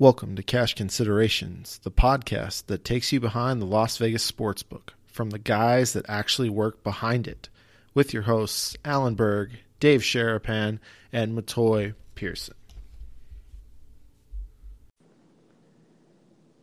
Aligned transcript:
Welcome 0.00 0.34
to 0.36 0.42
Cash 0.42 0.76
Considerations, 0.76 1.78
the 1.82 1.90
podcast 1.90 2.68
that 2.68 2.86
takes 2.86 3.12
you 3.12 3.20
behind 3.20 3.60
the 3.60 3.66
Las 3.66 3.98
Vegas 3.98 4.32
sportsbook 4.32 4.94
from 5.04 5.28
the 5.28 5.38
guys 5.38 5.92
that 5.92 6.06
actually 6.08 6.48
work 6.48 6.82
behind 6.82 7.28
it, 7.28 7.50
with 7.92 8.14
your 8.14 8.22
hosts 8.22 8.78
Alan 8.82 9.14
Berg, 9.14 9.50
Dave 9.78 10.00
Sharapan, 10.00 10.78
and 11.12 11.36
Matoy 11.36 11.92
Pearson. 12.14 12.54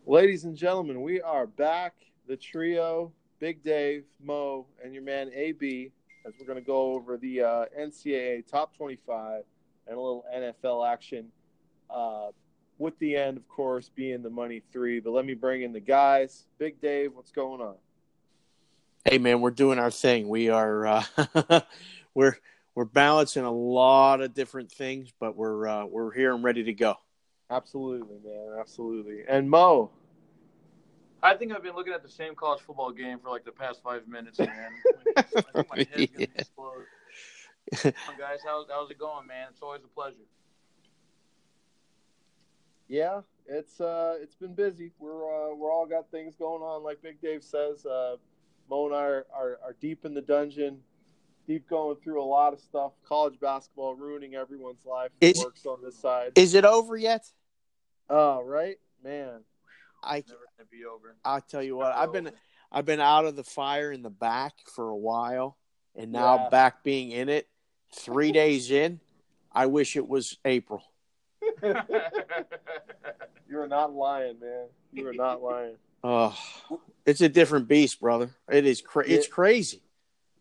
Ladies 0.04 0.42
and 0.42 0.56
gentlemen, 0.56 1.00
we 1.02 1.20
are 1.20 1.46
back. 1.46 1.94
The 2.26 2.36
trio, 2.36 3.12
Big 3.38 3.62
Dave, 3.62 4.02
Mo, 4.20 4.66
and 4.82 4.92
your 4.92 5.04
man 5.04 5.30
AB, 5.32 5.92
as 6.26 6.32
we're 6.40 6.46
going 6.46 6.58
to 6.58 6.66
go 6.66 6.92
over 6.94 7.16
the 7.16 7.42
uh, 7.42 7.64
NCAA 7.78 8.48
Top 8.48 8.76
25 8.76 9.44
and 9.86 9.96
a 9.96 10.00
little 10.00 10.24
NFL 10.34 10.92
action. 10.92 11.30
Uh, 11.88 12.32
with 12.78 12.98
the 12.98 13.16
end, 13.16 13.36
of 13.36 13.48
course, 13.48 13.90
being 13.94 14.22
the 14.22 14.30
money 14.30 14.62
three. 14.72 15.00
But 15.00 15.10
let 15.12 15.24
me 15.24 15.34
bring 15.34 15.62
in 15.62 15.72
the 15.72 15.80
guys. 15.80 16.44
Big 16.58 16.80
Dave, 16.80 17.14
what's 17.14 17.32
going 17.32 17.60
on? 17.60 17.74
Hey 19.04 19.18
man, 19.18 19.40
we're 19.40 19.50
doing 19.50 19.78
our 19.78 19.90
thing. 19.90 20.28
We 20.28 20.48
are 20.50 20.86
uh, 20.86 21.60
we're 22.14 22.36
we're 22.74 22.84
balancing 22.84 23.44
a 23.44 23.50
lot 23.52 24.20
of 24.20 24.34
different 24.34 24.70
things, 24.70 25.12
but 25.18 25.36
we're 25.36 25.66
uh, 25.66 25.84
we're 25.86 26.12
here 26.12 26.34
and 26.34 26.44
ready 26.44 26.64
to 26.64 26.72
go. 26.72 26.96
Absolutely, 27.50 28.18
man. 28.24 28.56
Absolutely. 28.58 29.22
And 29.28 29.48
Mo. 29.48 29.90
I 31.20 31.34
think 31.34 31.50
I've 31.52 31.64
been 31.64 31.74
looking 31.74 31.92
at 31.94 32.04
the 32.04 32.08
same 32.08 32.36
college 32.36 32.60
football 32.60 32.92
game 32.92 33.18
for 33.18 33.28
like 33.30 33.44
the 33.44 33.50
past 33.50 33.82
five 33.82 34.06
minutes, 34.06 34.38
man. 34.38 34.70
I 35.16 35.22
think 35.22 35.68
my 35.68 35.76
head's 35.78 35.90
gonna 35.90 36.06
Yeah. 36.18 36.26
explode. 36.36 36.84
guys, 37.82 38.38
how's 38.44 38.66
how's 38.70 38.90
it 38.90 38.98
going, 38.98 39.26
man? 39.26 39.48
It's 39.50 39.60
always 39.62 39.82
a 39.82 39.88
pleasure. 39.88 40.14
Yeah, 42.88 43.20
it's 43.46 43.80
uh, 43.80 44.16
it's 44.20 44.34
been 44.34 44.54
busy. 44.54 44.92
We're 44.98 45.24
uh, 45.24 45.54
we're 45.54 45.70
all 45.72 45.86
got 45.86 46.10
things 46.10 46.34
going 46.36 46.62
on, 46.62 46.82
like 46.82 47.02
Big 47.02 47.20
Dave 47.20 47.42
says. 47.44 47.84
Uh, 47.84 48.16
Mo 48.70 48.86
and 48.86 48.94
I 48.94 49.02
are, 49.02 49.26
are, 49.34 49.58
are 49.64 49.76
deep 49.80 50.04
in 50.04 50.14
the 50.14 50.20
dungeon, 50.22 50.78
deep 51.46 51.68
going 51.68 51.96
through 51.96 52.22
a 52.22 52.24
lot 52.24 52.52
of 52.52 52.60
stuff. 52.60 52.92
College 53.06 53.38
basketball 53.40 53.94
ruining 53.94 54.34
everyone's 54.34 54.84
life. 54.86 55.10
Is- 55.20 55.38
works 55.38 55.66
on 55.66 55.82
this 55.82 55.98
side. 55.98 56.32
Is 56.34 56.54
it 56.54 56.64
over 56.64 56.96
yet? 56.96 57.24
Oh, 58.10 58.42
right, 58.42 58.78
man. 59.04 59.40
I 60.02 60.22
Never 60.28 60.40
gonna 60.56 60.68
be 60.70 60.84
over. 60.84 61.16
I'll 61.24 61.40
tell 61.42 61.62
you 61.62 61.76
what. 61.76 61.92
I've 61.92 62.12
been 62.12 62.30
I've 62.72 62.84
been 62.86 63.00
out 63.00 63.24
of 63.26 63.36
the 63.36 63.44
fire 63.44 63.92
in 63.92 64.02
the 64.02 64.10
back 64.10 64.54
for 64.74 64.88
a 64.88 64.96
while, 64.96 65.58
and 65.94 66.12
now 66.12 66.36
Yeah. 66.36 66.48
back 66.48 66.82
being 66.84 67.10
in 67.10 67.28
it. 67.28 67.48
Three 67.94 68.32
days 68.32 68.70
in, 68.70 69.00
I 69.52 69.66
wish 69.66 69.96
it 69.96 70.06
was 70.06 70.38
April. 70.44 70.82
You 73.50 73.58
are 73.60 73.66
not 73.68 73.94
lying, 73.94 74.38
man. 74.40 74.66
You 74.92 75.08
are 75.08 75.14
not 75.14 75.42
lying. 75.42 75.76
Oh, 76.04 76.36
it's 77.06 77.22
a 77.22 77.28
different 77.30 77.66
beast, 77.66 77.98
brother. 77.98 78.30
It 78.50 78.66
is 78.66 78.82
cra- 78.82 79.08
it's 79.08 79.26
crazy. 79.26 79.82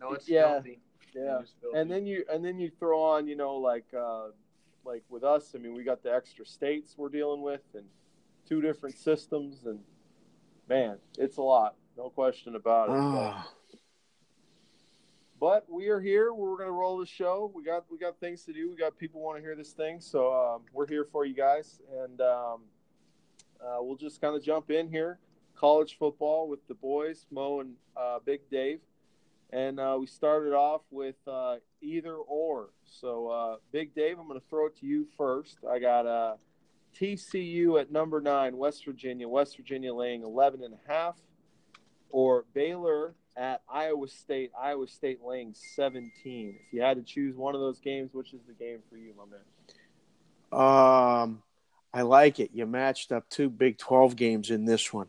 no, 0.02 0.12
it's 0.14 0.28
Yeah. 0.28 0.56
filthy. 0.56 0.80
Yeah. 1.16 1.40
It's 1.40 1.54
filthy. 1.62 1.78
And 1.80 1.90
then 1.90 2.06
you 2.06 2.26
and 2.30 2.44
then 2.44 2.60
you 2.60 2.70
throw 2.80 3.02
on, 3.02 3.26
you 3.28 3.36
know, 3.38 3.56
like 3.56 3.86
uh, 3.98 4.28
like 4.84 5.04
with 5.10 5.23
us. 5.23 5.54
I 5.56 5.58
mean, 5.60 5.73
we 5.73 5.84
got 5.84 6.04
the 6.04 6.14
extra 6.14 6.45
states 6.45 6.95
we're 6.98 7.08
dealing 7.10 7.42
with, 7.42 7.62
and 7.76 7.86
two 8.48 8.62
different 8.62 8.98
systems, 8.98 9.66
and 9.66 9.80
man, 10.68 10.98
it's 11.18 11.38
a 11.38 11.42
lot, 11.42 11.76
no 11.98 12.10
question 12.10 12.56
about 12.56 12.90
it. 12.90 12.92
But, 12.92 12.98
Oh, 12.98 13.44
but 15.39 15.66
we 15.69 15.88
are 15.89 15.99
here. 15.99 16.33
We're 16.33 16.57
gonna 16.57 16.71
roll 16.71 16.97
the 16.97 17.05
show. 17.05 17.52
We 17.53 17.63
got 17.63 17.85
we 17.89 17.97
got 17.97 18.19
things 18.19 18.43
to 18.45 18.53
do. 18.53 18.69
We 18.69 18.77
got 18.77 18.97
people 18.97 19.21
want 19.21 19.38
to 19.38 19.41
hear 19.41 19.55
this 19.55 19.71
thing, 19.71 20.02
so 20.02 20.33
um, 20.33 20.61
we're 20.73 20.88
here 20.88 21.05
for 21.11 21.25
you 21.25 21.35
guys, 21.35 21.80
and 22.03 22.19
um, 22.21 22.61
uh, 23.61 23.77
we'll 23.80 23.97
just 23.97 24.21
kind 24.21 24.35
of 24.35 24.43
jump 24.43 24.71
in 24.71 24.89
here. 24.89 25.19
College 25.55 25.97
football 25.97 26.47
with 26.47 26.65
the 26.67 26.73
boys, 26.75 27.25
Mo 27.31 27.61
and 27.61 27.73
uh, 27.95 28.19
Big 28.25 28.41
Dave. 28.49 28.80
And 29.52 29.80
uh, 29.80 29.97
we 29.99 30.08
started 30.08 30.53
off 30.53 30.81
with 30.92 31.15
uh, 31.26 31.55
either 31.81 32.15
or. 32.15 32.70
So, 32.86 33.30
uh, 33.30 33.55
Big 33.71 33.95
Dave, 33.95 34.20
I'm 34.20 34.27
going 34.27 34.39
to 34.39 34.45
throw 34.49 34.67
it 34.67 34.77
to 34.80 34.86
you 34.86 35.08
first. 35.17 35.59
I 35.70 35.80
got 35.80 36.05
uh, 36.05 36.36
TCU 36.99 37.80
at 37.80 37.92
number 37.92 38.20
nine, 38.20 38.58
West 38.58 38.86
Virginia. 38.86 39.27
West 39.27 39.55
Virginia 39.55 39.93
laying 39.93 40.23
11 40.23 40.64
and 40.64 40.73
a 40.73 40.92
half. 40.92 41.15
Or 42.09 42.45
Baylor 42.53 43.15
at 43.37 43.61
Iowa 43.71 44.08
State. 44.08 44.52
Iowa 44.59 44.87
State 44.87 45.20
laying 45.23 45.53
17. 45.53 46.55
If 46.67 46.73
you 46.73 46.81
had 46.81 46.98
to 46.98 47.03
choose 47.03 47.36
one 47.36 47.55
of 47.55 47.61
those 47.61 47.80
games, 47.80 48.14
which 48.14 48.33
is 48.33 48.42
the 48.48 48.53
game 48.53 48.80
for 48.89 48.98
you, 48.98 49.14
my 49.17 49.23
man? 49.25 49.39
um, 50.52 51.43
I 51.93 52.02
like 52.02 52.39
it. 52.39 52.52
You 52.53 52.65
matched 52.65 53.11
up 53.11 53.30
two 53.30 53.49
Big 53.49 53.77
Twelve 53.77 54.15
games 54.15 54.49
in 54.49 54.65
this 54.65 54.92
one. 54.92 55.08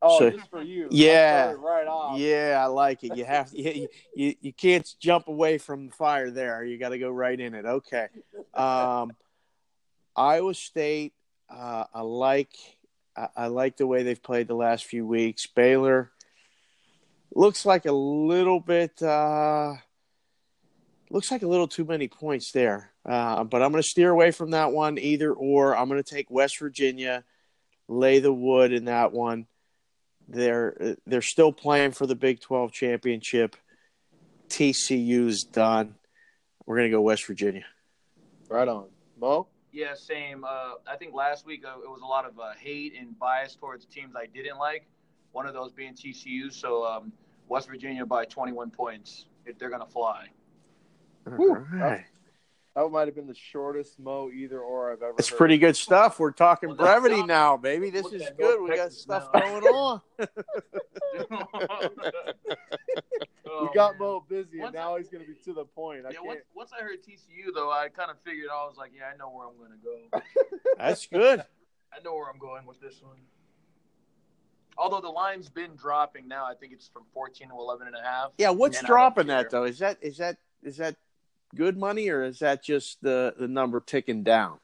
Oh, 0.00 0.18
So- 0.18 0.30
just 0.30 0.50
for 0.50 0.62
you. 0.62 0.88
Yeah. 0.90 1.52
right 1.58 1.86
off. 1.86 2.18
Yeah, 2.18 2.60
I 2.62 2.66
like 2.66 3.02
it. 3.04 3.16
You 3.16 3.24
have 3.26 3.50
you, 3.52 3.88
you 4.14 4.34
you 4.40 4.52
can't 4.52 4.88
jump 5.00 5.28
away 5.28 5.58
from 5.58 5.86
the 5.88 5.92
fire 5.92 6.30
there. 6.30 6.64
You 6.64 6.78
got 6.78 6.90
to 6.90 6.98
go 6.98 7.10
right 7.10 7.38
in 7.38 7.54
it. 7.54 7.64
Okay. 7.64 8.08
Um, 8.54 9.12
Iowa 10.16 10.54
State. 10.54 11.12
Uh, 11.50 11.84
I 11.94 12.02
like 12.02 12.54
I, 13.16 13.28
I 13.36 13.46
like 13.48 13.76
the 13.76 13.86
way 13.86 14.02
they've 14.02 14.22
played 14.22 14.48
the 14.48 14.54
last 14.54 14.84
few 14.84 15.06
weeks. 15.06 15.46
Baylor 15.46 16.12
looks 17.34 17.66
like 17.66 17.86
a 17.86 17.92
little 17.92 18.60
bit. 18.60 19.02
Uh, 19.02 19.74
looks 21.10 21.30
like 21.30 21.42
a 21.42 21.48
little 21.48 21.68
too 21.68 21.84
many 21.84 22.08
points 22.08 22.52
there. 22.52 22.90
Uh, 23.04 23.44
but 23.44 23.62
I'm 23.62 23.72
going 23.72 23.82
to 23.82 23.88
steer 23.88 24.10
away 24.10 24.30
from 24.30 24.50
that 24.50 24.72
one 24.72 24.98
either 24.98 25.32
or. 25.32 25.76
I'm 25.76 25.88
going 25.88 26.02
to 26.02 26.14
take 26.14 26.30
West 26.30 26.58
Virginia, 26.58 27.24
lay 27.88 28.18
the 28.18 28.32
wood 28.32 28.72
in 28.72 28.86
that 28.86 29.12
one. 29.12 29.46
They're 30.30 30.96
they're 31.06 31.22
still 31.22 31.52
playing 31.52 31.92
for 31.92 32.06
the 32.06 32.14
Big 32.14 32.40
12 32.40 32.70
championship. 32.72 33.56
TCU's 34.50 35.44
done. 35.44 35.94
We're 36.66 36.76
going 36.76 36.90
to 36.90 36.96
go 36.96 37.00
West 37.00 37.26
Virginia. 37.26 37.64
Right 38.48 38.68
on. 38.68 38.88
Mo? 39.18 39.46
Yeah, 39.72 39.94
same. 39.94 40.44
Uh, 40.44 40.74
I 40.86 40.96
think 40.98 41.14
last 41.14 41.46
week 41.46 41.64
uh, 41.64 41.80
it 41.82 41.88
was 41.88 42.00
a 42.02 42.06
lot 42.06 42.26
of 42.26 42.38
uh, 42.38 42.52
hate 42.58 42.94
and 42.98 43.18
bias 43.18 43.54
towards 43.54 43.86
teams 43.86 44.14
I 44.16 44.26
didn't 44.26 44.58
like. 44.58 44.86
One 45.38 45.46
of 45.46 45.54
those 45.54 45.70
being 45.70 45.94
TCU. 45.94 46.52
So 46.52 46.84
um, 46.84 47.12
West 47.46 47.68
Virginia 47.68 48.04
by 48.04 48.24
21 48.24 48.70
points. 48.72 49.26
If 49.46 49.56
they're 49.56 49.70
gonna 49.70 49.86
fly. 49.86 50.26
Whew. 51.36 51.50
All 51.54 51.78
right. 51.78 52.04
That 52.74 52.88
might 52.90 53.06
have 53.06 53.14
been 53.14 53.28
the 53.28 53.36
shortest 53.36 54.00
Mo 54.00 54.30
either 54.34 54.58
or 54.58 54.90
I've 54.92 55.00
ever 55.00 55.14
It's 55.16 55.28
heard. 55.28 55.36
pretty 55.38 55.56
good 55.58 55.76
stuff. 55.76 56.18
We're 56.18 56.32
talking 56.32 56.70
Well, 56.70 56.76
brevity 56.78 57.18
not- 57.18 57.26
now, 57.28 57.56
baby. 57.56 57.90
This 57.90 58.06
is 58.12 58.28
good. 58.36 58.60
We 58.60 58.74
got 58.74 58.92
stuff 58.92 59.28
now. 59.32 59.40
going 59.40 59.62
on. 59.64 60.00
We 63.62 63.68
got 63.74 63.96
Mo 63.98 64.24
busy, 64.28 64.60
and 64.60 64.74
now 64.74 64.94
I- 64.96 64.98
he's 64.98 65.08
going 65.08 65.24
to 65.24 65.30
be 65.30 65.36
to 65.44 65.52
the 65.54 65.64
point. 65.64 66.04
I 66.06 66.10
Yeah, 66.10 66.18
once, 66.22 66.40
once 66.54 66.70
I 66.78 66.82
heard 66.82 66.98
TCU 67.02 67.54
though, 67.54 67.70
I 67.70 67.88
kind 67.88 68.10
of 68.10 68.16
figured 68.24 68.48
I 68.52 68.64
was 68.66 68.76
like, 68.76 68.90
yeah, 68.96 69.04
I 69.12 69.16
know 69.16 69.30
where 69.30 69.46
I'm 69.46 69.56
gonna 69.56 69.78
go. 69.82 70.20
That's 70.76 71.06
good. 71.06 71.44
I 71.92 72.00
know 72.04 72.14
where 72.14 72.28
I'm 72.28 72.38
going 72.38 72.66
with 72.66 72.80
this 72.80 73.00
one. 73.02 73.16
Although 74.78 75.00
the 75.00 75.08
line's 75.08 75.48
been 75.48 75.74
dropping 75.74 76.28
now, 76.28 76.46
I 76.46 76.54
think 76.54 76.72
it's 76.72 76.88
from 76.88 77.02
14 77.12 77.48
to 77.48 77.54
11 77.54 77.88
and 77.88 77.96
a 77.96 78.02
half. 78.02 78.30
Yeah, 78.38 78.50
what's 78.50 78.78
And 78.78 78.86
I 78.86 78.88
don't 78.88 78.96
dropping 78.96 79.26
that 79.26 79.50
though? 79.50 79.64
Is 79.64 79.78
that 79.80 79.98
is 80.00 80.18
that 80.18 80.36
is 80.62 80.76
that 80.76 80.96
good 81.54 81.76
money 81.76 82.08
or 82.08 82.22
is 82.22 82.38
that 82.38 82.62
just 82.62 83.02
the 83.02 83.34
the 83.38 83.48
number 83.48 83.80
ticking 83.80 84.22
down? 84.22 84.58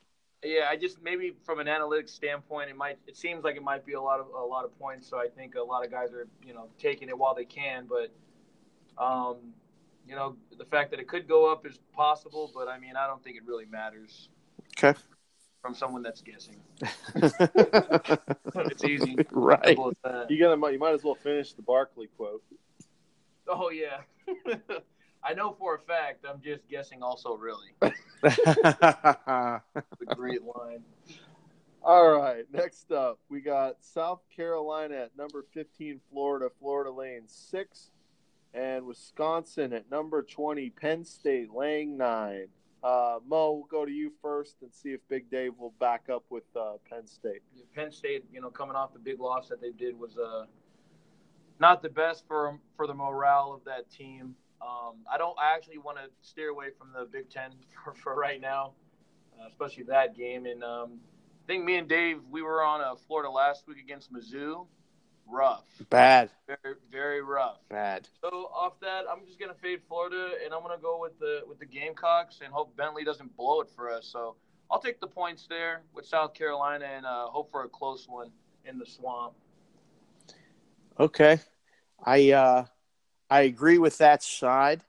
Yeah, 0.44 0.66
I 0.68 0.76
just 0.76 1.02
maybe 1.02 1.34
from 1.42 1.58
an 1.58 1.66
analytics 1.66 2.10
standpoint, 2.10 2.70
it 2.70 2.76
might. 2.76 2.98
It 3.06 3.16
seems 3.16 3.44
like 3.44 3.56
it 3.56 3.62
might 3.62 3.84
be 3.84 3.94
a 3.94 4.00
lot 4.00 4.20
of 4.20 4.26
a 4.28 4.44
lot 4.44 4.64
of 4.64 4.78
points. 4.78 5.08
So 5.08 5.18
I 5.18 5.26
think 5.26 5.56
a 5.56 5.62
lot 5.62 5.84
of 5.84 5.90
guys 5.90 6.12
are 6.12 6.28
you 6.46 6.54
know 6.54 6.68
taking 6.78 7.08
it 7.08 7.18
while 7.18 7.34
they 7.34 7.46
can. 7.46 7.88
But 7.88 8.12
um, 9.02 9.38
you 10.06 10.14
know 10.14 10.36
the 10.56 10.66
fact 10.66 10.90
that 10.92 11.00
it 11.00 11.08
could 11.08 11.26
go 11.26 11.50
up 11.50 11.66
is 11.66 11.78
possible. 11.94 12.52
But 12.54 12.68
I 12.68 12.78
mean, 12.78 12.94
I 12.96 13.06
don't 13.06 13.24
think 13.24 13.36
it 13.36 13.42
really 13.46 13.66
matters 13.66 14.28
Okay. 14.78 14.98
From 15.64 15.74
someone 15.74 16.02
that's 16.02 16.20
guessing. 16.20 16.56
It's 18.70 18.84
easy. 18.84 19.16
right. 19.32 19.66
Simple 19.66 19.88
as 19.88 19.96
that. 20.04 20.30
You 20.30 20.38
gonna 20.38 20.70
you 20.70 20.78
might 20.78 20.92
as 20.94 21.02
well 21.02 21.14
finish 21.14 21.54
the 21.54 21.62
Barkley 21.62 22.08
quote. 22.16 22.42
Oh 23.48 23.70
yeah. 23.70 24.00
I 25.24 25.32
know 25.32 25.56
for 25.58 25.74
a 25.76 25.78
fact. 25.78 26.26
I'm 26.28 26.40
just 26.42 26.68
guessing. 26.68 27.02
Also, 27.02 27.34
really, 27.34 27.68
the 28.20 29.60
great 30.14 30.42
line. 30.42 30.84
All 31.82 32.12
right, 32.12 32.44
next 32.52 32.92
up 32.92 33.18
we 33.28 33.40
got 33.40 33.76
South 33.80 34.20
Carolina 34.34 34.96
at 34.96 35.16
number 35.16 35.44
15, 35.52 36.00
Florida, 36.10 36.48
Florida 36.60 36.90
Lane 36.90 37.24
six, 37.26 37.90
and 38.52 38.86
Wisconsin 38.86 39.72
at 39.72 39.90
number 39.90 40.22
20, 40.22 40.70
Penn 40.70 41.04
State 41.04 41.52
laying 41.52 41.96
nine. 41.96 42.48
Uh, 42.84 43.18
Mo, 43.26 43.52
we'll 43.52 43.64
go 43.70 43.86
to 43.86 43.90
you 43.90 44.12
first 44.20 44.56
and 44.60 44.70
see 44.70 44.90
if 44.90 45.00
Big 45.08 45.30
Dave 45.30 45.52
will 45.58 45.72
back 45.80 46.10
up 46.12 46.22
with 46.28 46.44
uh, 46.54 46.74
Penn 46.88 47.06
State. 47.06 47.40
Penn 47.74 47.90
State, 47.90 48.26
you 48.30 48.42
know, 48.42 48.50
coming 48.50 48.76
off 48.76 48.92
the 48.92 48.98
big 48.98 49.20
loss 49.20 49.48
that 49.48 49.58
they 49.62 49.70
did 49.70 49.98
was 49.98 50.18
uh, 50.18 50.44
not 51.58 51.80
the 51.80 51.88
best 51.88 52.24
for 52.28 52.58
for 52.76 52.86
the 52.86 52.92
morale 52.92 53.54
of 53.54 53.64
that 53.64 53.90
team. 53.90 54.34
Um, 54.60 54.96
I 55.10 55.16
don't. 55.16 55.34
I 55.38 55.54
actually 55.54 55.78
want 55.78 55.96
to 55.96 56.10
steer 56.20 56.50
away 56.50 56.66
from 56.78 56.88
the 56.92 57.06
Big 57.06 57.30
Ten 57.30 57.52
for, 57.84 57.94
for 57.94 58.14
right 58.14 58.40
now, 58.40 58.72
uh, 59.40 59.46
especially 59.48 59.84
that 59.84 60.14
game. 60.14 60.44
And 60.44 60.62
um, 60.62 61.00
I 61.42 61.46
think 61.46 61.64
me 61.64 61.76
and 61.76 61.88
Dave 61.88 62.20
we 62.30 62.42
were 62.42 62.62
on 62.62 62.82
uh, 62.82 62.96
Florida 63.06 63.30
last 63.30 63.66
week 63.66 63.78
against 63.78 64.12
Mizzou. 64.12 64.66
Rough, 65.26 65.64
Bad, 65.90 66.30
very 66.46 66.76
very 66.90 67.22
rough. 67.22 67.58
bad. 67.68 68.08
So 68.20 68.50
off 68.54 68.78
that, 68.80 69.04
I'm 69.10 69.24
just 69.26 69.40
gonna 69.40 69.54
fade 69.54 69.80
Florida, 69.88 70.32
and 70.44 70.52
I'm 70.52 70.62
gonna 70.62 70.76
go 70.80 71.00
with 71.00 71.18
the 71.18 71.40
with 71.48 71.58
the 71.58 71.66
Gamecocks, 71.66 72.40
and 72.44 72.52
hope 72.52 72.76
Bentley 72.76 73.04
doesn't 73.04 73.36
blow 73.36 73.60
it 73.60 73.68
for 73.74 73.90
us. 73.90 74.06
So 74.06 74.36
I'll 74.70 74.80
take 74.80 75.00
the 75.00 75.06
points 75.06 75.46
there 75.48 75.82
with 75.94 76.06
South 76.06 76.34
Carolina, 76.34 76.84
and 76.84 77.06
uh, 77.06 77.26
hope 77.26 77.50
for 77.50 77.64
a 77.64 77.68
close 77.68 78.06
one 78.08 78.30
in 78.64 78.78
the 78.78 78.86
swamp. 78.86 79.34
Okay, 81.00 81.40
I 82.04 82.30
uh, 82.30 82.64
I 83.30 83.40
agree 83.42 83.78
with 83.78 83.98
that 83.98 84.22
side, 84.22 84.82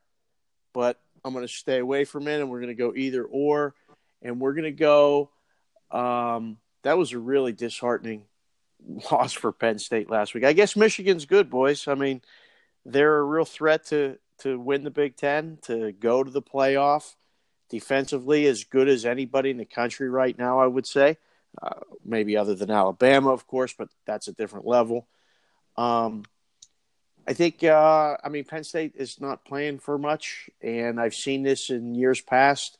but 0.73 0.99
I'm 1.23 1.33
going 1.33 1.47
to 1.47 1.51
stay 1.51 1.79
away 1.79 2.05
from 2.05 2.27
it, 2.27 2.39
and 2.39 2.49
we're 2.49 2.59
going 2.59 2.75
to 2.75 2.75
go 2.75 2.93
either 2.95 3.23
or, 3.23 3.73
and 4.21 4.39
we're 4.39 4.53
going 4.53 4.65
to 4.65 4.71
go. 4.71 5.31
Um, 5.89 6.57
that 6.83 6.97
was 6.97 7.13
a 7.13 7.19
really 7.19 7.53
disheartening 7.53 8.25
loss 9.11 9.33
for 9.33 9.51
Penn 9.51 9.79
State 9.79 10.09
last 10.09 10.33
week. 10.33 10.43
I 10.43 10.53
guess 10.53 10.75
Michigan's 10.75 11.25
good, 11.25 11.49
boys. 11.49 11.87
I 11.87 11.95
mean, 11.95 12.21
they're 12.85 13.17
a 13.17 13.23
real 13.23 13.45
threat 13.45 13.85
to 13.87 14.17
to 14.39 14.59
win 14.59 14.83
the 14.83 14.91
Big 14.91 15.15
Ten, 15.15 15.59
to 15.63 15.91
go 15.93 16.23
to 16.23 16.31
the 16.31 16.41
playoff. 16.41 17.15
Defensively, 17.69 18.45
as 18.45 18.63
good 18.63 18.87
as 18.87 19.05
anybody 19.05 19.49
in 19.49 19.57
the 19.57 19.65
country 19.65 20.09
right 20.09 20.37
now, 20.37 20.59
I 20.59 20.67
would 20.67 20.85
say. 20.85 21.17
Uh, 21.61 21.79
maybe 22.03 22.37
other 22.37 22.53
than 22.53 22.69
Alabama, 22.69 23.31
of 23.31 23.47
course, 23.47 23.73
but 23.73 23.89
that's 24.05 24.27
a 24.27 24.33
different 24.33 24.67
level. 24.67 25.07
Um, 25.77 26.25
I 27.27 27.33
think, 27.33 27.63
uh, 27.63 28.17
I 28.23 28.29
mean, 28.29 28.43
Penn 28.43 28.63
State 28.63 28.93
is 28.95 29.19
not 29.19 29.45
playing 29.45 29.79
for 29.79 29.97
much, 29.97 30.49
and 30.61 30.99
I've 30.99 31.15
seen 31.15 31.43
this 31.43 31.69
in 31.69 31.95
years 31.95 32.21
past. 32.21 32.77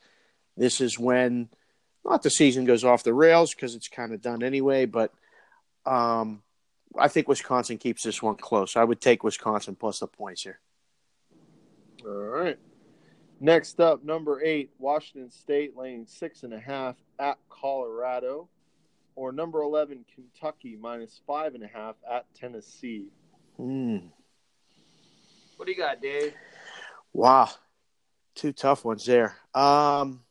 This 0.56 0.82
is 0.82 1.00
when, 1.00 1.50
not 2.04 2.22
the 2.22 2.30
season 2.30 2.66
goes 2.66 2.84
off 2.84 3.04
the 3.04 3.14
rails 3.14 3.56
because 3.56 3.76
it's 3.76 3.88
kind 3.88 4.14
of 4.14 4.22
done 4.22 4.44
anyway, 4.44 4.86
but 4.86 5.12
um, 5.86 6.42
I 6.98 7.08
think 7.08 7.28
Wisconsin 7.28 7.78
keeps 7.78 8.04
this 8.04 8.22
one 8.22 8.36
close. 8.36 8.76
I 8.76 8.84
would 8.84 9.02
take 9.02 9.24
Wisconsin 9.24 9.76
plus 9.76 10.00
the 10.00 10.08
points 10.08 10.44
here. 10.44 10.60
All 12.06 12.12
right. 12.12 12.58
Next 13.40 13.80
up, 13.82 14.04
number 14.04 14.42
eight, 14.44 14.72
Washington 14.80 15.30
State 15.30 15.76
laying 15.76 16.06
six 16.06 16.44
and 16.44 16.54
a 16.54 16.60
half 16.60 16.96
at 17.20 17.38
Colorado, 17.50 18.48
or 19.16 19.32
number 19.32 19.62
eleven, 19.62 20.06
Kentucky 20.14 20.78
minus 20.80 21.20
five 21.28 21.54
and 21.54 21.64
a 21.64 21.68
half 21.68 21.96
at 22.10 22.26
Tennessee. 22.34 23.08
Hmm. 23.58 23.98
What 25.58 25.66
do 25.66 25.72
you 25.72 25.78
got, 25.78 26.02
Dave? 26.02 26.34
Wow, 27.12 27.50
two 28.36 28.54
tough 28.54 28.86
ones 28.86 29.06
there. 29.06 29.36
Um, 29.54 30.22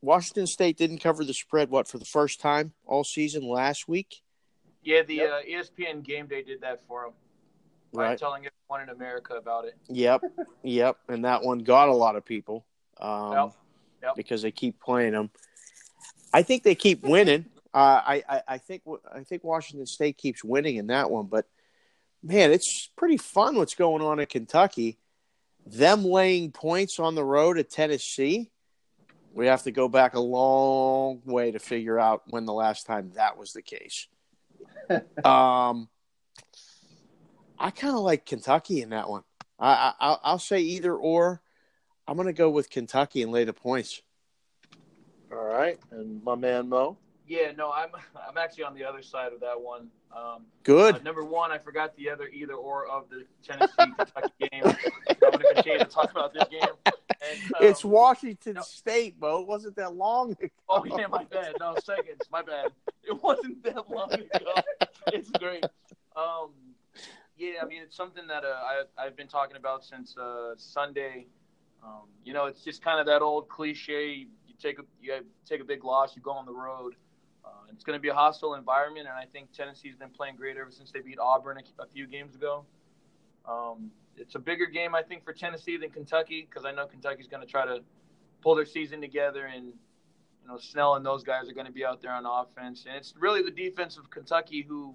Washington 0.00 0.46
State 0.46 0.78
didn't 0.78 0.98
cover 0.98 1.24
the 1.24 1.34
spread 1.34 1.70
what 1.70 1.88
for 1.88 1.98
the 1.98 2.04
first 2.04 2.40
time 2.40 2.72
all 2.86 3.04
season 3.04 3.46
last 3.46 3.88
week, 3.88 4.22
Yeah, 4.86 5.02
the 5.02 5.16
Yep. 5.16 5.30
uh, 5.30 5.42
ESPN 5.48 6.04
Game 6.04 6.26
Day 6.28 6.42
did 6.44 6.60
that 6.60 6.80
for 6.86 7.06
him 7.06 7.12
by 7.92 8.10
right? 8.10 8.18
telling 8.18 8.46
everyone 8.46 8.88
in 8.88 8.94
America 8.94 9.34
about 9.34 9.64
it. 9.64 9.76
Yep, 9.88 10.22
yep, 10.62 10.98
and 11.08 11.24
that 11.24 11.42
one 11.42 11.58
got 11.58 11.88
a 11.88 11.94
lot 11.94 12.14
of 12.14 12.24
people 12.24 12.64
um, 13.00 13.32
Yep, 13.32 13.52
yep. 14.02 14.16
because 14.16 14.42
they 14.42 14.52
keep 14.52 14.80
playing 14.80 15.12
them. 15.12 15.30
I 16.32 16.42
think 16.42 16.62
they 16.62 16.76
keep 16.76 17.02
winning. 17.02 17.46
Uh, 17.74 18.00
I, 18.06 18.22
I 18.28 18.42
I 18.48 18.58
think 18.58 18.82
I 19.12 19.24
think 19.24 19.42
Washington 19.42 19.86
State 19.86 20.18
keeps 20.18 20.44
winning 20.44 20.76
in 20.76 20.86
that 20.86 21.10
one, 21.10 21.26
but 21.26 21.46
man, 22.22 22.52
it's 22.52 22.88
pretty 22.96 23.16
fun 23.16 23.56
what's 23.56 23.74
going 23.74 24.02
on 24.02 24.20
in 24.20 24.26
Kentucky. 24.26 24.98
Them 25.66 26.04
laying 26.04 26.52
points 26.52 27.00
on 27.00 27.16
the 27.16 27.24
road 27.24 27.58
at 27.58 27.70
Tennessee. 27.70 28.50
We 29.34 29.48
have 29.48 29.64
to 29.64 29.72
go 29.72 29.88
back 29.88 30.14
a 30.14 30.20
long 30.20 31.22
way 31.24 31.50
to 31.50 31.58
figure 31.58 31.98
out 31.98 32.22
when 32.28 32.46
the 32.46 32.52
last 32.52 32.86
time 32.86 33.10
that 33.16 33.36
was 33.36 33.52
the 33.52 33.62
case. 33.62 34.06
um, 35.24 35.88
I 37.58 37.70
kind 37.70 37.94
of 37.94 38.00
like 38.00 38.26
Kentucky 38.26 38.82
in 38.82 38.90
that 38.90 39.08
one. 39.08 39.22
I, 39.58 39.72
I 39.72 39.92
I'll- 40.00 40.20
I'll 40.22 40.38
say 40.38 40.60
either 40.60 40.94
or. 40.94 41.40
I'm 42.08 42.16
going 42.16 42.26
to 42.28 42.32
go 42.32 42.48
with 42.50 42.70
Kentucky 42.70 43.22
and 43.22 43.32
lay 43.32 43.42
the 43.44 43.52
points. 43.52 44.00
All 45.32 45.44
right, 45.44 45.78
and 45.90 46.22
my 46.22 46.36
man 46.36 46.68
Mo. 46.68 46.96
Yeah, 47.26 47.50
no, 47.56 47.72
I'm 47.72 47.88
I'm 48.28 48.38
actually 48.38 48.62
on 48.62 48.74
the 48.74 48.84
other 48.84 49.02
side 49.02 49.32
of 49.32 49.40
that 49.40 49.60
one. 49.60 49.88
Um, 50.16 50.44
Good. 50.62 50.94
uh, 50.94 50.98
number 51.00 51.24
one, 51.24 51.50
I 51.50 51.58
forgot 51.58 51.96
the 51.96 52.08
other 52.08 52.28
either 52.28 52.54
or 52.54 52.86
of 52.86 53.08
the 53.10 53.24
Tennessee 53.42 53.92
Kentucky 53.96 54.32
game. 54.52 54.62
I'm 54.64 55.20
going 55.20 55.32
to 55.32 55.54
continue 55.54 55.78
to 55.80 55.84
talk 55.84 56.12
about 56.12 56.32
this 56.32 56.44
game. 56.48 56.60
And, 56.86 57.52
um, 57.56 57.60
it's 57.60 57.84
Washington 57.84 58.54
no. 58.54 58.62
State, 58.62 59.18
Bo. 59.18 59.40
It 59.40 59.48
wasn't 59.48 59.74
that 59.76 59.94
long 59.96 60.30
ago. 60.32 60.48
Oh 60.68 60.84
yeah, 60.84 61.08
my 61.08 61.24
bad. 61.24 61.54
No 61.58 61.74
seconds, 61.84 62.20
my 62.30 62.42
bad. 62.42 62.70
It 63.10 63.22
wasn't 63.22 63.62
that 63.62 63.88
long 63.88 64.12
ago. 64.12 64.54
It's 65.12 65.30
great. 65.30 65.64
Um, 66.16 66.50
yeah, 67.36 67.62
I 67.62 67.66
mean 67.66 67.82
it's 67.82 67.96
something 67.96 68.26
that 68.26 68.44
uh, 68.44 68.48
I 68.48 68.82
I've 68.98 69.16
been 69.16 69.28
talking 69.28 69.56
about 69.56 69.84
since 69.84 70.16
uh, 70.16 70.54
Sunday. 70.56 71.26
Um, 71.84 72.08
you 72.24 72.32
know, 72.32 72.46
it's 72.46 72.64
just 72.64 72.82
kind 72.82 72.98
of 72.98 73.06
that 73.06 73.22
old 73.22 73.48
cliche. 73.48 74.26
You 74.46 74.54
take 74.60 74.78
a 74.80 74.82
you 75.00 75.20
take 75.48 75.60
a 75.60 75.64
big 75.64 75.84
loss, 75.84 76.16
you 76.16 76.22
go 76.22 76.32
on 76.32 76.46
the 76.46 76.52
road. 76.52 76.94
Uh, 77.44 77.50
it's 77.72 77.84
going 77.84 77.96
to 77.96 78.00
be 78.02 78.08
a 78.08 78.14
hostile 78.14 78.54
environment, 78.54 79.06
and 79.06 79.16
I 79.16 79.26
think 79.32 79.52
Tennessee's 79.52 79.94
been 79.94 80.10
playing 80.10 80.34
great 80.34 80.56
ever 80.56 80.72
since 80.72 80.90
they 80.90 81.00
beat 81.00 81.18
Auburn 81.20 81.58
a, 81.58 81.82
a 81.82 81.86
few 81.86 82.08
games 82.08 82.34
ago. 82.34 82.64
Um, 83.48 83.92
it's 84.16 84.34
a 84.34 84.38
bigger 84.40 84.66
game, 84.66 84.94
I 84.94 85.02
think, 85.02 85.24
for 85.24 85.32
Tennessee 85.32 85.76
than 85.76 85.90
Kentucky 85.90 86.46
because 86.48 86.64
I 86.64 86.72
know 86.72 86.86
Kentucky's 86.86 87.28
going 87.28 87.42
to 87.42 87.46
try 87.46 87.64
to 87.64 87.80
pull 88.42 88.56
their 88.56 88.64
season 88.64 89.00
together 89.00 89.46
and 89.46 89.72
you 90.46 90.52
know, 90.52 90.58
Snell 90.58 90.94
and 90.94 91.04
those 91.04 91.24
guys 91.24 91.48
are 91.48 91.52
going 91.52 91.66
to 91.66 91.72
be 91.72 91.84
out 91.84 92.00
there 92.00 92.12
on 92.12 92.24
offense, 92.24 92.84
and 92.86 92.96
it's 92.96 93.14
really 93.18 93.42
the 93.42 93.50
defense 93.50 93.96
of 93.96 94.08
Kentucky 94.10 94.64
who 94.66 94.94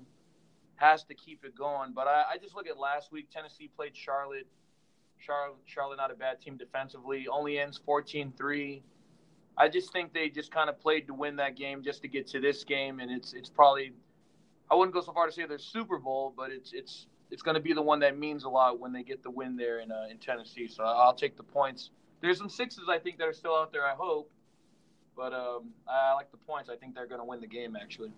has 0.75 1.03
to 1.03 1.13
keep 1.13 1.43
it 1.43 1.55
going. 1.57 1.91
But 1.93 2.07
I, 2.07 2.23
I 2.33 2.37
just 2.37 2.55
look 2.55 2.67
at 2.67 2.77
last 2.77 3.11
week. 3.11 3.29
Tennessee 3.29 3.69
played 3.75 3.95
Charlotte. 3.95 4.47
Charlotte, 5.17 5.57
Charlotte, 5.65 5.97
not 5.97 6.09
a 6.09 6.15
bad 6.15 6.39
team 6.39 6.55
defensively. 6.55 7.27
Only 7.27 7.59
ends 7.59 7.79
14-3. 7.85 8.81
I 9.57 9.67
just 9.67 9.91
think 9.91 10.13
they 10.13 10.29
just 10.29 10.53
kind 10.53 10.69
of 10.69 10.79
played 10.79 11.07
to 11.07 11.13
win 11.13 11.35
that 11.35 11.57
game 11.57 11.83
just 11.83 12.01
to 12.03 12.07
get 12.07 12.27
to 12.27 12.39
this 12.39 12.63
game, 12.63 13.01
and 13.01 13.11
it's 13.11 13.33
it's 13.33 13.49
probably 13.49 13.91
I 14.71 14.75
wouldn't 14.75 14.93
go 14.93 15.01
so 15.01 15.11
far 15.11 15.25
to 15.25 15.33
say 15.33 15.45
they're 15.45 15.57
Super 15.57 15.99
Bowl, 15.99 16.33
but 16.35 16.49
it's 16.49 16.71
it's 16.71 17.07
it's 17.29 17.41
going 17.41 17.55
to 17.55 17.61
be 17.61 17.73
the 17.73 17.81
one 17.81 17.99
that 17.99 18.17
means 18.17 18.45
a 18.45 18.49
lot 18.49 18.79
when 18.79 18.93
they 18.93 19.03
get 19.03 19.21
the 19.21 19.29
win 19.29 19.57
there 19.57 19.79
in 19.79 19.91
uh, 19.91 20.05
in 20.09 20.17
Tennessee. 20.17 20.69
So 20.69 20.85
I'll 20.85 21.13
take 21.13 21.35
the 21.35 21.43
points. 21.43 21.91
There's 22.21 22.37
some 22.37 22.49
sixes 22.49 22.85
I 22.89 22.97
think 22.97 23.17
that 23.17 23.27
are 23.27 23.33
still 23.33 23.53
out 23.53 23.73
there. 23.73 23.85
I 23.85 23.95
hope. 23.95 24.31
But 25.15 25.33
um, 25.33 25.71
I 25.87 26.13
like 26.13 26.31
the 26.31 26.37
points. 26.37 26.69
I 26.69 26.75
think 26.75 26.95
they're 26.95 27.07
going 27.07 27.19
to 27.21 27.25
win 27.25 27.41
the 27.41 27.47
game. 27.47 27.75
Actually, 27.79 28.11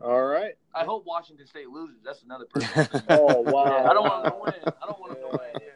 All 0.00 0.22
right. 0.22 0.54
I 0.74 0.84
hope 0.84 1.04
Washington 1.06 1.46
State 1.46 1.68
loses. 1.68 1.96
That's 2.04 2.22
another 2.22 2.44
personal 2.52 2.84
thing. 2.84 3.02
Oh 3.08 3.40
wow. 3.40 3.86
I 3.86 3.94
don't 3.94 4.04
want 4.04 4.24
them 4.24 4.32
to 4.32 4.38
win. 4.42 4.74
I 4.82 4.86
don't 4.86 5.00
want 5.00 5.12
them 5.12 5.22
to 5.22 5.28
win. 5.38 5.50
Yeah, 5.54 5.70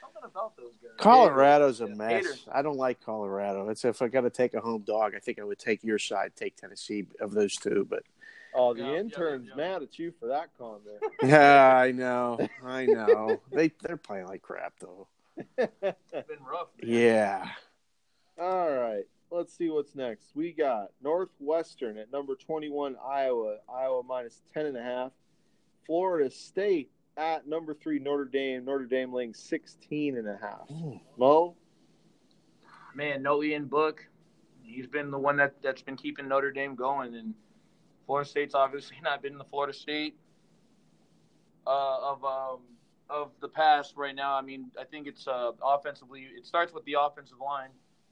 something 0.00 0.22
about 0.24 0.56
those 0.56 0.72
guys. 0.82 0.90
Colorado's 0.98 1.80
a 1.80 1.86
Yeah, 1.88 1.94
mess. 1.94 2.12
haters. 2.24 2.48
I 2.52 2.62
don't 2.62 2.76
like 2.78 3.00
Colorado. 3.00 3.68
It's 3.68 3.84
if 3.84 4.02
I 4.02 4.08
got 4.08 4.22
to 4.22 4.30
take 4.30 4.54
a 4.54 4.60
home 4.60 4.82
dog, 4.82 5.14
I 5.14 5.18
think 5.18 5.38
I 5.38 5.44
would 5.44 5.58
take 5.58 5.84
your 5.84 5.98
side, 5.98 6.32
take 6.36 6.56
Tennessee 6.56 7.06
of 7.20 7.32
those 7.32 7.56
two. 7.56 7.86
But 7.88 8.02
Oh, 8.52 8.74
the 8.74 8.80
Yeah, 8.80 8.86
yeah, 8.92 8.98
intern's 8.98 9.48
yeah. 9.48 9.54
mad 9.54 9.82
at 9.82 9.98
you 9.98 10.12
for 10.18 10.26
that 10.28 10.50
comment. 10.58 10.82
yeah, 11.22 11.76
I 11.76 11.92
know, 11.92 12.48
I 12.64 12.86
know. 12.86 13.40
They 13.52 13.70
they're 13.82 13.96
playing 13.96 14.26
like 14.26 14.42
crap 14.42 14.72
though. 14.80 15.06
It's 15.58 16.28
been 16.28 16.44
rough. 16.50 16.68
Man. 16.82 16.90
Yeah. 16.90 17.48
All 18.40 18.70
right. 18.70 19.04
Let's 19.30 19.56
see 19.56 19.70
what's 19.70 19.94
next. 19.94 20.30
We 20.34 20.52
got 20.52 20.88
Northwestern 21.02 21.98
at 21.98 22.10
number 22.10 22.34
21, 22.34 22.96
Iowa. 23.04 23.58
Iowa 23.72 24.02
minus 24.02 24.42
10.5. 24.56 25.12
Florida 25.86 26.30
State 26.30 26.90
at 27.16 27.46
number 27.46 27.74
3, 27.74 28.00
Notre 28.00 28.24
Dame. 28.24 28.64
Notre 28.64 28.86
Dame 28.86 29.12
laying 29.12 29.32
16.5. 29.32 31.00
Mo? 31.16 31.54
man, 32.94 33.22
no 33.22 33.42
Ian 33.42 33.66
Book. 33.66 34.06
He's 34.62 34.86
been 34.86 35.10
the 35.10 35.18
one 35.18 35.36
that 35.36 35.54
that's 35.62 35.82
been 35.82 35.96
keeping 35.96 36.28
Notre 36.28 36.52
Dame 36.52 36.74
going, 36.74 37.14
and 37.14 37.34
Florida 38.06 38.28
State's 38.28 38.54
obviously 38.54 38.96
not 39.02 39.22
been 39.22 39.38
the 39.38 39.44
Florida 39.44 39.72
State 39.72 40.16
uh, 41.66 42.12
of 42.12 42.24
um, 42.24 42.60
of 43.10 43.32
the 43.40 43.48
past 43.48 43.94
right 43.96 44.14
now. 44.14 44.34
I 44.34 44.42
mean, 44.42 44.70
I 44.80 44.84
think 44.84 45.06
it's 45.06 45.26
uh, 45.26 45.52
offensively. 45.62 46.28
It 46.36 46.46
starts 46.46 46.72
with 46.72 46.84
the 46.84 46.96
offensive 47.00 47.38
line, 47.44 47.70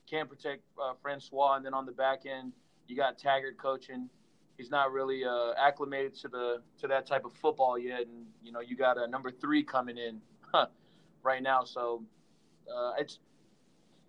can't 0.09 0.29
protect 0.29 0.63
uh, 0.83 0.95
Francois, 1.01 1.57
and 1.57 1.65
then 1.65 1.75
on 1.75 1.87
the 1.87 1.93
back 1.93 2.27
end, 2.27 2.53
you 2.87 2.97
got 2.97 3.19
Taggart 3.19 3.59
coaching. 3.59 4.09
He's 4.57 4.71
not 4.71 4.93
really 4.93 5.25
uh, 5.25 5.53
acclimated 5.57 6.17
to 6.17 6.29
the 6.29 6.63
to 6.81 6.89
that 6.89 7.07
type 7.07 7.25
of 7.25 7.33
football 7.35 7.79
yet, 7.79 8.01
and 8.01 8.27
you 8.43 8.51
know 8.51 8.61
you 8.61 8.77
got 8.77 8.99
a 8.99 9.07
number 9.07 9.31
three 9.31 9.63
coming 9.63 9.97
in 9.99 10.21
right 11.23 11.43
now, 11.43 11.65
so 11.65 12.03
uh, 12.75 12.93
it's 12.99 13.19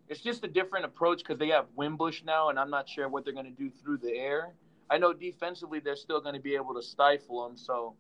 it's 0.08 0.22
just 0.22 0.44
a 0.44 0.48
different 0.48 0.86
approach 0.86 1.20
because 1.20 1.38
they 1.38 1.50
have 1.50 1.66
Wimbush 1.76 2.24
now, 2.24 2.50
and 2.50 2.58
I'm 2.58 2.72
not 2.72 2.90
sure 2.90 3.08
what 3.08 3.26
they're 3.26 3.34
going 3.34 3.46
to 3.46 3.52
do 3.52 3.70
through 3.70 3.98
the 3.98 4.16
air. 4.16 4.54
I 4.90 4.98
know 4.98 5.14
defensively 5.14 5.80
they're 5.80 5.96
still 5.96 6.20
going 6.20 6.34
to 6.34 6.42
be 6.42 6.56
able 6.56 6.74
to 6.74 6.82
stifle 6.82 7.48
them, 7.48 7.58
so 7.58 7.94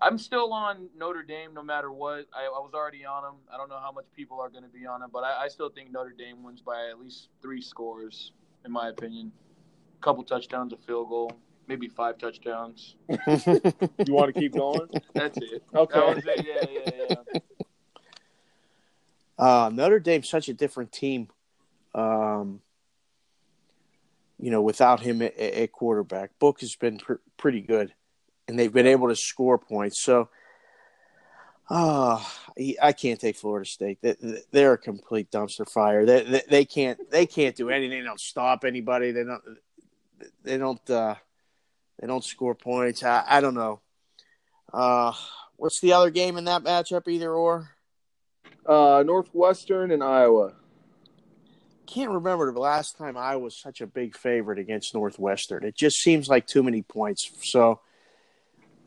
I'm 0.00 0.18
still 0.18 0.52
on 0.52 0.88
Notre 0.96 1.22
Dame 1.22 1.54
no 1.54 1.62
matter 1.62 1.92
what. 1.92 2.26
I, 2.34 2.46
I 2.46 2.58
was 2.58 2.72
already 2.74 3.04
on 3.04 3.22
them. 3.22 3.34
I 3.52 3.56
don't 3.56 3.68
know 3.68 3.78
how 3.80 3.92
much 3.92 4.06
people 4.16 4.40
are 4.40 4.48
going 4.48 4.64
to 4.64 4.68
be 4.68 4.84
on 4.86 5.00
them, 5.00 5.10
but 5.12 5.22
I, 5.22 5.44
I 5.44 5.48
still 5.48 5.70
think 5.70 5.92
Notre 5.92 6.14
Dame 6.16 6.42
wins 6.42 6.60
by 6.60 6.88
at 6.90 6.98
least 6.98 7.28
three 7.40 7.60
scores. 7.62 8.32
in 8.64 8.72
my 8.72 8.88
opinion. 8.88 9.30
A 9.98 10.02
couple 10.04 10.24
touchdowns, 10.24 10.72
a 10.72 10.76
field 10.76 11.08
goal, 11.08 11.30
maybe 11.68 11.88
five 11.88 12.18
touchdowns. 12.18 12.96
You 13.08 14.14
want 14.14 14.34
to 14.34 14.40
keep 14.40 14.54
going? 14.54 14.88
That's 15.14 15.38
it. 15.38 15.62
Okay. 15.74 16.14
That 16.20 16.38
it. 16.38 16.46
Yeah, 16.46 16.92
yeah, 17.08 17.16
yeah. 17.34 17.40
Uh, 19.38 19.70
Notre 19.72 19.98
Dame's 19.98 20.28
such 20.28 20.48
a 20.48 20.54
different 20.54 20.92
team. 20.92 21.26
Um, 21.96 22.60
you 24.38 24.50
know, 24.50 24.62
without 24.62 25.00
him 25.00 25.20
at, 25.22 25.36
at 25.36 25.72
quarterback, 25.72 26.38
Book 26.38 26.60
has 26.60 26.76
been 26.76 26.98
pr- 26.98 27.14
pretty 27.38 27.60
good, 27.60 27.92
and 28.52 28.58
they've 28.58 28.72
been 28.72 28.86
able 28.86 29.08
to 29.08 29.16
score 29.16 29.56
points. 29.56 29.98
So, 29.98 30.28
uh, 31.70 32.22
I 32.82 32.92
can't 32.92 33.18
take 33.18 33.36
Florida 33.36 33.66
State. 33.66 33.98
They, 34.02 34.14
they're 34.50 34.74
a 34.74 34.78
complete 34.78 35.30
dumpster 35.30 35.66
fire. 35.66 36.04
They, 36.04 36.22
they, 36.22 36.42
they 36.50 36.64
can't 36.66 37.10
they 37.10 37.24
can't 37.24 37.56
do 37.56 37.70
anything. 37.70 38.00
They 38.00 38.04
don't 38.04 38.20
stop 38.20 38.64
anybody. 38.64 39.10
They 39.10 39.24
don't 39.24 39.42
they 40.42 40.58
don't 40.58 40.90
uh, 40.90 41.14
they 41.98 42.06
don't 42.06 42.22
score 42.22 42.54
points. 42.54 43.02
I, 43.02 43.24
I 43.26 43.40
don't 43.40 43.54
know. 43.54 43.80
Uh, 44.70 45.12
what's 45.56 45.80
the 45.80 45.94
other 45.94 46.10
game 46.10 46.36
in 46.36 46.44
that 46.44 46.62
matchup? 46.62 47.08
Either 47.08 47.32
or. 47.32 47.70
Uh, 48.66 49.02
Northwestern 49.06 49.92
and 49.92 50.04
Iowa. 50.04 50.52
can't 51.86 52.10
remember 52.10 52.52
the 52.52 52.60
last 52.60 52.98
time 52.98 53.16
I 53.16 53.36
was 53.36 53.56
such 53.56 53.80
a 53.80 53.86
big 53.86 54.14
favorite 54.14 54.58
against 54.58 54.94
Northwestern. 54.94 55.64
It 55.64 55.74
just 55.74 55.96
seems 56.02 56.28
like 56.28 56.46
too 56.46 56.62
many 56.62 56.82
points. 56.82 57.30
So 57.42 57.80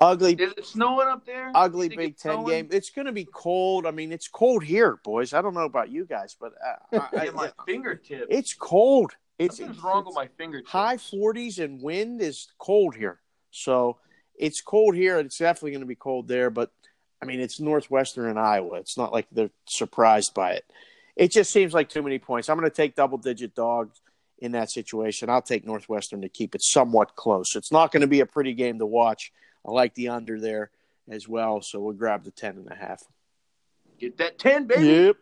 ugly, 0.02 0.34
Is 0.34 0.54
it 0.58 0.66
snowing 0.66 1.08
up 1.08 1.26
there? 1.26 1.52
ugly 1.56 1.90
Big 1.90 2.18
Ten 2.18 2.34
snowing? 2.34 2.48
game. 2.48 2.68
It's 2.72 2.90
going 2.90 3.06
to 3.06 3.12
be 3.12 3.26
cold. 3.32 3.86
I 3.86 3.92
mean, 3.92 4.12
it's 4.12 4.28
cold 4.28 4.64
here, 4.64 5.00
boys. 5.04 5.34
I 5.34 5.42
don't 5.42 5.54
know 5.54 5.62
about 5.66 5.90
you 5.90 6.06
guys, 6.06 6.36
but 6.40 6.54
uh, 6.94 7.00
I, 7.18 7.26
Yeah, 7.26 7.32
my 7.32 7.48
I, 7.48 7.64
fingertip. 7.66 8.28
it's 8.30 8.54
cold. 8.54 9.12
It's 9.38 9.58
Something's 9.58 9.84
wrong 9.84 10.06
with 10.06 10.16
my 10.16 10.28
fingertip. 10.38 10.68
high 10.68 10.96
40s 10.98 11.64
and 11.64 11.82
wind 11.82 12.22
is 12.22 12.48
cold 12.58 12.96
here. 12.96 13.20
So 13.52 13.98
it's 14.38 14.62
cold 14.62 14.96
here. 14.96 15.18
and 15.18 15.26
It's 15.26 15.38
definitely 15.38 15.72
going 15.72 15.82
to 15.82 15.86
be 15.88 15.96
cold 15.96 16.28
there. 16.28 16.50
But 16.50 16.72
I 17.22 17.26
mean, 17.26 17.40
it's 17.40 17.60
Northwestern 17.60 18.30
and 18.30 18.40
Iowa. 18.40 18.78
It's 18.80 18.98
not 18.98 19.12
like 19.12 19.28
they're 19.32 19.50
surprised 19.68 20.34
by 20.34 20.54
it. 20.54 20.66
It 21.16 21.32
just 21.32 21.52
seems 21.52 21.74
like 21.74 21.90
too 21.90 22.02
many 22.02 22.20
points. 22.20 22.50
I'm 22.50 22.58
going 22.58 22.70
to 22.70 22.76
take 22.76 22.96
double 22.96 23.18
digit 23.18 23.56
dogs 23.56 24.02
in 24.40 24.52
that 24.52 24.70
situation. 24.70 25.30
I'll 25.30 25.42
take 25.42 25.66
Northwestern 25.66 26.22
to 26.22 26.30
keep 26.30 26.56
it 26.56 26.62
somewhat 26.62 27.16
close. 27.16 27.56
It's 27.56 27.72
not 27.72 27.92
going 27.92 28.02
to 28.02 28.08
be 28.08 28.20
a 28.20 28.26
pretty 28.26 28.54
game 28.54 28.80
to 28.80 28.86
watch. 28.86 29.32
I 29.68 29.72
like 29.72 29.94
the 29.96 30.10
under 30.10 30.40
there 30.40 30.70
as 31.10 31.28
well. 31.28 31.62
So 31.62 31.80
we'll 31.80 31.94
grab 31.94 32.24
the 32.24 32.32
10 32.32 32.58
and 32.58 32.72
a 32.72 32.76
half. 32.76 33.04
Get 34.00 34.18
that 34.18 34.38
10, 34.40 34.68
baby. 34.68 34.86
Yep. 34.86 35.16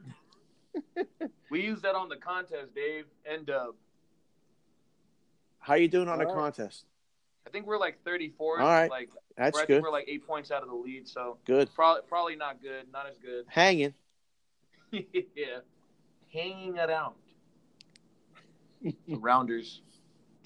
We 1.51 1.61
used 1.61 1.83
that 1.83 1.93
on 1.93 2.09
the 2.09 2.15
contest, 2.15 2.73
Dave. 2.73 3.05
And 3.31 3.47
uh, 3.47 3.73
How 5.59 5.75
you 5.75 5.87
doing 5.87 6.07
on 6.09 6.17
the 6.17 6.25
All 6.25 6.33
right. 6.33 6.41
contest? 6.55 6.85
I 7.45 7.51
think 7.51 7.67
we're 7.67 7.77
like 7.77 8.03
34. 8.03 8.59
All 8.59 8.67
right. 8.67 8.89
Like, 8.89 9.09
That's 9.37 9.53
we're, 9.53 9.61
I 9.61 9.65
good. 9.65 9.73
think 9.75 9.83
we're 9.83 9.91
like 9.91 10.05
eight 10.07 10.25
points 10.25 10.49
out 10.49 10.63
of 10.63 10.69
the 10.69 10.73
lead. 10.75 11.07
So 11.07 11.37
Good. 11.45 11.69
probably, 11.75 12.01
probably 12.07 12.35
not 12.35 12.59
good. 12.59 12.91
Not 12.91 13.07
as 13.07 13.19
good. 13.19 13.45
Hanging. 13.49 13.93
yeah. 14.91 15.59
Hanging 16.33 16.79
around. 16.79 17.13
Rounders. 19.07 19.81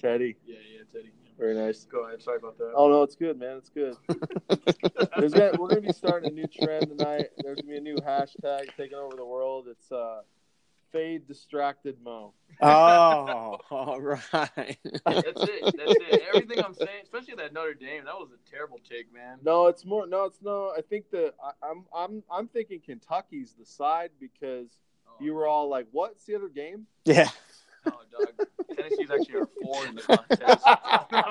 Teddy. 0.02 0.36
Yeah, 0.46 0.56
yeah, 0.74 0.82
Teddy. 0.92 1.12
Very 1.38 1.54
nice. 1.54 1.84
Go 1.84 2.06
ahead. 2.06 2.20
Sorry 2.20 2.38
about 2.38 2.58
that. 2.58 2.72
Oh 2.74 2.88
no, 2.88 3.02
it's 3.02 3.14
good, 3.14 3.38
man. 3.38 3.58
It's 3.58 3.70
good. 3.70 3.94
There's 5.18 5.32
gonna, 5.32 5.52
we're 5.58 5.68
gonna 5.68 5.80
be 5.82 5.92
starting 5.92 6.30
a 6.30 6.34
new 6.34 6.48
trend 6.48 6.88
tonight. 6.88 7.28
There's 7.38 7.60
gonna 7.60 7.70
be 7.72 7.76
a 7.76 7.80
new 7.80 7.96
hashtag 7.96 8.66
taking 8.76 8.98
over 8.98 9.14
the 9.14 9.24
world. 9.24 9.66
It's 9.70 9.92
uh, 9.92 10.22
fade 10.90 11.28
distracted 11.28 11.96
Mo. 12.02 12.34
Oh, 12.60 13.58
all 13.70 14.00
right. 14.00 14.18
That's 14.32 14.78
it. 15.06 15.06
That's 15.06 15.94
it. 16.10 16.22
Everything 16.34 16.64
I'm 16.64 16.74
saying, 16.74 17.02
especially 17.04 17.34
that 17.36 17.52
Notre 17.52 17.74
Dame, 17.74 18.04
that 18.06 18.14
was 18.14 18.30
a 18.32 18.50
terrible 18.50 18.80
take, 18.88 19.12
man. 19.14 19.38
No, 19.44 19.68
it's 19.68 19.84
more. 19.84 20.08
No, 20.08 20.24
it's 20.24 20.42
no. 20.42 20.72
I 20.76 20.80
think 20.80 21.08
that 21.12 21.34
I, 21.42 21.52
I'm 21.70 21.84
I'm 21.94 22.22
I'm 22.28 22.48
thinking 22.48 22.80
Kentucky's 22.84 23.54
the 23.56 23.64
side 23.64 24.10
because 24.20 24.66
Oh, 25.06 25.24
you 25.24 25.34
were 25.34 25.46
all 25.46 25.68
like, 25.68 25.86
"What's 25.92 26.24
the 26.24 26.34
other 26.34 26.48
game?" 26.48 26.86
yeah. 27.04 27.28
No, 27.86 27.92
dog. 28.10 28.46
Tennessee's 28.78 29.10
actually 29.10 29.36
our 29.36 29.48
four 29.62 29.86
in 29.86 29.94
the 29.96 30.02
contest. 30.02 30.40
no, 31.12 31.22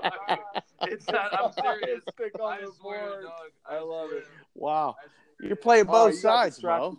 dog. 0.00 0.62
It's 0.82 1.06
not. 1.08 1.32
I'm 1.38 1.52
serious. 1.52 2.02
Stick 2.12 2.32
on 2.40 2.52
I 2.52 2.60
the 2.60 2.72
swear, 2.80 3.22
dog. 3.22 3.32
I 3.68 3.78
love 3.80 4.10
it. 4.12 4.26
Wow. 4.54 4.96
You're 5.40 5.56
playing 5.56 5.86
Oh, 5.88 5.92
both 5.92 6.14
you 6.16 6.22
got 6.22 6.52
sides, 6.52 6.62
Mo. 6.62 6.96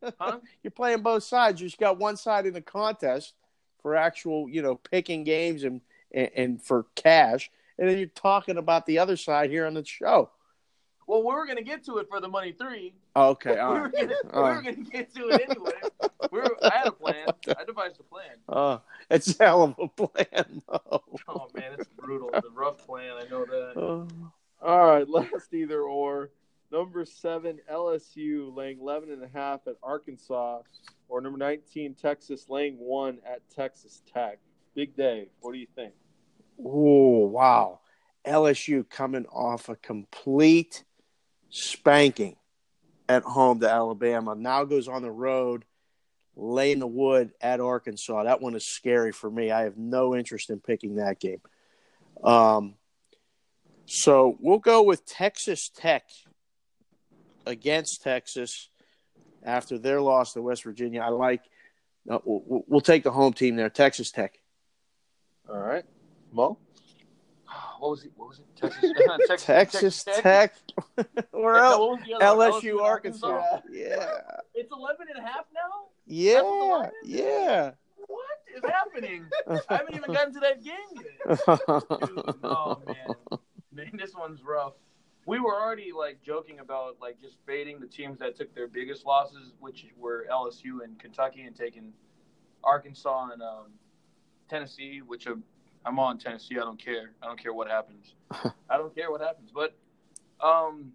distracted. 0.00 0.14
Huh? 0.20 0.38
You're 0.62 0.70
playing 0.72 1.02
both 1.02 1.22
sides. 1.24 1.60
You 1.60 1.66
just 1.68 1.78
got 1.78 1.98
one 1.98 2.16
side 2.16 2.46
in 2.46 2.54
the 2.54 2.60
contest 2.60 3.34
for 3.80 3.96
actual, 3.96 4.48
you 4.48 4.62
know, 4.62 4.76
picking 4.76 5.24
games 5.24 5.64
and, 5.64 5.80
and, 6.12 6.30
and 6.36 6.62
for 6.62 6.86
cash. 6.94 7.50
And 7.78 7.88
then 7.88 7.98
you're 7.98 8.06
talking 8.08 8.58
about 8.58 8.86
the 8.86 8.98
other 8.98 9.16
side 9.16 9.50
here 9.50 9.66
on 9.66 9.74
the 9.74 9.84
show. 9.84 10.30
Well, 11.06 11.20
we 11.20 11.34
were 11.34 11.46
gonna 11.46 11.62
get 11.62 11.84
to 11.86 11.98
it 11.98 12.08
for 12.08 12.20
the 12.20 12.28
money 12.28 12.52
three. 12.52 12.94
Okay. 13.16 13.52
we, 13.52 13.58
All 13.58 13.74
were 13.74 13.82
right. 13.82 13.92
gonna, 13.92 14.14
we 14.24 14.30
All 14.30 14.42
were 14.42 14.48
right. 14.54 14.64
gonna 14.64 14.88
get 14.88 15.14
to 15.14 15.28
it 15.28 15.42
anyway. 15.50 15.72
We 16.30 16.40
were, 16.40 16.56
I 16.62 16.76
had 16.78 16.86
a 16.86 16.92
plan. 16.92 17.26
I 17.58 17.64
devised 17.64 18.00
a 18.00 18.04
plan. 18.04 18.36
Uh, 18.48 18.78
it's 19.10 19.38
a 19.38 19.44
hell 19.44 19.62
of 19.62 19.74
a 19.78 19.88
plan, 20.06 20.62
Mo. 20.68 21.02
Oh 21.28 21.48
man, 21.54 21.72
it's 21.78 21.88
brutal. 21.88 22.30
It's 22.32 22.46
a 22.46 22.50
rough 22.50 22.78
plan. 22.86 23.12
I 23.16 23.28
know 23.28 23.44
that. 23.44 23.76
Uh, 23.76 24.66
All 24.66 24.86
right, 24.86 25.08
last 25.08 25.52
either 25.52 25.82
or. 25.82 26.30
Number 26.70 27.04
seven, 27.04 27.58
LSU 27.70 28.56
laying 28.56 28.80
11 28.80 29.10
and 29.12 29.22
a 29.22 29.28
half 29.28 29.66
at 29.66 29.74
Arkansas, 29.82 30.62
or 31.06 31.20
number 31.20 31.36
19, 31.36 31.94
Texas 31.96 32.46
laying 32.48 32.78
one 32.78 33.18
at 33.30 33.42
Texas 33.54 34.00
Tech. 34.10 34.38
Big 34.74 34.96
day. 34.96 35.28
what 35.42 35.52
do 35.52 35.58
you 35.58 35.66
think? 35.74 35.92
oh, 36.64 37.26
wow. 37.26 37.80
LSU 38.26 38.88
coming 38.88 39.26
off 39.26 39.68
a 39.68 39.76
complete 39.76 40.84
spanking 41.52 42.34
at 43.08 43.22
home 43.22 43.60
to 43.60 43.70
Alabama. 43.70 44.34
Now 44.34 44.64
goes 44.64 44.88
on 44.88 45.02
the 45.02 45.10
road, 45.10 45.64
laying 46.34 46.78
the 46.78 46.86
wood 46.86 47.32
at 47.40 47.60
Arkansas. 47.60 48.24
That 48.24 48.40
one 48.40 48.56
is 48.56 48.66
scary 48.66 49.12
for 49.12 49.30
me. 49.30 49.50
I 49.52 49.62
have 49.62 49.76
no 49.76 50.16
interest 50.16 50.50
in 50.50 50.58
picking 50.58 50.96
that 50.96 51.20
game. 51.20 51.40
Um, 52.24 52.74
so 53.86 54.36
we'll 54.40 54.58
go 54.58 54.82
with 54.82 55.04
Texas 55.04 55.68
Tech 55.68 56.04
against 57.46 58.02
Texas 58.02 58.70
after 59.42 59.78
their 59.78 60.00
loss 60.00 60.32
to 60.32 60.42
West 60.42 60.64
Virginia. 60.64 61.02
I 61.02 61.10
like. 61.10 61.42
No, 62.06 62.20
we'll, 62.24 62.64
we'll 62.66 62.80
take 62.80 63.04
the 63.04 63.12
home 63.12 63.32
team 63.32 63.56
there, 63.56 63.70
Texas 63.70 64.10
Tech. 64.10 64.38
All 65.48 65.58
right, 65.58 65.84
Mo? 66.32 66.58
What 67.82 67.90
was 67.90 68.04
it? 68.04 68.12
What 68.14 68.28
was 68.28 68.38
it? 68.38 68.46
Texas, 69.40 70.04
Texas 70.04 70.04
Tech. 70.04 70.54
Where 71.32 71.56
else? 71.56 71.80
what 71.80 71.90
was 71.90 72.00
the 72.06 72.14
other 72.14 72.36
one? 72.36 72.52
LSU, 72.52 72.80
Arkansas. 72.80 73.60
Yeah. 73.68 74.20
It's 74.54 74.70
11 74.70 75.06
and 75.12 75.26
a 75.26 75.28
half 75.28 75.46
now? 75.52 75.88
Yeah. 76.06 76.90
Yeah. 77.02 77.72
What 78.06 78.20
is 78.54 78.62
happening? 78.62 79.24
I 79.68 79.76
haven't 79.78 79.96
even 79.96 80.12
gotten 80.12 80.32
to 80.34 80.40
that 80.40 80.62
game 80.62 80.74
yet. 80.94 82.06
Dude, 82.06 82.34
oh 82.44 82.80
man, 82.86 83.38
man, 83.72 83.90
this 83.94 84.14
one's 84.14 84.44
rough. 84.44 84.74
We 85.26 85.40
were 85.40 85.60
already 85.60 85.90
like 85.90 86.22
joking 86.22 86.60
about 86.60 86.98
like 87.00 87.20
just 87.20 87.38
fading 87.46 87.80
the 87.80 87.88
teams 87.88 88.20
that 88.20 88.36
took 88.36 88.54
their 88.54 88.68
biggest 88.68 89.04
losses, 89.04 89.54
which 89.58 89.86
were 89.98 90.26
LSU 90.30 90.84
and 90.84 90.96
Kentucky, 91.00 91.42
and 91.42 91.56
taking 91.56 91.92
Arkansas 92.62 93.30
and 93.32 93.42
um, 93.42 93.72
Tennessee, 94.48 95.00
which 95.04 95.26
are, 95.26 95.38
I'm 95.84 95.98
on 95.98 96.18
Tennessee. 96.18 96.56
I 96.58 96.64
don't 96.64 96.82
care. 96.82 97.12
I 97.22 97.26
don't 97.26 97.40
care 97.40 97.52
what 97.52 97.68
happens. 97.68 98.14
I 98.70 98.76
don't 98.76 98.94
care 98.94 99.10
what 99.10 99.20
happens. 99.20 99.50
But 99.52 99.76
um, 100.40 100.92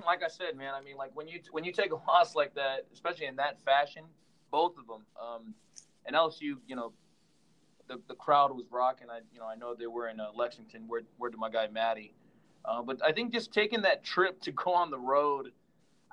like 0.06 0.22
I 0.22 0.28
said, 0.28 0.56
man, 0.56 0.74
I 0.74 0.80
mean, 0.80 0.96
like 0.96 1.10
when 1.14 1.28
you 1.28 1.40
when 1.50 1.64
you 1.64 1.72
take 1.72 1.92
a 1.92 1.96
loss 1.96 2.34
like 2.34 2.54
that, 2.54 2.86
especially 2.92 3.26
in 3.26 3.36
that 3.36 3.60
fashion, 3.64 4.04
both 4.50 4.76
of 4.78 4.86
them, 4.86 5.02
um, 5.20 5.54
and 6.06 6.16
LSU, 6.16 6.56
you 6.66 6.76
know, 6.76 6.92
the 7.88 8.00
the 8.08 8.14
crowd 8.14 8.54
was 8.54 8.66
rocking. 8.70 9.08
I 9.10 9.20
you 9.32 9.40
know 9.40 9.46
I 9.46 9.56
know 9.56 9.74
they 9.74 9.86
were 9.86 10.08
in 10.08 10.20
uh, 10.20 10.28
Lexington. 10.34 10.84
Where 10.86 11.02
where 11.16 11.30
did 11.30 11.38
my 11.38 11.50
guy 11.50 11.68
Maddie, 11.68 12.14
uh, 12.64 12.82
but 12.82 13.02
I 13.04 13.12
think 13.12 13.32
just 13.32 13.52
taking 13.52 13.82
that 13.82 14.04
trip 14.04 14.40
to 14.42 14.52
go 14.52 14.72
on 14.72 14.90
the 14.90 14.98
road, 14.98 15.52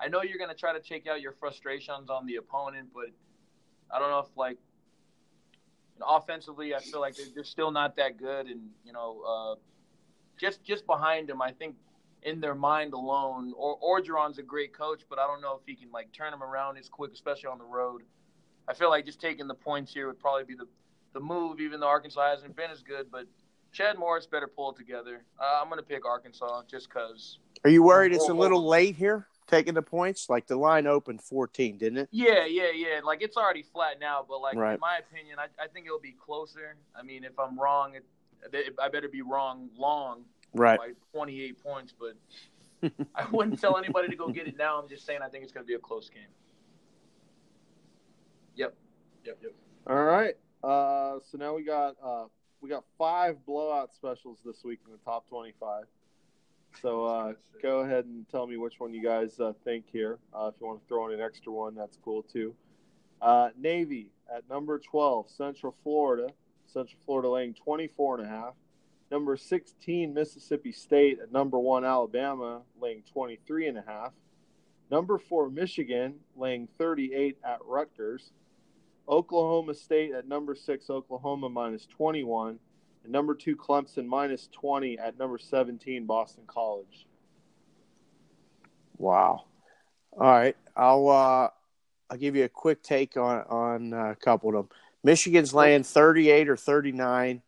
I 0.00 0.08
know 0.08 0.22
you're 0.22 0.38
gonna 0.38 0.54
try 0.54 0.72
to 0.72 0.80
take 0.80 1.06
out 1.06 1.20
your 1.20 1.32
frustrations 1.32 2.10
on 2.10 2.26
the 2.26 2.36
opponent, 2.36 2.88
but 2.94 3.06
I 3.94 3.98
don't 3.98 4.10
know 4.10 4.20
if 4.20 4.36
like 4.36 4.58
you 5.96 6.00
know, 6.00 6.16
offensively, 6.16 6.74
I 6.74 6.80
feel 6.80 7.00
like 7.00 7.16
they're, 7.16 7.26
they're 7.34 7.44
still 7.44 7.70
not 7.70 7.96
that 7.96 8.18
good, 8.18 8.46
and 8.46 8.60
you 8.84 8.92
know, 8.92 9.22
uh, 9.26 9.54
just 10.38 10.62
just 10.62 10.86
behind 10.86 11.28
them, 11.28 11.40
I 11.42 11.52
think 11.52 11.76
in 12.22 12.40
their 12.40 12.54
mind 12.54 12.92
alone, 12.92 13.52
or 13.56 13.78
Orgeron's 13.80 14.38
a 14.38 14.42
great 14.42 14.76
coach, 14.76 15.02
but 15.08 15.18
I 15.18 15.26
don't 15.26 15.40
know 15.40 15.58
if 15.60 15.66
he 15.66 15.74
can 15.74 15.90
like 15.92 16.12
turn 16.12 16.30
them 16.30 16.42
around 16.42 16.76
as 16.76 16.88
quick, 16.88 17.12
especially 17.12 17.48
on 17.48 17.58
the 17.58 17.64
road. 17.64 18.02
I 18.68 18.74
feel 18.74 18.90
like 18.90 19.06
just 19.06 19.20
taking 19.20 19.46
the 19.46 19.54
points 19.54 19.92
here 19.94 20.08
would 20.08 20.18
probably 20.18 20.44
be 20.44 20.54
the 20.54 20.66
the 21.12 21.20
move, 21.20 21.60
even 21.60 21.80
though 21.80 21.88
Arkansas 21.88 22.30
hasn't 22.30 22.56
been 22.56 22.70
as 22.70 22.82
good. 22.82 23.10
But 23.10 23.26
Chad 23.72 23.98
Morris 23.98 24.26
better 24.26 24.46
pull 24.46 24.72
it 24.72 24.76
together. 24.76 25.24
Uh, 25.40 25.60
I'm 25.62 25.68
going 25.68 25.80
to 25.80 25.86
pick 25.86 26.04
Arkansas 26.04 26.62
just 26.70 26.88
because. 26.88 27.38
Are 27.64 27.70
you 27.70 27.82
worried 27.82 28.12
it's 28.12 28.28
a 28.28 28.34
little 28.34 28.66
late 28.66 28.96
here? 28.96 29.26
Taking 29.46 29.74
the 29.74 29.82
points? 29.82 30.28
Like 30.28 30.46
the 30.46 30.56
line 30.56 30.86
opened 30.86 31.22
14, 31.22 31.78
didn't 31.78 31.98
it? 31.98 32.08
Yeah, 32.10 32.44
yeah, 32.46 32.70
yeah. 32.74 33.00
Like 33.04 33.22
it's 33.22 33.36
already 33.36 33.62
flat 33.62 33.98
now, 34.00 34.24
but 34.28 34.40
like 34.40 34.56
Right. 34.56 34.74
in 34.74 34.80
my 34.80 34.98
opinion, 34.98 35.38
I, 35.38 35.46
I 35.62 35.68
think 35.68 35.86
it'll 35.86 35.98
be 36.00 36.12
closer. 36.12 36.76
I 36.98 37.02
mean, 37.02 37.24
if 37.24 37.38
I'm 37.38 37.58
wrong, 37.58 37.94
it, 37.94 38.04
it, 38.52 38.74
I 38.80 38.88
better 38.88 39.08
be 39.08 39.22
wrong 39.22 39.68
long 39.76 40.24
Right. 40.54 40.78
by 40.78 40.90
28 41.12 41.62
points. 41.62 41.92
But 41.98 42.92
I 43.14 43.26
wouldn't 43.30 43.60
tell 43.60 43.76
anybody 43.78 44.08
to 44.08 44.16
go 44.16 44.28
get 44.28 44.46
it 44.46 44.56
now. 44.56 44.80
I'm 44.80 44.88
just 44.88 45.04
saying 45.06 45.20
I 45.22 45.28
think 45.28 45.44
it's 45.44 45.52
going 45.52 45.64
to 45.64 45.68
be 45.68 45.74
a 45.74 45.78
close 45.78 46.08
game. 46.10 46.22
Yep, 48.56 48.74
yep, 49.24 49.38
yep. 49.42 49.52
All 49.86 50.02
right. 50.04 50.34
Uh, 50.64 51.18
so 51.30 51.38
now 51.38 51.54
we 51.54 51.62
got 51.62 51.96
uh, 52.02 52.24
we 52.60 52.68
got 52.70 52.84
five 52.98 53.44
blowout 53.44 53.94
specials 53.94 54.38
this 54.44 54.64
week 54.64 54.80
in 54.86 54.92
the 54.92 54.98
top 54.98 55.28
twenty-five. 55.28 55.84
So 56.82 57.04
uh, 57.04 57.32
go 57.62 57.80
ahead 57.80 58.04
and 58.04 58.28
tell 58.28 58.46
me 58.46 58.56
which 58.56 58.74
one 58.78 58.92
you 58.92 59.02
guys 59.02 59.38
uh, 59.40 59.52
think 59.64 59.86
here. 59.92 60.18
Uh, 60.34 60.50
if 60.52 60.60
you 60.60 60.66
want 60.66 60.80
to 60.80 60.86
throw 60.88 61.08
in 61.08 61.14
an 61.14 61.20
extra 61.20 61.52
one, 61.52 61.74
that's 61.74 61.98
cool 62.04 62.22
too. 62.22 62.54
Uh, 63.20 63.48
Navy 63.58 64.10
at 64.34 64.48
number 64.48 64.78
twelve, 64.78 65.30
Central 65.30 65.74
Florida. 65.82 66.28
Central 66.66 66.98
Florida 67.04 67.28
laying 67.28 67.54
24 67.54 68.18
and 68.18 68.26
a 68.26 68.28
half. 68.28 68.54
Number 69.10 69.36
16, 69.36 70.12
Mississippi 70.12 70.72
State 70.72 71.20
at 71.20 71.32
number 71.32 71.58
one, 71.58 71.84
Alabama, 71.84 72.62
laying 72.80 73.02
23 73.12 73.68
and 73.68 73.78
a 73.78 73.84
half. 73.86 74.12
Number 74.90 75.18
four, 75.18 75.48
Michigan, 75.48 76.16
laying 76.36 76.68
38 76.78 77.38
at 77.44 77.58
Rutgers. 77.64 78.32
Oklahoma 79.08 79.74
State 79.74 80.12
at 80.12 80.26
number 80.26 80.54
six, 80.56 80.90
Oklahoma 80.90 81.48
minus 81.48 81.86
21. 81.86 82.58
And 83.06 83.12
number 83.12 83.36
two, 83.36 83.54
Clemson 83.54 84.04
minus 84.04 84.48
20 84.48 84.98
at 84.98 85.16
number 85.16 85.38
17, 85.38 86.06
Boston 86.06 86.42
College. 86.48 87.06
Wow. 88.98 89.44
All 90.10 90.26
right. 90.26 90.56
I'll 90.74 91.08
uh, 91.08 91.48
I'll 92.10 92.18
give 92.18 92.34
you 92.34 92.42
a 92.42 92.48
quick 92.48 92.82
take 92.82 93.16
on 93.16 93.42
on 93.42 93.92
uh, 93.92 94.10
a 94.10 94.16
couple 94.16 94.48
of 94.50 94.54
them. 94.56 94.68
Michigan's 95.04 95.54
laying 95.54 95.84
38 95.84 96.48
or 96.48 96.56
39, 96.56 97.42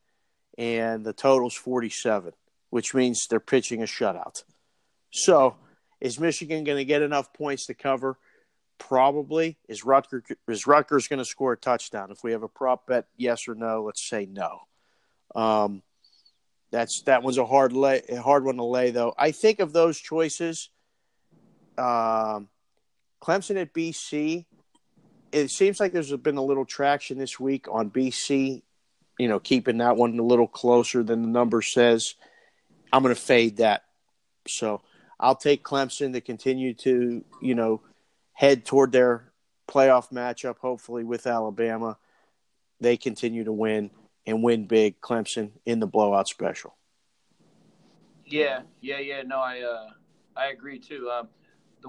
and 0.56 1.04
the 1.04 1.12
total's 1.12 1.54
47, 1.54 2.32
which 2.70 2.94
means 2.94 3.26
they're 3.28 3.40
pitching 3.40 3.82
a 3.82 3.86
shutout. 3.86 4.44
So, 5.10 5.56
is 6.00 6.20
Michigan 6.20 6.62
going 6.62 6.78
to 6.78 6.84
get 6.84 7.02
enough 7.02 7.32
points 7.32 7.66
to 7.66 7.74
cover? 7.74 8.16
Probably. 8.78 9.58
Is 9.68 9.84
Rutgers 9.84 10.22
is 10.46 10.68
Rutgers 10.68 11.08
going 11.08 11.18
to 11.18 11.24
score 11.24 11.54
a 11.54 11.56
touchdown? 11.56 12.12
If 12.12 12.22
we 12.22 12.30
have 12.30 12.44
a 12.44 12.48
prop 12.48 12.86
bet, 12.86 13.06
yes 13.16 13.48
or 13.48 13.56
no, 13.56 13.82
let's 13.82 14.08
say 14.08 14.24
no. 14.24 14.67
Um, 15.34 15.82
that's 16.70 17.02
that 17.02 17.22
one's 17.22 17.38
a 17.38 17.46
hard 17.46 17.72
lay, 17.72 18.02
a 18.08 18.20
hard 18.20 18.44
one 18.44 18.56
to 18.56 18.64
lay 18.64 18.90
though. 18.90 19.14
I 19.16 19.30
think 19.30 19.60
of 19.60 19.72
those 19.72 19.98
choices. 19.98 20.70
Um, 21.76 22.48
Clemson 23.22 23.60
at 23.60 23.72
BC. 23.72 24.44
It 25.30 25.50
seems 25.50 25.78
like 25.78 25.92
there's 25.92 26.12
been 26.16 26.36
a 26.36 26.44
little 26.44 26.64
traction 26.64 27.18
this 27.18 27.38
week 27.38 27.66
on 27.70 27.90
BC. 27.90 28.62
You 29.18 29.28
know, 29.28 29.40
keeping 29.40 29.78
that 29.78 29.96
one 29.96 30.18
a 30.18 30.22
little 30.22 30.46
closer 30.46 31.02
than 31.02 31.22
the 31.22 31.28
number 31.28 31.62
says. 31.62 32.14
I'm 32.92 33.02
going 33.02 33.14
to 33.14 33.20
fade 33.20 33.58
that. 33.58 33.84
So 34.46 34.80
I'll 35.18 35.34
take 35.34 35.64
Clemson 35.64 36.12
to 36.12 36.20
continue 36.20 36.74
to 36.74 37.24
you 37.40 37.54
know 37.54 37.82
head 38.32 38.64
toward 38.64 38.92
their 38.92 39.32
playoff 39.68 40.12
matchup. 40.12 40.58
Hopefully 40.58 41.04
with 41.04 41.26
Alabama, 41.26 41.96
they 42.80 42.96
continue 42.96 43.44
to 43.44 43.52
win 43.52 43.90
and 44.28 44.42
win 44.42 44.66
big. 44.66 45.00
Clemson 45.00 45.50
in 45.66 45.80
the 45.80 45.86
blowout 45.86 46.28
special. 46.28 46.76
Yeah, 48.26 48.60
yeah, 48.80 48.98
yeah. 48.98 49.22
No, 49.22 49.38
I 49.38 49.60
uh, 49.60 49.90
I 50.36 50.48
agree 50.48 50.78
too. 50.78 51.10
Um, 51.10 51.28
the 51.80 51.88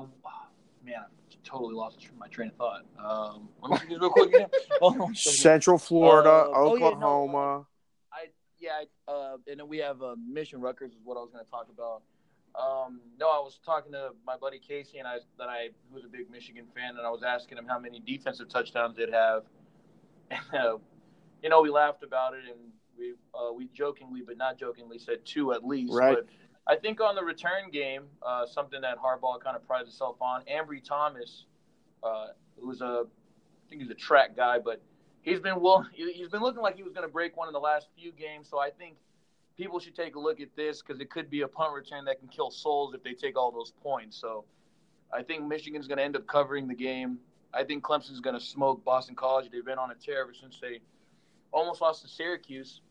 man, 0.84 0.96
I 1.00 1.36
totally 1.44 1.76
lost 1.76 2.06
from 2.08 2.18
my 2.18 2.28
train 2.28 2.50
of 2.50 2.56
thought. 2.56 2.86
Um, 2.98 3.50
let 3.62 3.84
me 3.84 3.90
see 3.90 4.00
real 4.00 4.10
quick 4.10 4.34
again. 4.34 4.48
Hold 4.80 4.94
on 4.94 5.00
one 5.00 5.16
second. 5.16 5.38
Central 5.38 5.78
Florida, 5.78 6.30
Uh, 6.30 6.52
oh, 6.54 6.76
yeah, 6.76 6.80
no, 6.80 6.86
Oklahoma. 6.86 7.66
I 8.14 8.28
yeah, 8.58 8.84
uh, 9.08 9.36
and 9.48 9.60
then 9.60 9.68
we 9.68 9.80
have 9.80 10.02
uh, 10.02 10.16
Michigan 10.18 10.62
Rutgers 10.62 10.92
is 10.92 11.00
what 11.04 11.18
I 11.18 11.22
was 11.22 11.30
going 11.32 11.44
to 11.44 11.52
talk 11.52 11.68
about. 11.74 12.04
Um, 12.56 13.02
no, 13.20 13.28
I 13.28 13.40
was 13.40 13.60
talking 13.66 13.92
to 13.92 14.12
my 14.26 14.38
buddy 14.38 14.60
Casey, 14.60 14.98
and 15.00 15.08
I 15.08 15.18
that 15.38 15.50
I 15.50 15.70
who's 15.94 16.06
a 16.06 16.08
big 16.08 16.32
Michigan 16.32 16.66
fan, 16.74 16.98
and 16.98 17.06
I 17.06 17.10
was 17.10 17.22
asking 17.24 17.58
him 17.58 17.66
how 17.68 17.80
many 17.80 18.00
defensive 18.00 18.48
touchdowns 18.48 18.96
they'd 18.96 19.12
have. 19.14 19.44
You 21.42 21.50
know, 21.50 21.62
we 21.62 21.70
laughed 21.70 22.04
about 22.04 22.34
it, 22.34 22.42
and 22.50 22.60
we 22.98 23.14
uh, 23.34 23.54
we 23.54 23.70
jokingly, 23.74 24.22
but 24.26 24.38
not 24.38 24.58
jokingly, 24.58 25.00
said 25.00 25.26
two 25.26 25.54
at 25.54 25.66
least. 25.66 25.94
Right. 25.94 26.16
But 26.16 26.26
I 26.68 26.76
think 26.76 27.02
on 27.02 27.16
the 27.16 27.24
return 27.24 27.72
game, 27.72 28.04
uh, 28.22 28.46
something 28.46 28.82
that 28.82 28.98
Harbaugh 28.98 29.40
kind 29.42 29.56
of 29.56 29.66
prides 29.66 29.88
himself 29.88 30.18
on, 30.22 30.44
Ambry 30.46 30.84
Thomas, 30.84 31.46
uh, 32.04 32.28
who's 32.62 32.82
a, 32.82 33.06
I 33.06 33.70
think 33.70 33.82
he's 33.82 33.90
a 33.90 33.96
track 33.96 34.36
guy, 34.36 34.60
but 34.60 34.82
he's 35.22 35.40
been 35.40 35.60
well, 35.62 35.88
he's 35.94 36.30
been 36.30 36.42
looking 36.42 36.62
like 36.62 36.76
he 36.76 36.84
was 36.84 36.94
going 36.94 37.08
to 37.08 37.12
break 37.12 37.36
one 37.38 37.48
in 37.48 37.54
the 37.54 37.60
last 37.60 37.88
few 37.98 38.12
games. 38.12 38.50
So 38.50 38.60
I 38.60 38.70
think 38.70 38.98
people 39.58 39.80
should 39.80 39.96
take 39.96 40.16
a 40.16 40.20
look 40.20 40.40
at 40.40 40.56
this 40.56 40.82
because 40.82 41.02
it 41.02 41.10
could 41.10 41.30
be 41.30 41.42
a 41.42 41.48
punt 41.48 41.74
return 41.74 42.06
that 42.06 42.20
can 42.20 42.28
kill 42.28 42.52
souls 42.52 42.94
if 42.94 43.04
they 43.04 43.14
take 43.14 43.38
all 43.38 43.52
those 43.52 43.74
points. 43.82 44.18
So 44.18 44.46
I 45.12 45.24
think 45.24 45.46
Michigan's 45.46 45.88
going 45.88 45.98
to 45.98 46.04
end 46.04 46.16
up 46.16 46.28
covering 46.28 46.68
the 46.68 46.76
game. 46.76 47.20
I 47.54 47.64
think 47.64 47.84
Clemson's 47.84 48.20
going 48.20 48.38
to 48.38 48.46
smoke 48.46 48.86
Boston 48.86 49.16
College. 49.16 49.50
They've 49.52 49.66
been 49.66 49.80
on 49.80 49.90
a 49.90 49.96
tear 49.96 50.22
ever 50.22 50.34
since 50.34 50.60
they 50.62 50.82
almost 51.52 51.82
lost 51.82 52.02
to 52.04 52.08
Syracuse. 52.08 52.82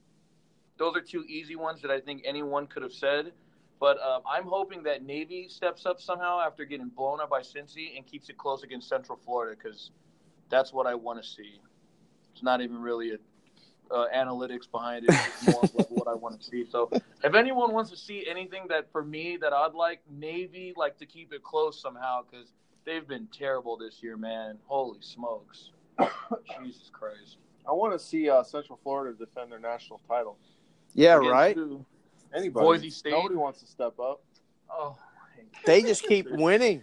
Those 0.79 0.97
are 0.97 1.01
two 1.01 1.25
easy 1.25 1.57
ones 1.57 1.83
that 1.83 1.91
I 1.91 2.01
think 2.01 2.23
anyone 2.25 2.67
could 2.67 2.83
have 2.83 2.93
said. 2.93 3.33
But 3.81 3.99
um, 4.03 4.23
I'm 4.29 4.45
hoping 4.45 4.83
that 4.85 5.05
Navy 5.05 5.47
steps 5.49 5.87
up 5.87 6.01
somehow 6.01 6.41
after 6.41 6.65
getting 6.65 6.89
blown 6.89 7.21
up 7.21 7.31
by 7.31 7.41
Cincy 7.41 7.97
and 7.97 8.05
keeps 8.07 8.29
it 8.29 8.37
close 8.37 8.63
against 8.65 8.89
Central 8.89 9.19
Florida 9.25 9.57
because 9.57 9.91
that's 10.51 10.73
what 10.73 10.87
I 10.87 10.95
want 10.95 11.23
to 11.23 11.29
see. 11.29 11.61
It's 12.33 12.43
not 12.43 12.61
even 12.61 12.81
really 12.81 13.13
a 13.13 13.19
uh, 13.91 14.07
analytics 14.15 14.71
behind 14.71 15.05
it. 15.05 15.11
It's 15.11 15.49
more 15.49 15.63
of 15.63 15.87
what 15.91 16.09
I 16.09 16.15
want 16.15 16.41
to 16.41 16.47
see. 16.47 16.67
So 16.71 16.91
if 17.25 17.35
anyone 17.35 17.73
wants 17.73 17.91
to 17.91 17.97
see 17.97 18.27
anything 18.29 18.67
that 18.69 18.91
for 18.93 19.03
me 19.03 19.39
that 19.41 19.53
I'd 19.53 19.75
like 19.75 20.01
Navy 20.11 20.73
like 20.77 20.99
to 20.99 21.07
keep 21.07 21.33
it 21.33 21.43
close 21.43 21.81
somehow 21.81 22.23
because 22.31 22.49
they've 22.85 23.07
been 23.07 23.29
terrible 23.33 23.77
this 23.77 24.03
year, 24.03 24.17
man. 24.17 24.59
Holy 24.67 24.99
smokes, 25.01 25.71
Jesus 26.61 26.91
Christ. 26.93 27.39
I 27.69 27.73
want 27.73 27.93
to 27.93 27.99
see 27.99 28.31
uh, 28.31 28.43
Central 28.43 28.79
Florida 28.83 29.17
defend 29.17 29.53
their 29.53 29.59
national 29.61 30.01
title. 30.09 30.39
Yeah, 30.95 31.19
Against 31.19 31.33
right. 31.33 31.55
who? 31.57 31.85
Anybody? 32.35 32.65
Boise 32.65 32.91
State? 32.91 33.11
Nobody 33.11 33.37
wants 33.37 33.61
to 33.61 33.67
step 33.67 33.99
up. 34.01 34.23
Oh. 34.71 34.97
They 35.67 35.83
just 35.83 36.05
keep 36.07 36.31
winning. 36.31 36.83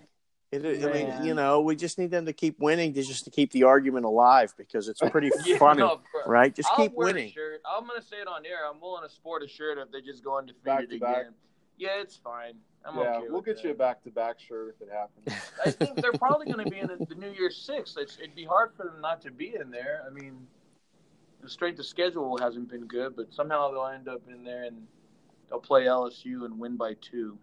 It, 0.52 0.86
I 0.86 0.94
mean, 0.94 1.26
you 1.26 1.34
know, 1.34 1.60
we 1.62 1.76
just 1.76 1.98
need 1.98 2.12
them 2.12 2.26
to 2.28 2.34
keep 2.34 2.60
winning 2.60 2.94
to 2.94 3.04
just 3.04 3.26
to 3.26 3.32
keep 3.32 3.52
the 3.52 3.64
argument 3.64 4.06
alive 4.06 4.54
because 4.58 4.88
it's 4.88 5.02
pretty 5.10 5.30
Yeah, 5.46 5.58
funny, 5.58 5.80
no, 5.80 6.00
right? 6.26 6.54
Just 6.56 6.70
I'll 6.72 6.78
keep 6.78 6.94
winning. 6.96 7.34
I'm 7.70 7.86
gonna 7.86 8.02
say 8.02 8.18
it 8.18 8.28
on 8.28 8.46
air. 8.46 8.60
I'm 8.72 8.80
willing 8.80 9.08
to 9.08 9.14
sport 9.14 9.44
a 9.44 9.48
shirt 9.48 9.78
if 9.80 9.92
they 9.92 10.02
just 10.02 10.24
go 10.24 10.40
Back 10.64 10.80
undefeated 10.80 10.90
to 10.90 10.96
again. 10.96 11.14
back. 11.14 11.26
Yeah, 11.78 12.02
it's 12.02 12.16
fine. 12.16 12.54
I'm 12.86 12.98
yeah, 12.98 13.18
okay. 13.18 13.26
we'll 13.28 13.38
with 13.38 13.46
get 13.46 13.56
that. 13.58 13.64
you 13.66 13.72
a 13.72 13.74
back-to-back 13.74 14.40
shirt 14.40 14.76
if 14.80 14.88
it 14.88 14.94
happens. 14.94 15.44
I 15.66 15.72
think 15.72 16.02
they're 16.02 16.14
probably 16.14 16.46
going 16.46 16.64
to 16.64 16.72
be 16.72 16.80
in 16.80 16.88
the, 16.88 17.04
the 17.04 17.16
New 17.16 17.32
Year's 17.32 17.58
Six. 17.58 17.96
It's, 17.98 18.18
it'd 18.20 18.36
be 18.36 18.46
hard 18.46 18.72
for 18.78 18.86
them 18.86 19.02
not 19.02 19.22
to 19.24 19.32
be 19.32 19.56
in 19.60 19.72
there. 19.72 20.04
I 20.08 20.14
mean, 20.14 20.38
the 21.46 21.50
strength 21.52 21.80
of 21.80 21.86
schedule 21.86 22.38
hasn't 22.40 22.70
been 22.70 22.86
good, 22.88 23.16
but 23.16 23.32
somehow 23.34 23.72
they'll 23.72 23.86
end 23.88 24.08
up 24.08 24.22
in 24.30 24.44
there 24.44 24.64
and 24.66 24.86
they'll 25.50 25.60
play 25.60 25.86
LSU 25.86 26.46
and 26.46 26.60
win 26.60 26.76
by 26.76 26.96
two. 27.02 27.38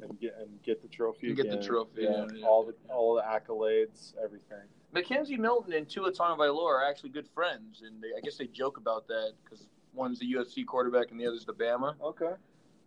and 0.00 0.18
get 0.20 0.36
and 0.40 0.62
get 0.62 0.82
the 0.82 0.88
trophy. 0.88 1.28
And 1.28 1.36
get 1.36 1.50
the 1.50 1.62
trophy, 1.62 2.02
Yeah, 2.02 2.10
yeah, 2.10 2.26
yeah. 2.34 2.46
all 2.46 2.64
the 2.64 2.74
all 2.92 3.14
the 3.14 3.22
accolades, 3.22 4.14
everything. 4.22 4.64
McKenzie 4.94 5.38
Milton 5.38 5.72
and 5.74 5.88
Tua 5.88 6.10
Tagovailoa 6.12 6.64
are 6.64 6.84
actually 6.84 7.10
good 7.10 7.28
friends, 7.28 7.82
and 7.84 8.02
they, 8.02 8.08
I 8.16 8.20
guess 8.22 8.36
they 8.36 8.46
joke 8.46 8.78
about 8.78 9.06
that 9.08 9.32
because 9.44 9.68
one's 9.92 10.18
the 10.18 10.32
UCF 10.32 10.66
quarterback 10.66 11.10
and 11.10 11.20
the 11.20 11.26
other's 11.26 11.44
the 11.44 11.52
Bama. 11.52 11.94
Okay. 12.02 12.32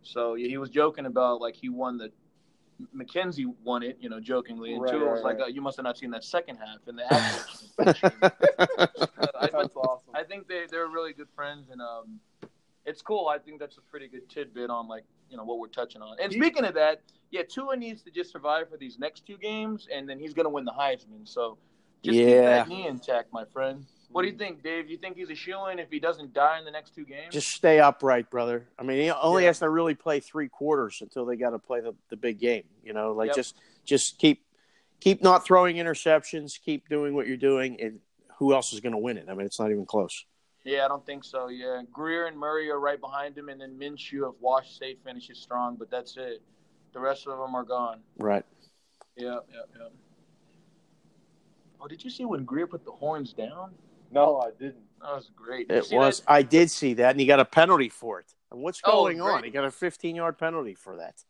So 0.02 0.34
yeah, 0.34 0.48
he 0.48 0.58
was 0.58 0.70
joking 0.70 1.06
about 1.06 1.40
like 1.40 1.54
he 1.54 1.68
won 1.68 1.98
the 1.98 2.10
McKenzie 2.96 3.44
won 3.62 3.82
it, 3.82 3.98
you 4.00 4.08
know, 4.08 4.18
jokingly, 4.20 4.72
and 4.72 4.82
Right, 4.82 4.92
Tua 4.92 5.10
was 5.10 5.16
right, 5.16 5.24
like, 5.24 5.38
right. 5.38 5.44
oh, 5.48 5.48
"You 5.48 5.60
must 5.60 5.76
have 5.76 5.84
not 5.84 5.98
seen 5.98 6.10
that 6.12 6.24
second 6.24 6.56
half." 6.56 6.78
And 6.86 6.98
the 6.98 7.12
actual, 7.86 8.10
I, 9.38 9.48
That's 9.52 9.76
awesome. 9.76 10.14
I 10.14 10.19
think 10.30 10.48
they 10.48 10.66
they're 10.70 10.88
really 10.88 11.12
good 11.12 11.28
friends, 11.34 11.70
and 11.70 11.80
um, 11.80 12.20
it's 12.86 13.02
cool. 13.02 13.28
I 13.28 13.38
think 13.38 13.58
that's 13.60 13.76
a 13.78 13.82
pretty 13.82 14.08
good 14.08 14.28
tidbit 14.30 14.70
on 14.70 14.88
like 14.88 15.04
you 15.30 15.36
know 15.36 15.44
what 15.44 15.58
we're 15.58 15.68
touching 15.68 16.02
on. 16.02 16.16
And 16.22 16.32
speaking 16.32 16.64
of 16.64 16.74
that, 16.74 17.02
yeah, 17.30 17.42
Tua 17.48 17.76
needs 17.76 18.02
to 18.02 18.10
just 18.10 18.32
survive 18.32 18.70
for 18.70 18.76
these 18.76 18.98
next 18.98 19.26
two 19.26 19.36
games, 19.36 19.88
and 19.92 20.08
then 20.08 20.18
he's 20.18 20.32
gonna 20.34 20.48
win 20.48 20.64
the 20.64 20.72
Heisman. 20.72 21.24
So 21.26 21.58
just 22.02 22.18
keep 22.18 22.28
Yeah. 22.28 22.42
that 22.58 22.68
knee 22.68 22.86
intact, 22.86 23.32
my 23.32 23.44
friend. 23.44 23.84
What 24.12 24.22
do 24.22 24.28
you 24.28 24.36
think, 24.36 24.62
Dave? 24.64 24.88
You 24.90 24.96
think 24.98 25.16
he's 25.16 25.30
a 25.30 25.36
shoe 25.36 25.66
in 25.66 25.78
if 25.78 25.88
he 25.90 26.00
doesn't 26.00 26.32
die 26.32 26.58
in 26.58 26.64
the 26.64 26.70
next 26.72 26.94
two 26.96 27.04
games? 27.04 27.32
Just 27.32 27.50
stay 27.50 27.78
upright, 27.78 28.28
brother. 28.28 28.66
I 28.76 28.82
mean, 28.82 29.00
he 29.00 29.10
only 29.10 29.42
Yeah. 29.42 29.48
has 29.50 29.60
to 29.60 29.68
really 29.68 29.94
play 29.94 30.18
three 30.18 30.48
quarters 30.48 30.98
until 31.00 31.24
they 31.26 31.36
got 31.36 31.50
to 31.50 31.60
play 31.60 31.80
the, 31.80 31.94
the 32.08 32.16
big 32.16 32.40
game. 32.40 32.64
You 32.82 32.92
know, 32.92 33.12
like 33.12 33.28
Yep. 33.28 33.36
just 33.36 33.56
just 33.84 34.18
keep 34.18 34.44
keep 35.00 35.22
not 35.22 35.44
throwing 35.44 35.76
interceptions, 35.76 36.60
keep 36.60 36.88
doing 36.88 37.14
what 37.14 37.26
you're 37.28 37.36
doing, 37.36 37.80
and 37.80 38.00
who 38.40 38.54
else 38.54 38.72
is 38.72 38.80
going 38.80 38.92
to 38.94 38.98
win 38.98 39.18
it? 39.18 39.26
I 39.30 39.34
mean, 39.34 39.46
it's 39.46 39.60
not 39.60 39.70
even 39.70 39.84
close. 39.84 40.24
Yeah, 40.64 40.86
I 40.86 40.88
don't 40.88 41.04
think 41.04 41.24
so. 41.24 41.48
Yeah, 41.48 41.82
Grier 41.92 42.26
and 42.26 42.36
Murray 42.36 42.70
are 42.70 42.80
right 42.80 43.00
behind 43.00 43.36
him, 43.36 43.50
and 43.50 43.60
then 43.60 43.78
Minshew 43.78 44.26
of 44.26 44.34
Wash 44.40 44.72
State 44.72 44.98
finishes 45.04 45.38
strong, 45.38 45.76
but 45.76 45.90
that's 45.90 46.16
it. 46.16 46.42
The 46.92 47.00
rest 47.00 47.26
of 47.26 47.38
them 47.38 47.54
are 47.54 47.62
gone. 47.64 48.00
Right. 48.18 48.44
Yeah, 49.16 49.38
yeah, 49.52 49.60
yeah. 49.78 49.88
Oh, 51.82 51.86
did 51.86 52.02
you 52.02 52.10
see 52.10 52.24
when 52.24 52.44
Grier 52.44 52.66
put 52.66 52.84
the 52.84 52.92
horns 52.92 53.32
down? 53.34 53.72
No, 54.10 54.38
I 54.40 54.50
didn't. 54.58 54.84
That 55.02 55.14
was 55.14 55.30
great. 55.36 55.68
Did 55.68 55.84
It 55.84 55.92
was. 55.92 56.20
that? 56.20 56.30
I 56.32 56.42
did 56.42 56.70
see 56.70 56.94
that, 56.94 57.10
and 57.10 57.20
he 57.20 57.26
got 57.26 57.40
a 57.40 57.44
penalty 57.44 57.88
for 57.90 58.20
it. 58.20 58.26
And 58.50 58.62
what's 58.62 58.80
Oh, 58.84 59.02
going 59.04 59.20
on? 59.20 59.44
He 59.44 59.50
got 59.50 59.64
a 59.64 59.70
15 59.70 60.16
yard 60.16 60.38
penalty 60.38 60.74
for 60.74 60.96
that. 60.96 61.22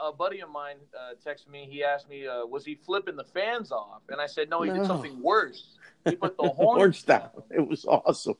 a 0.00 0.12
buddy 0.12 0.40
of 0.40 0.48
mine 0.50 0.76
uh, 0.96 1.14
texted 1.26 1.48
me. 1.50 1.66
He 1.68 1.82
asked 1.82 2.08
me, 2.08 2.26
uh, 2.26 2.46
"Was 2.46 2.64
he 2.64 2.76
flipping 2.76 3.16
the 3.16 3.24
fans 3.24 3.72
off?" 3.72 4.02
And 4.10 4.20
I 4.20 4.26
said, 4.26 4.48
"No, 4.48 4.62
he 4.62 4.68
No. 4.70 4.76
did 4.76 4.86
something 4.86 5.20
worse. 5.20 5.77
He 6.10 6.16
put 6.16 6.36
the 6.36 6.42
horns, 6.48 6.56
Horns 6.78 7.02
down. 7.02 7.20
down. 7.20 7.42
It 7.50 7.68
was 7.68 7.84
awesome. 7.84 8.34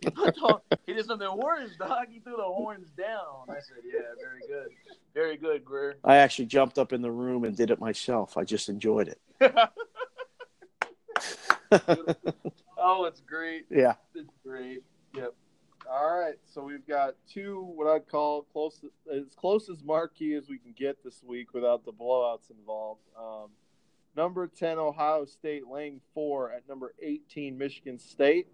He, 0.00 0.10
put 0.10 0.34
the- 0.34 0.60
he 0.86 0.94
did 0.94 1.04
something 1.06 1.28
worse, 1.36 1.70
dog. 1.78 2.06
He 2.10 2.20
threw 2.20 2.36
the 2.36 2.42
horns 2.42 2.88
down." 2.96 3.46
I 3.48 3.54
said, 3.54 3.82
"Yeah, 3.84 4.00
very 4.18 4.40
good, 4.48 4.68
very 5.14 5.36
good, 5.36 5.64
Grier." 5.64 5.96
I 6.02 6.16
actually 6.16 6.46
jumped 6.46 6.78
up 6.78 6.92
in 6.92 7.02
the 7.02 7.10
room 7.10 7.44
and 7.44 7.54
did 7.56 7.70
it 7.70 7.78
myself. 7.80 8.36
I 8.38 8.44
just 8.44 8.68
enjoyed 8.68 9.08
it. 9.08 9.20
oh, 12.78 13.04
it's 13.04 13.20
great. 13.20 13.66
yeah. 13.70 13.94
It's 14.14 14.32
great. 14.44 14.82
Yep. 15.14 15.34
All 15.90 16.18
right, 16.18 16.36
so 16.46 16.62
we've 16.62 16.86
got 16.86 17.14
two 17.30 17.60
what 17.74 17.86
I'd 17.86 18.08
call 18.08 18.42
close 18.52 18.80
as 19.12 19.24
close 19.36 19.68
as 19.68 19.82
marquee 19.84 20.34
as 20.34 20.48
we 20.48 20.56
can 20.58 20.72
get 20.76 21.04
this 21.04 21.22
week 21.22 21.52
without 21.52 21.84
the 21.84 21.92
blowouts 21.92 22.50
involved. 22.50 23.02
Um, 23.18 23.50
number 24.16 24.46
ten 24.46 24.78
Ohio 24.78 25.24
State 25.24 25.66
laying 25.66 26.00
four 26.14 26.52
at 26.52 26.68
number 26.68 26.94
eighteen 27.00 27.58
Michigan 27.58 27.98
State. 27.98 28.48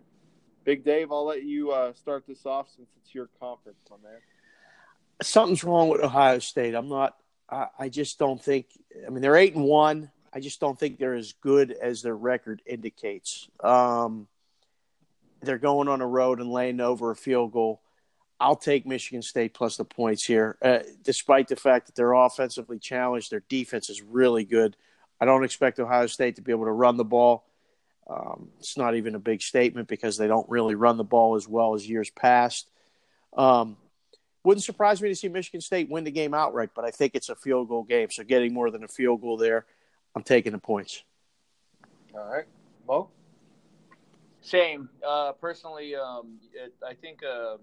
Big 0.65 0.85
Dave, 0.85 1.11
I'll 1.11 1.25
let 1.25 1.43
you 1.43 1.71
uh, 1.71 1.93
start 1.95 2.25
this 2.27 2.45
off 2.45 2.69
since 2.77 2.89
it's 3.01 3.15
your 3.15 3.29
conference, 3.41 3.79
my 3.91 3.97
man. 4.03 4.19
Something's 5.23 5.65
wrong 5.65 5.89
with 5.89 6.03
Ohio 6.03 6.39
State. 6.39 6.75
I'm 6.75 6.89
not. 6.89 7.17
I, 7.49 7.67
I 7.79 7.89
just 7.89 8.19
don't 8.19 8.43
think. 8.43 8.67
I 9.07 9.11
mean, 9.11 9.23
they're 9.23 9.37
eight 9.37 9.55
and 9.55 9.65
one. 9.65 10.11
I 10.33 10.41
just 10.41 10.61
don't 10.61 10.79
think 10.79 10.99
they're 10.99 11.15
as 11.15 11.33
good 11.33 11.73
as 11.73 12.03
their 12.03 12.17
record 12.17 12.63
indicates. 12.67 13.49
Um, 13.65 14.29
they're 15.43 15.59
going 15.59 15.89
on 15.89 16.01
a 16.01 16.07
road 16.07 16.41
and 16.41 16.51
laying 16.51 16.81
over 16.81 17.11
a 17.11 17.17
field 17.17 17.53
goal. 17.53 17.81
I'll 18.39 18.57
take 18.57 18.87
Michigan 18.87 19.23
State 19.23 19.53
plus 19.53 19.77
the 19.77 19.85
points 19.85 20.25
here, 20.25 20.57
uh, 20.63 20.79
despite 21.03 21.49
the 21.49 21.57
fact 21.57 21.87
that 21.87 21.95
they're 21.97 22.13
offensively 22.13 22.79
challenged. 22.79 23.31
Their 23.31 23.43
defense 23.49 23.91
is 23.91 24.03
really 24.03 24.45
good. 24.45 24.77
I 25.21 25.25
don't 25.27 25.45
expect 25.45 25.79
Ohio 25.79 26.07
State 26.07 26.37
to 26.37 26.43
be 26.43 26.53
able 26.53 26.65
to 26.65 26.73
run 26.73 26.97
the 26.97 27.05
ball. 27.05 27.45
Um, 28.09 28.49
it's 28.59 28.77
not 28.77 28.97
even 28.97 29.15
a 29.15 29.21
big 29.21 29.43
statement 29.43 29.87
because 29.87 30.17
they 30.17 30.27
don't 30.27 30.49
really 30.49 30.75
run 30.75 30.97
the 30.97 31.05
ball 31.05 31.37
as 31.37 31.47
well 31.47 31.75
as 31.75 31.89
years 31.89 32.11
past. 32.11 32.69
Um, 33.37 33.77
wouldn't 34.43 34.65
surprise 34.65 35.03
me 35.03 35.11
to 35.11 35.15
see 35.15 35.29
Michigan 35.29 35.61
State 35.61 35.91
win 35.91 36.05
the 36.05 36.11
game 36.11 36.35
outright, 36.35 36.71
but 36.75 36.85
I 36.85 36.91
think 36.91 37.15
it's 37.15 37.29
a 37.29 37.37
field 37.37 37.69
goal 37.69 37.83
game. 37.83 38.11
So 38.11 38.25
getting 38.25 38.55
more 38.55 38.71
than 38.71 38.83
a 38.83 38.89
field 38.89 39.21
goal 39.21 39.37
there, 39.37 39.67
I'm 40.17 40.23
taking 40.23 40.53
the 40.53 40.59
points. 40.59 41.05
All 42.15 42.29
right, 42.29 42.47
Mo. 42.89 43.11
Same. 44.41 44.89
Uh, 45.07 45.33
personally, 45.33 45.95
um, 45.95 46.39
it, 46.55 46.75
I 46.87 46.95
think 46.95 47.21
uh, 47.23 47.59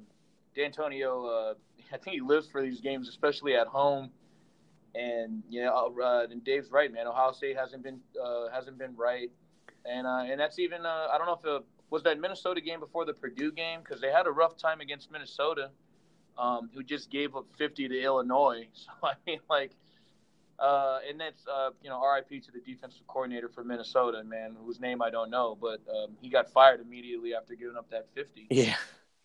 D'Antonio. 0.56 1.26
Uh, 1.26 1.54
I 1.94 1.98
think 1.98 2.16
he 2.16 2.22
lives 2.22 2.48
for 2.48 2.62
these 2.62 2.82
games, 2.82 3.08
especially 3.08 3.56
at 3.56 3.68
home. 3.68 4.12
And 4.98 5.44
you 5.50 5.64
know, 5.64 5.94
uh, 6.02 6.26
and 6.32 6.44
Dave's 6.44 6.72
right, 6.72 6.92
man. 6.92 7.08
Ohio 7.08 7.32
State 7.32 7.58
hasn't 7.58 7.84
been 7.84 8.00
uh, 8.22 8.50
hasn't 8.52 8.78
been 8.78 8.96
right, 8.96 9.30
and 9.86 10.08
uh, 10.08 10.24
and 10.26 10.40
that's 10.40 10.60
even. 10.60 10.86
Uh, 10.86 11.08
I 11.12 11.18
don't 11.18 11.28
know 11.28 11.40
if 11.42 11.62
it 11.62 11.66
was 11.90 12.04
that 12.04 12.20
Minnesota 12.20 12.62
game 12.62 12.80
before 12.80 13.06
the 13.06 13.14
Purdue 13.14 13.52
game 13.52 13.82
because 13.84 14.02
they 14.02 14.12
had 14.12 14.26
a 14.26 14.32
rough 14.32 14.58
time 14.58 14.82
against 14.82 15.12
Minnesota, 15.12 15.70
um, 16.38 16.70
who 16.74 16.84
just 16.84 17.12
gave 17.12 17.36
up 17.36 17.46
50 17.58 17.90
to 17.90 18.02
Illinois. 18.02 18.68
So 18.74 18.92
I 19.04 19.14
mean, 19.26 19.40
like. 19.50 19.72
Uh, 20.60 20.98
and 21.08 21.22
that's 21.22 21.46
uh, 21.46 21.70
you 21.84 21.90
know 21.92 22.02
RIP 22.02 22.44
to 22.44 22.52
the 22.52 22.60
defensive 22.60 23.06
coordinator 23.06 23.48
for 23.48 23.64
Minnesota, 23.64 24.24
man, 24.24 24.56
whose 24.60 24.80
name 24.80 25.04
I 25.04 25.12
don't 25.12 25.30
know, 25.30 25.56
but 25.62 25.82
um, 25.88 26.18
he 26.20 26.30
got 26.32 26.52
fired 26.52 26.82
immediately 26.82 27.36
after 27.36 27.54
giving 27.54 27.78
up 27.78 27.92
that 27.92 28.08
50. 28.16 28.48
Yeah. 28.50 28.74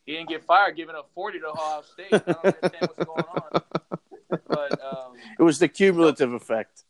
He 0.04 0.12
didn't 0.12 0.28
get 0.28 0.44
fired 0.44 0.76
giving 0.76 0.94
up 0.94 1.08
40 1.14 1.38
to 1.38 1.46
Ohio 1.46 1.82
State. 1.90 2.12
I 2.12 2.18
don't 2.18 2.44
understand 2.44 2.88
what's 2.94 3.04
going 3.08 3.24
on. 3.24 3.62
But 4.48 4.82
It 5.38 5.42
was 5.42 5.58
the 5.58 5.68
cumulative 5.68 6.32
effect. 6.32 6.85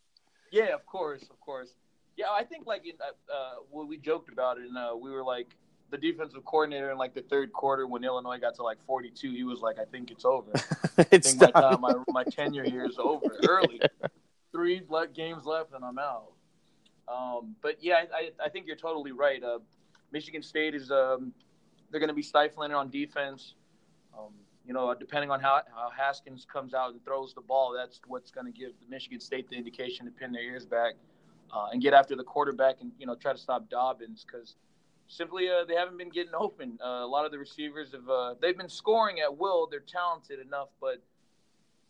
yeah, 0.50 0.74
of 0.74 0.84
course, 0.86 1.22
of 1.22 1.40
course. 1.40 1.70
Yeah, 2.16 2.26
I 2.30 2.44
think 2.44 2.66
like 2.66 2.84
in, 2.86 2.92
uh, 3.00 3.32
uh, 3.32 3.50
well, 3.70 3.86
we 3.86 3.96
joked 3.96 4.30
about 4.30 4.58
it, 4.58 4.64
and 4.64 4.76
uh, 4.76 4.94
we 5.00 5.10
were 5.10 5.22
like 5.24 5.48
the 5.90 5.98
defensive 5.98 6.44
coordinator 6.44 6.90
in 6.90 6.98
like 6.98 7.14
the 7.14 7.22
third 7.22 7.52
quarter 7.52 7.86
when 7.86 8.04
Illinois 8.04 8.38
got 8.38 8.54
to 8.56 8.62
like 8.62 8.78
42. 8.86 9.30
He 9.30 9.44
was 9.44 9.60
like, 9.60 9.78
"I 9.78 9.84
think 9.84 10.10
it's 10.10 10.24
over. 10.24 10.50
I 10.98 11.06
it's 11.10 11.32
think 11.34 11.54
my 11.54 11.60
time, 11.60 11.80
my, 11.80 11.94
my 12.08 12.24
tenure 12.24 12.64
here 12.64 12.84
is 12.84 12.98
over 12.98 13.26
early. 13.48 13.80
Three 14.52 14.82
le- 14.88 15.08
games 15.08 15.44
left, 15.44 15.72
and 15.74 15.84
I'm 15.84 15.98
out." 15.98 16.32
Um, 17.08 17.56
but 17.62 17.78
yeah, 17.80 17.94
I, 17.94 18.16
I, 18.16 18.30
I 18.46 18.48
think 18.48 18.66
you're 18.66 18.76
totally 18.76 19.12
right. 19.12 19.42
Uh, 19.42 19.58
Michigan 20.12 20.42
State 20.42 20.74
is 20.74 20.90
um, 20.90 21.32
they're 21.90 22.00
going 22.00 22.08
to 22.08 22.14
be 22.14 22.22
stifling 22.22 22.70
it 22.70 22.74
on 22.74 22.90
defense. 22.90 23.54
Um, 24.16 24.32
you 24.66 24.72
know, 24.72 24.94
depending 24.94 25.30
on 25.30 25.40
how, 25.40 25.60
how 25.74 25.90
Haskins 25.90 26.46
comes 26.50 26.74
out 26.74 26.92
and 26.92 27.04
throws 27.04 27.34
the 27.34 27.40
ball, 27.40 27.74
that's 27.76 28.00
what's 28.06 28.30
going 28.30 28.46
to 28.46 28.52
give 28.52 28.72
the 28.80 28.88
Michigan 28.88 29.20
State 29.20 29.48
the 29.48 29.56
indication 29.56 30.06
to 30.06 30.12
pin 30.12 30.32
their 30.32 30.42
ears 30.42 30.64
back 30.64 30.94
uh, 31.52 31.68
and 31.72 31.82
get 31.82 31.92
after 31.92 32.16
the 32.16 32.24
quarterback 32.24 32.76
and 32.80 32.92
you 32.98 33.06
know 33.06 33.14
try 33.14 33.32
to 33.32 33.38
stop 33.38 33.68
Dobbins 33.68 34.24
because 34.24 34.56
simply 35.08 35.48
uh, 35.48 35.64
they 35.66 35.74
haven't 35.74 35.98
been 35.98 36.10
getting 36.10 36.34
open. 36.34 36.78
Uh, 36.82 36.88
a 36.88 37.06
lot 37.06 37.24
of 37.24 37.32
the 37.32 37.38
receivers 37.38 37.92
have 37.92 38.08
uh, 38.08 38.34
they've 38.40 38.56
been 38.56 38.68
scoring 38.68 39.20
at 39.20 39.36
will. 39.36 39.66
They're 39.70 39.80
talented 39.80 40.38
enough, 40.38 40.68
but 40.80 41.02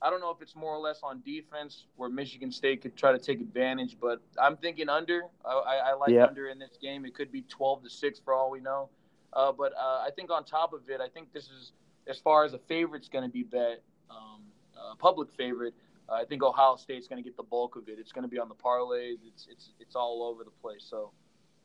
I 0.01 0.11
don't 0.11 0.21
know 0.21 0.31
if 0.31 0.43
it's 0.43 0.57
more 0.57 0.75
or 0.75 0.81
less 0.81 1.01
on 1.03 1.23
defense 1.25 1.87
where 1.97 2.09
Michigan 2.09 2.51
State 2.51 2.83
could 2.83 2.97
try 2.97 3.13
to 3.13 3.19
take 3.19 3.41
advantage. 3.41 3.97
But 4.01 4.21
I'm 4.41 4.57
thinking 4.57 4.89
under. 4.89 5.23
I, 5.45 5.53
I, 5.53 5.77
I 5.91 5.95
like 5.95 6.11
Yep. 6.11 6.31
under 6.31 6.49
in 6.49 6.59
this 6.59 6.77
game. 6.81 7.05
It 7.05 7.15
could 7.15 7.31
be 7.31 7.43
12 7.43 7.85
to 7.85 7.91
six 7.91 8.19
for 8.19 8.35
all 8.35 8.51
we 8.51 8.61
know. 8.61 8.89
Uh, 9.33 9.53
but 9.53 9.73
uh, 9.75 10.03
I 10.05 10.11
think 10.15 10.31
on 10.31 10.45
top 10.45 10.73
of 10.73 10.91
it, 10.91 11.01
I 11.01 11.09
think 11.09 11.33
this 11.33 11.45
is 11.45 11.73
as 12.07 12.19
far 12.19 12.45
as 12.45 12.53
a 12.53 12.59
favorite's 12.59 13.09
going 13.09 13.25
to 13.25 13.31
be 13.31 13.43
bet, 13.43 13.83
um, 14.11 14.41
uh, 14.77 14.95
public 14.97 15.31
favorite. 15.37 15.75
Uh, 16.09 16.15
I 16.15 16.25
think 16.25 16.43
Ohio 16.43 16.77
State's 16.77 17.07
going 17.07 17.23
to 17.23 17.29
get 17.29 17.37
the 17.37 17.43
bulk 17.43 17.77
of 17.77 17.89
it. 17.89 17.99
It's 17.99 18.13
going 18.13 18.23
to 18.25 18.29
be 18.29 18.39
on 18.39 18.49
the 18.49 18.55
parlays. 18.55 19.19
It's 19.27 19.47
it's 19.51 19.71
it's 19.79 19.95
all 19.97 20.23
over 20.25 20.45
the 20.45 20.51
place. 20.51 20.85
So, 20.89 21.13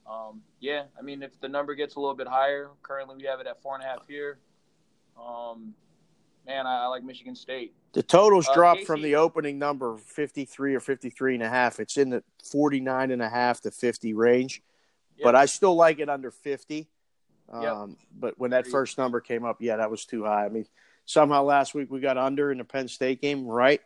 um, 0.09 0.41
yeah, 0.59 0.83
I 0.97 1.01
mean, 1.01 1.23
if 1.23 1.39
the 1.41 1.47
number 1.49 1.73
gets 1.75 1.95
a 1.95 1.99
little 1.99 2.15
bit 2.15 2.27
higher, 2.27 2.69
currently 2.83 3.15
we 3.17 3.23
have 3.23 3.39
it 3.39 3.47
at 3.47 3.61
four 3.61 3.75
and 3.75 3.83
a 3.83 3.87
half 3.87 4.07
here. 4.07 4.39
Um, 5.19 5.73
man, 6.45 6.67
I, 6.67 6.83
I 6.83 6.87
like 6.87 7.03
Michigan 7.03 7.35
State. 7.35 7.73
The 7.93 8.03
totals 8.03 8.47
Uh, 8.47 8.53
dropped 8.53 8.79
Casey- 8.79 8.85
from 8.85 9.01
the 9.01 9.15
opening 9.15 9.57
number 9.57 9.97
53 9.97 10.75
or 10.75 10.79
53 10.79 11.33
and 11.33 11.43
a 11.43 11.49
half. 11.49 11.79
It's 11.79 11.97
in 11.97 12.11
the 12.11 12.23
49 12.51 13.09
and 13.11 13.21
a 13.21 13.29
half 13.29 13.61
to 13.61 13.71
50 13.71 14.13
range. 14.13 14.61
But 15.23 15.35
I 15.35 15.47
still 15.47 15.75
like 15.75 15.97
it 15.97 16.09
under 16.09 16.29
50. 16.29 16.87
Um, 17.51 17.61
Yep. 17.61 17.89
But 18.19 18.39
when 18.39 18.51
that 18.51 18.67
first 18.67 18.97
number 18.97 19.21
came 19.21 19.45
up, 19.45 19.57
yeah, 19.59 19.77
that 19.77 19.91
was 19.91 20.05
too 20.05 20.23
high. 20.25 20.45
I 20.45 20.49
mean, 20.49 20.65
somehow 21.05 21.43
last 21.43 21.73
week 21.73 21.89
we 21.91 21.99
got 21.99 22.17
under 22.17 22.51
in 22.51 22.57
the 22.57 22.63
Penn 22.63 22.87
State 22.87 23.21
game, 23.21 23.45
right? 23.45 23.81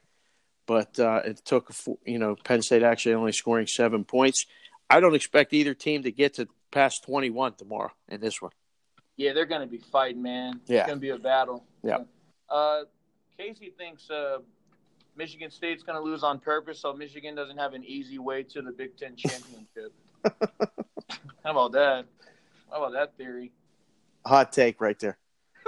But 0.66 1.00
uh, 1.00 1.22
it 1.26 1.42
took, 1.44 1.72
you 2.06 2.20
know, 2.20 2.36
Penn 2.36 2.62
State 2.62 2.84
actually 2.84 3.16
only 3.16 3.32
scoring 3.32 3.68
seven 3.68 4.04
points. 4.06 4.46
I 4.90 5.00
don't 5.00 5.16
expect 5.16 5.54
either 5.54 5.74
team 5.74 6.04
to 6.04 6.12
get 6.12 6.36
to 6.36 6.48
past 6.72 7.04
21 7.04 7.56
tomorrow 7.56 7.92
in 8.08 8.22
this 8.22 8.42
one. 8.42 8.52
Yeah, 9.18 9.34
they're 9.34 9.46
going 9.46 9.62
to 9.62 9.68
be 9.68 9.78
fighting, 9.78 10.22
man. 10.22 10.62
Yeah. 10.66 10.80
It's 10.80 10.88
going 10.88 10.98
to 11.00 11.02
be 11.02 11.10
a 11.10 11.18
battle. 11.18 11.66
Yeah. 11.84 12.00
Uh, 12.50 12.84
Casey 13.38 13.74
thinks 13.78 14.10
uh, 14.10 14.40
Michigan 15.16 15.52
State's 15.52 15.84
going 15.84 15.98
to 15.98 16.04
lose 16.04 16.24
on 16.24 16.40
purpose, 16.40 16.80
so 16.80 16.94
Michigan 16.94 17.36
doesn't 17.36 17.58
have 17.58 17.74
an 17.74 17.84
easy 17.84 18.18
way 18.18 18.44
to 18.44 18.62
the 18.62 18.72
Big 18.72 18.98
Ten 18.98 19.16
championship. 19.16 19.94
How 21.44 21.52
about 21.52 21.72
that? 21.74 22.06
How 22.72 22.78
about 22.84 22.94
that 22.94 23.18
theory? 23.18 23.52
Hot 24.26 24.52
take 24.52 24.80
right 24.82 24.98
there. 25.00 25.18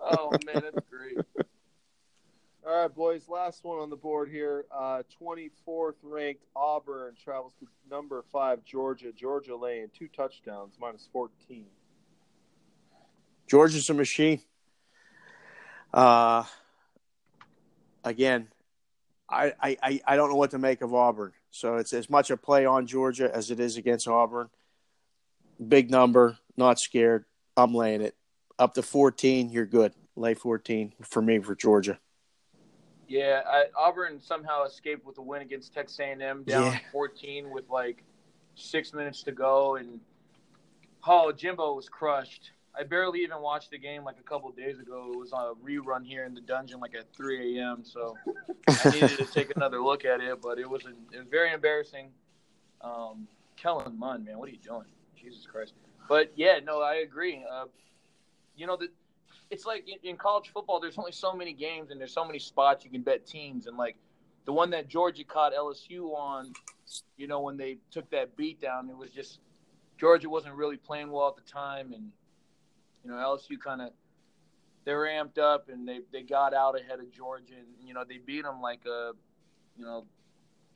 oh 0.00 0.30
man, 0.44 0.62
that's 0.62 0.78
great. 0.90 1.18
All 2.66 2.82
right, 2.82 2.92
boys. 2.94 3.28
Last 3.28 3.62
one 3.64 3.78
on 3.78 3.90
the 3.90 3.96
board 3.96 4.28
here. 4.28 4.64
Uh, 4.74 5.02
24th 5.22 5.94
ranked 6.02 6.42
Auburn 6.56 7.14
travels 7.22 7.52
to 7.60 7.66
number 7.88 8.24
five 8.32 8.64
Georgia. 8.64 9.12
Georgia 9.12 9.54
laying 9.54 9.88
two 9.96 10.08
touchdowns, 10.08 10.74
minus 10.80 11.08
14. 11.12 11.66
Georgia's 13.48 13.88
a 13.88 13.94
machine. 13.94 14.40
Uh, 15.94 16.42
again, 18.02 18.48
I, 19.30 19.52
I, 19.62 19.76
I- 19.82 20.00
I 20.04 20.16
don't 20.16 20.28
know 20.30 20.36
what 20.36 20.50
to 20.50 20.58
make 20.58 20.82
of 20.82 20.92
Auburn. 20.92 21.32
So 21.56 21.76
it's 21.76 21.94
as 21.94 22.10
much 22.10 22.30
a 22.30 22.36
play 22.36 22.66
on 22.66 22.86
Georgia 22.86 23.34
as 23.34 23.50
it 23.50 23.60
is 23.60 23.78
against 23.78 24.06
Auburn. 24.06 24.50
Big 25.66 25.90
number, 25.90 26.36
not 26.54 26.78
scared. 26.78 27.24
I'm 27.56 27.74
laying 27.74 28.02
it. 28.02 28.14
Up 28.58 28.74
to 28.74 28.82
14, 28.82 29.48
you're 29.50 29.64
good. 29.64 29.94
Lay 30.16 30.34
14 30.34 30.92
for 31.02 31.22
me 31.22 31.38
for 31.38 31.54
Georgia. 31.54 31.98
Yeah, 33.08 33.40
I, 33.46 33.64
Auburn 33.74 34.20
somehow 34.20 34.64
escaped 34.64 35.06
with 35.06 35.16
a 35.16 35.22
win 35.22 35.40
against 35.40 35.72
Texas 35.72 35.98
A&M 35.98 36.18
down 36.20 36.44
Yeah. 36.44 36.78
14 36.92 37.50
with 37.50 37.70
like 37.70 38.02
six 38.54 38.92
minutes 38.92 39.22
to 39.22 39.32
go, 39.32 39.76
and 39.76 40.00
oh, 41.06 41.32
Jimbo 41.32 41.74
was 41.74 41.88
crushed. 41.88 42.50
I 42.78 42.82
barely 42.82 43.20
even 43.20 43.40
watched 43.40 43.70
the 43.70 43.78
game 43.78 44.04
like 44.04 44.18
a 44.18 44.22
couple 44.22 44.50
days 44.50 44.78
ago. 44.78 45.10
It 45.12 45.18
was 45.18 45.32
on 45.32 45.46
a 45.46 45.54
rerun 45.54 46.04
here 46.04 46.24
in 46.24 46.34
the 46.34 46.40
dungeon 46.42 46.80
like 46.80 46.94
at 46.94 47.12
3 47.14 47.58
a.m. 47.58 47.84
So 47.84 48.16
I 48.68 48.90
needed 48.90 49.18
to 49.18 49.24
take 49.26 49.54
another 49.56 49.80
look 49.80 50.04
at 50.04 50.20
it, 50.20 50.42
but 50.42 50.58
it 50.58 50.68
was, 50.68 50.84
a, 50.84 50.90
it 51.14 51.18
was 51.18 51.28
very 51.30 51.52
embarrassing. 51.52 52.10
Um, 52.82 53.26
Kellen 53.56 53.98
Mond, 53.98 54.24
man, 54.24 54.38
what 54.38 54.48
are 54.48 54.52
you 54.52 54.58
doing? 54.58 54.84
Jesus 55.16 55.46
Christ. 55.46 55.72
But 56.08 56.32
yeah, 56.36 56.58
no, 56.62 56.82
I 56.82 56.96
agree. 56.96 57.44
Uh, 57.50 57.64
you 58.56 58.66
know, 58.66 58.76
the, 58.76 58.88
it's 59.50 59.64
like 59.64 59.88
in, 59.88 60.10
in 60.10 60.16
college 60.16 60.50
football, 60.52 60.78
there's 60.78 60.98
only 60.98 61.12
so 61.12 61.32
many 61.32 61.52
games 61.54 61.90
and 61.90 61.98
there's 61.98 62.12
so 62.12 62.24
many 62.24 62.38
spots 62.38 62.84
you 62.84 62.90
can 62.90 63.02
bet 63.02 63.26
teams. 63.26 63.66
And 63.66 63.76
like 63.76 63.96
the 64.44 64.52
one 64.52 64.70
that 64.70 64.88
Georgia 64.88 65.24
caught 65.24 65.54
LSU 65.54 66.14
on, 66.14 66.52
you 67.16 67.26
know, 67.26 67.40
when 67.40 67.56
they 67.56 67.78
took 67.90 68.08
that 68.10 68.36
beat 68.36 68.60
down, 68.60 68.90
it 68.90 68.96
was 68.96 69.10
just 69.10 69.40
Georgia 69.98 70.28
wasn't 70.28 70.54
really 70.54 70.76
playing 70.76 71.10
well 71.10 71.28
at 71.28 71.36
the 71.36 71.50
time. 71.50 71.92
And, 71.94 72.10
you 73.06 73.12
know, 73.12 73.18
LSU 73.18 73.58
kind 73.62 73.80
of 73.80 73.90
they 74.84 74.92
were 74.92 75.06
amped 75.06 75.38
up 75.38 75.68
and 75.68 75.86
they, 75.86 76.00
they 76.12 76.22
got 76.22 76.52
out 76.52 76.78
ahead 76.78 76.98
of 76.98 77.10
Georgia 77.12 77.54
and 77.56 77.66
you 77.86 77.94
know 77.94 78.04
they 78.06 78.18
beat 78.18 78.42
them 78.42 78.60
like 78.60 78.80
a 78.84 79.12
you 79.78 79.84
know 79.84 80.06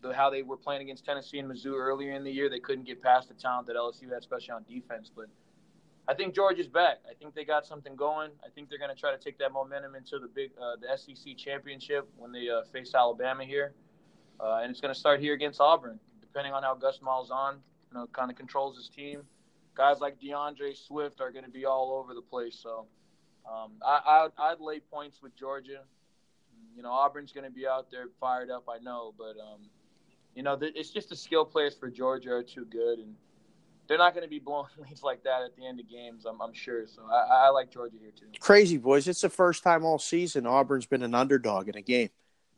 the, 0.01 0.15
how 0.15 0.31
they 0.31 0.43
were 0.43 0.57
playing 0.57 0.83
against 0.83 1.05
Tennessee 1.05 1.41
and 1.41 1.51
Mizzou 1.51 1.75
earlier 1.75 2.13
in 2.13 2.23
the 2.25 2.31
year. 2.31 2.49
They 2.49 2.61
couldn't 2.61 2.85
get 2.85 3.03
past 3.03 3.29
the 3.29 3.35
talent 3.35 3.67
that 3.67 3.77
LSU 3.77 4.05
had 4.05 4.19
especially 4.21 4.53
on 4.53 4.65
defense 4.69 5.11
but 5.15 5.27
I 6.09 6.15
think 6.15 6.35
Georgia's 6.35 6.69
back. 6.69 6.99
I 7.09 7.15
think 7.15 7.35
they 7.35 7.45
got 7.45 7.67
something 7.67 7.95
going. 7.95 8.31
I 8.45 8.49
think 8.49 8.69
they're 8.69 8.79
going 8.79 8.95
to 8.95 9.01
try 9.01 9.13
to 9.13 9.19
take 9.19 9.39
that 9.39 9.53
momentum 9.53 9.95
into 9.97 10.19
the 10.19 10.29
big 10.29 10.51
uh, 10.61 10.77
the 10.81 10.97
SEC 10.97 11.37
championship 11.37 12.09
when 12.17 12.31
they 12.31 12.49
uh, 12.49 12.63
face 12.73 12.95
Alabama 12.95 13.45
here. 13.45 13.75
Uh, 14.39 14.61
and 14.63 14.71
it's 14.71 14.81
going 14.81 14.95
to 14.95 14.99
start 14.99 15.21
here 15.21 15.35
against 15.35 15.61
Auburn 15.61 15.99
depending 16.21 16.53
on 16.53 16.63
how 16.63 16.75
Gus 16.75 17.01
Malzahn 17.05 17.55
you 17.91 17.99
know 17.99 18.07
kind 18.13 18.31
of 18.31 18.37
controls 18.37 18.77
his 18.77 18.89
team 18.89 19.23
guys 19.81 20.01
like 20.01 20.21
D'Andre 20.21 20.75
Swift 20.75 21.21
are 21.21 21.33
going 21.33 21.45
to 21.45 21.51
be 21.51 21.65
all 21.65 21.93
over 21.99 22.13
the 22.13 22.21
place 22.21 22.59
so 22.61 22.87
um, 23.49 23.73
I, 23.85 24.29
I, 24.39 24.51
would 24.51 24.61
lay 24.61 24.81
points 24.81 25.23
with 25.23 25.35
Georgia. 25.35 25.81
You 26.77 26.83
know, 26.83 26.91
Auburn's 26.91 27.33
going 27.33 27.47
to 27.47 27.51
be 27.51 27.67
out 27.67 27.91
there 27.91 28.07
fired 28.21 28.51
up, 28.51 28.65
I 28.69 28.79
know, 28.83 29.15
but 29.17 29.41
um, 29.41 29.61
you 30.35 30.43
know, 30.43 30.57
th- 30.57 30.73
it's 30.77 30.91
just 30.91 31.09
the 31.09 31.17
skill 31.17 31.45
players 31.45 31.75
for 31.75 31.91
Georgia 31.91 32.31
are 32.31 32.43
too 32.43 32.65
good, 32.65 32.99
and 32.99 33.15
they're 33.89 33.99
not 33.99 34.15
going 34.15 34.25
to 34.25 34.31
be 34.31 34.39
blowing 34.39 34.69
leads 34.79 35.03
like 35.03 35.23
that 35.25 35.43
at 35.43 35.57
the 35.57 35.67
end 35.67 35.81
of 35.81 35.89
games. 35.89 36.27
I'm, 36.27 36.41
I'm 36.41 36.53
sure. 36.53 36.87
So 36.87 37.03
I, 37.11 37.47
I, 37.47 37.49
like 37.49 37.71
Georgia 37.71 37.97
here 38.01 38.13
too. 38.17 38.27
Crazy 38.39 38.77
boys! 38.77 39.09
It's 39.09 39.23
the 39.23 39.29
first 39.29 39.63
time 39.63 39.85
all 39.85 39.99
season 39.99 40.47
Auburn's 40.47 40.87
been 40.87 41.03
an 41.03 41.15
underdog 41.15 41.69
in 41.69 41.77
a 41.77 41.83
game. 41.83 42.11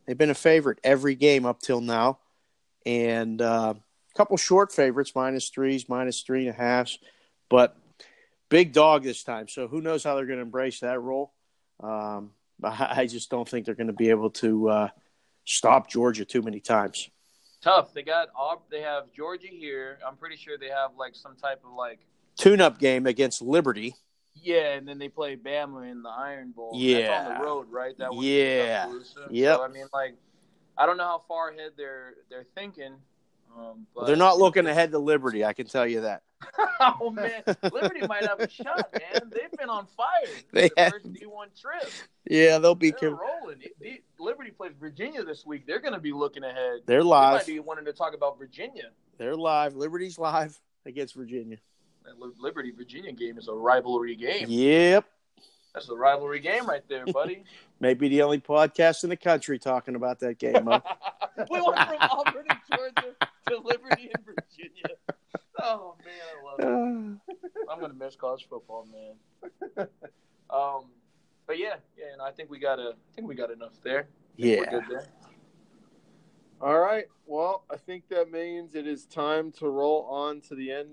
They've 0.05 0.17
been 0.17 0.29
a 0.29 0.35
favorite 0.35 0.79
every 0.83 1.15
game 1.15 1.45
up 1.45 1.61
till 1.61 1.81
now, 1.81 2.19
and 2.85 3.41
uh, 3.41 3.73
a 3.75 4.17
couple 4.17 4.37
short 4.37 4.71
favorites, 4.71 5.13
minus 5.15 5.49
threes, 5.49 5.89
minus 5.89 6.21
three 6.21 6.47
and 6.47 6.55
a 6.55 6.57
halves, 6.57 6.99
but 7.53 7.77
big 8.49 8.73
dog 8.73 9.03
this 9.03 9.21
time. 9.21 9.47
So 9.47 9.67
who 9.67 9.79
knows 9.79 10.03
how 10.03 10.15
they're 10.15 10.25
going 10.25 10.39
to 10.39 10.43
embrace 10.43 10.79
that 10.79 10.99
role? 10.99 11.31
Um, 11.79 12.31
I 12.63 13.05
just 13.05 13.29
don't 13.29 13.47
think 13.47 13.67
they're 13.67 13.75
going 13.75 13.87
to 13.87 13.93
be 13.93 14.09
able 14.09 14.31
to 14.31 14.69
uh, 14.69 14.87
stop 15.45 15.87
Georgia 15.87 16.25
too 16.25 16.41
many 16.41 16.59
times. 16.59 17.11
Tough. 17.61 17.93
They 17.93 18.01
got 18.01 18.29
they 18.71 18.81
have 18.81 19.13
Georgia 19.13 19.49
here. 19.51 19.99
I'm 20.05 20.17
pretty 20.17 20.35
sure 20.35 20.57
they 20.57 20.69
have 20.69 20.91
like 20.97 21.13
some 21.13 21.35
type 21.35 21.61
of 21.63 21.75
like 21.75 21.99
tune-up 22.39 22.79
game 22.79 23.05
against 23.05 23.39
Liberty. 23.39 23.93
Yeah, 24.33 24.73
and 24.73 24.87
then 24.87 24.97
they 24.97 25.09
play 25.09 25.35
Bama 25.35 25.91
in 25.91 26.01
the 26.01 26.09
Iron 26.09 26.53
Bowl. 26.53 26.71
Yeah, 26.73 27.07
That's 27.07 27.29
on 27.29 27.37
the 27.37 27.43
road, 27.45 27.67
right? 27.69 27.95
That 27.99 28.15
yeah, 28.15 28.91
yeah. 29.29 29.57
So, 29.57 29.63
I 29.63 29.67
mean, 29.67 29.85
like, 29.93 30.15
I 30.75 30.87
don't 30.87 30.97
know 30.97 31.03
how 31.03 31.21
far 31.27 31.51
ahead 31.51 31.73
they're 31.77 32.15
they're 32.31 32.47
thinking. 32.55 32.95
Um, 33.55 33.85
but, 33.95 34.07
they're 34.07 34.15
not 34.15 34.39
looking 34.39 34.65
ahead 34.65 34.89
to 34.91 34.97
Liberty. 34.97 35.45
I 35.45 35.53
can 35.53 35.67
tell 35.67 35.85
you 35.85 36.01
that. 36.01 36.23
oh 36.79 37.09
man, 37.09 37.43
Liberty 37.71 38.05
might 38.07 38.25
have 38.25 38.39
a 38.39 38.49
shot, 38.49 38.89
man. 38.93 39.31
They've 39.31 39.51
been 39.57 39.69
on 39.69 39.87
fire. 39.97 40.33
They 40.51 40.69
have. 40.77 40.93
first 40.93 41.13
D 41.13 41.25
one 41.25 41.49
trip. 41.59 41.91
Yeah, 42.29 42.57
they'll 42.57 42.75
be 42.75 42.93
They're 42.99 43.11
rolling. 43.11 43.61
Liberty 44.19 44.51
plays 44.51 44.73
Virginia 44.79 45.23
this 45.23 45.45
week. 45.45 45.65
They're 45.67 45.79
going 45.79 45.93
to 45.93 45.99
be 45.99 46.13
looking 46.13 46.43
ahead. 46.43 46.81
They're 46.85 47.03
live. 47.03 47.45
They 47.45 47.53
might 47.53 47.57
be 47.57 47.59
wanting 47.59 47.85
to 47.85 47.93
talk 47.93 48.13
about 48.13 48.37
Virginia. 48.37 48.91
They're 49.17 49.35
live. 49.35 49.75
Liberty's 49.75 50.17
live 50.17 50.59
against 50.85 51.15
Virginia. 51.15 51.57
That 52.05 52.19
Liberty 52.39 52.71
Virginia 52.71 53.11
game 53.11 53.37
is 53.37 53.47
a 53.47 53.53
rivalry 53.53 54.15
game. 54.15 54.47
Yep. 54.49 55.05
That's 55.73 55.89
a 55.89 55.95
rivalry 55.95 56.39
game 56.39 56.67
right 56.67 56.87
there, 56.87 57.05
buddy. 57.07 57.43
Maybe 57.79 58.07
the 58.07 58.21
only 58.21 58.39
podcast 58.39 59.03
in 59.03 59.09
the 59.09 59.17
country 59.17 59.57
talking 59.57 59.95
about 59.95 60.19
that 60.19 60.37
game. 60.37 60.67
Huh? 60.67 60.81
we 61.49 61.61
went 61.61 61.77
from 61.79 61.97
Auburn 61.99 62.45
and 62.49 62.59
Georgia 62.71 63.15
to 63.49 63.57
Liberty 63.57 64.11
and 64.13 64.25
Virginia. 64.25 64.97
Oh 65.61 65.95
man, 66.03 66.13
I 66.31 66.63
love 66.63 67.19
it. 67.27 67.35
I'm 67.69 67.79
gonna 67.79 67.93
miss 67.93 68.15
college 68.15 68.47
football, 68.49 68.87
man. 68.91 69.87
Um, 70.53 70.85
but 71.47 71.57
yeah, 71.57 71.75
yeah, 71.97 72.13
and 72.13 72.21
I 72.21 72.31
think 72.31 72.51
we 72.51 72.59
got 72.59 72.79
a, 72.79 72.89
I 72.89 73.15
think 73.15 73.27
we 73.27 73.33
got 73.33 73.49
enough 73.49 73.73
there. 73.83 74.07
Yeah. 74.37 74.69
There. 74.69 75.07
All 76.61 76.79
right. 76.79 77.05
Well, 77.25 77.65
I 77.69 77.77
think 77.77 78.07
that 78.09 78.31
means 78.31 78.75
it 78.75 78.87
is 78.87 79.05
time 79.05 79.51
to 79.53 79.67
roll 79.67 80.03
on 80.09 80.41
to 80.41 80.55
the 80.55 80.85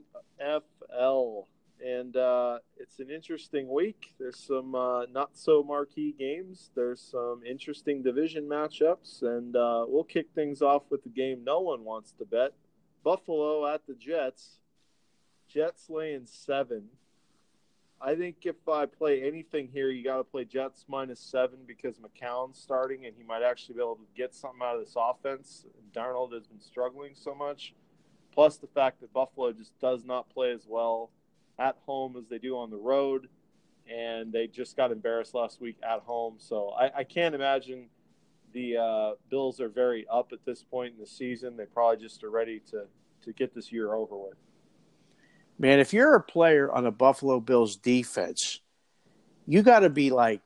NFL. 0.42 1.44
And 1.84 2.16
uh, 2.16 2.58
it's 2.76 2.98
an 2.98 3.10
interesting 3.10 3.68
week. 3.72 4.12
There's 4.18 4.38
some 4.38 4.74
uh, 4.74 5.06
not 5.06 5.30
so 5.34 5.62
marquee 5.62 6.14
games. 6.18 6.70
There's 6.74 7.00
some 7.00 7.42
interesting 7.48 8.02
division 8.02 8.44
matchups. 8.44 9.22
And 9.22 9.54
uh, 9.56 9.84
we'll 9.86 10.04
kick 10.04 10.26
things 10.34 10.60
off 10.60 10.82
with 10.90 11.04
the 11.04 11.08
game 11.08 11.44
no 11.44 11.60
one 11.60 11.84
wants 11.84 12.12
to 12.18 12.24
bet 12.24 12.52
Buffalo 13.02 13.66
at 13.66 13.86
the 13.86 13.94
Jets. 13.94 14.60
Jets 15.48 15.88
laying 15.88 16.26
seven. 16.26 16.84
I 18.00 18.14
think 18.14 18.36
if 18.44 18.66
I 18.66 18.86
play 18.86 19.22
anything 19.22 19.68
here, 19.72 19.90
you 19.90 20.02
got 20.02 20.16
to 20.16 20.24
play 20.24 20.44
Jets 20.44 20.86
minus 20.88 21.20
seven 21.20 21.58
because 21.66 21.96
McCown's 21.98 22.58
starting 22.58 23.04
and 23.04 23.14
he 23.16 23.22
might 23.22 23.42
actually 23.42 23.74
be 23.74 23.80
able 23.80 23.96
to 23.96 24.06
get 24.16 24.34
something 24.34 24.60
out 24.62 24.76
of 24.76 24.80
this 24.80 24.96
offense. 24.96 25.66
Darnold 25.94 26.32
has 26.32 26.46
been 26.46 26.60
struggling 26.60 27.12
so 27.14 27.34
much. 27.34 27.74
Plus 28.32 28.56
the 28.56 28.68
fact 28.68 29.00
that 29.00 29.12
Buffalo 29.12 29.52
just 29.52 29.78
does 29.80 30.04
not 30.04 30.30
play 30.30 30.52
as 30.52 30.66
well 30.66 31.10
at 31.58 31.76
home 31.84 32.16
as 32.16 32.28
they 32.28 32.38
do 32.38 32.56
on 32.56 32.70
the 32.70 32.78
road. 32.78 33.28
And 33.92 34.32
they 34.32 34.46
just 34.46 34.76
got 34.76 34.92
embarrassed 34.92 35.34
last 35.34 35.60
week 35.60 35.76
at 35.82 36.00
home. 36.00 36.36
So 36.38 36.70
I, 36.70 37.00
I 37.00 37.04
can't 37.04 37.34
imagine 37.34 37.86
the 38.52 38.76
uh, 38.76 39.10
Bills 39.30 39.60
are 39.60 39.68
very 39.68 40.06
up 40.10 40.32
at 40.32 40.44
this 40.44 40.62
point 40.62 40.94
in 40.94 41.00
the 41.00 41.06
season. 41.06 41.56
They 41.56 41.66
probably 41.66 42.04
just 42.04 42.24
are 42.24 42.30
ready 42.30 42.60
to, 42.70 42.84
to 43.22 43.32
get 43.32 43.54
this 43.54 43.70
year 43.72 43.94
over 43.94 44.16
with. 44.16 44.36
Man, 45.58 45.78
if 45.78 45.92
you're 45.92 46.14
a 46.14 46.22
player 46.22 46.72
on 46.72 46.86
a 46.86 46.90
Buffalo 46.90 47.38
Bills 47.38 47.76
defense, 47.76 48.60
you 49.46 49.62
got 49.62 49.80
to 49.80 49.90
be 49.90 50.10
like 50.10 50.40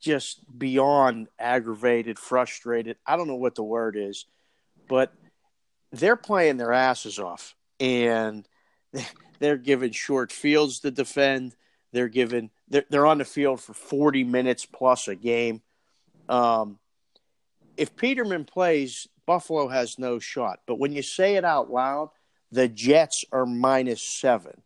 just 0.00 0.40
beyond 0.58 1.28
aggravated, 1.38 2.18
frustrated. 2.18 2.96
I 3.06 3.16
don't 3.16 3.28
know 3.28 3.36
what 3.36 3.54
the 3.54 3.62
word 3.62 3.96
is, 3.96 4.26
but 4.88 5.12
they're 5.92 6.16
playing 6.16 6.56
their 6.56 6.72
asses 6.72 7.18
off 7.18 7.54
and 7.80 8.46
they're 9.38 9.56
given 9.56 9.92
short 9.92 10.32
fields 10.32 10.80
to 10.80 10.90
defend. 10.90 11.54
They're 11.92 12.08
given 12.08 12.50
they're, 12.68 12.84
they're 12.90 13.06
on 13.06 13.18
the 13.18 13.24
field 13.24 13.60
for 13.60 13.74
40 13.74 14.24
minutes 14.24 14.66
plus 14.66 15.08
a 15.08 15.14
game. 15.14 15.62
Um, 16.28 16.78
if 17.76 17.96
Peterman 17.96 18.44
plays, 18.44 19.06
Buffalo 19.26 19.68
has 19.68 19.98
no 19.98 20.18
shot. 20.18 20.60
But 20.66 20.78
when 20.78 20.92
you 20.92 21.02
say 21.02 21.36
it 21.36 21.44
out 21.44 21.70
loud, 21.70 22.10
the 22.50 22.68
Jets 22.68 23.24
are 23.32 23.46
minus 23.46 24.02
seven. 24.02 24.62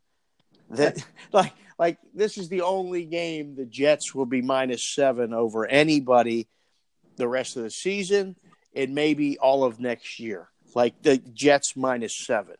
That 0.70 1.04
like 1.32 1.52
like 1.78 1.98
this 2.14 2.38
is 2.38 2.48
the 2.48 2.62
only 2.62 3.04
game 3.04 3.54
the 3.54 3.66
Jets 3.66 4.14
will 4.14 4.26
be 4.26 4.42
minus 4.42 4.84
seven 4.84 5.32
over 5.32 5.66
anybody 5.66 6.48
the 7.16 7.28
rest 7.28 7.56
of 7.56 7.62
the 7.62 7.70
season 7.70 8.36
and 8.74 8.94
maybe 8.94 9.38
all 9.38 9.64
of 9.64 9.80
next 9.80 10.18
year. 10.18 10.48
Like 10.74 11.00
the 11.02 11.18
Jets 11.18 11.76
minus 11.76 12.14
seven. 12.14 12.56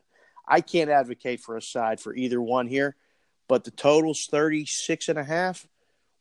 I 0.47 0.61
can't 0.61 0.89
advocate 0.89 1.41
for 1.41 1.57
a 1.57 1.61
side 1.61 1.99
for 1.99 2.15
either 2.15 2.41
one 2.41 2.67
here, 2.67 2.95
but 3.47 3.65
the 3.65 3.71
total's 3.71 4.27
36 4.27 5.09
and 5.09 5.19
a 5.19 5.23
half. 5.23 5.67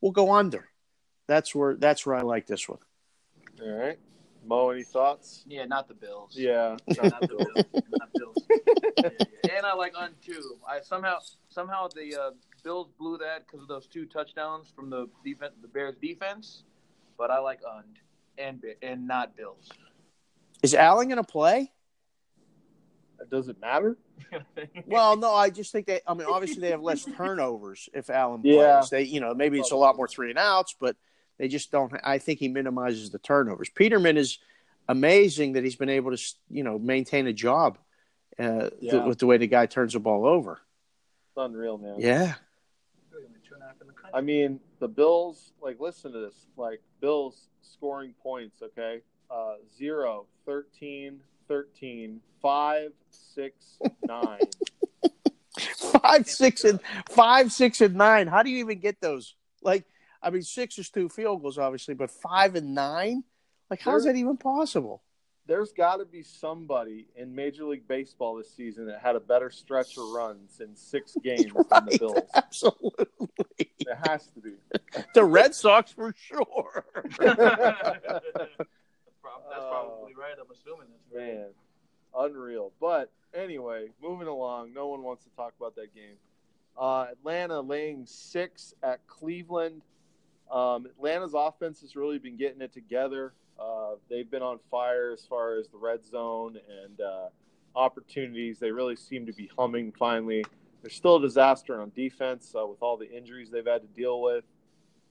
We'll 0.00 0.12
go 0.12 0.32
under. 0.32 0.68
That's 1.28 1.54
where 1.54 1.74
that's 1.76 2.04
where 2.04 2.16
I 2.16 2.22
like 2.22 2.46
this 2.46 2.68
one. 2.68 2.78
All 3.62 3.70
right. 3.70 3.98
Mo, 4.46 4.70
any 4.70 4.82
thoughts? 4.82 5.44
Yeah, 5.46 5.64
not 5.64 5.88
the 5.88 5.94
Bills. 5.94 6.34
Yeah, 6.36 6.76
not 7.02 7.20
the 7.20 7.28
Bills. 7.28 7.82
Not 7.90 8.08
Bills. 8.14 8.36
Yeah, 8.48 9.08
yeah. 9.44 9.56
And 9.56 9.66
I 9.66 9.74
like 9.74 9.96
on 9.96 10.10
too. 10.24 10.56
I 10.68 10.80
somehow 10.80 11.18
somehow 11.48 11.88
the 11.88 12.16
uh, 12.16 12.30
Bills 12.62 12.88
blew 12.98 13.18
that 13.18 13.46
because 13.46 13.62
of 13.62 13.68
those 13.68 13.86
two 13.86 14.06
touchdowns 14.06 14.68
from 14.74 14.90
the 14.90 15.08
defense, 15.24 15.54
the 15.62 15.68
Bears 15.68 15.96
defense. 16.00 16.64
But 17.18 17.30
I 17.30 17.38
like 17.38 17.60
und 17.64 17.98
and 18.38 18.62
and 18.82 19.06
not 19.06 19.36
Bills. 19.36 19.70
Is 20.62 20.74
Allen 20.74 21.08
going 21.08 21.18
to 21.18 21.24
play? 21.24 21.72
Does 23.30 23.48
it 23.48 23.60
matter? 23.60 23.96
well, 24.86 25.16
no. 25.16 25.32
I 25.32 25.50
just 25.50 25.72
think 25.72 25.86
they. 25.86 26.00
I 26.06 26.14
mean, 26.14 26.26
obviously 26.30 26.60
they 26.60 26.70
have 26.70 26.82
less 26.82 27.04
turnovers 27.16 27.88
if 27.94 28.10
Allen 28.10 28.42
plays. 28.42 28.56
Yeah. 28.56 28.82
They, 28.90 29.02
you 29.02 29.20
know, 29.20 29.34
maybe 29.34 29.58
it's 29.58 29.70
a 29.70 29.76
lot 29.76 29.96
more 29.96 30.08
three 30.08 30.30
and 30.30 30.38
outs, 30.38 30.74
but 30.78 30.96
they 31.38 31.48
just 31.48 31.70
don't. 31.70 31.92
I 32.04 32.18
think 32.18 32.38
he 32.38 32.48
minimizes 32.48 33.10
the 33.10 33.18
turnovers. 33.18 33.68
Peterman 33.68 34.16
is 34.16 34.38
amazing 34.88 35.52
that 35.54 35.64
he's 35.64 35.76
been 35.76 35.88
able 35.88 36.16
to, 36.16 36.22
you 36.50 36.62
know, 36.62 36.78
maintain 36.78 37.26
a 37.26 37.32
job 37.32 37.78
uh, 38.38 38.70
yeah. 38.80 38.92
th- 38.92 39.04
with 39.04 39.18
the 39.18 39.26
way 39.26 39.36
the 39.36 39.46
guy 39.46 39.66
turns 39.66 39.92
the 39.92 40.00
ball 40.00 40.26
over. 40.26 40.52
It's 40.52 41.36
unreal, 41.36 41.78
man. 41.78 41.96
Yeah. 41.98 42.34
and 43.12 43.62
a 43.62 43.64
half 43.64 43.80
in 43.80 43.86
the 43.86 43.92
country. 43.92 44.10
I 44.14 44.20
mean, 44.20 44.60
the 44.78 44.88
Bills, 44.88 45.52
like, 45.60 45.80
listen 45.80 46.12
to 46.12 46.18
this. 46.18 46.46
Like, 46.56 46.80
Bills 47.00 47.48
scoring 47.62 48.14
points, 48.22 48.62
okay? 48.62 49.02
Uh, 49.30 49.54
0, 49.76 50.26
13, 50.46 51.20
13, 51.48 52.20
5, 52.40 52.92
6, 53.10 53.78
9. 54.06 54.38
five, 56.00 56.28
six, 56.28 56.64
and 56.64 56.80
five, 57.08 57.52
six, 57.52 57.80
and 57.80 57.94
nine. 57.94 58.26
How 58.26 58.42
do 58.42 58.50
you 58.50 58.58
even 58.58 58.78
get 58.78 59.00
those? 59.00 59.34
Like, 59.62 59.84
I 60.26 60.30
mean, 60.30 60.42
six 60.42 60.76
is 60.78 60.90
two 60.90 61.08
field 61.08 61.40
goals, 61.42 61.56
obviously, 61.56 61.94
but 61.94 62.10
five 62.10 62.56
and 62.56 62.74
nine. 62.74 63.22
Like, 63.70 63.80
how's 63.80 64.04
There- 64.04 64.12
that 64.12 64.18
even 64.18 64.36
possible? 64.36 65.02
There's 65.48 65.70
got 65.70 65.98
to 65.98 66.04
be 66.04 66.24
somebody 66.24 67.06
in 67.14 67.32
Major 67.32 67.66
League 67.66 67.86
Baseball 67.86 68.34
this 68.34 68.50
season 68.52 68.86
that 68.86 68.98
had 69.00 69.14
a 69.14 69.20
better 69.20 69.48
stretch 69.48 69.96
of 69.96 70.08
runs 70.10 70.60
in 70.60 70.74
six 70.74 71.14
games 71.22 71.52
than 71.70 71.84
the 71.86 71.98
Bills. 72.00 72.18
Absolutely, 72.34 73.06
There 73.84 74.00
has 74.08 74.26
to 74.34 74.40
be. 74.40 74.54
the 75.14 75.24
Red 75.24 75.54
Sox 75.54 75.92
for 75.92 76.12
sure. 76.18 76.84
that's, 76.94 77.16
prob- 77.18 78.22
that's 79.48 79.62
Oh. 79.62 79.68
probably 79.70 80.14
right. 80.16 80.34
I'm 80.40 80.50
assuming 80.50 80.88
that's 80.90 81.14
right. 81.14 81.34
Man, 81.36 81.50
unreal. 82.18 82.72
But 82.80 83.12
anyway, 83.32 83.90
moving 84.02 84.26
along. 84.26 84.74
No 84.74 84.88
one 84.88 85.04
wants 85.04 85.22
to 85.24 85.30
talk 85.36 85.52
about 85.56 85.76
that 85.76 85.94
game. 85.94 86.16
Uh, 86.76 87.06
Atlanta 87.12 87.60
laying 87.60 88.04
six 88.04 88.74
at 88.82 89.06
Cleveland. 89.06 89.82
Um, 90.50 90.86
Atlanta's 90.86 91.34
offense 91.34 91.80
has 91.80 91.96
really 91.96 92.18
been 92.18 92.36
getting 92.36 92.60
it 92.60 92.72
together. 92.72 93.34
Uh, 93.58 93.94
they've 94.08 94.30
been 94.30 94.42
on 94.42 94.58
fire 94.70 95.12
as 95.12 95.24
far 95.24 95.56
as 95.58 95.68
the 95.68 95.78
red 95.78 96.04
zone 96.04 96.58
and 96.84 97.00
uh, 97.00 97.28
opportunities. 97.74 98.58
They 98.58 98.70
really 98.70 98.96
seem 98.96 99.26
to 99.26 99.32
be 99.32 99.50
humming 99.58 99.92
finally. 99.98 100.44
They're 100.82 100.90
still 100.90 101.16
a 101.16 101.20
disaster 101.20 101.80
on 101.80 101.90
defense 101.96 102.54
uh, 102.58 102.66
with 102.66 102.82
all 102.82 102.96
the 102.96 103.10
injuries 103.10 103.50
they've 103.50 103.66
had 103.66 103.82
to 103.82 103.88
deal 103.88 104.20
with. 104.20 104.44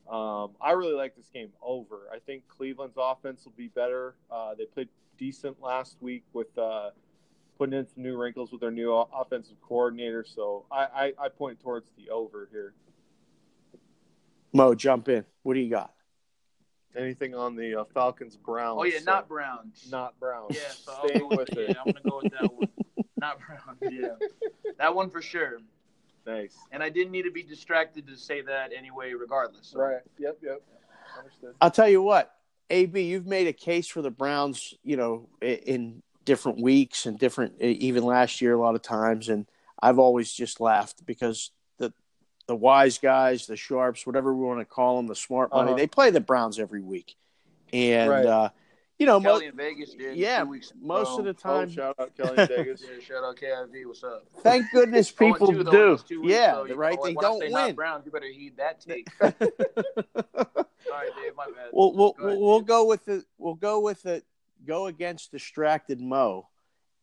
Um, 0.09 0.51
I 0.61 0.71
really 0.71 0.93
like 0.93 1.15
this 1.15 1.29
game 1.33 1.49
over. 1.61 2.01
I 2.13 2.19
think 2.19 2.47
Cleveland's 2.47 2.97
offense 2.97 3.43
will 3.43 3.53
be 3.57 3.69
better. 3.69 4.15
Uh, 4.29 4.53
they 4.53 4.65
played 4.65 4.89
decent 5.17 5.59
last 5.61 5.97
week 5.99 6.23
with 6.33 6.55
uh, 6.57 6.91
putting 7.57 7.77
in 7.77 7.87
some 7.87 8.03
new 8.03 8.15
wrinkles 8.15 8.51
with 8.51 8.61
their 8.61 8.71
new 8.71 8.93
offensive 8.93 9.59
coordinator. 9.61 10.23
So 10.23 10.65
I, 10.71 11.13
I, 11.19 11.25
I 11.25 11.29
point 11.29 11.59
towards 11.59 11.89
the 11.97 12.11
over 12.11 12.47
here. 12.51 12.73
Mo, 14.55 14.73
jump 14.73 15.09
in. 15.09 15.25
What 15.43 15.55
do 15.55 15.59
you 15.59 15.69
got? 15.69 15.91
Anything 16.95 17.35
on 17.35 17.57
the 17.57 17.81
uh, 17.81 17.83
Falcons 17.93 18.37
Browns? 18.37 18.77
Oh 18.79 18.85
yeah, 18.85 18.99
not 19.05 19.27
Browns. 19.27 19.85
not 19.91 20.17
Browns. 20.17 20.55
Yeah, 20.55 20.61
so 20.69 20.93
I'll 20.93 21.07
Staying 21.09 21.29
go 21.29 21.35
with 21.35 21.49
yeah, 21.53 21.61
it. 21.63 21.77
I'm 21.77 21.91
gonna 21.91 21.99
go 22.09 22.21
with 22.23 22.31
that 22.31 22.53
one. 22.53 22.69
Not 23.17 23.37
Browns. 23.39 23.79
Yeah, 23.81 24.15
that 24.77 24.93
one 24.93 25.09
for 25.09 25.21
sure. 25.21 25.59
Nice. 26.25 26.55
And 26.71 26.83
I 26.83 26.89
didn't 26.89 27.11
need 27.11 27.23
to 27.23 27.31
be 27.31 27.43
distracted 27.43 28.07
to 28.07 28.17
say 28.17 28.41
that 28.41 28.71
anyway, 28.75 29.13
regardless. 29.13 29.67
So. 29.67 29.79
Right. 29.79 30.01
Yep. 30.19 30.39
Yep. 30.41 30.61
Understood. 31.17 31.55
I'll 31.61 31.71
tell 31.71 31.87
you 31.87 32.01
what, 32.01 32.33
AB, 32.69 33.01
you've 33.01 33.25
made 33.25 33.47
a 33.47 33.53
case 33.53 33.87
for 33.87 34.01
the 34.01 34.11
Browns, 34.11 34.73
you 34.83 34.97
know, 34.97 35.29
in 35.41 36.01
different 36.25 36.61
weeks 36.61 37.05
and 37.05 37.17
different, 37.17 37.61
even 37.61 38.03
last 38.03 38.41
year, 38.41 38.53
a 38.53 38.59
lot 38.59 38.75
of 38.75 38.81
times. 38.81 39.29
And 39.29 39.47
I've 39.81 39.99
always 39.99 40.31
just 40.31 40.59
laughed 40.59 41.05
because 41.05 41.51
the 42.47 42.53
the 42.53 42.55
wise 42.55 42.97
guys, 42.99 43.47
the 43.47 43.55
sharps, 43.55 44.05
whatever 44.05 44.33
we 44.33 44.45
want 44.45 44.59
to 44.59 44.65
call 44.65 44.97
them, 44.97 45.07
the 45.07 45.15
smart 45.15 45.51
money, 45.51 45.69
Uh-huh. 45.71 45.77
they 45.77 45.87
play 45.87 46.09
the 46.11 46.19
Browns 46.21 46.59
every 46.59 46.81
week. 46.81 47.15
And, 47.73 48.09
Right. 48.09 48.25
uh, 48.25 48.49
you 48.99 49.05
know, 49.05 49.19
mo- 49.19 49.33
Kelly 49.33 49.47
in 49.47 49.55
Vegas 49.57 49.93
did. 49.95 50.15
yeah, 50.15 50.43
two 50.43 50.49
weeks 50.51 50.71
in 50.71 50.85
most 50.87 51.17
of 51.19 51.25
the 51.25 51.31
Oh, 51.31 51.33
time, 51.33 51.69
shout 51.69 51.95
out 51.99 52.15
Kelly 52.15 52.37
in 52.37 52.47
Vegas. 52.47 52.81
Yeah, 52.89 52.99
shout 53.03 53.23
out 53.23 53.35
KIV. 53.35 53.85
What's 53.87 54.03
up? 54.03 54.25
thank 54.41 54.71
goodness 54.71 55.11
Oh, 55.19 55.25
people 55.33 55.47
two, 55.51 55.63
though, 55.63 55.71
do. 55.97 56.21
weeks, 56.21 56.31
yeah, 56.33 56.53
so, 56.53 56.65
you 56.65 56.75
right. 56.75 56.95
know, 56.97 57.03
they 57.05 57.13
when 57.13 57.23
don't 57.23 57.41
say 57.41 57.49
not 57.49 57.65
win. 57.67 57.75
Browns, 57.75 58.05
you 58.05 58.11
better 58.11 58.27
heed 58.27 58.57
that 58.57 58.79
take. 58.87 59.09
Sorry, 59.17 59.37
Dave. 61.21 61.35
My 61.35 61.45
bad. 61.47 61.69
We'll 61.73 61.93
we'll, 61.93 62.13
Go 62.13 62.27
ahead, 62.27 62.39
we'll 62.39 62.59
Dave. 62.59 62.67
go 62.67 62.85
with 62.85 63.05
the 63.05 63.25
we'll 63.37 63.55
go 63.55 63.79
with 63.81 64.03
the 64.03 64.23
go 64.65 64.85
against 64.85 65.31
distracted 65.31 65.99
Mo, 65.99 66.47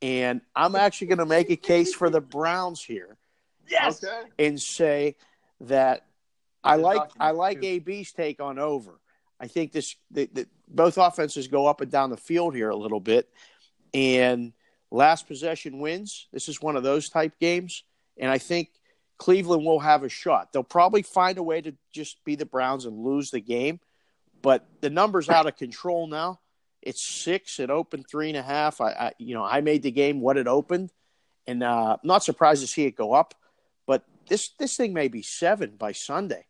and 0.00 0.40
I'm 0.54 0.76
actually 0.76 1.08
going 1.08 1.18
to 1.18 1.26
make 1.26 1.50
a 1.50 1.56
case 1.56 1.92
for 1.94 2.08
the 2.10 2.20
Browns 2.20 2.82
here 2.82 3.18
Yes. 3.68 4.02
Okay. 4.02 4.28
and 4.38 4.60
say 4.60 5.16
that 5.62 6.06
I 6.62 6.76
like 6.76 7.10
I 7.18 7.30
like 7.32 7.60
too. 7.60 7.66
AB's 7.66 8.12
take 8.12 8.40
on 8.40 8.58
over. 8.58 9.00
I 9.40 9.48
think 9.48 9.72
this 9.72 9.96
the, 10.10 10.28
the, 10.32 10.46
both 10.68 10.98
offenses 10.98 11.48
go 11.48 11.66
up 11.66 11.80
and 11.80 11.90
down 11.90 12.10
the 12.10 12.16
field 12.16 12.54
here 12.54 12.70
a 12.70 12.76
little 12.76 13.00
bit, 13.00 13.28
and 13.92 14.52
last 14.90 15.26
possession 15.26 15.80
wins. 15.80 16.28
This 16.32 16.48
is 16.48 16.62
one 16.62 16.76
of 16.76 16.82
those 16.82 17.08
type 17.08 17.38
games, 17.40 17.82
and 18.16 18.30
I 18.30 18.38
think 18.38 18.68
Cleveland 19.18 19.64
will 19.64 19.80
have 19.80 20.04
a 20.04 20.08
shot. 20.08 20.52
They'll 20.52 20.62
probably 20.62 21.02
find 21.02 21.38
a 21.38 21.42
way 21.42 21.60
to 21.60 21.74
just 21.92 22.24
be 22.24 22.36
the 22.36 22.46
Browns 22.46 22.84
and 22.84 23.04
lose 23.04 23.30
the 23.30 23.40
game, 23.40 23.80
but 24.42 24.66
the 24.80 24.90
numbers 24.90 25.28
out 25.28 25.46
of 25.46 25.56
control 25.56 26.06
now. 26.06 26.40
It's 26.80 27.00
six. 27.00 27.60
It 27.60 27.70
opened 27.70 28.06
three 28.08 28.28
and 28.28 28.36
a 28.36 28.42
half. 28.42 28.80
I, 28.80 28.90
I 28.90 29.12
you 29.18 29.34
know 29.34 29.44
I 29.44 29.60
made 29.60 29.82
the 29.82 29.90
game 29.90 30.20
what 30.20 30.36
it 30.36 30.46
opened, 30.46 30.92
and 31.46 31.62
uh, 31.62 31.96
I'm 32.00 32.06
not 32.06 32.24
surprised 32.24 32.60
to 32.62 32.68
see 32.68 32.84
it 32.84 32.96
go 32.96 33.12
up. 33.12 33.34
This 34.28 34.50
this 34.58 34.76
thing 34.76 34.92
may 34.92 35.08
be 35.08 35.22
seven 35.22 35.76
by 35.76 35.92
Sunday, 35.92 36.46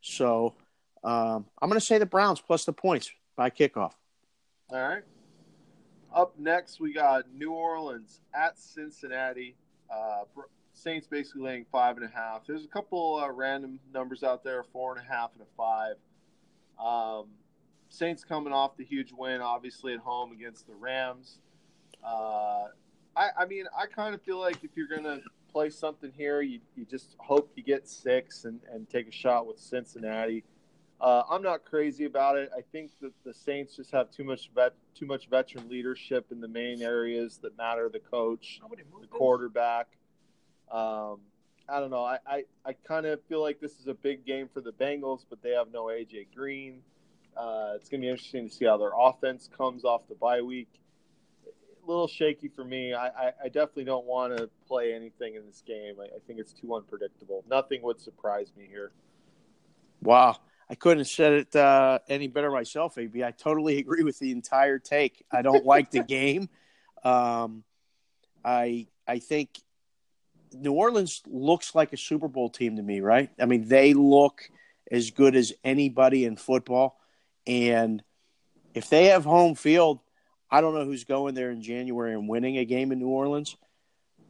so 0.00 0.54
um, 1.02 1.46
I'm 1.60 1.68
going 1.68 1.80
to 1.80 1.84
say 1.84 1.98
the 1.98 2.06
Browns 2.06 2.40
plus 2.40 2.64
the 2.64 2.72
points 2.72 3.10
by 3.36 3.50
kickoff. 3.50 3.92
All 4.70 4.88
right. 4.88 5.02
Up 6.14 6.38
next, 6.38 6.80
we 6.80 6.92
got 6.92 7.24
New 7.32 7.52
Orleans 7.52 8.20
at 8.34 8.58
Cincinnati. 8.58 9.54
Uh, 9.90 10.24
Saints 10.72 11.06
basically 11.06 11.42
laying 11.42 11.66
five 11.70 11.96
and 11.96 12.04
a 12.06 12.08
half. 12.08 12.46
There's 12.46 12.64
a 12.64 12.68
couple 12.68 13.20
uh, 13.22 13.30
random 13.30 13.80
numbers 13.92 14.22
out 14.22 14.44
there, 14.44 14.62
four 14.72 14.96
and 14.96 15.00
a 15.00 15.12
half 15.12 15.30
and 15.34 15.42
a 15.42 15.46
five. 15.56 15.96
Um, 16.78 17.28
Saints 17.88 18.24
coming 18.24 18.52
off 18.52 18.76
the 18.76 18.84
huge 18.84 19.12
win, 19.12 19.40
obviously 19.40 19.94
at 19.94 20.00
home 20.00 20.32
against 20.32 20.66
the 20.66 20.74
Rams. 20.74 21.38
Uh, 22.04 22.66
I, 23.16 23.28
I 23.38 23.46
mean, 23.46 23.64
I 23.76 23.86
kind 23.86 24.14
of 24.14 24.22
feel 24.22 24.38
like 24.38 24.62
if 24.62 24.70
you're 24.74 24.88
going 24.88 25.04
to 25.04 25.20
play 25.56 25.70
something 25.70 26.12
here, 26.14 26.42
you, 26.42 26.60
you 26.76 26.84
just 26.84 27.16
hope 27.16 27.50
you 27.56 27.62
get 27.62 27.88
six 27.88 28.44
and, 28.44 28.60
and 28.70 28.86
take 28.90 29.08
a 29.08 29.10
shot 29.10 29.46
with 29.46 29.58
Cincinnati. 29.58 30.44
Uh, 31.00 31.22
I'm 31.30 31.40
not 31.40 31.64
crazy 31.64 32.04
about 32.04 32.36
it. 32.36 32.50
I 32.54 32.60
think 32.72 32.90
that 33.00 33.12
the 33.24 33.32
Saints 33.32 33.74
just 33.76 33.90
have 33.92 34.10
too 34.10 34.22
much 34.22 34.50
vet, 34.54 34.74
too 34.94 35.06
much 35.06 35.30
veteran 35.30 35.66
leadership 35.70 36.26
in 36.30 36.42
the 36.42 36.48
main 36.48 36.82
areas 36.82 37.38
that 37.38 37.56
matter: 37.56 37.88
the 37.90 38.00
coach, 38.00 38.60
the 39.00 39.06
quarterback. 39.06 39.86
Um, 40.70 41.20
I 41.70 41.80
don't 41.80 41.90
know. 41.90 42.04
I, 42.04 42.18
I, 42.26 42.44
I 42.66 42.74
kind 42.86 43.06
of 43.06 43.22
feel 43.22 43.40
like 43.40 43.58
this 43.58 43.80
is 43.80 43.86
a 43.86 43.94
big 43.94 44.26
game 44.26 44.50
for 44.52 44.60
the 44.60 44.72
Bengals, 44.72 45.24
but 45.30 45.42
they 45.42 45.52
have 45.52 45.72
no 45.72 45.84
AJ 45.84 46.26
Green. 46.34 46.82
Uh, 47.34 47.72
it's 47.76 47.88
going 47.88 48.02
to 48.02 48.04
be 48.04 48.10
interesting 48.10 48.46
to 48.50 48.54
see 48.54 48.66
how 48.66 48.76
their 48.76 48.92
offense 48.94 49.48
comes 49.56 49.86
off 49.86 50.02
the 50.06 50.16
bye 50.16 50.42
week. 50.42 50.68
Little 51.86 52.08
shaky 52.08 52.48
for 52.48 52.64
me. 52.64 52.94
I, 52.94 53.06
I, 53.06 53.32
I 53.44 53.48
definitely 53.48 53.84
don't 53.84 54.06
want 54.06 54.36
to 54.36 54.50
play 54.66 54.92
anything 54.92 55.36
in 55.36 55.46
this 55.46 55.62
game. 55.64 55.94
I, 56.00 56.04
I 56.04 56.18
think 56.26 56.40
it's 56.40 56.52
too 56.52 56.74
unpredictable. 56.74 57.44
Nothing 57.48 57.82
would 57.82 58.00
surprise 58.00 58.52
me 58.56 58.66
here. 58.68 58.92
Wow. 60.02 60.36
I 60.68 60.74
couldn't 60.74 60.98
have 60.98 61.08
said 61.08 61.32
it 61.32 61.56
uh, 61.56 62.00
any 62.08 62.26
better 62.26 62.50
myself, 62.50 62.98
AB. 62.98 63.22
I 63.22 63.30
totally 63.30 63.78
agree 63.78 64.02
with 64.02 64.18
the 64.18 64.32
entire 64.32 64.78
take. 64.78 65.24
I 65.30 65.42
don't 65.42 65.64
like 65.64 65.90
the 65.90 66.02
game. 66.02 66.48
Um, 67.04 67.62
I 68.44 68.88
I 69.06 69.18
think 69.18 69.60
New 70.52 70.72
Orleans 70.72 71.22
looks 71.26 71.74
like 71.74 71.92
a 71.92 71.96
Super 71.96 72.28
Bowl 72.28 72.50
team 72.50 72.76
to 72.76 72.82
me, 72.82 73.00
right? 73.00 73.30
I 73.40 73.46
mean, 73.46 73.68
they 73.68 73.94
look 73.94 74.42
as 74.90 75.10
good 75.10 75.36
as 75.36 75.52
anybody 75.62 76.24
in 76.24 76.36
football, 76.36 76.98
and 77.46 78.02
if 78.74 78.88
they 78.88 79.06
have 79.06 79.24
home 79.24 79.54
field, 79.54 80.00
I 80.50 80.60
don't 80.60 80.74
know 80.74 80.84
who's 80.84 81.04
going 81.04 81.34
there 81.34 81.50
in 81.50 81.62
January 81.62 82.12
and 82.12 82.28
winning 82.28 82.58
a 82.58 82.64
game 82.64 82.92
in 82.92 82.98
New 82.98 83.08
Orleans, 83.08 83.56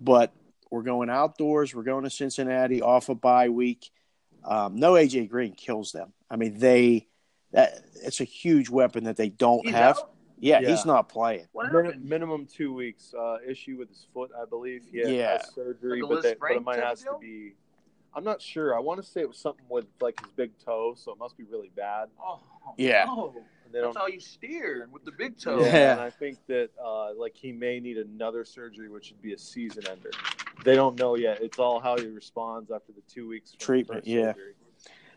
but 0.01 0.33
we're 0.71 0.83
going 0.83 1.11
outdoors. 1.11 1.75
We're 1.75 1.83
going 1.83 2.05
to 2.05 2.11
Cincinnati 2.11 2.83
off 2.83 3.09
a 3.09 3.15
bye 3.15 3.49
week. 3.51 3.91
Um, 4.45 4.77
no 4.77 4.93
AJ 4.93 5.29
Green 5.29 5.53
kills 5.53 5.93
them. 5.93 6.13
I 6.31 6.37
mean, 6.37 6.59
they 6.59 7.09
that 7.53 7.81
it's 8.03 8.21
a 8.21 8.25
huge 8.25 8.69
weapon 8.69 9.05
that 9.05 9.17
they 9.17 9.29
don't 9.29 9.65
He's 9.65 9.75
have. 9.75 9.99
Yeah, 10.39 10.61
Yeah. 10.61 10.69
he's 10.71 10.85
not 10.85 11.09
playing. 11.09 11.47
What 11.53 11.73
Min- 11.73 12.07
minimum 12.07 12.47
two 12.47 12.75
weeks 12.75 13.15
uh, 13.19 13.39
issue 13.47 13.77
with 13.79 13.89
his 13.89 14.07
foot, 14.13 14.31
I 14.39 14.45
believe. 14.45 14.85
He 14.91 14.99
had 14.99 15.09
Yeah. 15.11 15.39
has 15.39 15.55
surgery, 15.55 16.03
Like 16.03 16.11
but, 16.11 16.23
they, 16.23 16.35
but 16.39 16.51
it 16.53 16.63
might 16.65 16.81
have 16.81 16.99
to 17.01 17.17
be. 17.21 17.55
I'm 18.15 18.25
not 18.25 18.41
sure. 18.43 18.75
I 18.77 18.81
want 18.81 19.03
to 19.03 19.07
say 19.09 19.21
it 19.21 19.29
was 19.29 19.39
something 19.39 19.65
with 19.69 19.87
like 20.01 20.19
his 20.21 20.31
big 20.37 20.51
toe, 20.59 20.95
so 20.97 21.13
it 21.13 21.19
must 21.19 21.37
be 21.39 21.45
really 21.45 21.71
bad. 21.75 22.09
Oh, 22.23 22.41
Yeah. 22.77 23.05
no. 23.07 23.35
And 23.77 23.83
they 23.85 23.87
That's 23.89 23.95
don't. 23.95 24.03
how 24.03 24.07
you 24.09 24.21
steer 24.21 24.89
with 24.91 25.05
the 25.05 25.13
big 25.13 25.39
toe. 25.39 25.61
Yeah, 25.61 25.67
Yeah. 25.67 25.93
and 25.93 26.01
I 26.01 26.11
think 26.11 26.39
that 26.47 26.71
uh, 26.83 27.15
like 27.15 27.35
he 27.37 27.53
may 27.53 27.79
need 27.81 27.99
another 27.99 28.45
surgery, 28.45 28.89
which 28.89 29.11
would 29.11 29.21
be 29.23 29.33
a 29.35 29.39
season 29.39 29.83
ender. 29.89 30.11
They 30.65 30.75
don't 30.75 30.99
know 30.99 31.17
yet. 31.17 31.43
It's 31.43 31.59
all 31.59 31.79
how 31.81 31.99
he 31.99 32.07
responds 32.07 32.71
after 32.71 32.93
the 32.93 33.03
two 33.13 33.29
weeks 33.29 33.51
from 33.51 33.59
the 33.59 33.65
Treatment, 33.65 34.01
first 34.01 34.09
yeah. 34.09 34.33
surgery. 34.33 34.55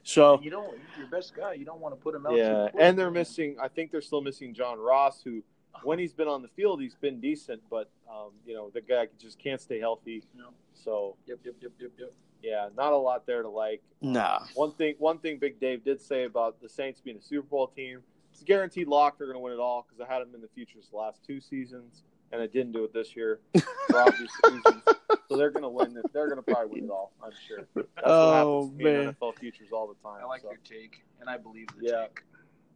So 0.04 0.40
You 0.42 0.50
don't. 0.52 0.78
Your 0.98 1.08
best 1.08 1.36
guy. 1.36 1.54
You 1.54 1.66
don't 1.66 1.80
want 1.80 1.96
to 1.96 2.02
put 2.02 2.16
him 2.16 2.26
out. 2.26 2.36
Yeah, 2.36 2.68
quick. 2.72 2.84
and 2.84 2.98
they're 2.98 3.12
missing. 3.12 3.56
I 3.62 3.68
think 3.68 3.92
they're 3.92 4.02
still 4.02 4.22
missing 4.22 4.54
John 4.54 4.78
Ross, 4.80 5.22
who 5.24 5.42
when 5.84 6.00
he's 6.00 6.14
been 6.14 6.28
on 6.28 6.42
the 6.42 6.48
field, 6.50 6.82
he's 6.82 6.96
been 6.96 7.22
decent, 7.22 7.62
but 7.70 7.90
um, 8.12 8.32
you 8.46 8.54
know 8.56 8.70
the 8.74 8.82
guy 8.82 9.08
just 9.20 9.40
can't 9.40 9.62
stay 9.62 9.80
healthy. 9.80 10.24
No. 10.36 10.50
So 10.74 11.16
Yep, 11.28 11.40
yep, 11.46 11.56
yep, 11.62 11.72
yep, 11.80 11.92
yep. 11.98 12.14
yeah, 12.42 12.70
not 12.76 12.92
a 12.94 12.98
lot 12.98 13.26
there 13.28 13.42
to 13.44 13.50
like. 13.50 13.82
Nah. 14.02 14.40
One 14.56 14.72
thing, 14.74 14.96
one 14.98 15.20
thing, 15.20 15.38
Big 15.38 15.60
Dave 15.60 15.84
did 15.84 16.02
say 16.02 16.24
about 16.26 16.60
the 16.62 16.68
Saints 16.70 17.00
being 17.02 17.18
a 17.18 17.22
Super 17.22 17.48
Bowl 17.48 17.68
team, 17.68 18.00
it's 18.40 18.44
a 18.44 18.46
guaranteed 18.46 18.88
lock. 18.88 19.18
They're 19.18 19.28
going 19.28 19.36
to 19.36 19.42
win 19.42 19.54
it 19.54 19.60
all 19.60 19.86
because 19.88 20.00
I 20.00 20.12
had 20.12 20.22
them 20.22 20.34
in 20.34 20.40
the 20.42 20.48
futures 20.48 20.88
the 20.92 20.98
last 20.98 21.22
two 21.26 21.42
seasons, 21.42 22.04
and 22.32 22.42
I 22.42 22.48
didn't 22.48 22.72
do 22.72 22.86
it 22.86 22.94
this 22.94 23.14
year 23.16 23.42
for 23.90 24.00
obvious 24.00 24.32
reasons. 24.50 24.82
So 25.28 25.36
they're 25.36 25.50
going 25.52 25.64
to 25.64 25.70
win 25.70 25.98
it. 25.98 26.06
They're 26.14 26.28
going 26.28 26.38
to 26.38 26.42
probably 26.44 26.80
win 26.80 26.86
it 26.86 26.90
all. 26.90 27.12
I'm 27.22 27.32
sure. 27.48 27.68
That's 27.76 27.88
Oh, 28.06 28.28
what 28.28 28.36
happens 28.36 28.70
to 28.72 28.76
me 28.78 28.90
in 28.90 29.06
man. 29.06 29.16
NFL 29.22 29.38
futures 29.40 29.70
all 29.74 29.88
the 29.88 29.96
time. 30.08 30.22
I 30.24 30.26
like 30.26 30.42
so. 30.42 30.50
your 30.52 30.60
take, 30.64 31.04
and 31.20 31.30
I 31.30 31.38
believe 31.38 31.68
the 31.78 31.86
Yeah. 31.88 32.02
take. 32.04 32.22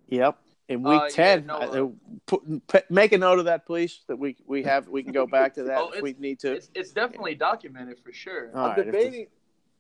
Yep. 0.09 0.37
In 0.69 0.83
week 0.83 0.91
Uh, 1.01 1.03
yeah, 1.05 1.09
ten, 1.15 1.45
no, 1.45 1.55
uh, 1.55 1.89
put, 2.25 2.67
p- 2.67 2.79
make 2.89 3.11
a 3.13 3.17
note 3.17 3.39
of 3.39 3.45
that, 3.45 3.65
please. 3.65 4.01
That 4.07 4.17
we 4.17 4.35
we 4.45 4.63
have 4.63 4.87
we 4.87 5.03
can 5.03 5.11
go 5.11 5.25
back 5.27 5.53
to 5.55 5.63
that 5.63 5.77
Oh, 5.81 5.91
if 5.91 6.01
we 6.01 6.13
need 6.19 6.39
to. 6.39 6.53
It's, 6.53 6.69
it's 6.75 6.91
definitely 6.91 7.35
documented 7.35 7.99
for 8.03 8.11
sure. 8.13 8.49
All 8.53 8.65
I'm 8.67 8.69
right, 8.77 8.85
debating. 8.85 9.27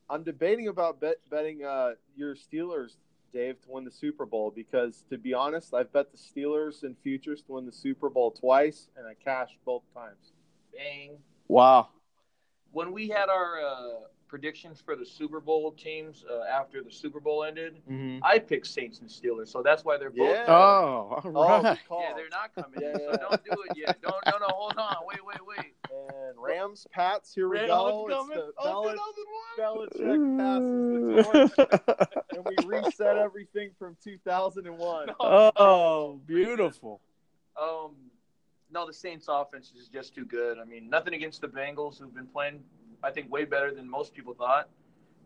I'm 0.09 0.23
debating 0.23 0.67
about 0.67 0.99
bet, 0.99 1.15
betting 1.29 1.63
uh, 1.63 1.91
your 2.15 2.35
Steelers, 2.35 2.97
Dave, 3.33 3.61
to 3.63 3.71
win 3.71 3.83
the 3.83 3.91
Super 3.91 4.25
Bowl 4.25 4.51
because, 4.55 5.03
to 5.09 5.17
be 5.17 5.33
honest, 5.33 5.73
I've 5.73 5.91
bet 5.91 6.07
the 6.11 6.17
Steelers 6.17 6.83
in 6.83 6.95
futures 7.03 7.41
to 7.43 7.53
win 7.53 7.65
the 7.65 7.71
Super 7.71 8.09
Bowl 8.09 8.31
twice, 8.31 8.87
and 8.95 9.07
I 9.07 9.15
cashed 9.15 9.57
both 9.65 9.81
times. 9.93 10.31
Bang. 10.75 11.17
Wow. 11.47 11.89
When 12.71 12.91
we 12.91 13.07
had 13.09 13.29
our 13.29 13.61
uh, 13.63 13.89
predictions 14.27 14.81
for 14.83 14.95
the 14.95 15.05
Super 15.05 15.39
Bowl 15.39 15.71
teams 15.73 16.25
uh, 16.31 16.43
after 16.51 16.81
the 16.83 16.91
Super 16.91 17.19
Bowl 17.19 17.43
ended, 17.43 17.75
Mm-hmm. 17.89 18.19
I 18.23 18.39
picked 18.39 18.67
Saints 18.67 18.99
and 18.99 19.09
Steelers, 19.09 19.49
so 19.49 19.61
that's 19.61 19.83
why 19.83 19.97
they're 19.97 20.09
both. 20.09 20.29
Yeah. 20.35 20.45
Oh, 20.47 20.53
all 20.53 21.21
Oh, 21.35 21.61
right. 21.61 21.77
good 21.77 21.87
call. 21.87 22.01
Yeah, 22.01 22.13
they're 22.15 22.29
not 22.29 22.55
coming 22.55 22.81
Yeah, 22.81 22.93
in, 22.93 22.99
yeah, 22.99 23.11
so 23.11 23.17
don't 23.29 23.43
do 23.45 23.63
it 23.69 23.77
yet. 23.77 24.01
Don't, 24.01 24.15
no, 24.25 24.37
no, 24.39 24.47
hold 24.49 24.77
on. 24.77 24.95
Wait, 25.07 25.19
wait, 25.25 25.45
wait. 25.45 25.73
And 26.09 26.35
Rams, 26.37 26.87
Pats, 26.91 27.33
here 27.33 27.47
we 27.47 27.57
Red 27.59 27.67
go. 27.67 28.05
It's 28.07 28.15
coming. 28.15 28.37
the 28.37 28.51
Oh, 28.57 28.93
Belich- 29.57 29.89
2001. 29.97 30.37
Belichick 30.37 31.53
passes 31.53 31.55
the 31.57 31.67
torch, 31.67 32.17
and 32.35 32.45
we 32.45 32.55
reset 32.65 33.17
everything 33.17 33.71
from 33.77 33.95
2001. 34.03 35.09
oh, 35.19 36.19
beautiful. 36.25 36.99
Um, 37.61 37.91
no, 38.71 38.87
the 38.87 38.93
Saints' 38.93 39.27
offense 39.29 39.71
is 39.79 39.87
just 39.87 40.15
too 40.15 40.25
good. 40.25 40.57
I 40.57 40.63
mean, 40.65 40.89
nothing 40.89 41.13
against 41.13 41.41
the 41.41 41.47
Bengals, 41.47 41.99
who've 41.99 42.13
been 42.13 42.25
playing, 42.27 42.63
I 43.03 43.11
think, 43.11 43.31
way 43.31 43.45
better 43.45 43.71
than 43.73 43.87
most 43.87 44.13
people 44.15 44.33
thought. 44.33 44.69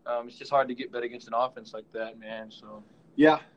Um, 0.05 0.28
it's 0.28 0.38
just 0.38 0.51
hard 0.51 0.68
to 0.68 0.74
get 0.76 0.91
bet 0.91 1.03
against 1.03 1.28
an 1.28 1.34
offense 1.34 1.74
like 1.74 1.86
that, 1.93 2.20
man. 2.20 2.51
So 2.51 2.84
Yeah, 3.15 3.36
it's 3.36 3.43
just 3.43 3.57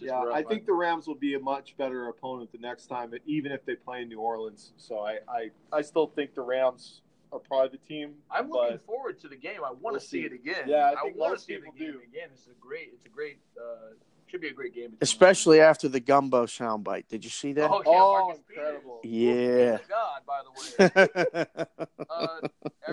yeah. 0.00 0.22
rough. 0.24 0.34
I 0.34 0.42
think 0.42 0.66
the 0.66 0.72
Rams 0.72 1.06
will 1.06 1.14
be 1.14 1.34
a 1.34 1.40
much 1.40 1.76
better 1.76 2.08
opponent 2.08 2.52
the 2.52 2.58
next 2.58 2.86
time, 2.86 3.12
even 3.26 3.52
if 3.52 3.64
they 3.64 3.74
play 3.74 4.02
in 4.02 4.08
New 4.08 4.20
Orleans. 4.20 4.72
So 4.76 5.00
I, 5.00 5.18
I, 5.28 5.50
I 5.72 5.82
still 5.82 6.06
think 6.06 6.34
the 6.34 6.42
Rams 6.42 7.00
are 7.32 7.38
probably 7.38 7.78
the 7.78 7.86
team. 7.86 8.14
I'm 8.30 8.50
looking 8.50 8.78
forward 8.86 9.20
to 9.20 9.28
the 9.28 9.36
game. 9.36 9.58
I 9.64 9.70
want 9.70 9.82
We'll 9.82 9.94
to 9.94 10.00
see 10.00 10.20
see. 10.22 10.26
it 10.26 10.32
again. 10.32 10.64
Yeah, 10.66 10.92
I 10.96 11.02
think 11.02 11.16
want 11.16 11.38
to 11.38 11.44
see 11.44 11.54
the 11.54 11.60
people 11.60 11.72
game 11.78 11.92
do. 11.92 11.98
again. 11.98 12.28
It's 12.32 12.46
a 12.46 12.50
great. 12.60 12.90
It's 12.94 13.06
a 13.06 13.08
great. 13.08 13.38
Uh, 13.56 13.94
should 14.26 14.40
be 14.40 14.48
a 14.48 14.52
great 14.52 14.74
game. 14.74 14.92
Especially 15.00 15.58
them. 15.58 15.68
after 15.68 15.88
the 15.88 15.98
gumbo 15.98 16.46
soundbite. 16.46 17.08
Did 17.08 17.24
you 17.24 17.30
see 17.30 17.52
that? 17.54 17.68
Oh, 17.68 17.82
yeah, 17.84 17.90
Oh, 17.92 18.32
incredible. 18.36 19.00
Yeah. 19.02 19.78
Peters. 19.78 19.86
God, 19.88 20.20
by 20.24 20.40
the 20.44 21.44
way. 21.58 21.66
uh, 22.10 22.48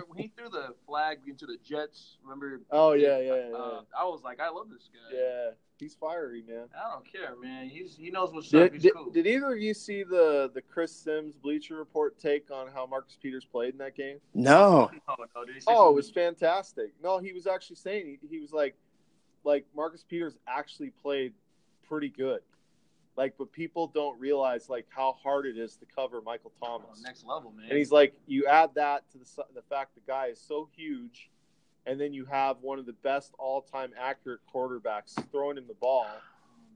when 0.07 0.17
he 0.17 0.31
threw 0.35 0.49
the 0.49 0.73
flag 0.87 1.19
into 1.27 1.45
the 1.45 1.57
Jets, 1.63 2.17
remember? 2.23 2.61
Oh 2.71 2.93
yeah, 2.93 3.19
yeah, 3.19 3.49
yeah. 3.49 3.55
Uh, 3.55 3.81
I 3.97 4.05
was 4.05 4.21
like, 4.23 4.39
I 4.39 4.49
love 4.49 4.69
this 4.69 4.89
guy. 4.91 5.15
yeah, 5.15 5.49
he's 5.79 5.95
fiery, 5.95 6.43
man. 6.47 6.65
I 6.75 6.91
don't 6.93 7.09
care, 7.11 7.35
man. 7.41 7.69
He's 7.69 7.95
he 7.97 8.09
knows 8.09 8.31
what's 8.33 8.47
up. 8.53 8.61
Did, 8.61 8.73
He's 8.73 8.81
did, 8.83 8.93
cool. 8.93 9.09
did 9.11 9.27
either 9.27 9.53
of 9.53 9.59
you 9.59 9.73
see 9.73 10.03
the 10.03 10.49
the 10.53 10.61
Chris 10.61 10.91
Sims 10.95 11.35
Bleacher 11.35 11.75
Report 11.75 12.17
take 12.19 12.51
on 12.51 12.67
how 12.73 12.85
Marcus 12.85 13.17
Peters 13.21 13.45
played 13.45 13.73
in 13.73 13.77
that 13.79 13.95
game? 13.95 14.17
no. 14.33 14.89
no, 15.07 15.15
no, 15.35 15.45
did 15.45 15.55
he 15.55 15.61
say 15.61 15.65
Oh, 15.73 15.89
it 15.89 15.95
was 15.95 16.09
fantastic. 16.09 16.91
No, 17.03 17.17
he 17.19 17.33
was 17.33 17.47
actually 17.47 17.77
saying 17.77 18.17
he, 18.21 18.27
he 18.27 18.39
was 18.39 18.51
like, 18.53 18.75
like 19.43 19.65
Marcus 19.75 20.03
Peters 20.03 20.37
actually 20.47 20.89
played 20.91 21.33
pretty 21.87 22.09
good. 22.09 22.41
Like, 23.15 23.33
but 23.39 23.51
people 23.51 23.87
don't 23.87 24.19
realize 24.19 24.69
like 24.69 24.85
how 24.89 25.13
hard 25.13 25.47
it 25.47 25.57
is 25.57 25.75
to 25.77 25.85
cover 25.85 26.21
Michael 26.21 26.51
Oh, 26.61 26.79
Thomas. 26.79 27.01
next 27.03 27.25
level, 27.25 27.51
man. 27.51 27.65
And 27.69 27.77
he's 27.77 27.91
like, 27.91 28.13
you 28.27 28.45
add 28.45 28.75
that 28.75 29.09
to 29.11 29.17
the 29.17 29.25
the 29.55 29.61
fact 29.63 29.95
the 29.95 30.01
guy 30.05 30.27
is 30.27 30.39
so 30.39 30.69
huge, 30.75 31.29
and 31.87 31.99
then 31.99 32.13
you 32.13 32.25
have 32.25 32.57
one 32.61 32.79
of 32.79 32.85
the 32.85 32.93
best 32.93 33.33
all 33.39 33.61
time 33.61 33.91
accurate 33.99 34.41
quarterbacks 34.53 35.15
throwing 35.31 35.57
him 35.57 35.65
the 35.67 35.73
ball. 35.75 36.07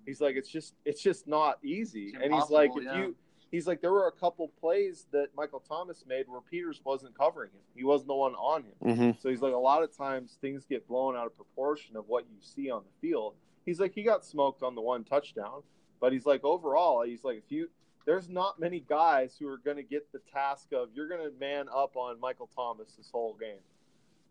He's 0.06 0.22
like, 0.22 0.36
it's 0.36 0.50
just 0.50 0.74
it's 0.86 1.02
just 1.02 1.28
not 1.28 1.60
easy. 1.64 2.08
It's 2.08 2.24
and 2.24 2.34
he's 2.34 2.50
like, 2.50 2.72
if 2.76 2.84
yeah. 2.84 2.98
you 2.98 3.16
he's 3.52 3.68
like, 3.68 3.82
there 3.82 3.92
were 3.92 4.08
a 4.08 4.12
couple 4.12 4.48
plays 4.60 5.06
that 5.12 5.28
Michael 5.36 5.60
Thomas 5.60 6.06
made 6.08 6.28
where 6.28 6.42
Peters 6.42 6.82
wasn't 6.84 7.18
covering 7.18 7.52
him. 7.52 7.62
He 7.76 7.84
wasn't 7.84 8.08
the 8.08 8.16
one 8.16 8.34
on 8.36 8.64
him. 8.64 8.96
hmm 8.96 9.12
So 9.22 9.30
he's 9.30 9.42
like, 9.42 9.54
a 9.54 9.58
lot 9.58 9.84
of 9.84 9.96
times 9.96 10.38
things 10.42 10.66
get 10.66 10.88
blown 10.88 11.16
out 11.16 11.26
of 11.26 11.36
proportion 11.36 11.96
of 11.98 12.08
what 12.08 12.26
you 12.32 12.38
see 12.40 12.72
on 12.72 12.84
the 12.84 13.08
field. 13.08 13.36
He's 13.66 13.80
like, 13.80 13.94
he 13.94 14.04
got 14.04 14.26
smoked 14.26 14.64
on 14.64 14.74
the 14.74 14.82
one 14.82 15.04
touchdown, 15.04 15.62
but 16.00 16.14
he's 16.14 16.26
like, 16.26 16.44
overall, 16.44 17.04
he's 17.04 17.24
like, 17.24 17.38
if 17.38 17.52
you, 17.52 17.70
there's 18.06 18.28
not 18.28 18.60
many 18.60 18.80
guys 18.80 19.36
who 19.40 19.48
are 19.48 19.60
going 19.60 19.78
to 19.78 19.84
get 19.84 20.12
the 20.12 20.20
task 20.34 20.70
of 20.74 20.90
you're 20.96 21.08
going 21.08 21.22
to 21.22 21.32
man 21.40 21.68
up 21.70 21.96
on 21.96 22.20
Michael 22.20 22.50
Thomas 22.56 22.94
this 22.98 23.10
whole 23.12 23.36
game, 23.40 23.60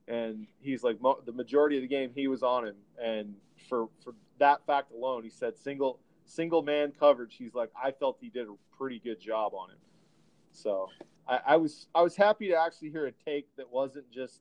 and 0.09 0.47
he's 0.61 0.83
like, 0.83 1.01
mo- 1.01 1.21
the 1.25 1.33
majority 1.33 1.77
of 1.77 1.83
the 1.83 1.89
game 1.89 2.11
he 2.15 2.29
was 2.29 2.43
on 2.43 2.67
him, 2.67 2.77
and 3.03 3.35
for 3.69 3.89
for 4.03 4.15
that 4.39 4.65
fact 4.67 4.93
alone, 4.93 5.23
he 5.23 5.31
said 5.31 5.57
single 5.57 5.99
single 6.25 6.63
man 6.63 6.93
coverage. 6.99 7.37
He's 7.37 7.55
like, 7.55 7.71
I 7.81 7.91
felt 7.93 8.19
he 8.21 8.29
did 8.29 8.47
a 8.47 8.55
pretty 8.77 8.99
good 8.99 9.21
job 9.21 9.53
on 9.55 9.71
him. 9.71 9.79
So 10.53 10.89
I, 11.29 11.41
I 11.47 11.57
was 11.57 11.87
I 11.95 12.03
was 12.03 12.17
happy 12.17 12.49
to 12.49 12.57
actually 12.57 12.91
hear 12.91 13.07
a 13.07 13.13
take 13.13 13.55
that 13.57 13.71
wasn't 13.71 14.11
just 14.11 14.41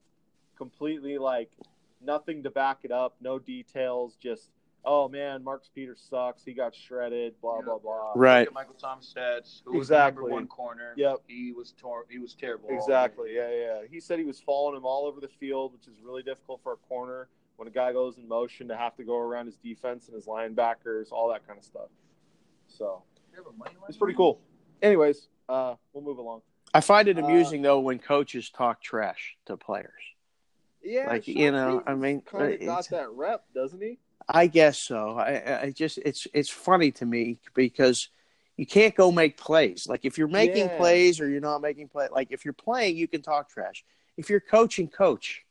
completely 0.58 1.18
like 1.18 1.52
nothing 2.02 2.44
to 2.44 2.50
back 2.50 2.80
it 2.84 2.92
up, 2.92 3.16
no 3.22 3.40
details, 3.40 4.18
just 4.22 4.50
oh 4.86 5.08
man, 5.10 5.44
Marcus 5.44 5.70
Peters 5.74 6.02
sucks, 6.10 6.44
he 6.44 6.54
got 6.54 6.74
shredded, 6.74 7.40
blah 7.42 7.58
Yeah. 7.60 7.66
blah 7.66 7.78
blah. 7.80 8.14
Right. 8.16 8.40
Look 8.42 8.48
at 8.50 8.54
Michael 8.54 8.76
Thomas 8.76 9.14
stats. 9.16 9.62
Who 9.66 9.78
was 9.78 9.90
the 9.90 9.98
number 9.98 10.24
one 10.26 10.48
corner? 10.48 10.94
Yep. 10.98 11.18
He 11.28 11.52
was 11.52 11.74
tor- 11.74 12.06
He 12.10 12.18
was 12.20 12.34
terrible. 12.34 12.70
Exactly, 12.70 13.36
yeah, 13.36 13.50
yeah. 13.52 13.82
He 13.90 14.00
said 14.00 14.20
he 14.20 14.26
was 14.26 14.40
following 14.40 14.78
him 14.78 14.86
all 14.86 15.06
over 15.06 15.20
the 15.22 15.28
field, 15.28 15.74
which 15.74 15.88
is 15.88 16.02
really 16.02 16.24
difficult 16.24 16.62
for 16.64 16.74
a 16.74 16.78
corner 16.78 17.28
when 17.58 17.68
a 17.68 17.72
guy 17.72 17.92
goes 17.92 18.18
in 18.18 18.28
motion 18.28 18.68
to 18.70 18.78
have 18.78 18.96
to 18.96 19.04
go 19.04 19.18
around 19.18 19.46
his 19.48 19.58
defense 19.58 20.08
and 20.08 20.16
his 20.16 20.26
linebackers, 20.28 21.12
all 21.12 21.28
that 21.30 21.46
kind 21.46 21.60
of 21.60 21.66
stuff. 21.66 21.90
So 22.68 23.04
You 23.32 23.38
have 23.38 23.48
a 23.48 23.52
money 23.58 23.76
line 23.76 23.90
it's 23.90 23.98
pretty 23.98 24.16
cool. 24.16 24.40
Anyways, 24.82 25.28
uh, 25.50 25.76
we'll 25.94 26.04
move 26.04 26.18
along. 26.20 26.42
I 26.74 26.82
find 26.82 27.08
it 27.08 27.18
Uh, 27.18 27.26
amusing 27.26 27.62
though 27.62 27.80
when 27.80 28.00
coaches 28.00 28.50
talk 28.50 28.82
trash 28.82 29.36
to 29.48 29.58
players. 29.58 29.92
Yeah, 30.82 31.08
Like, 31.08 31.26
Sean 31.26 31.36
you 31.36 31.52
know, 31.52 31.84
I 31.86 31.96
mean, 31.96 32.22
kind 32.22 32.54
of 32.54 32.60
got 32.66 32.88
that 32.90 33.10
rep, 33.12 33.44
doesn't 33.54 33.82
he? 33.82 34.00
I 34.32 34.46
guess 34.46 34.78
so. 34.78 35.18
I, 35.18 35.62
I 35.64 35.72
just 35.72 35.98
it's 36.06 36.28
it's 36.34 36.50
funny 36.50 36.92
to 36.94 37.06
me 37.06 37.40
because 37.56 38.10
you 38.58 38.66
can't 38.68 38.94
go 38.96 39.12
make 39.12 39.38
plays. 39.38 39.88
Like 39.90 40.06
if 40.06 40.18
you're 40.20 40.28
making 40.28 40.70
Yeah. 40.70 40.78
plays 40.78 41.20
or 41.20 41.28
you're 41.28 41.42
not 41.42 41.62
making 41.62 41.88
play, 41.88 42.08
like 42.12 42.28
if 42.32 42.46
you're 42.46 42.54
playing, 42.54 42.96
you 42.96 43.08
can 43.08 43.24
talk 43.24 43.50
trash. 43.50 43.84
If 44.18 44.30
you're 44.30 44.40
coaching, 44.40 44.88
coach. 44.88 45.44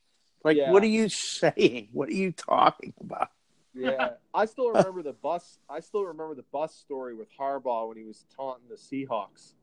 Like 0.45 0.57
Yeah. 0.59 0.71
what 0.71 0.85
are 0.85 0.87
you 0.87 1.09
saying? 1.09 1.89
What 1.93 2.09
are 2.09 2.15
you 2.15 2.31
talking 2.31 2.95
about? 3.01 3.31
Yeah, 3.75 4.11
I 4.33 4.47
still 4.47 4.71
remember 4.71 5.03
the 5.03 5.13
bus. 5.13 5.59
I 5.69 5.81
still 5.81 6.05
remember 6.05 6.35
the 6.35 6.45
bus 6.53 6.75
story 6.75 7.15
with 7.15 7.29
Harbaugh 7.37 7.89
when 7.89 7.97
he 7.97 8.05
was 8.05 8.25
taunting 8.37 8.69
the 8.69 8.77
Seahawks. 8.77 9.55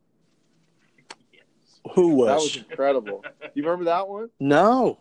Who 1.93 2.09
was? 2.09 2.27
That 2.27 2.35
was 2.41 2.55
incredible. 2.69 3.23
you 3.53 3.63
remember 3.63 3.85
that 3.85 4.07
one? 4.07 4.29
no. 4.39 4.99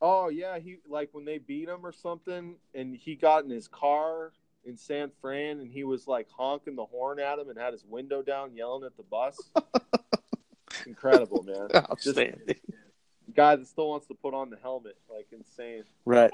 Oh 0.00 0.28
yeah, 0.28 0.58
he 0.58 0.78
like 0.88 1.10
when 1.12 1.24
they 1.24 1.38
beat 1.38 1.68
him 1.68 1.84
or 1.84 1.92
something, 1.92 2.56
and 2.74 2.94
he 2.94 3.14
got 3.14 3.44
in 3.44 3.50
his 3.50 3.68
car 3.68 4.32
in 4.64 4.76
San 4.76 5.10
Fran, 5.20 5.60
and 5.60 5.70
he 5.70 5.84
was 5.84 6.06
like 6.06 6.28
honking 6.30 6.76
the 6.76 6.84
horn 6.84 7.18
at 7.20 7.38
him 7.38 7.48
and 7.48 7.58
had 7.58 7.72
his 7.72 7.84
window 7.84 8.22
down, 8.22 8.54
yelling 8.54 8.84
at 8.84 8.96
the 8.96 9.02
bus. 9.02 9.38
Incredible, 10.86 11.42
man. 11.42 11.68
Outstanding. 11.74 12.56
Guy 13.34 13.56
that 13.56 13.66
still 13.66 13.88
wants 13.88 14.06
to 14.08 14.14
put 14.14 14.34
on 14.34 14.50
the 14.50 14.56
helmet, 14.62 14.96
like 15.10 15.26
insane. 15.32 15.84
Right. 16.04 16.32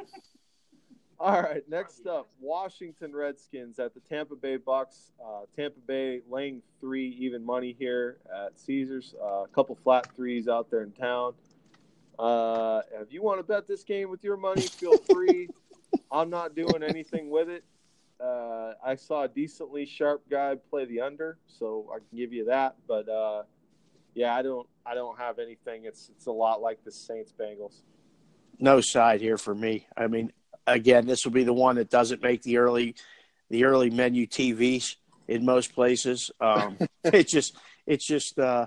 All 1.18 1.42
right, 1.42 1.62
next 1.68 2.06
up, 2.06 2.28
Washington 2.40 3.14
Redskins 3.14 3.78
at 3.78 3.92
the 3.92 4.00
Tampa 4.00 4.36
Bay 4.36 4.56
Bucks. 4.56 5.12
Uh, 5.22 5.42
Tampa 5.54 5.78
Bay 5.86 6.22
laying 6.30 6.62
three 6.80 7.08
even 7.20 7.44
money 7.44 7.76
here 7.78 8.16
at 8.34 8.58
Caesars. 8.58 9.14
Uh, 9.22 9.42
a 9.42 9.48
couple 9.48 9.74
flat 9.74 10.08
threes 10.16 10.48
out 10.48 10.70
there 10.70 10.82
in 10.82 10.92
town. 10.92 11.34
Uh, 12.20 12.82
if 13.00 13.12
you 13.12 13.22
want 13.22 13.38
to 13.38 13.42
bet 13.42 13.66
this 13.66 13.82
game 13.82 14.10
with 14.10 14.22
your 14.22 14.36
money, 14.36 14.60
feel 14.60 14.98
free. 14.98 15.48
I'm 16.12 16.28
not 16.28 16.54
doing 16.54 16.82
anything 16.86 17.30
with 17.30 17.48
it. 17.48 17.64
Uh, 18.20 18.74
I 18.84 18.96
saw 18.96 19.22
a 19.22 19.28
decently 19.28 19.86
sharp 19.86 20.22
guy 20.30 20.56
play 20.68 20.84
the 20.84 21.00
under, 21.00 21.38
so 21.46 21.90
I 21.90 21.98
can 21.98 22.18
give 22.18 22.34
you 22.34 22.44
that. 22.44 22.76
But 22.86 23.08
uh, 23.08 23.44
yeah, 24.14 24.36
I 24.36 24.42
don't. 24.42 24.68
I 24.84 24.94
don't 24.94 25.18
have 25.18 25.38
anything. 25.38 25.86
It's 25.86 26.10
it's 26.14 26.26
a 26.26 26.32
lot 26.32 26.60
like 26.60 26.84
the 26.84 26.92
Saints 26.92 27.32
Bengals. 27.32 27.80
No 28.58 28.82
side 28.82 29.22
here 29.22 29.38
for 29.38 29.54
me. 29.54 29.86
I 29.96 30.06
mean, 30.06 30.30
again, 30.66 31.06
this 31.06 31.24
will 31.24 31.32
be 31.32 31.44
the 31.44 31.54
one 31.54 31.76
that 31.76 31.88
doesn't 31.88 32.22
make 32.22 32.42
the 32.42 32.58
early 32.58 32.96
the 33.48 33.64
early 33.64 33.88
menu 33.88 34.26
TVs 34.26 34.96
in 35.26 35.46
most 35.46 35.74
places. 35.74 36.30
Um, 36.38 36.76
it's 37.04 37.32
just 37.32 37.56
it's 37.86 38.06
just 38.06 38.38
uh, 38.38 38.66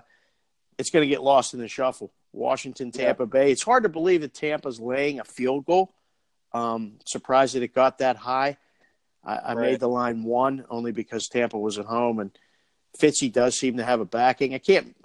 it's 0.80 0.90
going 0.90 1.04
to 1.04 1.10
get 1.10 1.22
lost 1.22 1.54
in 1.54 1.60
the 1.60 1.68
shuffle. 1.68 2.12
Washington, 2.34 2.92
Tampa 2.92 3.26
Bay. 3.26 3.52
It's 3.52 3.64
hard 3.64 3.84
to 3.84 3.90
believe 3.90 4.22
that 4.22 4.34
Tampa's 4.34 4.80
laying 4.80 5.20
a 5.20 5.24
field 5.24 5.66
goal 5.66 5.94
Um, 6.52 7.00
surprised 7.06 7.56
that 7.56 7.64
it 7.64 7.74
got 7.74 7.98
that 8.00 8.16
high. 8.16 8.58
I, 9.24 9.36
I 9.38 9.54
Right. 9.54 9.62
made 9.72 9.80
the 9.80 9.88
line 9.90 10.24
one 10.24 10.66
only 10.70 10.92
because 10.92 11.28
Tampa 11.28 11.58
was 11.58 11.80
at 11.80 11.86
home, 11.86 12.20
and 12.20 12.30
Fitzy 13.00 13.32
does 13.32 13.58
seem 13.58 13.78
to 13.78 13.84
have 13.84 14.00
a 14.02 14.06
backing. 14.06 14.54
I 14.54 14.60
can't. 14.60 14.96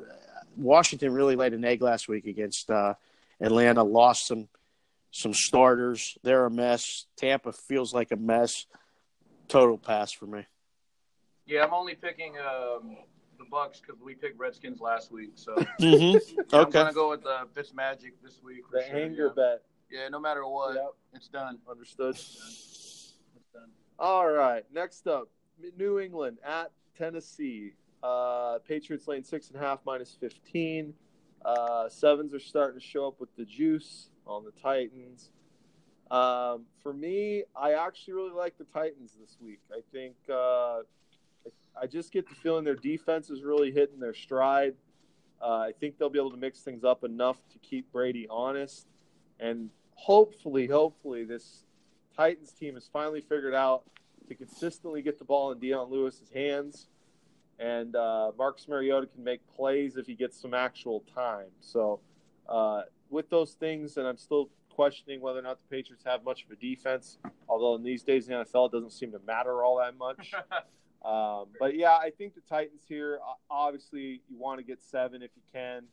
Washington 0.57 1.13
really 1.15 1.37
laid 1.37 1.55
an 1.55 1.65
egg 1.65 1.81
last 1.81 2.07
week 2.09 2.27
against 2.27 2.71
uh, 2.71 2.95
Atlanta. 3.41 3.83
Lost 3.83 4.27
some 4.27 4.49
some 5.11 5.33
starters. 5.33 6.19
They're 6.23 6.45
a 6.45 6.51
mess. 6.51 7.07
Tampa 7.17 7.53
feels 7.53 7.95
like 7.95 8.11
a 8.11 8.17
mess. 8.17 8.67
Total 9.49 9.79
pass 9.79 10.13
for 10.13 10.27
me. 10.27 10.45
Yeah, 11.47 11.65
I'm 11.65 11.73
only 11.73 11.95
picking 11.95 12.35
um, 12.39 12.99
the 13.39 13.45
Bucks 13.51 13.81
because 13.81 14.01
we 14.01 14.15
picked 14.15 14.39
Redskins 14.39 14.81
last 14.81 15.11
week. 15.13 15.31
So 15.35 15.55
Mm-hmm. 15.81 16.41
I'm 16.55 16.71
gonna 16.71 16.93
go 16.93 17.11
with 17.11 17.23
the 17.23 17.47
Fitz 17.55 17.73
Magic 17.75 18.21
this 18.23 18.41
week. 18.43 18.63
The 18.73 18.85
sure, 18.87 18.97
anger 18.97 19.33
yeah. 19.37 19.43
bet. 19.43 19.63
Yeah, 19.91 20.09
no 20.09 20.21
matter 20.21 20.47
what, 20.47 20.75
Yep. 20.75 20.95
it's 21.15 21.29
done. 21.29 21.59
Understood. 21.71 22.15
It's 22.15 23.15
done. 23.55 23.71
All 23.99 24.29
right. 24.31 24.65
Next 24.73 25.07
up, 25.07 25.29
New 25.79 25.99
England 25.99 26.39
at 26.47 26.71
Tennessee. 26.97 27.73
Uh, 28.03 28.59
Patriots 28.61 29.09
lane 29.09 29.25
six 29.25 29.49
and 29.49 29.57
a 29.57 29.61
half 29.61 29.81
minus 29.87 30.17
fifteen. 30.21 30.95
Uh, 31.45 31.89
sevens 31.89 32.35
are 32.35 32.39
starting 32.41 32.79
to 32.81 32.85
show 32.87 33.07
up 33.07 33.19
with 33.21 33.35
the 33.37 33.45
juice 33.45 34.11
on 34.27 34.45
the 34.45 34.51
Titans. 34.61 35.31
Um, 36.11 36.65
for 36.83 36.93
me, 36.93 37.45
I 37.57 37.73
actually 37.75 38.15
really 38.15 38.33
like 38.33 38.57
the 38.59 38.65
Titans 38.65 39.17
this 39.21 39.37
week. 39.41 39.61
I 39.71 39.81
think 39.93 40.15
uh, 40.33 40.81
I 41.81 41.87
just 41.87 42.13
get 42.13 42.29
the 42.29 42.35
feeling 42.35 42.65
their 42.65 42.77
defense 42.77 43.31
is 43.31 43.43
really 43.43 43.71
hitting 43.71 44.01
their 44.01 44.15
stride. 44.15 44.75
Uh, 45.41 45.59
I 45.59 45.73
think 45.79 45.99
they'll 45.99 46.11
be 46.11 46.19
able 46.19 46.33
to 46.33 46.37
mix 46.37 46.61
things 46.61 46.85
up 46.85 47.05
enough 47.05 47.39
to 47.53 47.59
keep 47.59 47.93
Brady 47.93 48.27
honest, 48.29 48.89
and 49.39 49.71
hopefully, 49.95 50.67
hopefully, 50.67 51.25
this 51.25 51.65
Titans 52.17 52.53
team 52.53 52.75
has 52.75 52.89
finally 52.93 53.21
figured 53.21 53.55
out 53.55 53.85
to 54.29 54.35
consistently 54.35 55.01
get 55.01 55.19
the 55.19 55.25
ball 55.25 55.53
in 55.53 55.59
Dion 55.59 55.91
Lewis's 55.91 56.31
hands, 56.31 56.89
and 57.59 57.95
uh, 57.95 58.33
Marcus 58.37 58.67
Mariota 58.67 59.07
can 59.07 59.23
make 59.23 59.41
plays 59.55 59.97
if 59.97 60.07
he 60.07 60.15
gets 60.15 60.41
some 60.41 60.55
actual 60.55 61.05
time. 61.15 61.49
So, 61.61 62.01
uh, 62.49 62.83
with 63.11 63.31
those 63.31 63.53
things, 63.53 63.97
and 63.97 64.07
I'm 64.07 64.17
still 64.17 64.51
questioning 64.79 65.21
whether 65.21 65.41
or 65.41 65.43
not 65.43 65.59
the 65.61 65.77
Patriots 65.77 66.05
have 66.05 66.23
much 66.23 66.45
of 66.45 66.53
a 66.53 66.57
defense. 66.57 67.19
Although 67.49 67.75
in 67.75 67.83
these 67.83 68.05
days 68.05 68.29
in 68.29 68.39
the 68.39 68.45
NFL, 68.45 68.69
it 68.69 68.73
doesn't 68.73 68.93
seem 68.93 69.11
to 69.11 69.19
matter 69.27 69.65
all 69.65 69.79
that 69.79 69.99
much. 69.99 70.33
Um, 71.05 71.47
but 71.61 71.77
yeah, 71.77 71.93
I 71.93 72.11
think 72.11 72.35
the 72.35 72.41
Titans 72.41 72.83
here. 72.89 73.21
Obviously, 73.51 74.23
you 74.29 74.39
want 74.39 74.59
to 74.59 74.65
get 74.65 74.83
seven 74.83 75.23
if 75.23 75.31
you 75.37 75.43
can. 75.53 75.85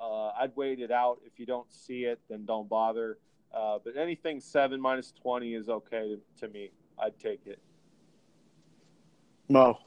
Uh, 0.00 0.28
I'd 0.30 0.52
wait 0.54 0.80
it 0.80 0.90
out. 0.90 1.20
If 1.24 1.38
you 1.38 1.46
don't 1.46 1.72
see 1.72 2.04
it, 2.04 2.20
then 2.28 2.44
don't 2.44 2.68
bother. 2.68 3.18
Uh, 3.54 3.78
but 3.82 3.96
anything 3.96 4.40
seven 4.40 4.80
minus 4.80 5.12
twenty 5.12 5.54
is 5.54 5.68
okay 5.68 6.16
to, 6.38 6.46
to 6.46 6.52
me. 6.52 6.70
I'd 6.98 7.18
take 7.18 7.46
it. 7.46 7.58
Mo. 9.48 9.78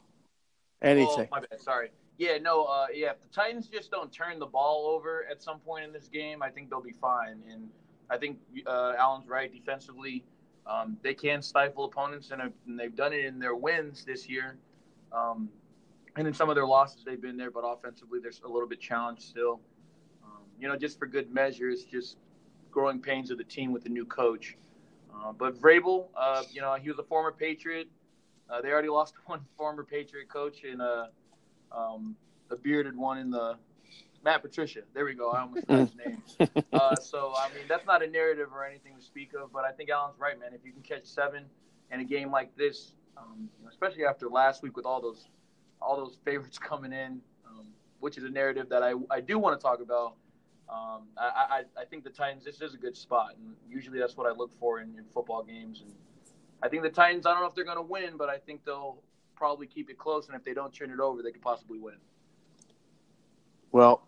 Anything. 0.82 1.08
Oh, 1.20 1.28
my 1.30 1.40
bad. 1.40 1.60
Sorry. 1.60 1.90
Yeah, 2.18 2.38
no. 2.38 2.64
Uh, 2.64 2.86
yeah, 2.92 3.12
if 3.12 3.20
the 3.22 3.28
Titans 3.28 3.68
just 3.68 3.90
don't 3.90 4.12
turn 4.12 4.38
the 4.38 4.46
ball 4.46 4.86
over 4.86 5.24
at 5.30 5.42
some 5.42 5.58
point 5.60 5.84
in 5.84 5.92
this 5.92 6.08
game, 6.08 6.42
I 6.42 6.50
think 6.50 6.68
they'll 6.68 6.82
be 6.82 6.92
fine. 6.92 7.40
And 7.50 7.70
I 8.10 8.18
think 8.18 8.38
uh, 8.66 8.92
Allen's 8.98 9.26
right 9.26 9.52
defensively. 9.52 10.24
Um, 10.66 10.96
they 11.02 11.14
can 11.14 11.42
stifle 11.42 11.84
opponents, 11.84 12.30
and, 12.30 12.40
and 12.40 12.78
they've 12.78 12.94
done 12.94 13.12
it 13.12 13.24
in 13.24 13.38
their 13.38 13.54
wins 13.54 14.04
this 14.04 14.28
year. 14.28 14.56
Um, 15.12 15.48
and 16.16 16.26
in 16.26 16.34
some 16.34 16.48
of 16.48 16.54
their 16.54 16.66
losses, 16.66 17.04
they've 17.04 17.20
been 17.20 17.36
there, 17.36 17.50
but 17.50 17.60
offensively, 17.60 18.20
they're 18.20 18.32
a 18.44 18.48
little 18.48 18.68
bit 18.68 18.80
challenged 18.80 19.22
still. 19.22 19.60
Um, 20.24 20.42
you 20.58 20.68
know, 20.68 20.76
just 20.76 20.98
for 20.98 21.06
good 21.06 21.32
measure, 21.32 21.68
it's 21.68 21.84
just 21.84 22.16
growing 22.70 23.00
pains 23.00 23.30
of 23.30 23.38
the 23.38 23.44
team 23.44 23.72
with 23.72 23.84
the 23.84 23.88
new 23.88 24.04
coach. 24.04 24.56
Uh, 25.14 25.32
but 25.32 25.60
Vrabel, 25.60 26.06
uh, 26.16 26.42
you 26.50 26.60
know, 26.60 26.74
he 26.74 26.88
was 26.88 26.98
a 26.98 27.02
former 27.02 27.32
Patriot. 27.32 27.88
Uh, 28.48 28.60
they 28.60 28.70
already 28.70 28.88
lost 28.88 29.14
one 29.26 29.40
former 29.56 29.84
Patriot 29.84 30.28
coach 30.28 30.64
and 30.64 30.80
a, 30.80 31.10
um, 31.72 32.16
a 32.50 32.56
bearded 32.56 32.96
one 32.96 33.18
in 33.18 33.30
the 33.30 33.56
Matt 34.24 34.42
Patricia. 34.42 34.80
There 34.94 35.04
we 35.04 35.14
go. 35.14 35.30
I 35.30 35.42
almost 35.42 35.66
got 35.66 35.80
his 35.80 35.94
name. 35.94 36.22
Uh, 36.72 36.96
so 36.96 37.32
I 37.38 37.48
mean, 37.50 37.64
that's 37.68 37.86
not 37.86 38.02
a 38.02 38.06
narrative 38.06 38.48
or 38.52 38.64
anything 38.64 38.96
to 38.96 39.02
speak 39.02 39.32
of. 39.32 39.52
But 39.52 39.64
I 39.64 39.70
think 39.70 39.90
Allen's 39.90 40.18
right, 40.18 40.38
man. 40.38 40.50
If 40.52 40.64
you 40.64 40.72
can 40.72 40.82
catch 40.82 41.04
seven 41.04 41.44
in 41.92 42.00
a 42.00 42.04
game 42.04 42.32
like 42.32 42.54
this, 42.56 42.94
um, 43.16 43.48
you 43.58 43.64
know, 43.64 43.70
especially 43.70 44.04
after 44.04 44.28
last 44.28 44.62
week 44.62 44.76
with 44.76 44.84
all 44.84 45.00
those 45.00 45.28
all 45.80 45.96
those 45.96 46.18
favorites 46.24 46.58
coming 46.70 46.92
in, 46.92 47.20
um, 47.46 47.66
which 48.00 48.18
is 48.18 48.24
a 48.24 48.28
narrative 48.28 48.68
that 48.70 48.82
I, 48.82 48.94
I 49.10 49.20
do 49.20 49.38
want 49.38 49.58
to 49.58 49.62
talk 49.62 49.80
about. 49.80 50.14
Um, 50.68 51.02
I, 51.16 51.62
I, 51.76 51.82
I 51.82 51.84
think 51.84 52.04
the 52.04 52.10
Titans, 52.10 52.44
this 52.44 52.60
is 52.60 52.74
a 52.74 52.78
good 52.78 52.96
spot. 52.96 53.36
And 53.36 53.54
usually 53.68 53.98
that's 53.98 54.16
what 54.16 54.26
I 54.26 54.34
look 54.34 54.50
for 54.58 54.80
in, 54.80 54.96
in 54.98 55.04
football 55.12 55.42
games. 55.42 55.82
And 55.82 55.92
I 56.62 56.68
think 56.68 56.82
the 56.82 56.90
Titans, 56.90 57.26
I 57.26 57.32
don't 57.32 57.40
know 57.40 57.46
if 57.46 57.54
they're 57.54 57.64
going 57.64 57.76
to 57.76 57.82
win, 57.82 58.16
but 58.16 58.30
I 58.30 58.38
think 58.38 58.64
they'll 58.64 58.98
probably 59.36 59.66
keep 59.66 59.90
it 59.90 59.98
close. 59.98 60.26
And 60.26 60.36
if 60.36 60.42
they 60.42 60.54
don't 60.54 60.72
turn 60.72 60.90
it 60.90 61.00
over, 61.00 61.22
they 61.22 61.30
could 61.32 61.42
possibly 61.42 61.78
win. 61.78 61.96
Well, 63.72 64.06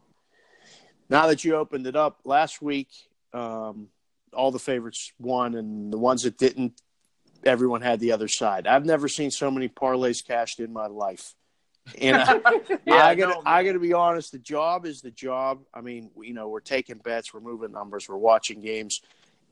now 1.08 1.26
that 1.28 1.44
you 1.44 1.56
opened 1.56 1.86
it 1.86 1.96
up, 1.96 2.20
last 2.24 2.60
week 2.60 2.88
um, 3.32 3.88
all 4.32 4.50
the 4.50 4.58
favorites 4.58 5.12
won, 5.18 5.54
and 5.54 5.92
the 5.92 5.98
ones 5.98 6.22
that 6.22 6.38
didn't, 6.38 6.80
everyone 7.44 7.80
had 7.80 8.00
the 8.00 8.12
other 8.12 8.28
side. 8.28 8.66
I've 8.66 8.84
never 8.84 9.08
seen 9.08 9.30
so 9.30 9.50
many 9.50 9.68
parlays 9.68 10.24
cashed 10.26 10.60
in 10.60 10.72
my 10.72 10.86
life. 10.86 11.34
And 12.00 12.16
I, 12.16 12.40
I 12.90 13.14
gotta, 13.14 13.40
I 13.44 13.64
gotta 13.64 13.78
be 13.78 13.92
honest. 13.92 14.32
The 14.32 14.38
job 14.38 14.86
is 14.86 15.00
the 15.00 15.10
job. 15.10 15.60
I 15.72 15.80
mean, 15.80 16.10
you 16.20 16.34
know, 16.34 16.48
we're 16.48 16.60
taking 16.60 16.98
bets, 16.98 17.32
we're 17.32 17.40
moving 17.40 17.72
numbers, 17.72 18.08
we're 18.08 18.16
watching 18.16 18.60
games, 18.60 19.00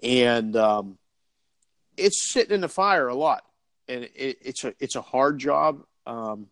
and 0.02 0.56
um, 0.56 0.98
it's 1.96 2.32
sitting 2.32 2.54
in 2.54 2.60
the 2.60 2.68
fire 2.68 3.08
a 3.08 3.14
lot. 3.14 3.44
And 3.88 4.04
it, 4.04 4.38
it's 4.40 4.64
a, 4.64 4.74
it's 4.80 4.96
a 4.96 5.02
hard 5.02 5.38
job. 5.38 5.84
Um, 6.06 6.48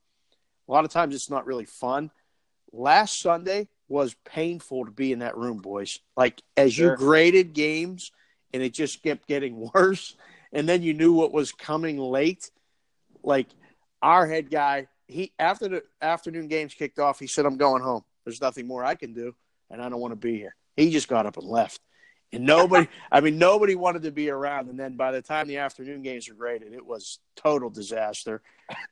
a 0.68 0.72
lot 0.72 0.84
of 0.84 0.90
times, 0.90 1.14
it's 1.14 1.30
not 1.30 1.46
really 1.46 1.64
fun. 1.64 2.10
Last 2.72 3.20
Sunday 3.20 3.68
was 3.88 4.14
painful 4.24 4.86
to 4.86 4.90
be 4.90 5.12
in 5.12 5.18
that 5.20 5.36
room, 5.36 5.58
boys. 5.58 5.98
Like 6.16 6.40
as 6.56 6.74
Sure. 6.74 6.92
you 6.92 6.96
graded 6.96 7.52
games, 7.52 8.10
and 8.54 8.62
it 8.62 8.72
just 8.72 9.02
kept 9.02 9.26
getting 9.26 9.70
worse, 9.74 10.16
and 10.52 10.68
then 10.68 10.82
you 10.82 10.94
knew 10.94 11.12
what 11.12 11.32
was 11.32 11.52
coming 11.52 11.98
late. 11.98 12.50
Like 13.22 13.48
our 14.00 14.26
head 14.26 14.50
guy, 14.50 14.88
he 15.08 15.32
after 15.38 15.68
the 15.68 15.82
afternoon 16.00 16.48
games 16.48 16.74
kicked 16.74 16.98
off, 16.98 17.18
he 17.18 17.26
said, 17.26 17.46
"I'm 17.46 17.56
going 17.56 17.82
home. 17.82 18.02
There's 18.24 18.40
nothing 18.40 18.66
more 18.66 18.84
I 18.84 18.94
can 18.94 19.12
do, 19.14 19.34
and 19.70 19.80
I 19.82 19.88
don't 19.88 20.00
want 20.00 20.12
to 20.12 20.16
be 20.16 20.36
here." 20.36 20.54
He 20.76 20.90
just 20.90 21.08
got 21.08 21.26
up 21.26 21.36
and 21.36 21.46
left, 21.46 21.80
and 22.32 22.44
nobody, 22.46 22.88
I 23.12 23.20
mean, 23.20 23.38
nobody 23.38 23.74
wanted 23.74 24.02
to 24.02 24.10
be 24.10 24.30
around. 24.30 24.68
And 24.70 24.78
then 24.80 24.96
by 24.96 25.12
the 25.12 25.20
time 25.22 25.48
the 25.48 25.58
afternoon 25.58 26.02
games 26.02 26.28
were 26.28 26.34
graded, 26.34 26.72
it 26.72 26.84
was 26.84 27.18
total 27.36 27.68
disaster. 27.68 28.42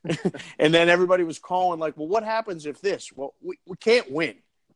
and 0.59 0.73
then 0.73 0.89
everybody 0.89 1.23
was 1.23 1.39
calling 1.39 1.79
like, 1.79 1.97
"Well, 1.97 2.07
what 2.07 2.23
happens 2.23 2.65
if 2.65 2.79
this?" 2.81 3.11
Well, 3.13 3.33
we, 3.41 3.57
we 3.65 3.75
can't 3.77 4.11
win. 4.11 4.35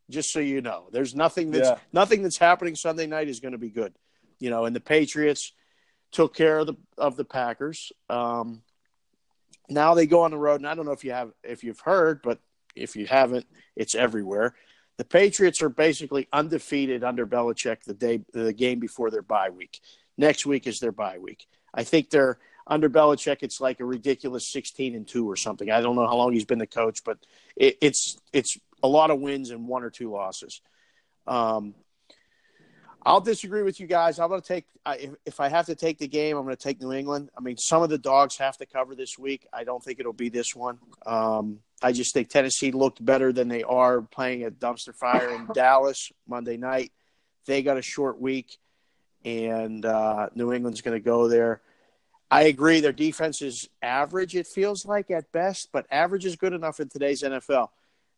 Just 0.10 0.32
so 0.32 0.40
you 0.40 0.62
know, 0.62 0.88
there's 0.92 1.16
nothing 1.16 1.52
that's 1.52 1.70
Yeah. 1.70 1.80
nothing 1.92 2.22
that's 2.22 2.38
happening 2.38 2.76
Sunday 2.76 3.08
night 3.08 3.28
is 3.28 3.40
going 3.40 3.54
to 3.54 3.58
be 3.58 3.70
good. 3.70 3.94
You 4.40 4.50
know, 4.50 4.66
and 4.66 4.76
the 4.76 4.82
Patriots 4.82 5.52
took 6.12 6.36
care 6.36 6.60
of 6.60 6.68
the 6.68 6.76
of 6.98 7.16
the 7.16 7.26
Packers. 7.26 7.92
Um, 8.10 8.62
now 9.70 9.96
they 9.96 10.06
go 10.06 10.22
on 10.22 10.32
the 10.32 10.38
road, 10.38 10.62
and 10.62 10.68
I 10.68 10.76
don't 10.76 10.86
know 10.86 10.92
if 10.92 11.04
you 11.04 11.12
have 11.12 11.32
if 11.44 11.64
you've 11.64 11.80
heard, 11.80 12.22
but 12.22 12.40
if 12.76 12.96
you 12.96 13.08
haven't, 13.08 13.48
it's 13.76 13.96
everywhere. 13.96 14.56
The 14.98 15.06
Patriots 15.06 15.62
are 15.62 15.70
basically 15.70 16.28
undefeated 16.32 17.04
under 17.04 17.26
Belichick 17.26 17.84
the 17.84 17.94
day 17.94 18.22
the 18.32 18.54
game 18.54 18.80
before 18.80 19.10
their 19.10 19.22
bye 19.24 19.50
week. 19.50 19.80
Next 20.18 20.46
week 20.46 20.68
is 20.68 20.80
their 20.80 20.92
bye 20.92 21.18
week. 21.18 21.48
I 21.74 21.84
think 21.84 22.10
they're 22.10 22.38
under 22.68 22.90
Belichick. 22.90 23.38
It's 23.42 23.60
like 23.60 23.80
a 23.80 23.86
ridiculous 23.86 24.48
sixteen 24.48 24.96
and 24.96 25.08
two 25.08 25.30
or 25.30 25.36
something. 25.36 25.70
I 25.72 25.82
don't 25.82 25.96
know 25.96 26.08
how 26.08 26.16
long 26.16 26.34
he's 26.34 26.46
been 26.46 26.60
the 26.60 26.68
coach, 26.68 27.04
but 27.04 27.18
it, 27.56 27.78
it's 27.82 28.18
it's 28.32 28.58
a 28.84 28.88
lot 28.88 29.12
of 29.12 29.20
wins 29.20 29.50
and 29.50 29.68
one 29.68 29.84
or 29.84 29.90
two 29.90 30.12
losses. 30.12 30.62
Um, 31.28 31.76
I'll 33.06 33.22
disagree 33.22 33.62
with 33.62 33.80
you 33.80 33.86
guys. 33.86 34.20
I'm 34.20 34.30
going 34.30 34.42
to 34.42 34.48
take 34.48 34.66
I, 34.86 34.96
if, 34.98 35.12
if 35.26 35.40
I 35.40 35.50
have 35.50 35.66
to 35.66 35.76
take 35.76 35.98
the 35.98 36.08
game, 36.08 36.38
I'm 36.38 36.44
going 36.44 36.56
to 36.56 36.62
take 36.62 36.82
New 36.82 36.92
England. 36.92 37.30
I 37.38 37.42
mean, 37.42 37.58
some 37.58 37.82
of 37.82 37.90
the 37.90 37.98
dogs 37.98 38.38
have 38.38 38.58
to 38.58 38.66
cover 38.66 38.96
this 38.96 39.18
week. 39.18 39.48
I 39.52 39.64
don't 39.64 39.84
think 39.84 40.00
it'll 40.00 40.14
be 40.14 40.30
this 40.30 40.56
one. 40.56 40.78
Um, 41.06 41.60
I 41.82 41.92
just 41.92 42.14
think 42.14 42.30
Tennessee 42.30 42.72
looked 42.72 43.04
better 43.04 43.34
than 43.34 43.48
they 43.48 43.64
are 43.64 44.02
playing 44.02 44.44
at 44.44 44.60
dumpster 44.60 44.94
fire 44.94 45.30
in 45.32 45.48
Dallas 45.54 46.12
Monday 46.28 46.58
night. 46.58 46.92
They 47.48 47.64
got 47.64 47.78
a 47.78 47.82
short 47.82 48.22
week, 48.22 48.58
and 49.24 49.86
uh, 49.86 50.30
New 50.36 50.54
England's 50.54 50.82
going 50.82 50.98
to 50.98 51.04
go 51.04 51.28
there. 51.28 51.62
I 52.30 52.44
agree. 52.44 52.80
Their 52.80 52.92
defense 52.92 53.42
is 53.42 53.70
average. 53.82 54.36
It 54.36 54.48
feels 54.48 54.86
like 54.86 55.10
at 55.12 55.32
best, 55.32 55.70
but 55.72 55.86
average 55.92 56.26
is 56.26 56.36
good 56.36 56.54
enough 56.54 56.80
in 56.80 56.90
today's 56.90 57.22
NFL. 57.24 57.70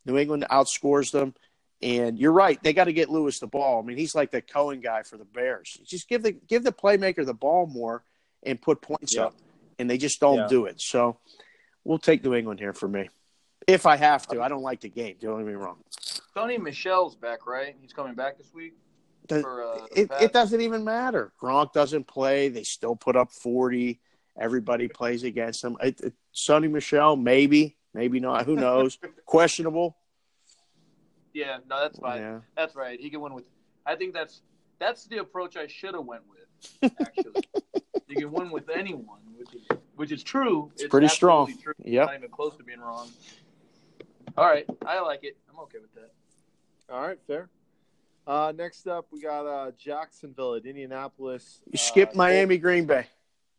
New 0.07 0.17
England 0.17 0.45
outscores 0.49 1.11
them. 1.11 1.35
And 1.81 2.17
you're 2.17 2.31
right; 2.31 2.61
they 2.63 2.73
got 2.73 2.85
to 2.85 2.93
get 2.93 3.09
Lewis 3.09 3.37
the 3.39 3.45
ball. 3.45 3.83
I 3.83 3.85
mean, 3.85 3.97
he's 3.97 4.15
like 4.15 4.31
the 4.31 4.41
Cohen 4.41 4.79
guy 4.79 5.03
for 5.03 5.17
the 5.17 5.25
Bears. 5.25 5.79
Just 5.85 6.09
give 6.09 6.23
the 6.23 6.31
give 6.31 6.63
the 6.63 6.71
playmaker 6.71 7.23
the 7.23 7.35
ball 7.35 7.67
more 7.67 8.03
and 8.41 8.59
put 8.59 8.81
points 8.81 9.13
Yeah. 9.15 9.25
up, 9.25 9.35
and 9.77 9.87
they 9.87 9.99
just 9.99 10.19
don't 10.19 10.37
Yeah. 10.39 10.47
do 10.47 10.65
it. 10.65 10.81
So 10.81 11.19
we'll 11.83 11.99
take 11.99 12.23
New 12.23 12.33
England 12.33 12.59
here 12.59 12.73
for 12.73 12.87
me, 12.87 13.09
if 13.67 13.85
I 13.85 13.95
have 13.95 14.25
to. 14.29 14.41
I 14.41 14.47
don't 14.47 14.63
like 14.63 14.81
the 14.81 14.89
game. 14.89 15.17
Don't 15.19 15.37
get 15.37 15.45
me 15.45 15.53
wrong. 15.53 15.77
Sony 16.35 16.59
Michel's 16.59 17.15
back, 17.15 17.45
right? 17.45 17.75
He's 17.79 17.93
coming 17.93 18.15
back 18.15 18.39
this 18.39 18.51
week. 18.55 18.73
The- 19.27 19.41
for 19.41 19.61
uh, 19.63 19.85
it, 19.95 20.09
it 20.19 20.33
doesn't 20.33 20.61
even 20.61 20.83
matter. 20.83 21.31
Gronk 21.39 21.73
doesn't 21.73 22.07
play. 22.07 22.49
They 22.49 22.63
still 22.63 22.95
put 22.95 23.15
up 23.15 23.31
40. 23.31 23.99
Everybody 24.39 24.87
plays 24.87 25.23
against 25.23 25.61
them. 25.61 25.77
It, 25.81 25.99
it, 26.01 26.13
Sony 26.33 26.71
Michel, 26.71 27.15
maybe, 27.17 27.75
maybe 27.97 28.19
not. 28.19 28.45
Who 28.45 28.55
knows? 28.55 28.99
Questionable. 29.25 29.97
Yeah, 31.33 31.57
no, 31.69 31.81
that's 31.81 31.99
fine. 31.99 32.21
Yeah. 32.21 32.39
That's 32.55 32.75
right. 32.75 32.99
He 32.99 33.09
can 33.09 33.21
win 33.21 33.33
with. 33.33 33.45
I 33.85 33.95
think 33.95 34.13
that's 34.13 34.41
that's 34.79 35.05
the 35.05 35.17
approach 35.17 35.57
I 35.57 35.67
should 35.67 35.93
have 35.93 36.05
went 36.05 36.23
with. 36.29 36.91
Actually, 37.01 37.43
you 38.07 38.15
can 38.15 38.31
win 38.31 38.51
with 38.51 38.69
anyone, 38.69 39.19
which 39.35 39.53
is 39.53 39.67
which 39.95 40.11
is 40.11 40.23
true. 40.23 40.71
It's, 40.75 40.87
pretty 40.87 41.07
strong. 41.07 41.49
absolutely 41.49 41.63
True. 41.63 41.73
Yep. 41.83 42.05
Not 42.07 42.15
even 42.15 42.29
close 42.29 42.55
to 42.57 42.63
being 42.63 42.79
wrong. 42.79 43.09
All 44.37 44.45
right, 44.45 44.65
I 44.85 44.99
like 45.01 45.23
it. 45.23 45.37
I'm 45.51 45.59
okay 45.61 45.79
with 45.79 45.93
that. 45.95 46.11
All 46.89 47.01
right, 47.01 47.17
fair. 47.27 47.49
Uh, 48.25 48.53
next 48.55 48.87
up, 48.87 49.07
we 49.11 49.21
got 49.21 49.45
uh, 49.45 49.71
Jacksonville 49.77 50.55
at 50.55 50.65
Indianapolis. 50.65 51.61
You 51.71 51.77
skip 51.77 52.09
uh, 52.09 52.17
Miami, 52.17 52.57
Green 52.57 52.85
Bay. 52.85 53.07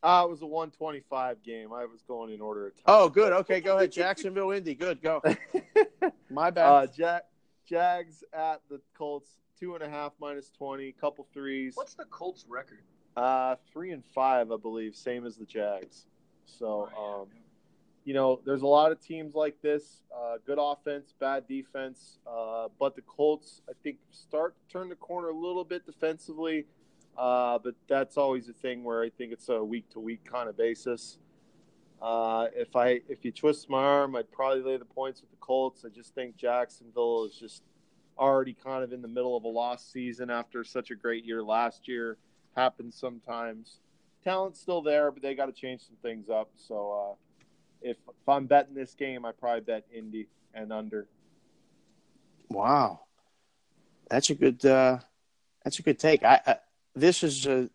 Uh, 0.03 0.23
it 0.27 0.31
was 0.31 0.43
a 0.43 0.47
125 0.47 1.43
game. 1.43 1.73
I 1.73 1.85
was 1.85 2.03
going 2.07 2.33
in 2.33 2.41
order 2.41 2.69
of 2.69 2.75
time. 2.77 2.85
Oh, 2.87 3.09
good. 3.09 3.33
Okay, 3.33 3.61
go 3.61 3.77
ahead. 3.77 3.91
Jacksonville, 3.91 4.53
Indy. 4.53 4.75
Good. 4.75 5.03
Go. 5.03 5.21
My 6.31 6.51
bad. 6.51 6.67
uh, 6.69 6.87
Jag- 6.87 7.23
Jags 7.67 8.23
at 8.33 8.61
the 8.71 8.81
Colts, 8.97 9.29
two 9.59 9.75
and 9.75 9.83
a 9.83 9.89
half 9.89 10.13
minus 10.21 10.51
20, 10.57 10.93
couple 11.01 11.27
threes. 11.35 11.73
What's 11.77 11.95
the 11.95 12.05
Colts 12.05 12.45
record? 12.49 12.79
Uh, 13.17 13.57
three 13.73 13.91
and 13.91 14.05
five, 14.15 14.53
I 14.53 14.57
believe, 14.57 14.95
same 14.95 15.27
as 15.27 15.37
the 15.37 15.45
Jags. 15.45 16.07
So, 16.47 16.89
um, 16.97 17.27
you 18.05 18.15
know, 18.15 18.41
there's 18.47 18.63
a 18.63 18.67
lot 18.67 18.93
of 18.93 19.01
teams 19.05 19.35
like 19.35 19.61
this. 19.61 20.03
Uh, 20.17 20.37
good 20.47 20.59
offense, 20.61 21.13
bad 21.19 21.49
defense. 21.49 22.19
Uh, 22.25 22.69
but 22.79 22.95
the 22.95 23.03
Colts, 23.03 23.61
I 23.69 23.73
think, 23.83 23.99
start 24.13 24.55
to 24.57 24.73
turn 24.73 24.89
the 24.89 24.95
corner 24.95 25.29
a 25.29 25.35
little 25.37 25.65
bit 25.65 25.85
defensively. 25.85 26.67
Uh, 27.19 27.59
but 27.59 27.75
that's 27.89 28.17
always 28.17 28.49
a 28.49 28.53
thing 28.53 28.85
where 28.85 29.03
I 29.03 29.11
think 29.11 29.33
it's 29.33 29.49
a 29.49 29.63
week 29.63 29.91
to 29.91 29.99
week 29.99 30.25
kind 30.25 30.49
of 30.49 30.57
basis. 30.57 31.19
Uh, 32.01 32.47
if 32.55 32.77
I 32.77 33.01
if 33.09 33.25
you 33.25 33.33
twist 33.33 33.69
my 33.69 33.83
arm, 33.83 34.15
I'd 34.15 34.31
probably 34.31 34.63
lay 34.63 34.77
the 34.77 34.85
points 34.85 35.21
with 35.21 35.31
the 35.31 35.37
Colts. 35.39 35.85
I 35.85 35.89
just 35.89 36.15
think 36.15 36.37
Jacksonville 36.37 37.25
is 37.25 37.35
just 37.35 37.65
already 38.17 38.55
kind 38.55 38.85
of 38.85 38.93
in 38.93 39.03
the 39.03 39.09
middle 39.09 39.37
of 39.37 39.43
a 39.43 39.49
lost 39.49 39.91
season 39.91 40.31
after 40.31 40.63
such 40.63 40.93
a 40.93 40.95
great 40.95 41.25
year 41.25 41.43
last 41.43 41.89
year. 41.89 42.19
Happens 42.55 42.97
sometimes. 42.97 43.81
Talent's 44.23 44.61
still 44.61 44.83
there, 44.83 45.11
but 45.11 45.21
they 45.21 45.35
got 45.35 45.47
to 45.47 45.53
change 45.53 45.81
some 45.81 45.97
things 46.03 46.29
up. 46.29 46.51
So 46.55 46.93
uh, 46.93 47.15
if 47.83 47.97
if 48.09 48.29
I'm 48.29 48.47
betting 48.47 48.75
this 48.75 48.95
game, 48.95 49.25
I 49.25 49.33
probably 49.33 49.63
bet 49.63 49.85
Indy 49.93 50.29
and 50.55 50.73
under. 50.73 51.09
Wow, 52.49 53.01
that's 54.09 54.31
a 54.31 54.35
good. 54.37 54.65
Uh, 54.65 54.99
that's 55.65 55.81
a 55.81 55.83
good 55.83 55.99
take. 55.99 56.23
I, 56.23 56.41
I 56.47 56.57
this 56.95 57.23
is 57.23 57.47
a 57.47 57.71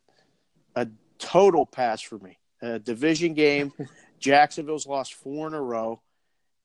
a 0.76 0.88
total 1.20 1.66
pass 1.66 2.02
for 2.02 2.18
me. 2.18 2.38
A 2.62 2.80
division 2.80 3.34
game. 3.34 3.74
Jacksonville's 4.20 4.88
lost 4.88 5.16
four 5.16 5.48
in 5.48 5.54
a 5.54 5.62
row, 5.62 6.02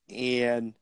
and 0.09 0.75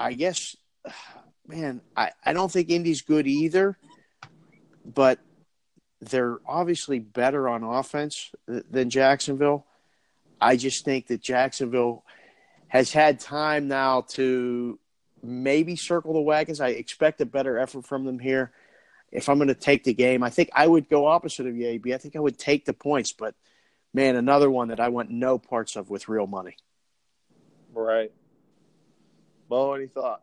I 0.00 0.14
guess, 0.14 0.56
man, 1.46 1.82
I, 1.96 2.12
I 2.24 2.32
don't 2.32 2.50
think 2.50 2.70
Indy's 2.70 3.02
good 3.02 3.26
either, 3.26 3.76
but 4.84 5.18
they're 6.00 6.38
obviously 6.46 7.00
better 7.00 7.48
on 7.48 7.62
offense 7.64 8.30
th- 8.48 8.64
than 8.70 8.88
Jacksonville. 8.88 9.66
I 10.40 10.56
just 10.56 10.84
think 10.84 11.08
that 11.08 11.20
Jacksonville 11.20 12.04
has 12.68 12.92
had 12.92 13.18
time 13.18 13.68
now 13.68 14.02
to 14.08 14.78
maybe 15.22 15.74
circle 15.74 16.12
the 16.12 16.20
wagons. 16.20 16.60
I 16.60 16.68
expect 16.68 17.20
a 17.20 17.26
better 17.26 17.58
effort 17.58 17.84
from 17.84 18.04
them 18.04 18.18
here. 18.18 18.52
If 19.10 19.28
I'm 19.28 19.38
going 19.38 19.48
to 19.48 19.54
take 19.54 19.84
the 19.84 19.94
game, 19.94 20.22
I 20.22 20.30
think 20.30 20.50
I 20.54 20.66
would 20.66 20.88
go 20.88 21.06
opposite 21.06 21.46
of 21.46 21.56
you, 21.56 21.66
AB. 21.68 21.94
I 21.94 21.98
think 21.98 22.16
I 22.16 22.20
would 22.20 22.38
take 22.38 22.64
the 22.64 22.74
points, 22.74 23.12
but 23.12 23.34
man, 23.94 24.16
another 24.16 24.50
one 24.50 24.68
that 24.68 24.80
I 24.80 24.88
want 24.88 25.10
no 25.10 25.38
parts 25.38 25.76
of 25.76 25.88
with 25.88 26.08
real 26.08 26.26
money. 26.26 26.56
Right. 27.72 28.12
Mo, 29.48 29.72
any 29.72 29.86
thought? 29.86 30.22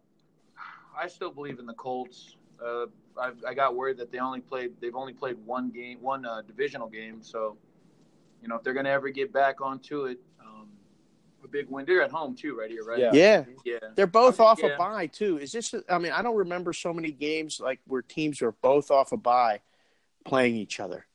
I 0.97 1.07
still 1.07 1.31
believe 1.31 1.59
in 1.59 1.65
the 1.65 1.73
Colts. 1.73 2.37
Uh, 2.63 2.85
I, 3.19 3.31
I 3.47 3.53
got 3.53 3.75
worried 3.75 3.97
that 3.97 4.11
they 4.11 4.19
only 4.19 4.41
played. 4.41 4.73
They've 4.79 4.95
only 4.95 5.13
played 5.13 5.37
one 5.45 5.71
game, 5.71 6.01
one 6.01 6.25
uh, 6.25 6.41
divisional 6.41 6.87
game. 6.87 7.21
So, 7.21 7.57
you 8.41 8.47
know, 8.47 8.55
if 8.55 8.63
they're 8.63 8.73
going 8.73 8.85
to 8.85 8.91
ever 8.91 9.09
get 9.09 9.33
back 9.33 9.61
onto 9.61 10.05
it, 10.05 10.19
a 10.34 10.34
big 11.55 11.69
win. 11.69 11.85
They're 11.85 12.01
at 12.01 12.11
home 12.11 12.35
too, 12.35 12.57
right 12.57 12.69
here, 12.69 12.83
right? 12.83 12.99
Yeah. 12.99 13.11
Yeah, 13.13 13.45
Yeah. 13.63 13.79
they're 13.95 14.07
both 14.07 14.39
off 14.39 14.59
Yeah. 14.61 14.75
a 14.75 14.77
bye 14.77 15.07
too. 15.07 15.37
Is 15.37 15.51
this? 15.51 15.73
I 15.89 15.97
mean, 15.97 16.11
I 16.11 16.21
don't 16.21 16.35
remember 16.35 16.73
so 16.73 16.93
many 16.93 17.11
games 17.11 17.59
like 17.59 17.79
where 17.87 18.01
teams 18.01 18.41
are 18.41 18.51
both 18.51 18.91
off 18.91 19.11
a 19.13 19.17
bye 19.17 19.61
playing 20.25 20.55
each 20.57 20.79
other. 20.79 21.05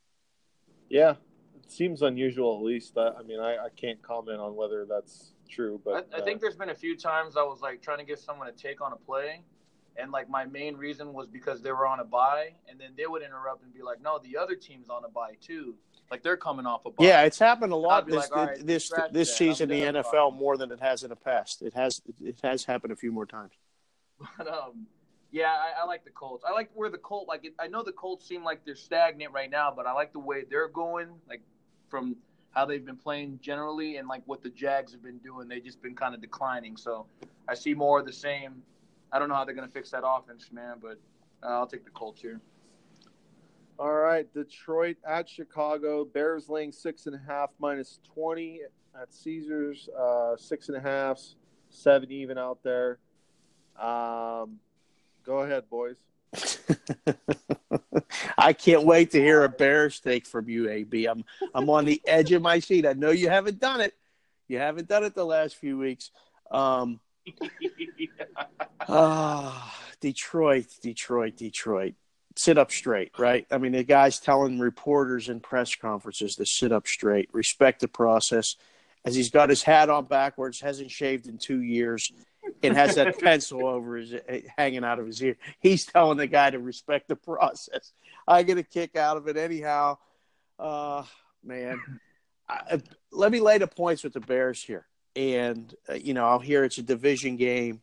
Yeah, 0.88 1.16
it 1.56 1.70
seems 1.70 2.02
unusual 2.02 2.56
at 2.56 2.62
least. 2.62 2.96
I, 2.96 3.08
I 3.08 3.22
mean, 3.22 3.38
I, 3.38 3.66
I 3.66 3.68
can't 3.76 4.00
comment 4.02 4.40
on 4.40 4.56
whether 4.56 4.86
that's 4.86 5.32
true, 5.48 5.80
but 5.84 6.08
I, 6.12 6.16
I 6.16 6.20
uh, 6.20 6.24
think 6.24 6.40
there's 6.40 6.56
been 6.56 6.70
a 6.70 6.74
few 6.74 6.96
times 6.96 7.36
I 7.36 7.42
was 7.42 7.60
like 7.60 7.82
trying 7.82 7.98
to 7.98 8.04
get 8.04 8.18
someone 8.18 8.46
to 8.46 8.52
take 8.52 8.80
on 8.80 8.92
a 8.92 8.96
play, 8.96 9.42
and 9.96 10.10
like 10.10 10.30
my 10.30 10.46
main 10.46 10.76
reason 10.76 11.12
was 11.12 11.28
because 11.28 11.60
they 11.60 11.72
were 11.72 11.86
on 11.86 12.00
a 12.00 12.04
bye, 12.04 12.54
and 12.68 12.80
then 12.80 12.90
they 12.96 13.06
would 13.06 13.22
interrupt 13.22 13.62
and 13.62 13.74
be 13.74 13.82
like, 13.82 14.00
"No, 14.00 14.18
the 14.18 14.38
other 14.38 14.54
team's 14.56 14.88
on 14.88 15.04
a 15.04 15.08
bye 15.08 15.36
too. 15.40 15.74
Like 16.10 16.22
they're 16.22 16.36
coming 16.36 16.66
off 16.66 16.84
a 16.86 16.90
bye." 16.90 17.04
Yeah, 17.04 17.22
it's 17.22 17.38
happened 17.38 17.72
a 17.72 17.76
lot 17.76 18.06
this 18.06 18.30
like, 18.30 18.34
right, 18.34 18.66
this 18.66 18.92
this 19.12 19.36
season 19.36 19.70
in 19.70 19.94
the. 19.94 20.02
NFL 20.02 20.36
more 20.36 20.56
than 20.56 20.72
it 20.72 20.80
has 20.80 21.02
in 21.02 21.10
the 21.10 21.16
past. 21.16 21.62
It 21.62 21.74
has 21.74 22.02
it 22.22 22.38
has 22.42 22.64
happened 22.64 22.92
a 22.92 22.96
few 22.96 23.12
more 23.12 23.26
times. 23.26 23.52
But 24.36 24.48
um, 24.48 24.86
yeah, 25.30 25.52
I, 25.52 25.82
I 25.82 25.86
like 25.86 26.04
the 26.04 26.10
Colts. 26.10 26.44
I 26.46 26.52
like 26.52 26.70
where 26.74 26.90
the 26.90 26.98
Colt 26.98 27.28
like. 27.28 27.44
It, 27.44 27.54
I 27.58 27.68
know 27.68 27.82
the 27.82 27.92
Colts 27.92 28.26
seem 28.26 28.44
like 28.44 28.64
they're 28.64 28.74
stagnant 28.74 29.32
right 29.32 29.50
now, 29.50 29.72
but 29.74 29.86
I 29.86 29.92
like 29.92 30.12
the 30.12 30.18
way 30.18 30.44
they're 30.48 30.68
going. 30.68 31.08
Like 31.28 31.42
from 31.88 32.16
how 32.50 32.64
they've 32.64 32.84
been 32.84 32.96
playing 32.96 33.38
generally, 33.40 33.96
and 33.96 34.08
like 34.08 34.22
what 34.26 34.42
the 34.42 34.50
Jags 34.50 34.92
have 34.92 35.02
been 35.02 35.18
doing. 35.18 35.48
They've 35.48 35.64
just 35.64 35.80
been 35.80 35.94
kind 35.94 36.14
of 36.14 36.20
declining. 36.20 36.76
So 36.76 37.06
I 37.48 37.54
see 37.54 37.74
more 37.74 38.00
of 38.00 38.06
the 38.06 38.12
same. 38.12 38.62
I 39.12 39.18
don't 39.18 39.28
know 39.28 39.34
how 39.34 39.44
they're 39.44 39.54
gonna 39.54 39.68
fix 39.68 39.90
that 39.90 40.02
offense, 40.04 40.50
man, 40.52 40.76
but 40.82 40.98
uh, 41.42 41.52
I'll 41.52 41.66
take 41.66 41.84
the 41.84 41.90
Colts 41.90 42.20
here. 42.20 42.40
All 43.80 43.94
right, 43.94 44.30
Detroit 44.34 44.98
at 45.08 45.26
Chicago. 45.26 46.04
Bears 46.04 46.50
laying 46.50 46.70
six 46.70 47.06
and 47.06 47.16
a 47.16 47.20
half 47.26 47.48
minus 47.58 47.98
twenty 48.12 48.60
at 48.94 49.14
Caesars. 49.14 49.88
Uh, 49.98 50.36
six 50.36 50.68
and 50.68 50.76
a 50.76 50.80
half, 50.82 51.18
seven 51.70 52.12
even 52.12 52.36
out 52.36 52.62
there. 52.62 52.98
Um, 53.80 54.58
go 55.24 55.38
ahead, 55.38 55.70
boys. 55.70 55.96
I 58.36 58.52
can't 58.52 58.84
wait 58.84 59.12
to 59.12 59.18
hear 59.18 59.44
a 59.44 59.48
Bears 59.48 59.98
take 59.98 60.26
from 60.26 60.50
you, 60.50 60.68
AB. 60.68 61.06
I'm 61.06 61.24
I'm 61.54 61.70
on 61.70 61.86
the 61.86 62.02
edge 62.06 62.32
of 62.32 62.42
my 62.42 62.58
seat. 62.58 62.84
I 62.84 62.92
know 62.92 63.12
you 63.12 63.30
haven't 63.30 63.60
done 63.60 63.80
it. 63.80 63.94
You 64.46 64.58
haven't 64.58 64.88
done 64.88 65.04
it 65.04 65.14
the 65.14 65.24
last 65.24 65.56
few 65.56 65.78
weeks. 65.78 66.10
Um, 66.50 67.00
ah, 68.90 69.74
Detroit, 70.00 70.66
Detroit, 70.82 71.38
Detroit. 71.38 71.94
Sit 72.40 72.56
up 72.56 72.72
straight, 72.72 73.12
right? 73.18 73.46
I 73.50 73.58
mean, 73.58 73.72
the 73.72 73.84
guy's 73.84 74.18
telling 74.18 74.58
reporters 74.58 75.28
in 75.28 75.40
press 75.40 75.74
conferences 75.74 76.36
to 76.36 76.46
sit 76.46 76.72
up 76.72 76.86
straight, 76.86 77.28
respect 77.34 77.82
the 77.82 77.86
process. 77.86 78.56
As 79.04 79.14
he's 79.14 79.28
got 79.28 79.50
his 79.50 79.62
hat 79.62 79.90
on 79.90 80.06
backwards, 80.06 80.58
hasn't 80.58 80.90
shaved 80.90 81.26
in 81.26 81.36
two 81.36 81.60
years, 81.60 82.10
and 82.62 82.74
has 82.74 82.94
that 82.94 83.18
pencil 83.20 83.66
over 83.66 83.98
his 83.98 84.14
hanging 84.56 84.84
out 84.84 84.98
of 84.98 85.04
his 85.04 85.22
ear. 85.22 85.36
He's 85.58 85.84
telling 85.84 86.16
the 86.16 86.26
guy 86.26 86.48
to 86.48 86.58
respect 86.58 87.08
the 87.08 87.16
process. 87.16 87.92
I 88.26 88.42
get 88.42 88.56
a 88.56 88.62
kick 88.62 88.96
out 88.96 89.18
of 89.18 89.28
it 89.28 89.36
anyhow. 89.36 89.98
Uh, 90.58 91.02
man, 91.44 91.78
I, 92.48 92.80
let 93.12 93.32
me 93.32 93.40
lay 93.40 93.58
the 93.58 93.66
points 93.66 94.02
with 94.02 94.14
the 94.14 94.20
Bears 94.20 94.62
here, 94.62 94.86
and 95.14 95.74
uh, 95.90 95.92
you 95.92 96.14
know 96.14 96.24
I'll 96.24 96.38
hear 96.38 96.64
it's 96.64 96.78
a 96.78 96.82
division 96.82 97.36
game. 97.36 97.82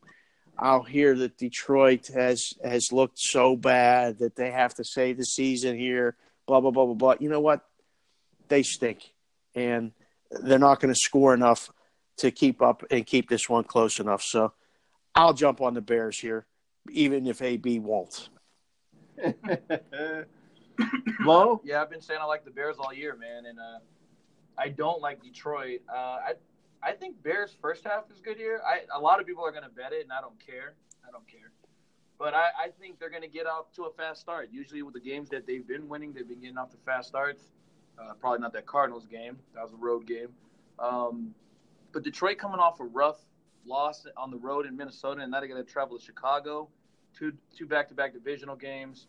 I'll 0.58 0.82
hear 0.82 1.14
that 1.14 1.38
Detroit 1.38 2.08
has 2.08 2.52
has 2.64 2.90
looked 2.90 3.18
so 3.18 3.54
bad 3.56 4.18
that 4.18 4.34
they 4.34 4.50
have 4.50 4.74
to 4.74 4.84
save 4.84 5.16
the 5.16 5.24
season 5.24 5.78
here. 5.78 6.16
Blah 6.46 6.60
blah 6.60 6.72
blah 6.72 6.86
blah 6.86 6.94
blah. 6.94 7.14
You 7.20 7.28
know 7.28 7.40
what? 7.40 7.64
They 8.48 8.62
stink, 8.62 9.12
and 9.54 9.92
they're 10.30 10.58
not 10.58 10.80
going 10.80 10.92
to 10.92 10.98
score 10.98 11.34
enough 11.34 11.70
to 12.18 12.30
keep 12.30 12.60
up 12.60 12.82
and 12.90 13.06
keep 13.06 13.28
this 13.28 13.48
one 13.48 13.64
close 13.64 14.00
enough. 14.00 14.22
So 14.22 14.52
I'll 15.14 15.34
jump 15.34 15.60
on 15.60 15.74
the 15.74 15.80
Bears 15.80 16.18
here, 16.18 16.46
even 16.90 17.26
if 17.26 17.40
AB 17.40 17.78
won't. 17.78 18.28
Mo, 21.20 21.60
Yeah, 21.64 21.82
I've 21.82 21.90
been 21.90 22.00
saying 22.00 22.20
I 22.22 22.24
like 22.24 22.44
the 22.44 22.50
Bears 22.50 22.76
all 22.78 22.92
year, 22.92 23.16
man, 23.16 23.46
and 23.46 23.58
uh, 23.58 23.78
I 24.56 24.68
don't 24.68 25.00
like 25.00 25.22
Detroit. 25.22 25.80
Uh, 25.88 25.96
I 25.96 26.32
I 26.82 26.92
think 26.92 27.22
Bears 27.22 27.56
first 27.60 27.84
half 27.84 28.04
is 28.10 28.20
good 28.20 28.36
here. 28.36 28.60
I 28.66 28.80
a 28.96 29.00
lot 29.00 29.20
of 29.20 29.26
people 29.26 29.44
are 29.44 29.52
gonna 29.52 29.68
bet 29.68 29.92
it, 29.92 30.02
and 30.02 30.12
I 30.12 30.20
don't 30.20 30.38
care. 30.44 30.74
I 31.06 31.10
don't 31.10 31.26
care. 31.26 31.52
But 32.18 32.34
I, 32.34 32.48
I 32.64 32.68
think 32.80 32.98
they're 32.98 33.10
gonna 33.10 33.28
get 33.28 33.46
off 33.46 33.72
to 33.76 33.84
a 33.84 33.90
fast 33.92 34.20
start. 34.20 34.48
Usually 34.52 34.82
with 34.82 34.94
the 34.94 35.00
games 35.00 35.28
that 35.30 35.46
they've 35.46 35.66
been 35.66 35.88
winning, 35.88 36.12
they've 36.12 36.28
been 36.28 36.40
getting 36.40 36.58
off 36.58 36.70
to 36.70 36.76
fast 36.84 37.08
starts. 37.08 37.44
Uh, 37.98 38.14
probably 38.20 38.38
not 38.40 38.52
that 38.52 38.66
Cardinals 38.66 39.06
game. 39.06 39.38
That 39.54 39.62
was 39.64 39.72
a 39.72 39.76
road 39.76 40.06
game. 40.06 40.28
Um, 40.78 41.34
but 41.92 42.04
Detroit 42.04 42.38
coming 42.38 42.60
off 42.60 42.80
a 42.80 42.84
rough 42.84 43.18
loss 43.66 44.06
on 44.16 44.30
the 44.30 44.36
road 44.36 44.66
in 44.66 44.76
Minnesota, 44.76 45.22
and 45.22 45.30
now 45.30 45.40
they're 45.40 45.48
gonna 45.48 45.64
travel 45.64 45.98
to 45.98 46.04
Chicago. 46.04 46.68
Two 47.16 47.32
two 47.56 47.66
back 47.66 47.88
to 47.88 47.94
back 47.94 48.12
divisional 48.12 48.56
games. 48.56 49.06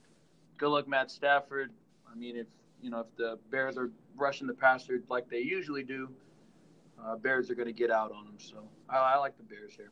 good 0.58 0.70
luck, 0.70 0.88
Matt 0.88 1.12
Stafford. 1.12 1.72
I 2.12 2.16
mean, 2.16 2.36
if 2.36 2.48
you 2.82 2.90
know 2.90 3.02
if 3.02 3.16
the 3.16 3.38
Bears 3.52 3.78
are 3.78 3.92
rushing 4.16 4.48
the 4.48 4.54
passer 4.54 5.02
like 5.10 5.30
they 5.30 5.40
usually 5.40 5.84
do, 5.84 6.10
uh, 7.06 7.16
Bears 7.16 7.50
are 7.50 7.56
going 7.56 7.68
to 7.68 7.74
get 7.74 7.92
out 7.92 8.12
on 8.12 8.26
them. 8.26 8.36
So 8.38 8.58
I, 8.90 8.98
I 8.98 9.18
like 9.18 9.38
the 9.38 9.44
Bears 9.44 9.74
here. 9.76 9.92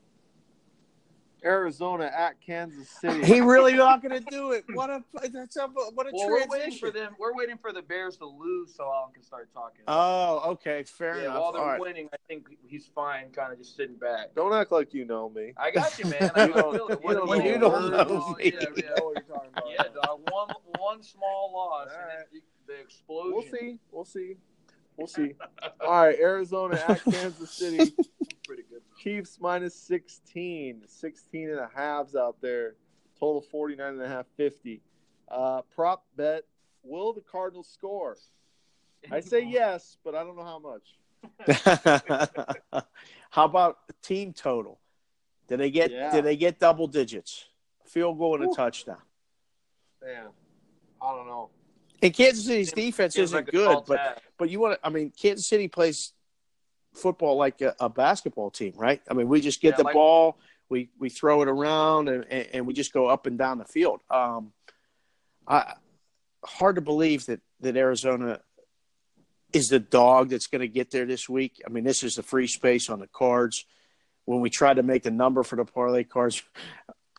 Arizona 1.46 2.06
at 2.18 2.42
Kansas 2.42 2.90
City. 2.90 3.24
He 3.24 3.42
really 3.42 3.76
not 3.76 4.02
going 4.02 4.22
to 4.24 4.32
do 4.32 4.54
it. 4.54 4.66
What 4.74 4.90
a 4.90 5.04
that's 5.32 5.56
a, 5.58 5.68
what 5.68 6.08
a 6.08 6.10
Well, 6.12 6.30
we're 6.30 6.38
transition. 6.46 6.50
waiting 6.50 6.80
for 6.80 6.90
them. 6.92 7.16
We're 7.20 7.36
waiting 7.36 7.58
for 7.60 7.72
the 7.72 7.84
Bears 7.84 8.18
to 8.18 8.26
lose 8.26 8.74
so 8.76 8.86
Alan 8.92 9.14
can 9.14 9.22
start 9.22 9.54
talking. 9.54 9.82
Oh, 9.88 10.42
okay, 10.54 10.82
fair 10.84 11.18
yeah, 11.18 11.26
enough. 11.26 11.40
while 11.42 11.52
they're 11.52 11.62
All 11.62 11.68
right. 11.68 11.80
winning, 11.80 12.10
I 12.12 12.18
think 12.28 12.48
he's 12.68 12.88
fine, 12.88 13.30
kind 13.30 13.54
of 13.54 13.60
just 13.60 13.76
sitting 13.76 13.98
back. 13.98 14.34
Don't 14.36 14.52
act 14.52 14.72
like 14.72 14.96
you 14.96 15.06
know 15.06 15.30
me. 15.30 15.54
I 15.58 15.70
got 15.70 15.98
you, 16.00 16.06
man. 16.06 16.32
I 16.36 16.48
You 16.48 16.54
don't- 16.54 16.74
you 16.74 16.78
don't 16.80 17.04
What- 17.04 17.28
know 17.38 17.44
You 17.46 17.60
don't 17.60 17.72
words. 17.94 18.10
know 18.10 18.36
me. 18.36 18.44
Yeah, 18.46 18.60
yeah. 18.62 18.68
You 18.76 18.84
know 18.84 19.06
what 19.06 19.24
you're 19.28 19.36
talking 19.38 19.52
about. 19.56 19.70
Yeah, 19.72 19.84
dog. 20.04 20.20
One 20.32 20.48
one 20.80 21.04
small 21.04 21.52
loss, 21.54 21.90
All 21.94 22.00
and 22.00 22.08
right. 22.08 22.26
the, 22.34 22.74
the 22.74 22.80
explosion. 22.82 23.32
We'll 23.34 23.44
see. 23.44 23.80
We'll 23.92 24.06
see. 24.06 24.34
We'll 24.98 25.08
see. 25.08 25.34
All 25.82 26.06
right, 26.06 26.18
Arizona 26.20 26.82
at 26.88 27.04
Kansas 27.04 27.52
City. 27.52 27.94
Pretty 28.48 28.64
good. 28.70 28.82
Chiefs 29.00 29.38
minus 29.40 29.76
16. 29.76 30.82
16 30.88 31.50
and 31.50 31.60
a 31.60 31.70
halves 31.74 32.16
out 32.16 32.38
there. 32.42 32.76
Total 33.20 33.42
49 33.42 33.94
and 33.94 34.02
a 34.02 34.08
half, 34.08 34.26
50. 34.36 34.82
Uh, 35.30 35.62
prop 35.74 36.06
bet. 36.16 36.44
Will 36.84 37.14
the 37.14 37.22
Cardinals 37.22 37.70
score? 37.70 38.18
I 39.12 39.20
say 39.20 39.42
yes, 39.48 39.98
but 40.04 40.16
I 40.16 40.24
don't 40.24 40.36
know 40.36 40.44
how 40.44 40.60
much. 40.60 40.96
How 43.32 43.46
about 43.46 43.78
team 44.02 44.34
total? 44.34 44.80
Did 45.48 45.60
they 45.60 45.72
get 45.72 45.92
Yeah. 45.92 46.12
did 46.12 46.24
they 46.24 46.38
get 46.38 46.60
double 46.60 46.88
digits? 46.88 47.46
Field 47.86 48.18
goal 48.18 48.36
and 48.36 48.46
a 48.46 48.48
Ooh. 48.48 48.54
touchdown. 48.54 49.02
Man, 50.02 50.28
I 51.02 51.16
don't 51.16 51.28
know. 51.28 51.50
And 52.02 52.14
Kansas 52.14 52.46
City's 52.46 52.72
defense 52.72 53.16
isn't 53.18 53.36
like 53.36 53.48
good, 53.48 53.84
but 53.88 54.22
but 54.38 54.50
you 54.50 54.60
want 54.60 54.80
to. 54.80 54.86
I 54.86 54.90
mean, 54.90 55.12
Kansas 55.20 55.48
City 55.48 55.68
plays 55.68 56.14
football 56.94 57.38
like 57.38 57.62
a, 57.62 57.76
a 57.80 57.90
basketball 57.90 58.52
team, 58.52 58.74
right? 58.76 59.02
I 59.10 59.14
mean, 59.14 59.28
we 59.28 59.42
just 59.42 59.62
get 59.62 59.72
Yeah, 59.72 59.78
the 59.78 59.84
like- 59.86 59.94
ball, 59.94 60.38
we 60.70 60.90
we 61.00 61.10
throw 61.10 61.42
it 61.42 61.48
around, 61.48 62.10
and, 62.10 62.26
and, 62.30 62.48
and 62.54 62.68
we 62.68 62.74
just 62.74 62.94
go 62.94 63.08
up 63.08 63.26
and 63.26 63.38
down 63.38 63.58
the 63.58 63.66
field. 63.66 64.02
Um, 64.12 64.52
I 65.48 65.74
hard 66.46 66.76
to 66.76 66.82
believe 66.82 67.26
that 67.26 67.42
that 67.62 67.76
Arizona 67.76 68.42
is 69.54 69.70
the 69.70 69.80
dog 69.80 70.30
that's 70.30 70.48
going 70.48 70.62
to 70.62 70.68
get 70.68 70.92
there 70.92 71.06
this 71.06 71.28
week. 71.28 71.62
I 71.66 71.70
mean, 71.70 71.84
this 71.84 72.04
is 72.04 72.16
the 72.16 72.24
free 72.24 72.48
space 72.48 72.90
on 72.90 73.00
the 73.00 73.08
cards. 73.08 73.66
When 74.26 74.42
we 74.42 74.50
tried 74.50 74.76
to 74.76 74.84
make 74.84 75.04
the 75.04 75.12
number 75.12 75.42
for 75.42 75.56
the 75.56 75.64
parlay 75.64 76.04
cards, 76.04 76.44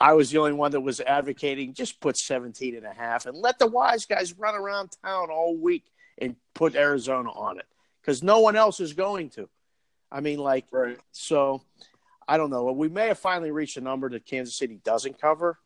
I 0.00 0.12
was 0.14 0.30
the 0.30 0.38
only 0.38 0.52
one 0.52 0.70
that 0.72 0.80
was 0.80 1.00
advocating 1.00 1.74
just 1.74 2.00
put 2.00 2.16
17 2.16 2.76
and 2.76 2.86
a 2.86 2.92
half 2.92 3.26
and 3.26 3.36
let 3.36 3.58
the 3.58 3.66
wise 3.66 4.06
guys 4.06 4.36
run 4.38 4.54
around 4.54 4.90
town 5.04 5.28
all 5.30 5.56
week 5.56 5.84
and 6.18 6.36
put 6.54 6.76
Arizona 6.76 7.30
on 7.30 7.58
it 7.58 7.66
because 8.00 8.22
no 8.22 8.40
one 8.40 8.56
else 8.56 8.80
is 8.80 8.92
going 8.92 9.30
to. 9.30 9.48
I 10.10 10.20
mean, 10.20 10.38
like, 10.38 10.66
Right. 10.70 10.98
so 11.12 11.62
I 12.26 12.36
don't 12.36 12.50
know. 12.50 12.70
We 12.72 12.88
may 12.88 13.08
have 13.08 13.18
finally 13.18 13.50
reached 13.50 13.76
a 13.76 13.80
number 13.80 14.08
that 14.10 14.24
Kansas 14.24 14.56
City 14.56 14.80
doesn't 14.84 15.20
cover. 15.20 15.58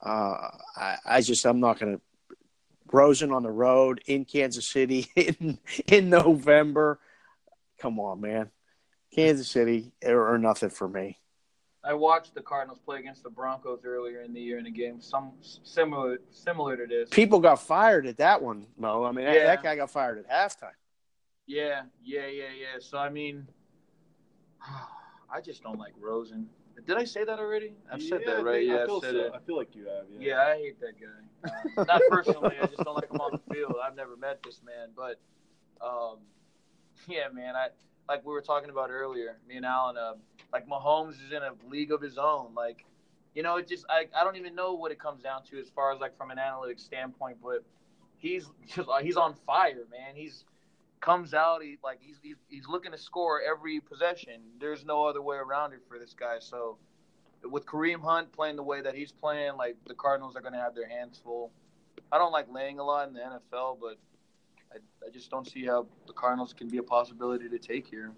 Uh, 0.00 0.48
I, 0.76 0.96
I 1.06 1.20
just, 1.20 1.44
I'm 1.46 1.60
not 1.60 1.78
going 1.78 1.96
to. 1.96 2.02
Rosen 2.94 3.32
on 3.32 3.42
the 3.42 3.50
road 3.50 4.02
in 4.06 4.26
Kansas 4.26 4.68
City 4.68 5.06
in 5.16 5.58
in 5.86 6.10
November. 6.10 6.98
Come 7.78 7.98
on, 7.98 8.20
man. 8.20 8.50
Kansas 9.14 9.48
City 9.48 9.92
or, 10.04 10.34
or 10.34 10.36
nothing 10.36 10.68
for 10.68 10.86
me. 10.86 11.16
I 11.84 11.94
watched 11.94 12.34
the 12.34 12.42
Cardinals 12.42 12.78
play 12.78 13.00
against 13.00 13.22
the 13.24 13.30
Broncos 13.30 13.80
earlier 13.84 14.20
in 14.22 14.32
the 14.32 14.40
year 14.40 14.58
in 14.58 14.66
a 14.66 14.70
game 14.70 15.00
some 15.00 15.32
similar 15.42 16.18
similar 16.30 16.76
to 16.76 16.86
this. 16.86 17.08
People 17.10 17.40
got 17.40 17.60
fired 17.60 18.06
at 18.06 18.18
that 18.18 18.40
one, 18.40 18.66
Mo. 18.78 19.04
I 19.04 19.10
mean, 19.12 19.24
that, 19.24 19.34
Yeah. 19.34 19.44
that 19.46 19.62
guy 19.62 19.74
got 19.76 19.90
fired 19.90 20.18
at 20.18 20.30
halftime. 20.30 20.70
Yeah, 21.46 21.82
yeah, 22.04 22.26
yeah, 22.26 22.44
yeah. 22.56 22.78
So 22.78 22.98
I 22.98 23.08
mean, 23.08 23.48
I 25.32 25.40
just 25.40 25.62
don't 25.62 25.78
like 25.78 25.94
Rosen. 25.98 26.48
Did 26.86 26.96
I 26.96 27.04
say 27.04 27.24
that 27.24 27.38
already? 27.38 27.74
I've 27.92 28.02
said 28.02 28.22
that 28.26 28.44
right. 28.44 28.64
Yeah, 28.66 28.86
I've 28.88 29.02
said 29.02 29.14
it. 29.14 29.32
I 29.34 29.38
feel 29.40 29.56
like 29.56 29.74
you 29.74 29.86
have. 29.86 30.04
Yeah, 30.18 30.40
I 30.40 30.56
hate 30.56 30.80
that 30.80 30.94
guy. 31.00 31.50
Uh, 31.76 31.84
not 31.84 32.00
personally, 32.10 32.56
I 32.60 32.66
just 32.66 32.78
don't 32.78 32.94
like 32.94 33.10
him 33.10 33.20
on 33.20 33.32
the 33.32 33.54
field. 33.54 33.74
I've 33.84 33.94
never 33.94 34.16
met 34.16 34.40
this 34.42 34.60
man, 34.64 34.88
but 34.96 35.20
um, 35.84 36.18
yeah, 37.08 37.28
man. 37.32 37.54
I 37.56 37.68
like 38.08 38.24
we 38.24 38.32
were 38.32 38.40
talking 38.40 38.70
about 38.70 38.90
earlier. 38.90 39.36
Me 39.46 39.56
and 39.56 39.66
Alan. 39.66 39.96
Uh, 39.96 40.14
like 40.52 40.66
Mahomes 40.68 41.14
is 41.24 41.32
in 41.32 41.42
a 41.42 41.52
league 41.68 41.92
of 41.92 42.00
his 42.00 42.18
own. 42.18 42.54
Like, 42.54 42.84
you 43.34 43.42
know, 43.42 43.56
it 43.56 43.68
just 43.68 43.84
I 43.88 44.06
I 44.18 44.24
don't 44.24 44.36
even 44.36 44.54
know 44.54 44.74
what 44.74 44.92
it 44.92 44.98
comes 44.98 45.22
down 45.22 45.44
to 45.50 45.58
as 45.58 45.68
far 45.70 45.92
as 45.92 46.00
like 46.00 46.16
from 46.16 46.30
an 46.30 46.38
analytics 46.38 46.80
standpoint, 46.80 47.38
but 47.42 47.64
he's 48.18 48.46
just 48.66 48.88
uh, 48.88 48.98
he's 48.98 49.16
on 49.16 49.34
fire, 49.46 49.86
man. 49.90 50.14
He's 50.14 50.44
comes 51.00 51.34
out, 51.34 51.62
he 51.62 51.78
like 51.82 51.98
he's 52.00 52.16
he's, 52.22 52.36
he's 52.48 52.68
looking 52.68 52.92
to 52.92 52.98
score 52.98 53.40
every 53.42 53.80
possession. 53.80 54.40
There's 54.60 54.84
no 54.84 55.04
other 55.04 55.20
way 55.20 55.36
around 55.36 55.72
it 55.72 55.80
for 55.88 55.98
this 55.98 56.14
guy. 56.14 56.36
So 56.38 56.78
with 57.50 57.66
Kareem 57.66 58.00
Hunt 58.00 58.32
playing 58.32 58.56
the 58.56 58.62
way 58.62 58.80
that 58.80 58.94
he's 58.94 59.12
playing, 59.12 59.56
like 59.56 59.76
the 59.86 59.94
Cardinals 59.94 60.36
are 60.36 60.40
going 60.40 60.54
to 60.54 60.60
have 60.60 60.74
their 60.74 60.88
hands 60.88 61.20
full. 61.22 61.50
I 62.10 62.18
don't 62.18 62.32
like 62.32 62.46
laying 62.50 62.78
a 62.78 62.84
lot 62.84 63.08
in 63.08 63.14
the 63.14 63.20
NFL, 63.20 63.78
but 63.80 63.98
I, 64.72 64.76
I 65.06 65.10
just 65.12 65.30
don't 65.30 65.46
see 65.50 65.64
how 65.64 65.86
the 66.06 66.12
Cardinals 66.12 66.52
can 66.52 66.68
be 66.68 66.78
a 66.78 66.82
possibility 66.82 67.48
to 67.48 67.58
take 67.58 67.86
here. 67.86 68.12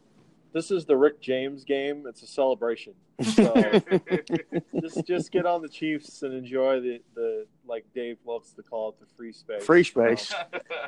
This 0.54 0.70
is 0.70 0.84
the 0.84 0.96
Rick 0.96 1.20
James 1.20 1.64
game. 1.64 2.04
It's 2.08 2.22
a 2.22 2.28
celebration. 2.28 2.94
So 3.34 3.52
just 4.80 5.04
just 5.04 5.32
get 5.32 5.46
on 5.46 5.62
the 5.62 5.68
Chiefs 5.68 6.22
and 6.22 6.32
enjoy 6.32 6.78
the, 6.80 7.00
the 7.16 7.46
like 7.66 7.84
Dave 7.92 8.18
loves 8.24 8.52
to 8.52 8.62
call 8.62 8.90
it 8.90 9.00
the 9.00 9.06
free 9.16 9.32
space. 9.32 9.64
Free 9.64 9.82
space. 9.82 10.32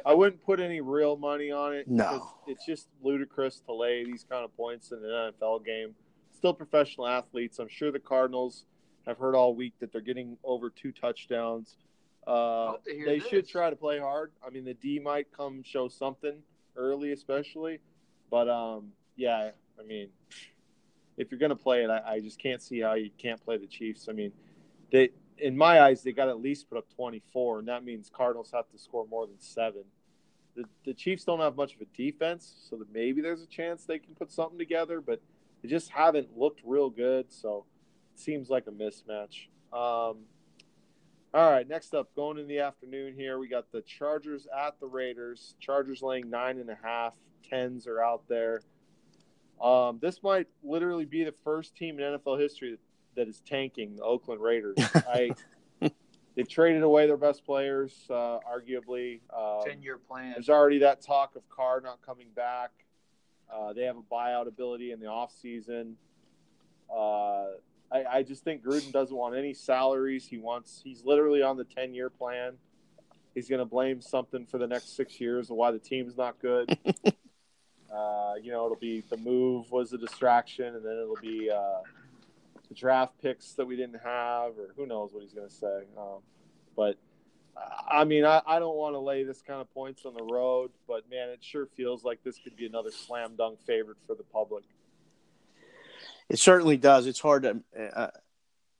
I 0.07 0.15
wouldn't 0.15 0.45
put 0.45 0.61
any 0.61 0.81
real 0.81 1.17
money 1.17 1.51
on 1.51 1.75
it. 1.75 1.89
No. 1.89 2.31
It's 2.47 2.65
just 2.65 2.87
ludicrous 3.03 3.61
to 3.67 3.75
lay 3.75 4.05
these 4.05 4.25
kind 4.31 4.45
of 4.45 4.57
points 4.57 4.93
in 4.93 4.99
an 4.99 5.33
NFL 5.33 5.65
game. 5.65 5.97
Still 6.31 6.55
professional 6.55 7.09
athletes. 7.09 7.59
I'm 7.59 7.69
sure 7.69 7.91
the 7.91 7.99
Cardinals 7.99 8.67
have 9.05 9.19
heard 9.19 9.35
all 9.35 9.53
week 9.53 9.75
that 9.81 9.91
they're 9.91 10.01
getting 10.01 10.37
over 10.45 10.71
two 10.71 10.93
touchdowns. 10.93 11.77
Uh, 12.25 12.75
to 12.87 13.05
they 13.05 13.19
this. 13.19 13.29
should 13.29 13.49
try 13.49 13.69
to 13.69 13.77
play 13.77 13.99
hard. 13.99 14.31
I 14.47 14.51
mean, 14.51 14.65
the 14.65 14.75
D 14.75 15.01
might 15.01 15.27
come 15.37 15.65
show 15.65 15.89
something 15.89 16.37
early, 16.77 17.11
especially. 17.11 17.81
But 18.31 18.49
um, 18.49 18.93
yeah, 19.17 19.51
I 19.79 19.83
mean, 19.83 20.09
if 21.17 21.31
you're 21.31 21.41
going 21.41 21.51
to 21.51 21.57
play 21.57 21.83
it, 21.83 21.91
I, 21.91 22.15
I 22.15 22.21
just 22.21 22.39
can't 22.41 22.63
see 22.63 22.81
how 22.81 22.95
you 22.95 23.11
can't 23.19 23.43
play 23.45 23.57
the 23.57 23.67
Chiefs. 23.67 24.09
I 24.09 24.13
mean, 24.13 24.33
they 24.93 25.11
in 25.39 25.57
my 25.57 25.81
eyes 25.81 26.03
they 26.03 26.13
got 26.13 26.29
at 26.29 26.41
least 26.41 26.69
put 26.69 26.79
up 26.79 26.89
24, 26.95 27.61
and 27.61 27.69
that 27.69 27.85
means 27.85 28.11
Cardinals 28.15 28.51
have 28.55 28.69
to 28.71 28.79
score 28.79 29.07
more 29.07 29.27
than 29.27 29.41
seven. 29.41 29.85
The 30.55 30.65
the 30.85 30.95
Chiefs 30.95 31.25
don't 31.25 31.41
have 31.41 31.57
much 31.57 31.75
of 31.75 31.81
a 31.81 31.87
defense, 31.97 32.67
so 32.69 32.77
that 32.77 32.93
maybe 32.93 33.21
there's 33.21 33.43
a 33.43 33.47
chance 33.47 33.85
they 33.85 33.99
can 33.99 34.15
put 34.15 34.31
something 34.31 34.59
together, 34.59 35.01
but 35.01 35.21
they 35.63 35.69
just 35.69 35.91
haven't 35.91 36.37
looked 36.37 36.61
real 36.65 36.91
good. 36.91 37.33
So 37.33 37.65
it 38.15 38.21
seems 38.21 38.49
like 38.51 38.67
a 38.67 38.71
mismatch. 38.71 39.49
Um, 39.73 40.25
all 41.35 41.51
right, 41.51 41.69
next 41.69 41.95
up, 41.95 42.15
going 42.15 42.39
in 42.39 42.49
the 42.49 42.61
afternoon 42.61 43.15
here, 43.15 43.39
we 43.39 43.49
got 43.49 43.71
the 43.71 43.83
Chargers 43.83 44.47
at 44.57 44.81
the 44.81 44.87
Raiders. 44.87 45.55
Chargers 45.61 46.01
laying 46.01 46.31
nine 46.31 46.59
and 46.59 46.71
a 46.71 46.79
half. 46.83 47.15
Tens 47.43 47.87
are 47.87 48.03
out 48.03 48.23
there. 48.29 48.63
Um, 49.61 49.99
this 50.01 50.23
might 50.23 50.49
literally 50.63 51.07
be 51.07 51.25
the 51.25 51.35
first 51.45 51.77
team 51.77 51.99
in 51.99 52.19
NFL 52.19 52.41
history 52.41 52.73
that, 52.73 52.81
that 53.17 53.29
is 53.29 53.41
tanking 53.47 53.97
the 53.97 54.03
Oakland 54.03 54.41
Raiders. 54.41 54.77
I 54.95 55.31
they've 56.37 56.49
traded 56.49 56.83
away 56.83 57.07
their 57.07 57.17
best 57.17 57.45
players, 57.45 58.07
uh, 58.11 58.39
arguably. 58.47 59.21
Um, 59.37 59.63
Ten 59.67 59.83
year 59.83 59.99
plan. 59.99 60.33
there's 60.35 60.51
already 60.51 60.79
that 60.81 61.01
talk 61.01 61.35
of 61.35 61.49
Carr 61.49 61.81
not 61.81 62.03
coming 62.03 62.29
back. 62.37 62.71
Uh, 63.53 63.73
they 63.73 63.83
have 63.83 63.97
a 63.97 64.03
buyout 64.03 64.47
ability 64.47 64.93
in 64.93 65.01
the 65.01 65.07
offseason. 65.07 65.95
Uh, 66.95 67.57
I, 67.91 68.19
I 68.19 68.23
just 68.23 68.45
think 68.45 68.65
Gruden 68.65 68.93
doesn't 68.93 69.17
want 69.17 69.37
any 69.37 69.55
salaries. 69.55 70.27
He 70.27 70.39
wants 70.39 70.81
he's 70.85 71.05
literally 71.05 71.43
on 71.43 71.57
the 71.57 71.65
ten 71.65 71.95
year 71.95 72.11
plan. 72.11 72.55
He's 73.35 73.49
going 73.49 73.59
to 73.59 73.67
blame 73.67 74.01
something 74.01 74.47
for 74.47 74.57
the 74.59 74.67
next 74.67 74.97
six 74.97 75.21
years 75.21 75.51
of 75.51 75.57
why 75.57 75.71
the 75.71 75.79
team's 75.79 76.17
not 76.17 76.41
good. 76.41 76.79
uh, 77.95 78.35
you 78.43 78.53
know, 78.53 78.65
it'll 78.65 78.77
be 78.77 79.03
the 79.09 79.17
move 79.17 79.71
was 79.71 79.93
a 79.93 79.99
distraction, 79.99 80.75
and 80.75 80.85
then 80.85 80.93
it'll 80.93 81.17
be 81.23 81.51
uh, 81.51 81.81
the 82.69 82.75
draft 82.75 83.15
picks 83.23 83.53
that 83.53 83.67
we 83.67 83.77
didn't 83.77 84.01
have, 84.03 84.59
or 84.59 84.75
who 84.77 84.87
knows 84.87 85.13
what 85.13 85.23
he's 85.23 85.33
going 85.33 85.49
to 85.49 85.55
say. 85.55 85.83
Um, 85.97 86.21
but 86.77 86.97
I 87.89 88.05
mean, 88.05 88.25
I, 88.25 88.43
I 88.47 88.59
don't 88.59 88.77
want 88.77 88.95
to 88.95 88.99
lay 88.99 89.23
this 89.23 89.41
kind 89.43 89.61
of 89.61 89.73
points 89.73 90.05
on 90.05 90.15
the 90.15 90.23
road, 90.23 90.71
but 90.87 91.09
man, 91.11 91.31
it 91.31 91.39
sure 91.43 91.67
feels 91.67 92.05
like 92.05 92.23
this 92.23 92.39
could 92.39 92.57
be 92.57 92.67
another 92.67 92.91
slam 92.91 93.37
dunk 93.37 93.59
favorite 93.67 93.99
for 94.07 94.15
the 94.15 94.25
public. 94.25 94.65
It 96.29 96.39
certainly 96.39 96.77
does. 96.77 97.07
It's 97.07 97.21
hard 97.21 97.45
to 97.45 97.61
uh, 97.95 98.11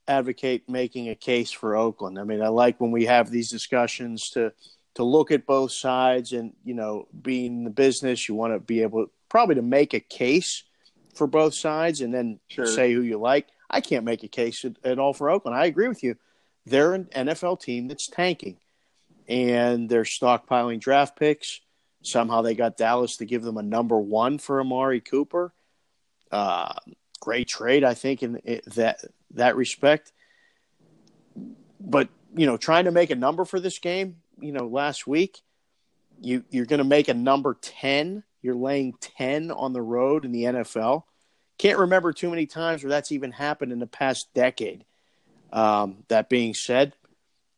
advocate 0.07 0.69
making 0.69 1.09
a 1.09 1.15
case 1.15 1.51
for 1.51 1.75
Oakland. 1.75 2.19
I 2.19 2.23
mean, 2.23 2.41
I 2.41 2.49
like 2.49 2.79
when 2.79 2.91
we 2.91 3.05
have 3.05 3.31
these 3.31 3.49
discussions 3.49 4.29
to 4.31 4.51
to 4.97 5.03
look 5.03 5.31
at 5.31 5.45
both 5.47 5.71
sides, 5.71 6.33
and 6.33 6.53
you 6.63 6.73
know, 6.75 7.07
being 7.21 7.57
in 7.59 7.63
the 7.63 7.69
business, 7.71 8.27
you 8.29 8.35
want 8.35 8.53
to 8.53 8.59
be 8.59 8.81
able 8.83 9.07
probably 9.29 9.55
to 9.55 9.61
make 9.63 9.93
a 9.93 9.99
case 9.99 10.63
for 11.15 11.25
both 11.25 11.53
sides, 11.55 12.01
and 12.01 12.13
then 12.13 12.39
Sure. 12.47 12.65
say 12.67 12.93
who 12.93 13.01
you 13.01 13.17
like. 13.17 13.47
I 13.69 13.81
can't 13.81 14.05
make 14.05 14.23
a 14.23 14.27
case 14.27 14.63
at, 14.65 14.73
at 14.83 14.99
all 14.99 15.13
for 15.13 15.29
Oakland. 15.29 15.57
I 15.57 15.65
agree 15.65 15.87
with 15.87 16.03
you. 16.03 16.15
They're 16.65 16.93
an 16.93 17.05
NFL 17.05 17.59
team 17.61 17.87
that's 17.87 18.07
tanking. 18.07 18.57
and 19.29 19.89
they're 19.89 20.03
stockpiling 20.03 20.79
draft 20.79 21.17
picks. 21.19 21.59
Somehow 22.01 22.41
they 22.43 22.55
got 22.55 22.77
Dallas 22.77 23.17
to 23.17 23.25
give 23.25 23.43
them 23.43 23.57
a 23.57 23.63
number 23.63 23.99
one 23.99 24.37
for 24.37 24.61
Amari 24.61 25.01
Cooper. 25.01 25.51
Uh, 26.31 26.73
great 27.19 27.47
trade, 27.49 27.83
I 27.83 27.93
think, 27.93 28.23
in 28.23 28.39
that 28.75 29.01
that 29.31 29.55
respect. 29.57 30.13
But 31.79 32.07
you 32.35 32.45
know, 32.45 32.55
trying 32.57 32.85
to 32.85 32.91
make 32.91 33.09
a 33.09 33.15
number 33.15 33.43
for 33.45 33.59
this 33.59 33.79
game, 33.79 34.17
you 34.39 34.51
know, 34.51 34.67
last 34.67 35.07
week, 35.07 35.41
you 36.21 36.43
you're 36.49 36.65
going 36.65 36.79
to 36.79 36.83
make 36.83 37.07
a 37.07 37.13
number 37.13 37.55
ten. 37.61 38.23
You're 38.41 38.55
laying 38.55 38.93
ten 38.99 39.51
on 39.51 39.73
the 39.73 39.81
road 39.81 40.25
in 40.25 40.31
the 40.31 40.43
NFL. 40.43 41.03
Can't 41.57 41.79
remember 41.79 42.13
too 42.13 42.29
many 42.29 42.45
times 42.45 42.83
where 42.83 42.89
that's 42.89 43.11
even 43.11 43.31
happened 43.31 43.71
in 43.71 43.79
the 43.79 43.87
past 43.87 44.27
decade. 44.33 44.85
Um, 45.51 46.03
that 46.09 46.29
being 46.29 46.53
said, 46.53 46.93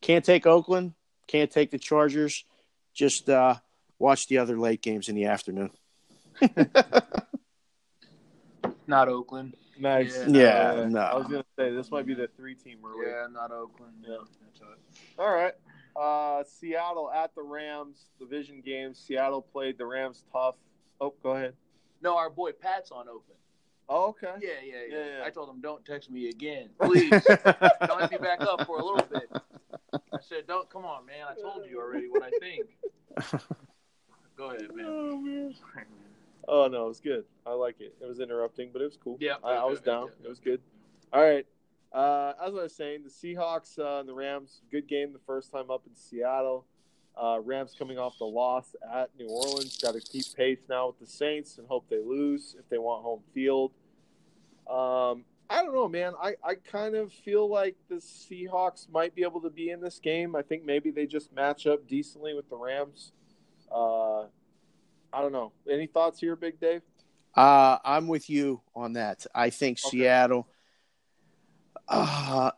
can't 0.01 0.23
take 0.23 0.45
Oakland, 0.47 0.93
can't 1.27 1.51
take 1.51 1.71
the 1.71 1.79
Chargers. 1.79 2.45
Just 2.93 3.29
uh, 3.29 3.55
watch 3.97 4.27
the 4.27 4.37
other 4.37 4.57
late 4.57 4.81
games 4.81 5.09
in 5.09 5.15
the 5.15 5.25
afternoon. 5.25 5.71
Not 8.87 9.07
Oakland. 9.07 9.55
Nice. 9.79 10.17
Yeah, 10.27 10.71
Uh, 10.71 10.85
no. 10.89 10.99
I 10.99 11.15
was 11.15 11.27
gonna 11.27 11.45
say 11.57 11.71
this 11.71 11.89
might 11.91 12.05
be 12.05 12.13
the 12.13 12.27
three 12.35 12.55
teamer. 12.55 12.91
Yeah, 13.05 13.27
not 13.31 13.51
Oakland. 13.51 13.93
Yeah. 14.05 14.17
All 15.17 15.33
right. 15.33 15.53
Uh, 15.99 16.43
Seattle 16.45 17.11
at 17.11 17.35
the 17.35 17.41
Rams 17.41 18.05
division 18.19 18.61
game. 18.61 18.93
Seattle 18.93 19.41
played 19.41 19.77
the 19.77 19.85
Rams 19.85 20.23
tough. 20.31 20.55
Oh, 21.01 21.13
go 21.21 21.31
ahead. 21.31 21.53
No, 22.01 22.17
our 22.17 22.29
boy 22.29 22.53
Pat's 22.53 22.91
on 22.91 23.09
open. 23.09 23.35
Oh, 23.89 24.09
okay. 24.09 24.33
Yeah, 24.39 24.49
yeah, 24.63 24.73
yeah. 24.87 24.97
Yeah, 24.97 25.05
yeah. 25.17 25.25
I 25.25 25.29
told 25.29 25.49
him, 25.49 25.59
don't 25.61 25.83
text 25.83 26.09
me 26.09 26.29
again, 26.29 26.69
please. 26.81 27.09
don't 27.09 27.99
let 27.99 28.11
me 28.11 28.17
back 28.17 28.39
up 28.41 28.65
for 28.65 28.79
a 28.79 28.85
little 28.85 29.05
bit. 29.11 29.29
I 29.93 30.19
said, 30.21 30.47
don't. 30.47 30.69
Come 30.69 30.85
on, 30.85 31.05
man. 31.05 31.25
I 31.27 31.41
told 31.41 31.65
you 31.69 31.79
already 31.79 32.07
what 32.07 32.23
I 32.23 32.29
think. 32.39 32.65
Go 34.37 34.51
ahead, 34.51 34.73
man. 34.73 34.85
Oh 34.87 35.17
man. 35.17 35.55
Oh 36.47 36.67
no, 36.67 36.85
it 36.85 36.87
was 36.87 36.99
good. 37.01 37.25
I 37.45 37.51
like 37.51 37.81
it. 37.81 37.95
It 37.99 38.07
was 38.07 38.19
interrupting, 38.19 38.69
but 38.71 38.81
it 38.81 38.85
was 38.85 38.97
cool. 38.97 39.17
Yeah, 39.19 39.35
I, 39.43 39.55
I 39.55 39.65
was 39.65 39.81
down. 39.81 40.09
It 40.23 40.29
was 40.29 40.39
good. 40.39 40.61
All 41.11 41.21
right. 41.21 41.45
Uh, 41.91 42.33
as 42.41 42.53
I 42.53 42.63
was 42.63 42.75
saying, 42.75 43.01
the 43.03 43.09
Seahawks 43.09 43.79
uh, 43.79 43.99
and 43.99 44.07
the 44.09 44.13
Rams, 44.13 44.61
good 44.71 44.87
game 44.87 45.11
the 45.13 45.19
first 45.25 45.51
time 45.51 45.71
up 45.71 45.83
in 45.87 45.95
Seattle. 45.95 46.65
Uh, 47.21 47.39
Rams 47.43 47.75
coming 47.77 47.97
off 47.97 48.17
the 48.19 48.25
loss 48.25 48.75
at 48.93 49.09
New 49.17 49.27
Orleans, 49.27 49.77
got 49.81 49.93
to 49.95 49.99
keep 49.99 50.23
pace 50.37 50.59
now 50.69 50.87
with 50.87 50.99
the 50.99 51.07
Saints 51.07 51.57
and 51.57 51.67
hope 51.67 51.89
they 51.89 51.99
lose 51.99 52.55
if 52.57 52.69
they 52.69 52.77
want 52.77 53.03
home 53.03 53.21
field. 53.33 53.71
Um, 54.69 55.25
I 55.49 55.63
don't 55.63 55.73
know, 55.73 55.89
man. 55.89 56.13
I, 56.21 56.35
I 56.43 56.53
kind 56.55 56.95
of 56.95 57.11
feel 57.11 57.49
like 57.49 57.75
the 57.89 57.95
Seahawks 57.95 58.87
might 58.89 59.15
be 59.15 59.23
able 59.23 59.41
to 59.41 59.49
be 59.49 59.71
in 59.71 59.81
this 59.81 59.97
game. 59.99 60.35
I 60.35 60.43
think 60.43 60.63
maybe 60.63 60.91
they 60.91 61.07
just 61.07 61.33
match 61.33 61.65
up 61.65 61.87
decently 61.87 62.35
with 62.35 62.47
the 62.49 62.55
Rams. 62.55 63.11
Uh, 63.71 64.21
I 65.11 65.21
don't 65.21 65.31
know. 65.31 65.51
Any 65.69 65.87
thoughts 65.87 66.19
here, 66.19 66.35
Big 66.35 66.59
Dave? 66.59 66.83
Uh, 67.35 67.79
I'm 67.83 68.07
with 68.07 68.29
you 68.29 68.61
on 68.75 68.93
that. 68.93 69.25
I 69.33 69.49
think 69.49 69.79
Okay. 69.83 69.97
Seattle, 69.97 70.47
uh, 71.89 72.51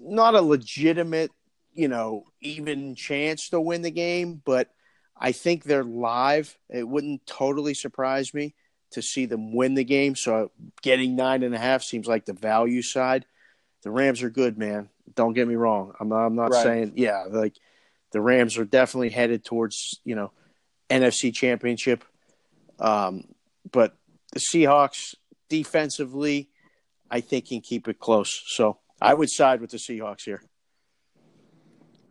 not 0.00 0.34
a 0.34 0.40
legitimate, 0.42 1.30
you 1.72 1.88
know, 1.88 2.24
even 2.40 2.94
chance 2.94 3.50
to 3.50 3.60
win 3.60 3.82
the 3.82 3.90
game, 3.90 4.40
but 4.44 4.68
I 5.16 5.32
think 5.32 5.64
they're 5.64 5.84
live. 5.84 6.56
It 6.68 6.86
wouldn't 6.86 7.26
totally 7.26 7.74
surprise 7.74 8.32
me 8.34 8.54
to 8.92 9.02
see 9.02 9.26
them 9.26 9.54
win 9.54 9.74
the 9.74 9.84
game. 9.84 10.14
So 10.16 10.50
getting 10.82 11.14
nine 11.16 11.42
and 11.42 11.54
a 11.54 11.58
half 11.58 11.82
seems 11.82 12.06
like 12.06 12.24
the 12.24 12.32
value 12.32 12.82
side. 12.82 13.26
The 13.82 13.90
Rams 13.90 14.22
are 14.22 14.30
good, 14.30 14.58
man. 14.58 14.88
Don't 15.14 15.34
get 15.34 15.46
me 15.46 15.54
wrong. 15.54 15.92
I'm 16.00 16.08
not, 16.08 16.26
I'm 16.26 16.34
not 16.34 16.50
Right. 16.50 16.62
saying, 16.62 16.92
yeah, 16.96 17.24
like 17.28 17.54
the 18.12 18.20
Rams 18.20 18.58
are 18.58 18.64
definitely 18.64 19.10
headed 19.10 19.44
towards, 19.44 20.00
you 20.04 20.14
know, 20.14 20.32
NFC 20.90 21.34
championship. 21.34 22.04
Um, 22.78 23.24
but 23.70 23.96
the 24.32 24.40
Seahawks 24.40 25.14
defensively, 25.48 26.48
I 27.10 27.20
think 27.20 27.48
can 27.48 27.60
keep 27.60 27.88
it 27.88 27.98
close. 27.98 28.42
So 28.46 28.78
I 29.00 29.14
would 29.14 29.30
side 29.30 29.60
with 29.60 29.70
the 29.70 29.78
Seahawks 29.78 30.24
here. 30.24 30.42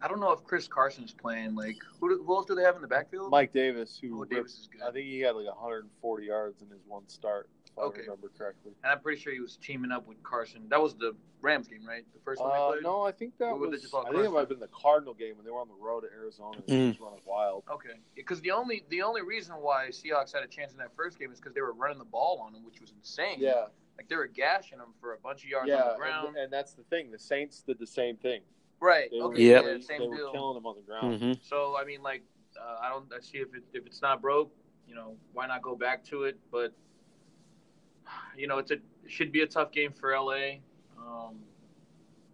I 0.01 0.07
don't 0.07 0.19
know 0.19 0.31
if 0.31 0.43
Chris 0.43 0.67
Carson's 0.67 1.11
playing. 1.11 1.55
Like, 1.55 1.77
who, 1.99 2.09
do, 2.09 2.23
who 2.23 2.35
else 2.35 2.45
do 2.45 2.55
they 2.55 2.61
have 2.61 2.75
in 2.75 2.81
the 2.81 2.87
backfield? 2.87 3.31
Mike 3.31 3.51
Davis, 3.51 3.97
who 3.99 4.21
Oh, 4.21 4.25
Davis 4.25 4.53
is 4.53 4.69
good. 4.71 4.81
I 4.81 4.91
think 4.91 5.07
he 5.07 5.21
had 5.21 5.35
like 5.35 5.47
140 5.47 6.25
yards 6.25 6.61
in 6.61 6.69
his 6.69 6.81
one 6.87 7.07
start, 7.09 7.49
if 7.77 7.83
Okay. 7.83 7.99
I 7.99 8.01
remember 8.03 8.31
correctly. 8.37 8.71
And 8.83 8.91
I'm 8.91 8.99
pretty 8.99 9.21
sure 9.21 9.31
he 9.33 9.39
was 9.39 9.57
teaming 9.57 9.91
up 9.91 10.07
with 10.07 10.21
Carson. 10.23 10.67
That 10.69 10.81
was 10.81 10.95
the 10.95 11.15
Rams 11.41 11.67
game, 11.67 11.85
right? 11.87 12.03
The 12.13 12.19
first 12.21 12.41
one 12.41 12.49
Uh, 12.51 12.65
they 12.67 12.71
played. 12.73 12.83
no, 12.83 13.01
I 13.03 13.11
think 13.11 13.37
that 13.37 13.49
Or 13.49 13.57
was 13.57 13.67
it 13.67 13.71
was. 13.71 13.81
just 13.83 13.93
I 13.93 13.97
think 13.99 14.09
it 14.09 14.15
Carson? 14.15 14.33
might 14.33 14.39
have 14.39 14.49
been 14.49 14.59
the 14.59 14.67
Cardinal 14.69 15.13
game 15.13 15.35
when 15.37 15.45
they 15.45 15.51
were 15.51 15.59
on 15.61 15.67
the 15.67 15.75
road 15.75 16.01
to 16.01 16.07
Arizona. 16.11 16.57
and 16.57 16.65
Mm. 16.67 16.85
It 16.85 16.87
was 16.87 16.99
running 16.99 17.21
wild. 17.25 17.63
Okay, 17.69 17.99
because 18.15 18.41
the 18.41 18.51
only 18.51 18.83
the 18.89 19.01
only 19.03 19.21
reason 19.21 19.55
why 19.57 19.89
Seahawks 19.89 20.33
had 20.33 20.43
a 20.43 20.47
chance 20.47 20.71
in 20.71 20.77
that 20.79 20.95
first 20.95 21.19
game 21.19 21.31
is 21.31 21.39
because 21.39 21.53
they 21.53 21.61
were 21.61 21.73
running 21.73 21.99
the 21.99 22.05
ball 22.05 22.39
on 22.39 22.53
him, 22.55 22.63
which 22.65 22.81
was 22.81 22.91
insane. 22.91 23.37
Yeah, 23.39 23.67
like 23.97 24.07
they 24.09 24.15
were 24.15 24.27
gashing 24.27 24.79
him 24.79 24.93
for 24.99 25.13
a 25.13 25.17
bunch 25.19 25.43
of 25.43 25.49
yards 25.49 25.69
on 25.71 25.89
the 25.91 25.95
ground. 25.97 26.27
and, 26.29 26.37
and 26.37 26.53
that's 26.53 26.73
the 26.73 26.83
thing. 26.83 27.11
The 27.11 27.19
Saints 27.19 27.61
did 27.61 27.77
the 27.79 27.87
same 27.87 28.17
thing. 28.17 28.41
right. 28.79 29.09
They 29.11 29.19
were, 29.19 29.25
Okay. 29.33 29.43
Yep. 29.43 29.63
Yeah. 29.63 29.73
they, 29.73 29.81
Same 29.81 29.99
they 30.01 30.07
were 30.07 30.31
killing 30.31 30.55
them 30.55 30.65
on 30.65 30.75
the 30.75 30.81
ground. 30.81 31.19
Mm-hmm. 31.21 31.31
So 31.43 31.75
I 31.77 31.83
mean, 31.85 32.01
like, 32.01 32.23
uh, 32.59 32.77
I 32.81 32.89
don't. 32.89 33.05
I 33.13 33.19
see 33.21 33.37
if 33.37 33.53
it 33.53 33.63
if 33.73 33.85
it's 33.85 34.01
not 34.01 34.21
broke, 34.21 34.51
you 34.87 34.95
know, 34.95 35.15
why 35.33 35.45
not 35.47 35.61
go 35.61 35.75
back 35.75 36.03
to 36.05 36.23
it? 36.23 36.39
But 36.51 36.73
you 38.37 38.47
know, 38.47 38.57
it's 38.57 38.71
a 38.71 38.75
it 38.75 38.81
should 39.11 39.31
be 39.31 39.41
a 39.41 39.47
tough 39.47 39.71
game 39.71 39.91
for 39.93 40.13
LA. 40.15 40.57
Um, 40.99 41.35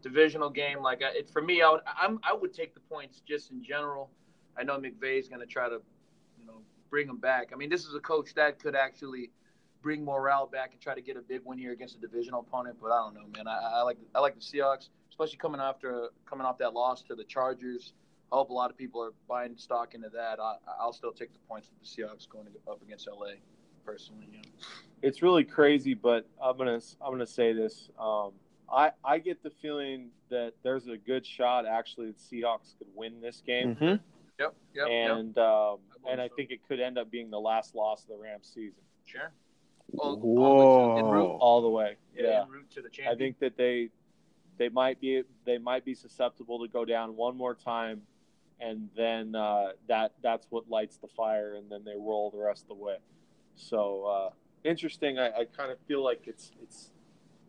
divisional 0.02 0.50
game, 0.50 0.82
like 0.82 1.02
I- 1.02 1.18
it 1.18 1.30
for 1.30 1.42
me, 1.42 1.62
I 1.62 1.70
would 1.70 1.82
I'm 1.86 2.20
I 2.24 2.34
would 2.34 2.54
take 2.54 2.74
the 2.74 2.80
points 2.82 3.22
just 3.22 3.52
in 3.52 3.64
general. 3.64 4.10
I 4.58 4.64
know 4.64 4.78
McVay's 4.78 5.28
going 5.28 5.40
to 5.42 5.48
try 5.48 5.68
to, 5.68 5.82
you 6.40 6.46
know, 6.46 6.62
bring 6.90 7.08
them 7.08 7.18
back. 7.18 7.50
I 7.54 7.56
mean, 7.56 7.70
this 7.70 7.86
is 7.86 7.96
a 7.96 8.00
coach 8.00 8.36
that 8.36 8.60
could 8.60 8.76
actually 8.76 9.32
bring 9.82 10.06
morale 10.06 10.46
back 10.46 10.72
and 10.74 10.80
try 10.82 10.94
to 10.94 11.02
get 11.02 11.18
a 11.18 11.22
big 11.22 11.42
win 11.44 11.58
here 11.58 11.72
against 11.74 11.96
a 11.96 12.00
divisional 12.00 12.42
opponent. 12.42 12.78
But 12.82 12.92
I 12.92 13.00
don't 13.00 13.16
know, 13.16 13.28
man. 13.36 13.48
I, 13.48 13.80
I 13.80 13.82
like 13.82 13.98
I 14.14 14.20
like 14.20 14.36
the 14.36 14.42
Seahawks, 14.42 14.90
especially 15.10 15.38
coming 15.38 15.60
after 15.62 16.10
coming 16.30 16.46
off 16.46 16.58
that 16.60 16.74
loss 16.74 17.02
to 17.04 17.16
the 17.16 17.24
Chargers. 17.24 17.94
I 18.32 18.36
hope 18.36 18.50
a 18.50 18.54
lot 18.54 18.72
of 18.72 18.78
people 18.78 19.02
are 19.04 19.12
buying 19.28 19.56
stock 19.58 19.94
into 19.94 20.10
that. 20.10 20.40
I, 20.40 20.56
I'll 20.80 20.94
still 20.94 21.12
take 21.12 21.34
the 21.34 21.40
points 21.48 21.70
with 21.70 21.80
the 21.88 22.02
Seahawks 22.02 22.28
going 22.28 22.48
up 22.68 22.82
against 22.82 23.08
LA, 23.08 23.34
personally. 23.86 24.28
Yeah. 24.32 24.42
It's 25.02 25.22
really 25.22 25.44
crazy, 25.44 25.94
but 25.94 26.28
I'm 26.42 26.58
gonna 26.58 26.80
I'm 27.02 27.12
gonna 27.12 27.26
say 27.28 27.54
this. 27.54 27.90
Um, 28.00 28.32
I 28.72 28.92
I 29.04 29.20
get 29.20 29.44
the 29.44 29.52
feeling 29.62 30.10
that 30.30 30.54
there's 30.64 30.88
a 30.88 30.98
good 30.98 31.26
shot 31.26 31.66
actually 31.66 32.08
that 32.08 32.18
Seahawks 32.18 32.78
could 32.78 32.88
win 32.96 33.22
this 33.22 33.42
game. 33.46 33.76
Mm-hmm. 33.76 33.86
Yep. 33.86 34.02
Yep. 34.40 34.56
yep. 34.74 34.88
and 34.90 35.38
um, 35.38 35.78
I 36.08 36.12
and 36.12 36.22
I 36.22 36.28
so. 36.28 36.36
think 36.36 36.52
it 36.52 36.68
could 36.68 36.80
end 36.80 36.98
up 36.98 37.12
being 37.12 37.30
the 37.30 37.40
last 37.40 37.76
loss 37.76 38.04
of 38.04 38.10
the 38.10 38.18
Rams 38.18 38.50
season, 38.54 38.82
Sure. 39.06 39.32
Oh, 40.00 40.16
Whoa. 40.16 40.98
En 40.98 41.06
route, 41.06 41.38
all 41.40 41.62
the 41.62 41.70
way. 41.70 41.98
yeah, 42.16 42.24
Yeah, 42.24 42.42
en 42.44 42.50
route 42.50 42.72
to 42.72 42.82
the 42.82 42.90
I 43.10 43.16
think 43.16 43.40
that 43.40 43.58
they 43.58 43.90
they 44.58 44.70
might 44.70 45.00
be 45.00 45.24
they 45.46 45.58
might 45.58 45.86
be 45.86 45.94
susceptible 45.94 46.60
to 46.66 46.72
go 46.72 46.86
down 46.86 47.16
one 47.16 47.36
more 47.36 47.56
time, 47.56 48.02
and 48.60 48.90
then 48.96 49.36
uh, 49.36 49.72
that 49.88 50.14
that's 50.22 50.48
what 50.50 50.70
lights 50.70 50.98
the 50.98 51.08
fire, 51.08 51.56
and 51.56 51.70
then 51.72 51.84
they 51.84 51.96
roll 51.96 52.32
the 52.32 52.38
rest 52.38 52.64
of 52.64 52.70
the 52.70 52.84
way. 52.84 52.98
So 53.56 54.06
uh, 54.06 54.30
interesting. 54.68 55.20
I, 55.20 55.28
I 55.28 55.46
kind 55.46 55.72
of 55.72 55.78
feel 55.88 56.04
like 56.04 56.24
it's 56.26 56.52
it's. 56.62 56.90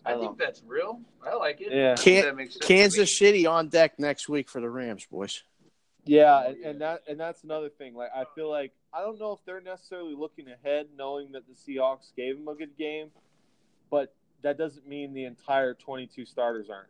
I 0.07 0.11
I 0.11 0.13
don't 0.15 0.23
think 0.23 0.39
that's 0.39 0.63
real. 0.67 1.01
I 1.27 1.35
like 1.35 1.61
it. 1.63 1.73
Yeah. 1.73 1.95
Can- 1.97 2.25
that 2.25 2.37
makes 2.37 2.55
sense 2.55 2.67
to 2.67 2.67
Kansas. 2.67 3.19
City 3.19 3.47
on 3.47 3.69
deck 3.69 3.99
next 3.99 4.29
week 4.29 4.51
for 4.51 4.61
the 4.61 4.69
Rams, 4.69 5.07
boys. 5.07 5.43
Yeah, 6.07 6.43
Oh, 6.45 6.51
and, 6.51 6.65
and 6.65 6.81
that 6.83 7.03
and 7.09 7.19
that's 7.19 7.45
another 7.45 7.71
thing. 7.71 7.95
Like 7.95 8.11
I 8.15 8.25
feel 8.35 8.51
like 8.51 8.73
I 8.93 9.01
don't 9.01 9.19
know 9.19 9.33
if 9.33 9.39
they're 9.47 9.63
necessarily 9.63 10.15
looking 10.15 10.47
ahead, 10.49 10.89
knowing 10.97 11.33
that 11.33 11.45
the 11.49 11.55
Seahawks 11.55 12.15
gave 12.15 12.37
them 12.37 12.47
a 12.49 12.55
good 12.55 12.77
game, 12.77 13.09
but 13.91 14.15
that 14.43 14.59
doesn't 14.59 14.87
mean 14.87 15.15
the 15.15 15.25
entire 15.25 15.73
twenty-two 15.73 16.27
starters 16.27 16.69
aren't. 16.69 16.89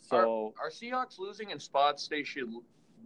So 0.00 0.54
Are 0.58 0.70
Seahawks 0.70 1.18
losing 1.18 1.50
in 1.50 1.60
spots 1.60 2.08
they 2.08 2.22
should 2.22 2.50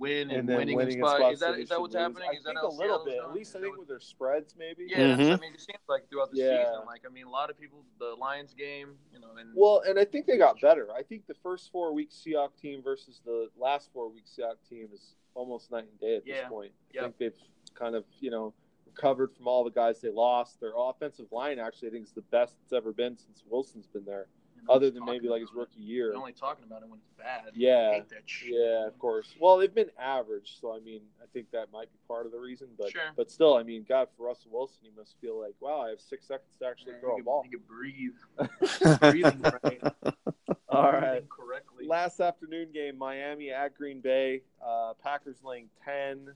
win 0.01 0.31
and, 0.31 0.41
and 0.41 0.49
then 0.49 0.57
winning, 0.57 0.77
winning 0.77 0.99
in 0.99 1.05
spots? 1.05 1.19
spots 1.19 1.35
Is 1.35 1.41
that 1.41 1.57
they 1.57 1.63
is 1.63 1.69
that 1.69 1.81
what's 1.81 1.95
lose. 1.95 2.03
happening? 2.03 2.29
I 2.33 2.37
Is 2.37 2.43
that 2.45 2.49
think 2.51 2.59
how 2.59 2.67
a 2.67 2.71
little 2.71 2.79
Seattle's 2.79 3.05
bit, 3.05 3.15
doing? 3.17 3.29
at 3.29 3.35
least 3.35 3.57
I 3.57 3.61
think 3.61 3.79
with 3.79 3.89
their 3.89 4.01
spreads, 4.01 4.55
maybe. 4.59 4.87
Yeah, 4.89 4.99
that's- 5.09 5.19
Mhm. 5.29 5.37
I 5.39 5.41
mean, 5.41 5.55
it 5.55 5.61
seems 5.61 5.79
like 5.89 6.09
throughout 6.09 6.31
the 6.31 6.39
Yeah. 6.39 6.65
season, 6.65 6.87
like 6.87 7.03
I 7.07 7.11
mean, 7.11 7.27
a 7.27 7.31
lot 7.31 7.51
of 7.51 7.59
people, 7.61 7.85
the 7.99 8.15
Lions 8.19 8.55
game, 8.55 8.99
you 9.13 9.21
know, 9.21 9.37
and 9.37 9.53
Well, 9.55 9.83
and 9.87 9.99
I 9.99 10.05
think 10.05 10.27
they 10.27 10.39
got 10.39 10.61
better. 10.61 10.91
I 10.93 11.03
think 11.03 11.27
the 11.27 11.35
first 11.35 11.71
four 11.71 11.93
week 11.93 12.11
Seahawks 12.11 12.57
team 12.59 12.83
versus 12.83 13.21
the 13.25 13.51
last 13.57 13.93
four 13.93 14.09
week 14.09 14.25
Seahawks 14.27 14.67
team 14.69 14.89
is 14.93 15.15
almost 15.35 15.71
night 15.71 15.85
and 15.89 16.01
day 16.01 16.17
at 16.17 16.25
this 16.25 16.35
Yeah. 16.37 16.49
point. 16.49 16.73
I 16.73 16.95
Yep. 16.95 17.05
think 17.05 17.17
they've 17.19 17.49
kind 17.75 17.95
of 17.95 18.05
you 18.21 18.31
know 18.31 18.53
recovered 18.87 19.33
from 19.37 19.47
all 19.47 19.63
the 19.63 19.71
guys 19.71 20.01
they 20.01 20.11
lost. 20.11 20.59
Their 20.61 20.73
offensive 20.77 21.31
line 21.31 21.59
actually 21.61 21.89
I 21.89 21.91
think 21.93 22.07
is 22.07 22.13
the 22.13 22.23
best 22.23 22.57
it's 22.65 22.73
ever 22.73 22.93
been 22.93 23.17
since 23.17 23.45
Wilson's 23.47 23.87
been 23.87 24.05
there, 24.05 24.27
you 24.27 24.27
know, 24.27 24.40
other 24.69 24.91
than 24.91 25.05
maybe 25.05 25.29
like 25.29 25.41
his 25.41 25.51
about 25.51 25.57
it. 25.57 25.61
rookie 25.61 25.81
year. 25.81 26.09
They're 26.11 26.19
only 26.19 26.33
talking 26.33 26.65
about 26.65 26.83
it 26.83 26.89
when 26.89 26.99
it's 27.01 27.11
bad. 27.17 27.53
Yeah. 27.55 28.01
Yeah, 28.45 28.87
of 28.87 28.99
course. 28.99 29.35
Well, 29.41 29.57
they've 29.59 29.75
been 29.75 29.91
average, 29.99 30.59
so 30.61 30.75
I 30.75 30.81
mean, 30.81 31.01
I 31.23 31.27
think 31.33 31.51
that 31.53 31.73
might 31.73 31.91
be 31.93 31.99
part 32.09 32.27
of 32.27 32.33
the 32.33 32.39
reason. 32.39 32.69
But 32.79 32.91
Sure. 32.91 33.03
but 33.17 33.31
still, 33.31 33.55
I 33.57 33.63
mean, 33.63 33.85
God, 33.89 34.09
for 34.17 34.27
Russell 34.27 34.51
Wilson, 34.53 34.79
he 34.83 34.91
must 34.97 35.17
feel 35.21 35.41
like, 35.41 35.55
wow, 35.61 35.81
I 35.83 35.91
have 35.91 36.01
six 36.01 36.27
seconds 36.27 36.57
to 36.61 36.67
actually 36.67 36.93
Yeah, 36.95 37.01
throw 37.01 37.17
you 37.17 37.23
a 37.23 37.25
ball. 37.25 37.43
can, 37.43 37.53
you 37.53 37.59
can 37.59 37.67
breathe. 37.67 39.01
Breathing 39.01 39.43
right. 39.63 39.83
All 40.69 40.93
right, 40.93 41.25
correctly. 41.29 41.87
last 41.87 42.21
afternoon 42.21 42.69
game, 42.73 42.97
Miami 42.97 43.51
at 43.51 43.75
Green 43.75 44.01
Bay. 44.01 44.43
Uh, 44.65 44.93
Packers 45.03 45.37
laying 45.45 45.69
ten. 45.85 46.29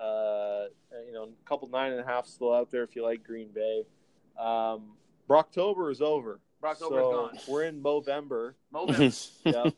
Uh, 0.00 0.64
you 1.06 1.12
know, 1.12 1.24
a 1.24 1.48
couple 1.48 1.68
nine 1.68 1.92
and 1.92 2.00
a 2.00 2.04
half 2.04 2.26
still 2.26 2.52
out 2.52 2.70
there 2.70 2.82
if 2.82 2.96
you 2.96 3.02
like 3.04 3.22
Green 3.22 3.48
Bay. 3.54 3.84
Um, 4.38 4.92
Brocktober 5.28 5.92
is 5.92 6.00
over. 6.00 6.40
Brocktober's 6.62 6.78
so 6.78 7.30
gone. 7.32 7.38
We're 7.48 7.64
in 7.64 7.82
Movember. 7.82 8.54
Movember. 8.72 9.30
Yeah. 9.44 9.70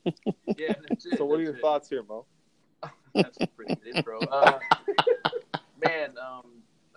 yeah. 0.59 0.75
That's 0.89 1.07
it, 1.07 1.19
so 1.19 1.25
what 1.25 1.41
are 1.41 1.43
your 1.43 1.57
it. 1.57 1.61
thoughts 1.61 1.89
here, 1.89 2.03
Mo? 2.03 2.27
That's 3.15 3.39
a 3.41 3.47
pretty 3.47 3.75
good 3.77 3.97
intro. 3.97 4.21
Uh, 4.21 4.59
man, 5.83 6.11
um, 6.23 6.45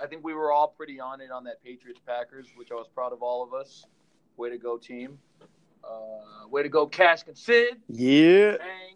I 0.02 0.08
think 0.08 0.24
we 0.24 0.34
were 0.34 0.52
all 0.52 0.68
pretty 0.68 1.00
on 1.00 1.22
it 1.22 1.32
on 1.32 1.44
that 1.46 1.64
Patriots 1.64 2.02
Packers, 2.06 2.48
which 2.56 2.72
I 2.72 2.76
was 2.76 2.88
proud 2.94 3.14
of 3.14 3.22
all 3.22 3.44
of 3.44 3.54
us. 3.54 3.86
Way 4.36 4.50
to 4.50 4.58
go, 4.58 4.78
team. 4.78 5.18
Uh, 5.84 6.48
way 6.50 6.64
to 6.64 6.70
go, 6.70 6.86
Cash 6.86 7.24
and 7.28 7.38
Sid. 7.38 7.78
Yeah. 7.88 8.58
Bang. 8.58 8.96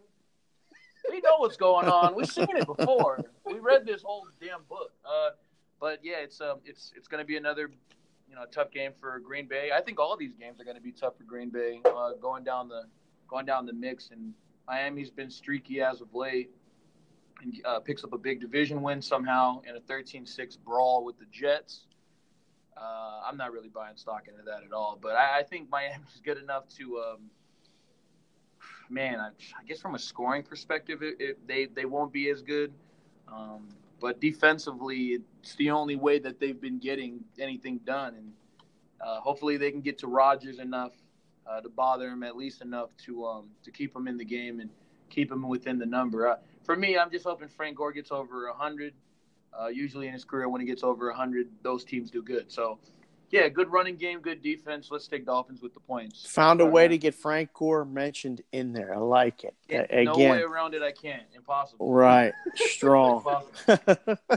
We 1.10 1.20
know 1.20 1.38
what's 1.38 1.56
going 1.56 1.88
on. 1.88 2.14
We've 2.14 2.30
seen 2.30 2.46
it 2.56 2.66
before. 2.66 3.24
We 3.44 3.58
read 3.58 3.86
this 3.86 4.02
whole 4.02 4.26
damn 4.40 4.62
book. 4.68 4.92
Uh, 5.04 5.30
but 5.80 5.98
yeah, 6.02 6.18
it's 6.18 6.40
um, 6.40 6.60
it's 6.64 6.92
it's 6.96 7.08
going 7.08 7.20
to 7.20 7.26
be 7.26 7.36
another, 7.36 7.70
you 8.32 8.38
know, 8.38 8.46
tough 8.50 8.70
game 8.70 8.92
for 8.98 9.18
Green 9.18 9.46
Bay. 9.46 9.70
I 9.76 9.82
think 9.82 10.00
all 10.00 10.16
these 10.16 10.32
games 10.32 10.58
are 10.58 10.64
going 10.64 10.76
to 10.76 10.82
be 10.82 10.90
tough 10.90 11.18
for 11.18 11.24
Green 11.24 11.50
Bay. 11.50 11.82
Uh, 11.84 12.12
going 12.14 12.42
down 12.44 12.66
the 12.66 12.84
going 13.28 13.44
down 13.44 13.66
the 13.66 13.74
mix, 13.74 14.10
and 14.10 14.32
Miami's 14.66 15.10
been 15.10 15.30
streaky 15.30 15.82
as 15.82 16.00
of 16.00 16.14
late, 16.14 16.50
and 17.42 17.54
uh, 17.66 17.78
picks 17.80 18.04
up 18.04 18.14
a 18.14 18.18
big 18.18 18.40
division 18.40 18.80
win 18.80 19.02
somehow 19.02 19.60
in 19.68 19.76
a 19.76 19.80
13-6 19.80 20.56
brawl 20.64 21.04
with 21.04 21.18
the 21.18 21.26
Jets. 21.30 21.86
Uh, 22.74 23.20
I'm 23.26 23.36
not 23.36 23.52
really 23.52 23.68
buying 23.68 23.96
stock 23.96 24.28
into 24.28 24.42
that 24.44 24.62
at 24.64 24.72
all, 24.72 24.98
but 25.00 25.14
I, 25.14 25.40
I 25.40 25.42
think 25.42 25.68
Miami's 25.70 26.22
good 26.24 26.38
enough 26.38 26.66
to. 26.78 27.00
Um, 27.00 27.30
man, 28.88 29.20
I, 29.20 29.28
I 29.28 29.64
guess 29.68 29.78
from 29.78 29.94
a 29.94 29.98
scoring 29.98 30.42
perspective, 30.42 31.02
it, 31.02 31.16
it, 31.20 31.46
they 31.46 31.66
they 31.66 31.84
won't 31.84 32.14
be 32.14 32.30
as 32.30 32.40
good. 32.40 32.72
Um, 33.28 33.68
but 34.02 34.20
defensively, 34.20 35.20
it's 35.40 35.54
the 35.54 35.70
only 35.70 35.94
way 35.94 36.18
that 36.18 36.40
they've 36.40 36.60
been 36.60 36.80
getting 36.80 37.20
anything 37.38 37.78
done, 37.86 38.16
and 38.16 38.32
uh, 39.00 39.20
hopefully 39.20 39.56
they 39.56 39.70
can 39.70 39.80
get 39.80 39.96
to 39.98 40.08
Rodgers 40.08 40.58
enough 40.58 40.92
uh, 41.46 41.60
to 41.60 41.68
bother 41.68 42.08
him 42.08 42.24
at 42.24 42.36
least 42.36 42.62
enough 42.62 42.90
to 43.06 43.24
um, 43.24 43.46
to 43.62 43.70
keep 43.70 43.94
him 43.94 44.08
in 44.08 44.16
the 44.16 44.24
game 44.24 44.58
and 44.58 44.68
keep 45.08 45.30
him 45.30 45.48
within 45.48 45.78
the 45.78 45.86
number. 45.86 46.28
Uh, 46.28 46.36
for 46.64 46.74
me, 46.74 46.98
I'm 46.98 47.12
just 47.12 47.24
hoping 47.24 47.48
Frank 47.48 47.76
Gore 47.76 47.92
gets 47.92 48.10
over 48.10 48.52
hundred. 48.52 48.92
Uh, 49.58 49.68
usually 49.68 50.06
in 50.06 50.12
his 50.14 50.24
career, 50.24 50.48
when 50.48 50.62
he 50.62 50.66
gets 50.66 50.82
over 50.82 51.08
100, 51.08 51.46
those 51.62 51.84
teams 51.84 52.10
do 52.10 52.22
good. 52.22 52.50
So, 52.50 52.78
yeah, 53.32 53.48
good 53.48 53.72
running 53.72 53.96
game, 53.96 54.20
good 54.20 54.42
defense. 54.42 54.88
Let's 54.90 55.08
take 55.08 55.24
Dolphins 55.24 55.62
with 55.62 55.72
the 55.72 55.80
points. 55.80 56.26
Found 56.32 56.60
a 56.60 56.66
way 56.66 56.86
to 56.86 56.98
get 56.98 57.14
Frank 57.14 57.54
Gore 57.54 57.86
mentioned 57.86 58.42
in 58.52 58.74
there. 58.74 58.94
I 58.94 58.98
like 58.98 59.42
it. 59.42 59.54
Yeah, 59.70 59.86
A- 59.88 60.04
no 60.04 60.14
way 60.16 60.42
around 60.42 60.74
it. 60.74 60.82
I 60.82 60.92
can't. 60.92 61.22
Impossible. 61.34 61.90
right, 61.90 62.34
strong. 62.54 63.24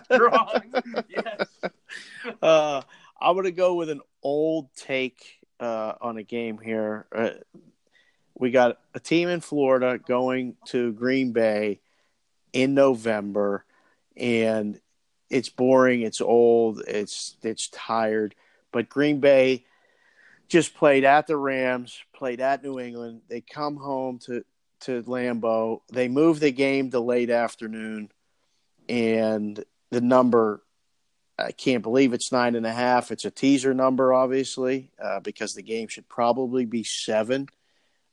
Strong. 0.06 0.74
yes. 1.10 1.48
uh, 2.42 2.82
I'm 3.20 3.36
gonna 3.36 3.52
go 3.52 3.76
with 3.76 3.90
an 3.90 4.00
old 4.24 4.74
take 4.78 5.40
uh, 5.60 5.94
on 6.00 6.18
a 6.18 6.24
game 6.24 6.58
here. 6.58 7.06
Uh, 7.14 7.32
we 8.34 8.52
got 8.52 8.80
a 8.94 9.00
team 9.02 9.28
in 9.28 9.42
Florida 9.42 9.98
going 9.98 10.56
to 10.68 10.94
Green 10.94 11.34
Bay 11.34 11.82
in 12.54 12.74
November, 12.74 13.66
and 14.16 14.80
it's 15.30 15.50
boring. 15.50 16.02
It's 16.02 16.22
old. 16.22 16.82
It's 16.88 17.36
it's 17.44 17.68
tired. 17.68 18.36
But 18.76 18.90
Green 18.90 19.22
Bay 19.22 19.64
just 20.50 20.76
played 20.76 21.06
at 21.06 21.28
the 21.28 21.38
Rams, 21.38 21.98
played 22.14 22.42
at 22.42 22.62
New 22.62 22.78
England. 22.78 23.22
They 23.30 23.40
come 23.40 23.78
home 23.78 24.20
to 24.26 24.44
to 24.82 25.02
Lambeau. 25.04 25.80
They 25.94 26.10
move 26.10 26.42
the 26.42 26.52
game 26.52 26.92
to 26.92 27.00
late 27.00 27.30
afternoon, 27.30 28.12
and 28.90 29.64
the 29.92 30.02
number 30.02 30.62
I 31.40 31.54
can't 31.54 31.84
believe 31.84 32.12
it's 32.12 32.34
nine 32.34 32.56
and 32.56 32.66
a 32.66 32.74
half. 32.74 33.14
It's 33.14 33.24
a 33.24 33.32
teaser 33.32 33.74
number, 33.74 34.14
obviously, 34.14 34.92
uh, 35.02 35.22
because 35.22 35.54
the 35.54 35.64
game 35.64 35.88
should 35.88 36.10
probably 36.10 36.66
be 36.66 36.84
seven. 36.84 37.48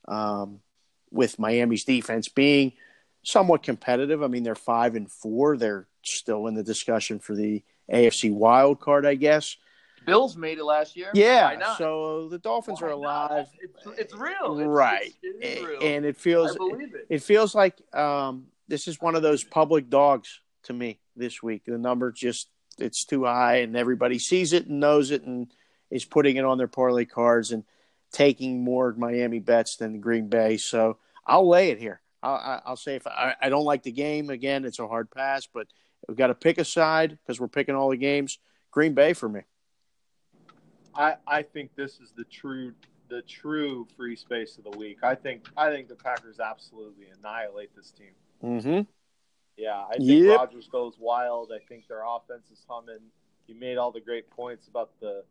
Um, 0.07 0.61
with 1.11 1.39
Miami's 1.39 1.83
defense 1.83 2.29
being 2.29 2.71
somewhat 3.23 3.63
competitive, 3.63 4.23
I 4.23 4.27
mean 4.27 4.43
they're 4.43 4.55
five 4.55 4.95
and 4.95 5.11
four. 5.11 5.57
They're 5.57 5.89
still 6.03 6.47
in 6.47 6.53
the 6.53 6.63
discussion 6.63 7.19
for 7.19 7.35
the 7.35 7.63
AFC 7.91 8.31
wild 8.31 8.79
card, 8.79 9.05
I 9.05 9.15
guess. 9.15 9.57
Bills 10.05 10.35
made 10.37 10.57
it 10.57 10.63
last 10.63 10.95
year. 10.95 11.09
Yeah, 11.13 11.75
so 11.77 12.29
the 12.29 12.39
Dolphins 12.39 12.81
Why 12.81 12.87
are 12.87 12.91
alive, 12.91 13.47
It's, 13.59 13.99
it's 13.99 14.15
real. 14.15 14.59
It's, 14.59 14.67
right? 14.67 15.13
It's, 15.21 15.45
it 15.45 15.59
is 15.59 15.65
real. 15.65 15.79
and 15.81 16.05
it 16.05 16.17
feels 16.17 16.55
believe 16.55 16.93
it. 16.95 17.07
it 17.09 17.23
feels 17.23 17.53
like 17.55 17.81
um, 17.95 18.47
this 18.67 18.87
is 18.87 19.01
one 19.01 19.15
of 19.15 19.21
those 19.21 19.43
public 19.43 19.89
dogs 19.89 20.41
to 20.63 20.73
me 20.73 20.99
this 21.15 21.41
week. 21.43 21.63
The 21.65 21.77
number 21.77 22.11
just 22.11 22.49
it's 22.77 23.05
too 23.05 23.25
high, 23.25 23.57
and 23.57 23.75
everybody 23.75 24.19
sees 24.19 24.53
it 24.53 24.67
and 24.67 24.79
knows 24.79 25.11
it, 25.11 25.23
and 25.23 25.51
is 25.91 26.05
putting 26.05 26.37
it 26.37 26.45
on 26.45 26.57
their 26.57 26.67
parlay 26.67 27.05
cards 27.05 27.51
and 27.51 27.63
taking 28.11 28.63
more 28.63 28.93
Miami 28.97 29.39
bets 29.39 29.75
than 29.77 29.99
Green 29.99 30.27
Bay. 30.27 30.57
So 30.57 30.97
I'll 31.25 31.47
lay 31.47 31.69
it 31.69 31.79
here. 31.79 32.01
I'll, 32.21 32.61
I'll 32.65 32.75
say 32.77 32.95
if 32.95 33.05
I, 33.05 33.35
I 33.41 33.49
don't 33.49 33.65
like 33.65 33.83
the 33.83 33.91
game 33.91 34.29
again, 34.29 34.65
it's 34.65 34.79
a 34.79 34.87
hard 34.87 35.11
pass, 35.11 35.47
but 35.51 35.67
we've 36.07 36.17
got 36.17 36.27
to 36.27 36.35
pick 36.35 36.57
a 36.57 36.65
side 36.65 37.17
because 37.21 37.39
we're 37.39 37.47
picking 37.47 37.75
all 37.75 37.89
the 37.89 37.97
games. 37.97 38.39
Green 38.71 38.93
Bay 38.93 39.13
for 39.13 39.27
me. 39.29 39.41
I, 40.95 41.15
I 41.27 41.41
think 41.41 41.75
this 41.75 41.99
is 41.99 42.11
the 42.15 42.23
true 42.25 42.73
the 43.09 43.21
true 43.23 43.85
free 43.95 44.15
space 44.15 44.57
of 44.57 44.63
the 44.63 44.77
week. 44.77 44.99
I 45.03 45.15
think 45.15 45.45
I 45.57 45.69
think 45.69 45.87
the 45.87 45.95
Packers 45.95 46.39
absolutely 46.39 47.07
annihilate 47.17 47.75
this 47.75 47.91
team. 47.91 48.13
Mm-hmm. 48.43 48.81
Yeah, 49.57 49.83
I 49.89 49.97
think 49.97 50.25
Yep. 50.25 50.37
Rodgers 50.37 50.67
goes 50.67 50.93
wild. 50.99 51.51
I 51.53 51.59
think 51.67 51.87
their 51.87 52.03
offense 52.03 52.49
is 52.51 52.65
humming. 52.67 52.99
You 53.47 53.55
made 53.55 53.77
all 53.77 53.91
the 53.91 54.01
great 54.01 54.29
points 54.29 54.67
about 54.67 54.91
the 54.99 55.23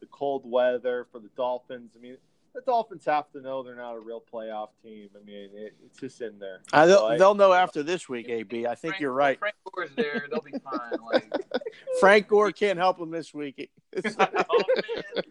the 0.00 0.06
cold 0.06 0.42
weather 0.44 1.06
for 1.12 1.18
the 1.18 1.30
Dolphins. 1.36 1.92
I 1.96 2.00
mean, 2.00 2.16
the 2.54 2.60
Dolphins 2.62 3.04
have 3.04 3.30
to 3.32 3.40
know 3.40 3.62
they're 3.62 3.74
not 3.76 3.94
a 3.94 4.00
real 4.00 4.22
playoff 4.32 4.68
team. 4.82 5.08
I 5.20 5.24
mean, 5.24 5.50
it, 5.54 5.74
it's 5.84 5.98
just 6.00 6.20
in 6.20 6.38
there. 6.38 6.60
Uh, 6.72 6.86
they'll, 6.86 7.08
Right. 7.08 7.18
they'll 7.18 7.34
know 7.34 7.52
after 7.52 7.82
this 7.82 8.08
week, 8.08 8.28
AB. 8.28 8.66
I 8.66 8.74
think 8.74 8.92
Frank- 8.94 9.00
you're 9.00 9.12
right. 9.12 9.38
Frank 9.38 9.54
Gore's 9.72 9.90
there. 9.96 10.26
They'll 10.30 10.40
be 10.40 10.52
fine. 10.58 10.98
Like, 11.12 11.30
Frank 12.00 12.28
Gore 12.28 12.50
can't 12.52 12.78
help 12.78 12.98
them 12.98 13.10
this 13.10 13.32
week. 13.32 13.70
oh, 14.18 14.62
man. 14.96 15.24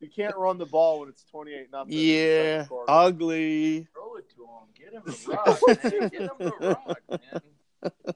You 0.00 0.08
can't 0.14 0.36
run 0.36 0.58
the 0.58 0.66
ball 0.66 1.00
when 1.00 1.08
it's 1.08 1.24
twenty 1.24 1.54
eight 1.54 1.72
nothing. 1.72 1.92
yeah, 1.94 2.66
ugly. 2.86 3.86
Throw 3.94 4.16
it 4.16 4.26
to 4.36 4.42
him. 4.44 4.68
Get 4.78 4.92
him 4.92 5.02
the 5.06 5.32
rock, 5.32 5.82
man. 5.92 6.08
Get 6.10 6.20
him 6.20 6.30
the 6.38 6.52
rock, 6.60 7.00
man. 7.10 8.14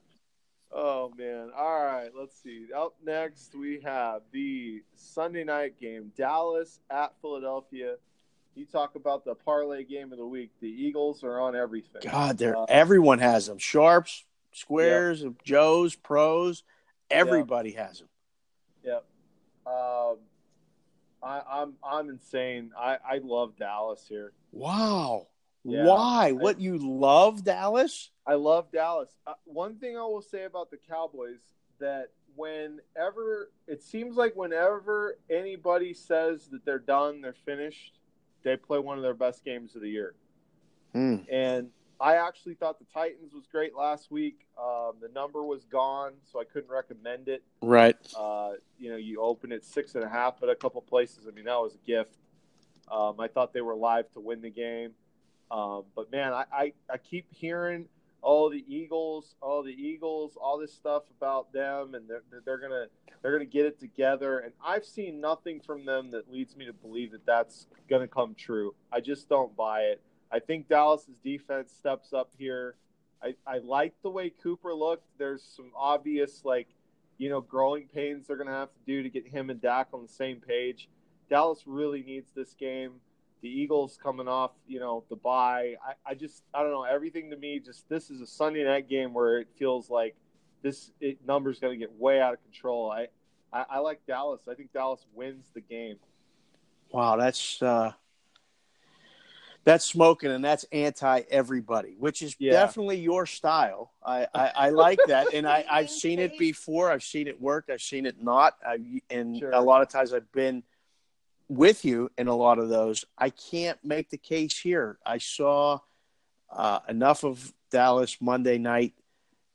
Oh 0.70 1.10
man! 1.16 1.50
All 1.56 1.82
right, 1.82 2.10
let's 2.16 2.40
see. 2.42 2.66
Up 2.76 2.94
next, 3.04 3.54
we 3.54 3.80
have 3.84 4.20
the 4.32 4.82
Sunday 4.94 5.42
night 5.42 5.80
game: 5.80 6.12
Dallas 6.16 6.78
at 6.90 7.14
Philadelphia. 7.22 7.94
You 8.58 8.66
talk 8.66 8.96
about 8.96 9.24
the 9.24 9.36
parlay 9.36 9.84
game 9.84 10.10
of 10.10 10.18
the 10.18 10.26
week. 10.26 10.50
The 10.60 10.66
Eagles 10.68 11.22
are 11.22 11.38
on 11.38 11.54
everything. 11.54 12.02
God, 12.02 12.38
there 12.38 12.56
Uh, 12.56 12.66
everyone 12.68 13.20
has 13.20 13.46
them. 13.46 13.58
Sharps, 13.58 14.24
squares, 14.50 15.24
Joes, 15.44 15.94
pros. 15.94 16.64
Everybody 17.08 17.70
has 17.72 18.00
them. 18.00 18.08
Yep. 18.82 19.04
Um, 19.64 20.16
I, 21.22 21.42
I'm 21.48 21.74
I'm 21.84 22.08
insane. 22.08 22.72
I, 22.76 22.98
I 23.08 23.18
love 23.22 23.56
Dallas 23.56 24.04
here. 24.08 24.32
Wow. 24.50 25.28
Yeah. 25.62 25.84
Why? 25.84 26.32
What 26.32 26.60
you 26.60 26.78
love 26.78 27.44
Dallas? 27.44 28.10
I 28.26 28.34
love 28.34 28.72
Dallas. 28.72 29.10
Uh, 29.24 29.34
one 29.44 29.76
thing 29.76 29.96
I 29.96 30.02
will 30.02 30.22
say 30.22 30.44
about 30.44 30.72
the 30.72 30.78
Cowboys 30.78 31.38
that 31.78 32.08
whenever 32.34 33.50
it 33.68 33.84
seems 33.84 34.16
like 34.16 34.34
whenever 34.34 35.16
anybody 35.30 35.94
says 35.94 36.48
that 36.48 36.64
they're 36.64 36.78
done, 36.80 37.20
they're 37.20 37.32
finished, 37.32 37.97
they 38.42 38.56
play 38.56 38.78
one 38.78 38.96
of 38.96 39.02
their 39.02 39.14
best 39.14 39.44
games 39.44 39.74
of 39.74 39.82
the 39.82 39.90
year. 39.90 40.14
Hmm. 40.92 41.16
And 41.30 41.68
I 42.00 42.16
actually 42.16 42.54
thought 42.54 42.78
the 42.78 42.86
Titans 42.92 43.32
was 43.34 43.46
great 43.46 43.74
last 43.74 44.10
week. 44.10 44.46
Um, 44.58 44.92
the 45.00 45.08
number 45.08 45.42
was 45.42 45.64
gone, 45.64 46.12
so 46.30 46.40
I 46.40 46.44
couldn't 46.44 46.70
recommend 46.70 47.28
it. 47.28 47.42
Right. 47.60 47.96
Uh, 48.16 48.52
you 48.78 48.90
know, 48.90 48.96
you 48.96 49.20
open 49.20 49.50
it 49.50 49.64
six 49.64 49.94
and 49.94 50.04
a 50.04 50.08
half 50.08 50.38
but 50.40 50.48
a 50.48 50.54
couple 50.54 50.80
places. 50.80 51.26
I 51.26 51.32
mean, 51.32 51.46
that 51.46 51.58
was 51.58 51.74
a 51.74 51.86
gift. 51.86 52.16
Um, 52.90 53.16
I 53.18 53.28
thought 53.28 53.52
they 53.52 53.60
were 53.60 53.74
live 53.74 54.10
to 54.12 54.20
win 54.20 54.40
the 54.40 54.50
game. 54.50 54.92
Um, 55.50 55.84
but 55.96 56.10
man, 56.12 56.32
I, 56.32 56.44
I, 56.52 56.72
I 56.90 56.98
keep 56.98 57.26
hearing 57.34 57.86
all 58.22 58.50
the 58.50 58.64
Eagles, 58.66 59.34
all 59.40 59.62
the 59.62 59.72
Eagles, 59.72 60.36
all 60.40 60.58
this 60.58 60.72
stuff 60.72 61.04
about 61.16 61.52
them, 61.52 61.94
and 61.94 62.08
they're, 62.08 62.22
they're 62.44 62.58
gonna 62.58 62.86
they're 63.22 63.32
gonna 63.32 63.44
get 63.44 63.66
it 63.66 63.78
together. 63.80 64.38
And 64.38 64.52
I've 64.64 64.84
seen 64.84 65.20
nothing 65.20 65.60
from 65.60 65.84
them 65.84 66.10
that 66.10 66.30
leads 66.30 66.56
me 66.56 66.66
to 66.66 66.72
believe 66.72 67.12
that 67.12 67.26
that's 67.26 67.66
gonna 67.88 68.08
come 68.08 68.34
true. 68.34 68.74
I 68.92 69.00
just 69.00 69.28
don't 69.28 69.56
buy 69.56 69.82
it. 69.82 70.00
I 70.30 70.40
think 70.40 70.68
Dallas's 70.68 71.16
defense 71.24 71.72
steps 71.72 72.12
up 72.12 72.30
here. 72.36 72.74
I, 73.22 73.34
I 73.46 73.58
like 73.58 73.94
the 74.02 74.10
way 74.10 74.30
Cooper 74.30 74.74
looked. 74.74 75.06
There's 75.18 75.42
some 75.42 75.72
obvious 75.76 76.44
like 76.44 76.68
you 77.18 77.28
know, 77.28 77.40
growing 77.40 77.88
pains 77.92 78.28
they're 78.28 78.36
to 78.36 78.44
have 78.50 78.68
to 78.68 78.80
do 78.86 79.02
to 79.02 79.10
get 79.10 79.26
him 79.26 79.50
and 79.50 79.60
Dak 79.60 79.88
on 79.92 80.02
the 80.02 80.12
same 80.12 80.40
page. 80.40 80.88
Dallas 81.28 81.64
really 81.66 82.02
needs 82.02 82.30
this 82.34 82.54
game. 82.54 82.92
The 83.40 83.48
Eagles 83.48 83.98
coming 84.02 84.28
off, 84.28 84.52
you 84.66 84.80
know, 84.80 85.04
the 85.08 85.16
bye. 85.16 85.74
I, 85.86 86.10
I 86.10 86.14
just 86.14 86.42
I 86.52 86.62
don't 86.62 86.72
know. 86.72 86.84
Everything 86.84 87.30
to 87.30 87.36
me 87.36 87.60
just 87.60 87.88
this 87.88 88.10
is 88.10 88.20
a 88.20 88.26
Sunday 88.26 88.64
night 88.64 88.88
game 88.88 89.12
where 89.14 89.38
it 89.38 89.48
feels 89.58 89.90
like 89.90 90.16
this 90.62 90.90
it, 91.00 91.18
number's 91.26 91.60
going 91.60 91.72
to 91.72 91.78
get 91.78 91.92
way 91.98 92.20
out 92.20 92.34
of 92.34 92.42
control. 92.42 92.90
I, 92.90 93.08
I 93.52 93.64
I 93.70 93.78
like 93.78 94.00
Dallas. 94.06 94.40
I 94.50 94.54
think 94.54 94.72
Dallas 94.72 95.06
wins 95.14 95.44
the 95.54 95.60
game. 95.60 95.96
Wow, 96.90 97.16
that's 97.16 97.62
uh, 97.62 97.92
that's 99.64 99.84
smoking 99.84 100.30
and 100.30 100.42
that's 100.42 100.64
anti 100.72 101.20
everybody, 101.30 101.94
which 101.98 102.22
is 102.22 102.34
Yeah. 102.38 102.52
definitely 102.52 102.98
your 103.00 103.26
style. 103.26 103.92
I, 104.02 104.26
I, 104.34 104.52
I 104.56 104.70
like 104.70 104.98
that, 105.08 105.34
and 105.34 105.46
I, 105.46 105.64
I've 105.70 105.90
seen 105.90 106.18
it 106.18 106.38
before. 106.38 106.90
I've 106.90 107.02
seen 107.02 107.28
it 107.28 107.40
work. 107.40 107.66
I've 107.70 107.82
seen 107.82 108.06
it 108.06 108.22
not, 108.22 108.56
I, 108.66 108.78
and 109.10 109.36
Sure. 109.38 109.50
a 109.50 109.60
lot 109.60 109.82
of 109.82 109.88
times 109.88 110.14
I've 110.14 110.30
been 110.32 110.62
with 111.48 111.84
you 111.84 112.10
in 112.18 112.28
a 112.28 112.36
lot 112.36 112.58
of 112.58 112.68
those. 112.68 113.04
I 113.16 113.30
can't 113.30 113.78
make 113.82 114.10
the 114.10 114.18
case 114.18 114.58
here. 114.58 114.98
I 115.04 115.18
saw 115.18 115.80
uh, 116.50 116.80
enough 116.88 117.24
of 117.24 117.52
Dallas 117.70 118.16
Monday 118.20 118.58
night 118.58 118.94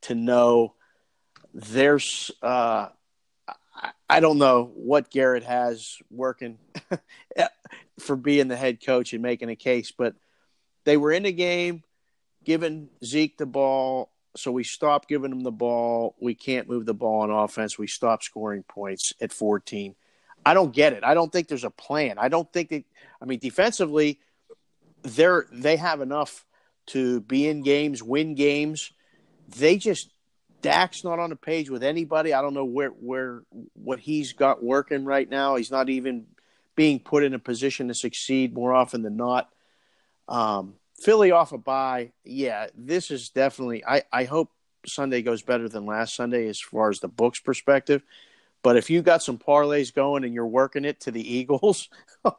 to 0.03 0.15
know 0.15 0.73
there's. 1.53 2.31
Uh, 2.41 2.89
I, 4.09 4.19
don't 4.19 4.37
know 4.37 4.71
what 4.75 5.09
Garrett 5.09 5.43
has 5.43 5.97
working 6.11 6.59
for 7.99 8.15
being 8.15 8.47
the 8.47 8.55
head 8.55 8.85
coach 8.85 9.13
and 9.13 9.21
making 9.21 9.49
a 9.49 9.55
case, 9.55 9.91
but 9.91 10.15
they 10.85 10.95
were 10.95 11.11
in 11.11 11.23
the 11.23 11.31
game, 11.31 11.83
giving 12.43 12.89
Zeke 13.03 13.37
the 13.37 13.45
ball. 13.45 14.11
So 14.35 14.51
we 14.51 14.63
stopped 14.63 15.09
giving 15.09 15.31
him 15.31 15.41
the 15.41 15.51
ball. 15.51 16.15
We 16.19 16.35
can't 16.35 16.69
move 16.69 16.85
the 16.85 16.93
ball 16.93 17.21
on 17.21 17.31
offense. 17.31 17.77
We 17.77 17.87
stopped 17.87 18.23
scoring 18.23 18.63
points 18.63 19.13
at 19.19 19.31
14. 19.31 19.95
I 20.45 20.53
don't 20.53 20.73
get 20.73 20.93
it. 20.93 21.03
I 21.03 21.13
don't 21.13 21.31
think 21.31 21.47
there's 21.47 21.63
a 21.63 21.69
plan. 21.69 22.17
I 22.17 22.27
don't 22.27 22.51
think 22.51 22.69
that. 22.69 22.83
I 23.21 23.25
mean, 23.25 23.39
defensively, 23.39 24.19
they're 25.03 25.47
they 25.51 25.77
have 25.77 26.01
enough 26.01 26.45
to 26.87 27.21
be 27.21 27.47
in 27.47 27.61
games, 27.61 28.03
win 28.03 28.35
games. 28.35 28.91
They 29.57 29.77
just 29.77 30.09
Dak's 30.61 31.03
not 31.03 31.19
on 31.19 31.29
the 31.29 31.35
page 31.35 31.69
with 31.69 31.83
anybody. 31.83 32.33
I 32.33 32.41
don't 32.41 32.53
know 32.53 32.65
where 32.65 32.89
where 32.89 33.43
what 33.73 33.99
he's 33.99 34.33
got 34.33 34.63
working 34.63 35.05
right 35.05 35.29
now. 35.29 35.55
He's 35.55 35.71
not 35.71 35.89
even 35.89 36.25
being 36.75 36.99
put 36.99 37.23
in 37.23 37.33
a 37.33 37.39
position 37.39 37.89
to 37.89 37.93
succeed 37.93 38.53
more 38.53 38.73
often 38.73 39.03
than 39.03 39.17
not. 39.17 39.49
Um, 40.27 40.75
Philly 40.99 41.31
off 41.31 41.51
a 41.51 41.57
bye, 41.57 42.13
yeah. 42.23 42.67
This 42.75 43.11
is 43.11 43.29
definitely. 43.29 43.85
I 43.85 44.03
I 44.11 44.23
hope 44.23 44.51
Sunday 44.85 45.21
goes 45.21 45.41
better 45.41 45.69
than 45.69 45.85
last 45.85 46.15
Sunday 46.15 46.47
as 46.47 46.59
far 46.59 46.89
as 46.89 46.99
the 46.99 47.07
books 47.07 47.39
perspective. 47.39 48.03
But 48.63 48.77
if 48.77 48.89
you 48.89 49.01
got 49.01 49.21
some 49.21 49.37
parlays 49.37 49.93
going 49.93 50.23
and 50.23 50.33
you're 50.33 50.47
working 50.47 50.85
it 50.85 51.01
to 51.01 51.11
the 51.11 51.21
Eagles, 51.37 51.89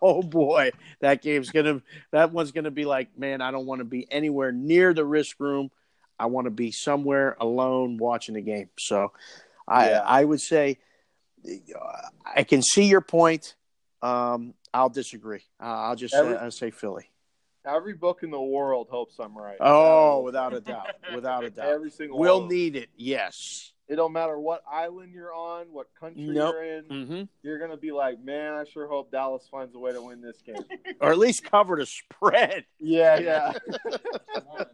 oh 0.03 0.23
boy, 0.23 0.71
that 1.01 1.23
game's 1.23 1.51
gonna 1.51 1.83
that 2.11 2.33
one's 2.33 2.51
gonna 2.51 2.71
be 2.71 2.85
like, 2.87 3.17
man, 3.19 3.41
I 3.41 3.51
don't 3.51 3.67
want 3.67 3.81
to 3.81 3.85
be 3.85 4.11
anywhere 4.11 4.51
near 4.51 4.93
the 4.95 5.05
risk 5.05 5.39
room. 5.39 5.71
I 6.19 6.27
want 6.27 6.47
to 6.47 6.51
be 6.51 6.71
somewhere 6.71 7.37
alone 7.41 7.99
watching 7.99 8.35
the 8.37 8.41
game. 8.41 8.71
So, 8.79 9.13
I 9.69 9.91
Yeah. 9.91 10.03
I 10.05 10.25
would 10.25 10.41
say 10.41 10.79
I 12.35 12.45
can 12.45 12.63
see 12.63 12.85
your 12.85 13.01
point. 13.03 13.55
Um, 14.01 14.55
I'll 14.73 14.89
disagree. 14.89 15.43
Uh, 15.61 15.65
I'll 15.67 15.97
just 15.97 16.15
Every- 16.15 16.35
say, 16.35 16.41
I'll 16.41 16.51
say 16.51 16.71
Philly. 16.71 17.11
Every 17.67 17.95
book 17.95 18.23
in 18.23 18.31
the 18.31 18.41
world 18.41 18.89
hopes 18.91 19.17
I'm 19.19 19.37
right. 19.37 19.57
Oh, 19.61 20.21
without 20.21 20.53
a 20.53 20.61
doubt, 20.61 20.89
without 21.15 21.45
a 21.45 21.51
doubt. 21.57 21.67
every 21.67 21.91
single 21.91 22.19
We'll 22.19 22.47
need 22.47 22.77
it. 22.77 22.91
Yes. 22.97 23.73
It 23.87 23.97
don't 23.97 24.13
matter 24.13 24.39
what 24.39 24.63
island 24.71 25.13
you're 25.13 25.35
on, 25.35 25.67
what 25.71 25.89
country 25.99 26.23
Nope. 26.25 26.55
you're 26.55 26.65
in. 26.79 26.85
Mm-hmm. 26.85 27.23
You're 27.43 27.59
gonna 27.59 27.77
be 27.77 27.93
like, 27.93 28.23
man, 28.25 28.55
I 28.55 28.65
sure 28.65 28.89
hope 28.89 29.11
Dallas 29.11 29.47
finds 29.51 29.75
a 29.75 29.79
way 29.79 29.93
to 29.93 30.01
win 30.01 30.21
this 30.23 30.41
game. 30.41 30.57
Or 31.01 31.11
at 31.11 31.19
least 31.19 31.45
cover 31.45 31.77
the 31.77 31.85
spread. 31.87 32.65
yeah, 32.79 33.19
yeah. 33.19 33.53
Come 34.35 34.43
on. 34.59 34.67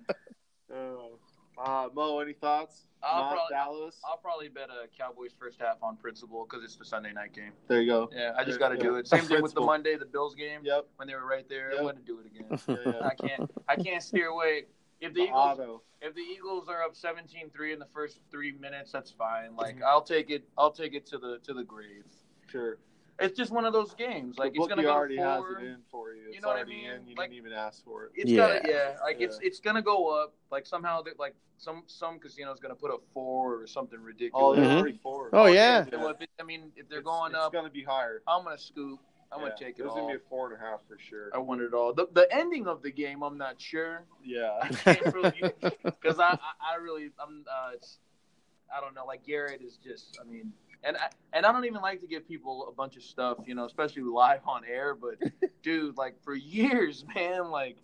Oh. 0.73 1.11
Uh, 1.59 1.89
Mo, 1.95 2.21
any 2.21 2.33
thoughts? 2.33 2.87
I'll 3.03 3.23
Not 3.25 3.33
probably- 3.33 3.55
Dallas. 3.55 4.01
I'll 4.09 4.17
probably 4.17 4.49
bet 4.49 4.69
a 4.71 4.87
Cowboys 4.97 5.33
first 5.39 5.61
half 5.61 5.77
on 5.83 5.97
principle 5.97 6.47
because 6.49 6.65
it's 6.65 6.77
the 6.77 6.85
Sunday 6.85 7.13
night 7.13 7.35
game. 7.35 7.53
There 7.69 7.81
you 7.83 7.91
go. 7.91 8.09
Yeah, 8.15 8.33
I 8.37 8.45
just 8.45 8.59
got 8.59 8.69
to 8.71 8.77
yeah. 8.77 8.83
do 8.83 8.95
it. 8.97 9.09
Same 9.09 9.25
thing 9.25 9.43
with 9.43 9.53
the 9.55 9.61
Monday, 9.61 9.97
the 9.97 10.07
Bills 10.07 10.35
game 10.35 10.61
Yep. 10.63 10.87
when 10.97 11.09
they 11.09 11.15
were 11.15 11.27
right 11.27 11.47
there. 11.49 11.73
Yep. 11.73 11.81
I 11.81 11.83
want 11.83 11.97
to 11.97 12.03
do 12.03 12.21
it 12.21 12.27
again. 12.27 12.59
Yeah, 12.87 12.93
yeah. 13.01 13.07
I 13.09 13.15
can't. 13.15 13.51
I 13.69 13.77
can't 13.77 14.03
steer 14.03 14.29
away. 14.29 14.65
If 15.01 15.15
the 15.15 15.23
Eagles, 15.23 15.59
Auto. 15.59 15.83
if 16.03 16.15
the 16.15 16.21
Eagles 16.21 16.69
are 16.69 16.83
up 16.83 16.95
17-3 16.95 17.73
in 17.73 17.79
the 17.79 17.87
first 17.95 18.21
three 18.31 18.53
minutes, 18.53 18.93
that's 18.93 19.11
fine. 19.11 19.57
Like 19.57 19.77
Mm-hmm. 19.77 19.85
I'll 19.87 20.03
take 20.03 20.31
it. 20.31 20.45
I'll 20.59 20.73
take 20.73 20.95
it 20.95 21.07
to 21.07 21.19
the 21.19 21.39
to 21.45 21.55
the 21.55 21.65
grave. 21.65 22.05
Sure. 22.49 22.79
It's 23.19 23.37
just 23.37 23.51
one 23.53 23.65
of 23.67 23.73
those 23.75 23.93
games. 23.95 24.39
Like 24.39 24.55
the 24.55 24.61
it's 24.61 24.69
gonna 24.69 24.83
you 24.83 24.89
go 24.89 24.95
already 24.95 25.17
forward. 25.19 25.59
has 25.61 25.67
it 25.69 25.71
in 25.73 25.77
for 25.91 26.13
you. 26.15 26.23
It's 26.29 26.37
You 26.37 26.41
know 26.43 26.49
what 26.49 26.59
I 26.59 26.65
mean? 26.65 26.87
in. 26.91 27.07
You 27.07 27.15
Like- 27.17 27.31
didn't 27.31 27.45
even 27.47 27.53
ask 27.53 27.85
for 27.85 28.05
it. 28.07 28.13
It's 28.15 28.31
Yeah. 28.31 28.61
gotta, 28.61 28.69
yeah. 28.69 28.97
Like 29.03 29.21
it's 29.21 29.39
Yeah. 29.41 29.47
it's 29.49 29.61
gonna 29.61 29.83
go 29.83 30.09
up. 30.09 30.35
Like 30.51 30.65
somehow, 30.67 31.03
that 31.03 31.19
like 31.19 31.35
some 31.59 31.83
some 31.87 32.19
casino's 32.19 32.61
gonna 32.61 32.75
put 32.75 32.91
a 32.91 32.99
four 33.13 33.61
or 33.61 33.67
something 33.67 33.99
Oh, 34.01 34.05
ridiculous. 34.05 34.57
they're 34.59 34.67
Mhm. 34.69 34.79
already 34.81 34.99
four. 35.03 35.31
Oh, 35.35 35.47
yeah. 35.47 35.85
Well, 35.93 36.09
if 36.09 36.21
it, 36.23 36.31
I 36.41 36.45
mean, 36.45 36.73
if 36.77 36.89
they're 36.89 37.01
It's- 37.01 37.05
going 37.05 37.33
it's 37.33 37.39
up, 37.41 37.53
it's 37.53 37.59
gonna 37.61 37.71
be 37.71 37.83
higher. 37.85 38.23
I'm 38.27 38.45
gonna 38.45 38.57
scoop. 38.59 39.01
I'm 39.33 39.41
Yeah. 39.41 39.49
gonna 39.49 39.59
take 39.59 39.79
it 39.79 39.79
There's 39.79 39.91
all. 39.91 39.97
gonna 39.97 40.13
be 40.13 40.17
a 40.17 40.29
four 40.29 40.51
and 40.53 40.57
a 40.61 40.65
half 40.65 40.81
for 40.89 40.99
sure. 40.99 41.31
I 41.35 41.39
want 41.39 41.61
it 41.61 41.73
all. 41.73 41.93
The 41.93 42.09
the 42.13 42.27
ending 42.35 42.67
of 42.67 42.83
the 42.83 42.91
game, 42.91 43.23
I'm 43.23 43.39
not 43.39 43.61
sure. 43.61 44.05
Yeah. 44.25 44.67
because 44.69 45.25
I, 46.19 46.33
I 46.33 46.73
I 46.73 46.77
really 46.81 47.11
I'm 47.19 47.45
uh 47.51 47.71
it's 47.75 47.99
I 48.75 48.81
don't 48.81 48.95
know 48.95 49.05
like 49.07 49.25
Garrett 49.25 49.63
is 49.63 49.77
just 49.77 50.19
I 50.21 50.25
mean 50.25 50.53
and 50.83 50.97
I 50.97 51.09
and 51.33 51.45
I 51.47 51.53
don't 51.53 51.65
even 51.65 51.81
like 51.81 52.01
to 52.01 52.07
give 52.07 52.27
people 52.27 52.67
a 52.69 52.73
bunch 52.73 52.97
of 52.97 53.03
stuff 53.03 53.39
you 53.47 53.55
know 53.55 53.65
especially 53.67 54.03
live 54.03 54.41
on 54.47 54.63
air 54.65 54.95
but 54.95 55.17
dude 55.63 55.97
like 55.97 56.21
for 56.23 56.35
years 56.35 57.05
man 57.15 57.51
like 57.51 57.77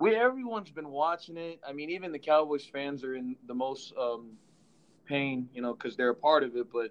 we 0.00 0.14
everyone's 0.14 0.70
been 0.70 0.88
watching 0.90 1.36
it 1.36 1.60
I 1.66 1.72
mean 1.72 1.90
even 1.90 2.12
the 2.12 2.18
Cowboys 2.18 2.64
fans 2.64 3.04
are 3.04 3.14
in 3.14 3.36
the 3.46 3.54
most 3.54 3.92
um 4.00 4.32
pain 5.06 5.48
you 5.54 5.62
know 5.62 5.74
because 5.74 5.96
they're 5.96 6.10
a 6.10 6.14
part 6.14 6.42
of 6.42 6.56
it 6.56 6.66
but 6.72 6.90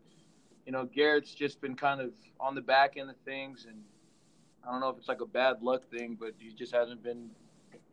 you 0.65 0.71
know 0.71 0.85
Garrett's 0.85 1.33
just 1.33 1.61
been 1.61 1.75
kind 1.75 2.01
of 2.01 2.11
on 2.39 2.55
the 2.55 2.61
back 2.61 2.97
end 2.97 3.09
of 3.09 3.15
things 3.25 3.65
and 3.67 3.77
I 4.67 4.71
don't 4.71 4.79
know 4.81 4.89
if 4.89 4.97
it's 4.97 5.07
like 5.07 5.21
a 5.21 5.25
bad 5.25 5.61
luck 5.61 5.83
thing 5.91 6.17
but 6.19 6.33
he 6.37 6.53
just 6.53 6.73
hasn't 6.73 7.03
been 7.03 7.29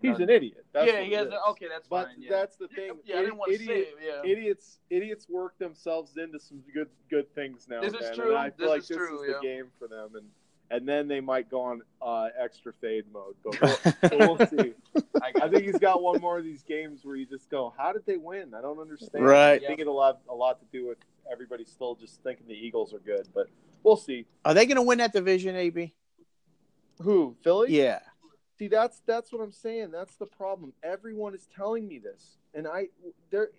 He's 0.03 0.19
an 0.19 0.31
idiot. 0.31 0.65
That's 0.73 0.91
yeah 0.91 1.01
he 1.03 1.13
has 1.13 1.27
is. 1.27 1.35
okay 1.51 1.67
that's 1.69 1.87
But 1.87 2.07
fine 2.07 2.15
yeah. 2.19 2.31
that's 2.31 2.57
the 2.57 2.69
thing. 2.69 2.93
Yeah, 3.05 3.17
I 3.17 3.21
didn't 3.21 3.37
want 3.37 3.51
to 3.51 3.55
Idiot- 3.57 3.69
say 3.69 3.81
it. 4.07 4.23
Yeah. 4.25 4.31
idiots 4.33 4.79
idiots 4.89 5.29
work 5.29 5.59
themselves 5.59 6.17
into 6.17 6.41
some 6.41 6.63
good 6.73 6.89
good 7.11 7.33
things 7.35 7.67
now. 7.69 7.83
This 7.83 7.93
is 7.93 8.11
true. 8.17 8.31
And 8.31 8.39
I 8.39 8.49
feel 8.51 8.57
This 8.59 8.69
like 8.69 8.81
is 8.81 8.89
this 8.89 8.97
true, 8.97 9.23
is 9.25 9.29
yeah. 9.29 9.35
the 9.37 9.47
game 9.47 9.67
for 9.79 9.89
them, 9.89 10.15
and 10.15 10.27
and 10.71 10.89
then 10.89 11.09
they 11.09 11.21
might 11.21 11.51
go 11.51 11.61
on 11.61 11.83
uh, 12.01 12.29
extra 12.39 12.73
fade 12.73 13.05
mode. 13.13 13.35
But 13.45 13.61
we'll, 13.61 13.79
but 14.03 14.19
we'll 14.19 14.47
see. 14.47 14.75
I, 15.21 15.45
I 15.45 15.49
think 15.49 15.65
he's 15.65 15.79
got 15.79 16.03
one 16.03 16.21
more 16.21 16.39
of 16.39 16.45
these 16.45 16.63
games 16.63 17.01
where 17.05 17.17
you 17.17 17.27
just 17.27 17.51
go, 17.51 17.75
"How 17.77 17.93
did 17.93 18.07
they 18.07 18.17
win? 18.17 18.55
I 18.55 18.61
don't 18.61 18.79
understand." 18.79 19.25
Right. 19.25 19.63
I 19.63 19.67
think 19.67 19.81
it'll 19.81 20.05
have 20.05 20.17
a 20.29 20.35
lot 20.35 20.61
to 20.61 20.67
do 20.73 20.89
with 20.89 20.99
everybody 21.31 21.65
still 21.65 21.95
just 21.95 22.23
thinking 22.23 22.47
the 22.47 22.55
Eagles 22.55 22.95
are 22.95 22.99
good, 22.99 23.29
but 23.35 23.49
we'll 23.83 23.97
see. 23.97 24.27
Are 24.45 24.55
they 24.55 24.67
going 24.67 24.77
to 24.77 24.83
win 24.83 24.99
that 24.99 25.13
division, 25.13 25.57
AB? 25.57 25.93
Who 27.03 27.37
Philly? 27.43 27.73
Yeah. 27.73 28.01
See, 28.59 28.69
that's 28.69 29.01
that's 29.07 29.33
what 29.33 29.41
I'm 29.41 29.53
saying. 29.53 29.91
That's 29.91 30.17
the 30.17 30.27
problem. 30.27 30.75
Everyone 30.83 31.35
is 31.35 31.49
telling 31.57 31.89
me 31.89 31.99
this, 31.99 32.37
and 32.55 32.69
I 32.69 32.89
there. 33.31 33.51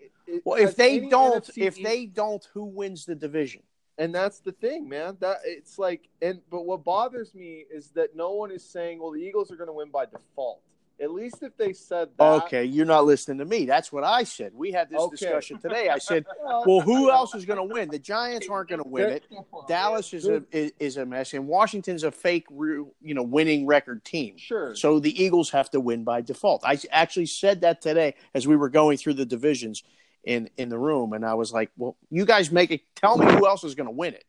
Well, 0.46 0.62
if 0.62 0.76
they 0.76 1.00
don't, 1.00 1.44
NFC 1.44 1.58
if 1.58 1.78
East- 1.78 1.84
they 1.84 2.06
don't, 2.06 2.48
who 2.54 2.66
wins 2.66 3.06
the 3.06 3.16
division? 3.16 3.64
And 4.02 4.16
that's 4.16 4.40
the 4.40 4.52
thing, 4.52 4.90
man. 4.90 5.16
That 5.20 5.38
it's 5.46 5.78
like, 5.78 6.10
and 6.24 6.42
but 6.50 6.66
what 6.66 6.84
bothers 6.84 7.36
me 7.36 7.66
is 7.72 7.90
that 7.92 8.16
no 8.16 8.32
one 8.32 8.50
is 8.50 8.64
saying, 8.64 9.00
well, 9.00 9.12
the 9.12 9.22
Eagles 9.22 9.52
are 9.52 9.56
going 9.56 9.68
to 9.68 9.74
win 9.74 9.92
by 9.92 10.06
default. 10.06 10.62
At 11.00 11.12
least 11.12 11.42
if 11.42 11.56
they 11.56 11.74
said 11.74 12.10
that. 12.18 12.24
Okay, 12.46 12.64
you're 12.64 12.86
not 12.86 13.06
listening 13.06 13.38
to 13.40 13.46
me. 13.46 13.66
That's 13.66 13.92
what 13.92 14.04
I 14.04 14.24
said. 14.24 14.54
We 14.56 14.72
had 14.72 14.90
this 14.90 15.00
Okay. 15.02 15.16
discussion 15.16 15.60
today. 15.60 15.90
I 15.90 15.98
said, 16.00 16.26
Well, 16.66 16.82
who 16.82 17.10
else 17.12 17.34
is 17.36 17.46
going 17.46 17.58
to 17.58 17.74
win? 17.74 17.90
The 17.90 17.98
Giants 18.00 18.50
aren't 18.50 18.70
going 18.70 18.82
to 18.84 18.88
win 18.88 19.10
it. 19.10 19.24
Dallas 19.68 20.14
is 20.14 20.28
a 20.28 20.44
is, 20.52 20.72
is 20.80 20.98
a 20.98 21.06
mess, 21.06 21.34
and 21.34 21.48
Washington's 21.48 22.04
a 22.04 22.12
fake, 22.12 22.48
you 22.50 22.94
know, 23.04 23.24
winning 23.24 23.68
record 23.68 24.04
team. 24.04 24.38
Sure. 24.38 24.76
So 24.76 25.00
the 25.00 25.24
Eagles 25.24 25.52
have 25.52 25.70
to 25.72 25.80
win 25.80 26.04
by 26.04 26.22
default. 26.22 26.62
I 26.64 26.80
actually 26.92 27.28
said 27.28 27.62
that 27.62 27.82
today 27.82 28.16
as 28.34 28.48
we 28.48 28.56
were 28.56 28.70
going 28.70 28.98
through 28.98 29.14
the 29.16 29.26
divisions 29.26 29.84
in 30.24 30.50
in 30.58 30.70
the 30.70 30.78
room, 30.78 31.14
and 31.14 31.26
I 31.26 31.34
was 31.34 31.52
like, 31.52 31.72
"Well, 31.78 31.98
you 32.10 32.26
guys 32.26 32.52
make 32.52 32.72
it. 32.72 32.82
Tell 32.96 33.18
me 33.18 33.26
who 33.26 33.48
else 33.48 33.64
is 33.64 33.76
going 33.76 33.88
to 33.88 33.96
win 33.96 34.14
it." 34.14 34.26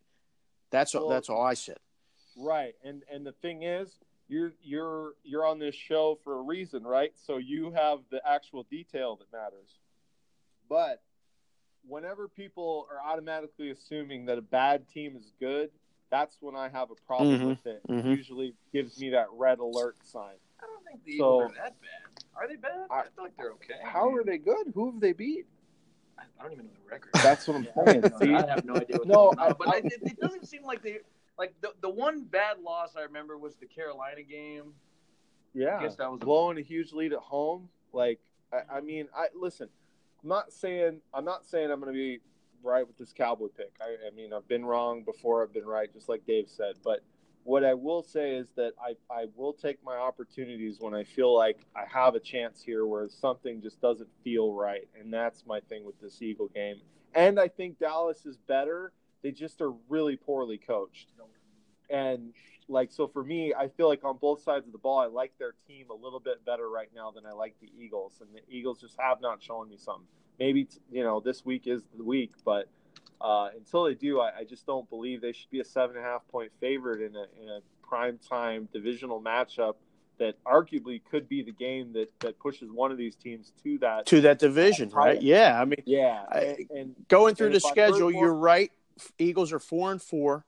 That's 0.70 0.94
all, 0.94 1.08
that's 1.08 1.28
all 1.28 1.42
I 1.42 1.54
said. 1.54 1.76
Right. 2.36 2.74
And 2.82 3.02
and 3.12 3.26
the 3.26 3.32
thing 3.32 3.62
is, 3.62 3.98
you're 4.28 4.52
you're 4.62 5.12
you're 5.22 5.46
on 5.46 5.58
this 5.58 5.74
show 5.74 6.18
for 6.24 6.38
a 6.38 6.42
reason, 6.42 6.82
right? 6.84 7.12
So 7.16 7.36
you 7.36 7.72
have 7.72 7.98
the 8.10 8.20
actual 8.26 8.62
detail 8.70 9.16
that 9.16 9.30
matters. 9.32 9.68
But 10.68 11.02
whenever 11.86 12.28
people 12.28 12.86
are 12.90 13.12
automatically 13.12 13.70
assuming 13.70 14.26
that 14.26 14.38
a 14.38 14.42
bad 14.42 14.88
team 14.88 15.16
is 15.16 15.30
good, 15.40 15.70
that's 16.10 16.38
when 16.40 16.56
I 16.56 16.68
have 16.70 16.90
a 16.90 16.94
problem 17.06 17.38
Mhm. 17.40 17.46
with 17.48 17.66
it. 17.66 17.82
It 17.88 17.90
Mhm. 18.04 18.16
usually 18.16 18.54
gives 18.72 18.98
me 18.98 19.10
that 19.10 19.26
red 19.32 19.58
alert 19.58 19.96
sign. 20.06 20.36
I 20.58 20.66
don't 20.66 20.84
think 20.86 21.04
the 21.04 21.18
So- 21.18 21.40
Eagles 21.42 21.50
are 21.52 21.54
that 21.56 21.80
bad. 21.80 22.24
Are 22.34 22.48
they 22.48 22.56
bad? 22.56 22.86
I, 22.90 23.00
I- 23.00 23.02
feel 23.10 23.24
like 23.24 23.36
they're 23.36 23.52
okay. 23.52 23.78
How 23.82 24.08
are 24.14 24.24
they 24.24 24.38
good? 24.38 24.68
Who 24.74 24.92
have 24.92 25.00
they 25.00 25.12
beat? 25.12 25.46
I, 26.18 26.22
I 26.38 26.42
don't 26.42 26.52
even 26.52 26.66
know 26.66 26.72
the 26.84 26.90
record. 26.90 27.10
That's 27.14 27.46
what 27.48 27.56
I'm 27.56 27.64
Yeah, 27.76 27.84
saying. 27.84 28.00
don't 28.02 28.18
See? 28.18 28.34
I 28.34 28.46
have 28.48 28.64
no 28.64 28.74
idea. 28.76 28.96
What's 28.98 29.06
No. 29.08 29.32
I- 29.38 29.52
but 29.52 29.68
I, 29.68 29.76
it, 29.78 29.92
it 30.02 30.20
doesn't 30.20 30.46
seem 30.46 30.62
like 30.64 30.82
they 30.82 30.98
like 31.38 31.54
the 31.60 31.72
the 31.80 31.88
one 31.90 32.24
bad 32.24 32.60
loss 32.60 32.94
I 32.96 33.02
remember 33.02 33.38
was 33.38 33.56
the 33.56 33.66
Carolina 33.66 34.22
game. 34.22 34.72
Yeah, 35.54 35.76
I 35.78 35.82
guess 35.82 35.96
that 35.96 36.10
was 36.10 36.20
a- 36.22 36.24
blowing 36.24 36.58
a 36.58 36.62
huge 36.62 36.92
lead 36.92 37.12
at 37.12 37.18
home. 37.20 37.68
Like, 37.92 38.20
I, 38.52 38.76
I 38.76 38.80
mean, 38.80 39.08
I 39.16 39.26
listen. 39.34 39.68
I'm 40.22 40.28
not 40.28 40.52
saying 40.52 41.00
I'm 41.12 41.24
not 41.24 41.44
saying 41.46 41.70
I'm 41.70 41.80
going 41.80 41.92
to 41.92 41.96
be 41.98 42.20
right 42.62 42.86
with 42.86 42.96
this 42.96 43.12
Cowboy 43.12 43.48
pick. 43.48 43.72
I, 43.80 44.06
I 44.06 44.10
mean, 44.14 44.32
I've 44.32 44.46
been 44.46 44.64
wrong 44.64 45.02
before. 45.02 45.42
I've 45.42 45.52
been 45.52 45.66
right, 45.66 45.92
just 45.92 46.08
like 46.08 46.24
Dave 46.26 46.48
said. 46.48 46.74
But 46.84 47.02
what 47.44 47.64
I 47.64 47.74
will 47.74 48.02
say 48.02 48.36
is 48.36 48.48
that 48.56 48.72
I 48.80 48.94
I 49.12 49.26
will 49.34 49.52
take 49.52 49.78
my 49.84 49.96
opportunities 49.96 50.78
when 50.80 50.94
I 50.94 51.04
feel 51.04 51.34
like 51.34 51.58
I 51.74 51.84
have 51.92 52.14
a 52.14 52.20
chance 52.20 52.62
here, 52.62 52.86
where 52.86 53.08
something 53.08 53.60
just 53.60 53.80
doesn't 53.80 54.08
feel 54.22 54.52
right, 54.52 54.88
and 54.98 55.12
that's 55.12 55.44
my 55.46 55.60
thing 55.60 55.84
with 55.84 56.00
this 56.00 56.22
Eagle 56.22 56.48
game. 56.48 56.80
And 57.14 57.38
I 57.38 57.48
think 57.48 57.78
Dallas 57.78 58.24
is 58.24 58.36
better. 58.36 58.92
They 59.22 59.32
just 59.32 59.60
are 59.60 59.72
really 59.88 60.16
poorly 60.16 60.58
coached. 60.58 61.08
And 61.90 62.32
like 62.68 62.90
so 62.92 63.08
for 63.08 63.22
me, 63.22 63.52
I 63.56 63.68
feel 63.68 63.88
like 63.88 64.04
on 64.04 64.16
both 64.18 64.42
sides 64.42 64.66
of 64.66 64.72
the 64.72 64.78
ball, 64.78 64.98
I 64.98 65.06
like 65.06 65.32
their 65.38 65.54
team 65.66 65.86
a 65.90 65.94
little 65.94 66.20
bit 66.20 66.44
better 66.44 66.70
right 66.70 66.88
now 66.94 67.10
than 67.10 67.26
I 67.26 67.32
like 67.32 67.54
the 67.60 67.70
Eagles, 67.76 68.20
and 68.20 68.30
the 68.34 68.40
Eagles 68.54 68.80
just 68.80 68.98
have 69.00 69.20
not 69.20 69.42
shown 69.42 69.68
me 69.68 69.76
something. 69.76 70.06
Maybe 70.38 70.68
you 70.90 71.02
know 71.02 71.20
this 71.20 71.44
week 71.44 71.66
is 71.66 71.82
the 71.96 72.04
week, 72.04 72.32
but 72.44 72.68
uh, 73.22 73.50
until 73.56 73.84
they 73.84 73.94
do, 73.94 74.20
I, 74.20 74.38
I 74.40 74.44
just 74.44 74.66
don't 74.66 74.88
believe 74.90 75.20
they 75.20 75.32
should 75.32 75.50
be 75.50 75.60
a 75.60 75.64
seven 75.64 75.96
and 75.96 76.04
a 76.04 76.08
half 76.08 76.26
point 76.28 76.50
favorite 76.60 77.00
in 77.02 77.14
a 77.16 77.26
in 77.42 77.48
a 77.48 77.60
prime 77.86 78.18
time 78.28 78.68
divisional 78.72 79.20
matchup 79.22 79.74
that 80.18 80.34
arguably 80.44 81.00
could 81.10 81.28
be 81.28 81.42
the 81.42 81.52
game 81.52 81.92
that 81.92 82.08
that 82.20 82.38
pushes 82.38 82.70
one 82.70 82.90
of 82.90 82.98
these 82.98 83.14
teams 83.14 83.52
to 83.62 83.78
that. 83.78 84.06
To 84.06 84.20
that 84.22 84.38
division, 84.38 84.88
right? 84.90 85.20
Yeah. 85.20 85.60
I 85.60 85.64
mean, 85.64 85.82
Yeah, 85.86 86.24
I- 86.30 86.38
and, 86.40 86.70
and 86.70 86.94
going 87.08 87.34
through 87.34 87.46
And 87.46 87.54
the 87.54 87.58
if 87.58 87.64
I've 87.66 87.76
heard 87.76 87.88
schedule, 87.94 88.10
more- 88.10 88.22
you're 88.24 88.34
right. 88.34 88.70
Eagles 89.18 89.52
are 89.52 89.58
four 89.58 89.90
and 89.90 90.00
four, 90.02 90.44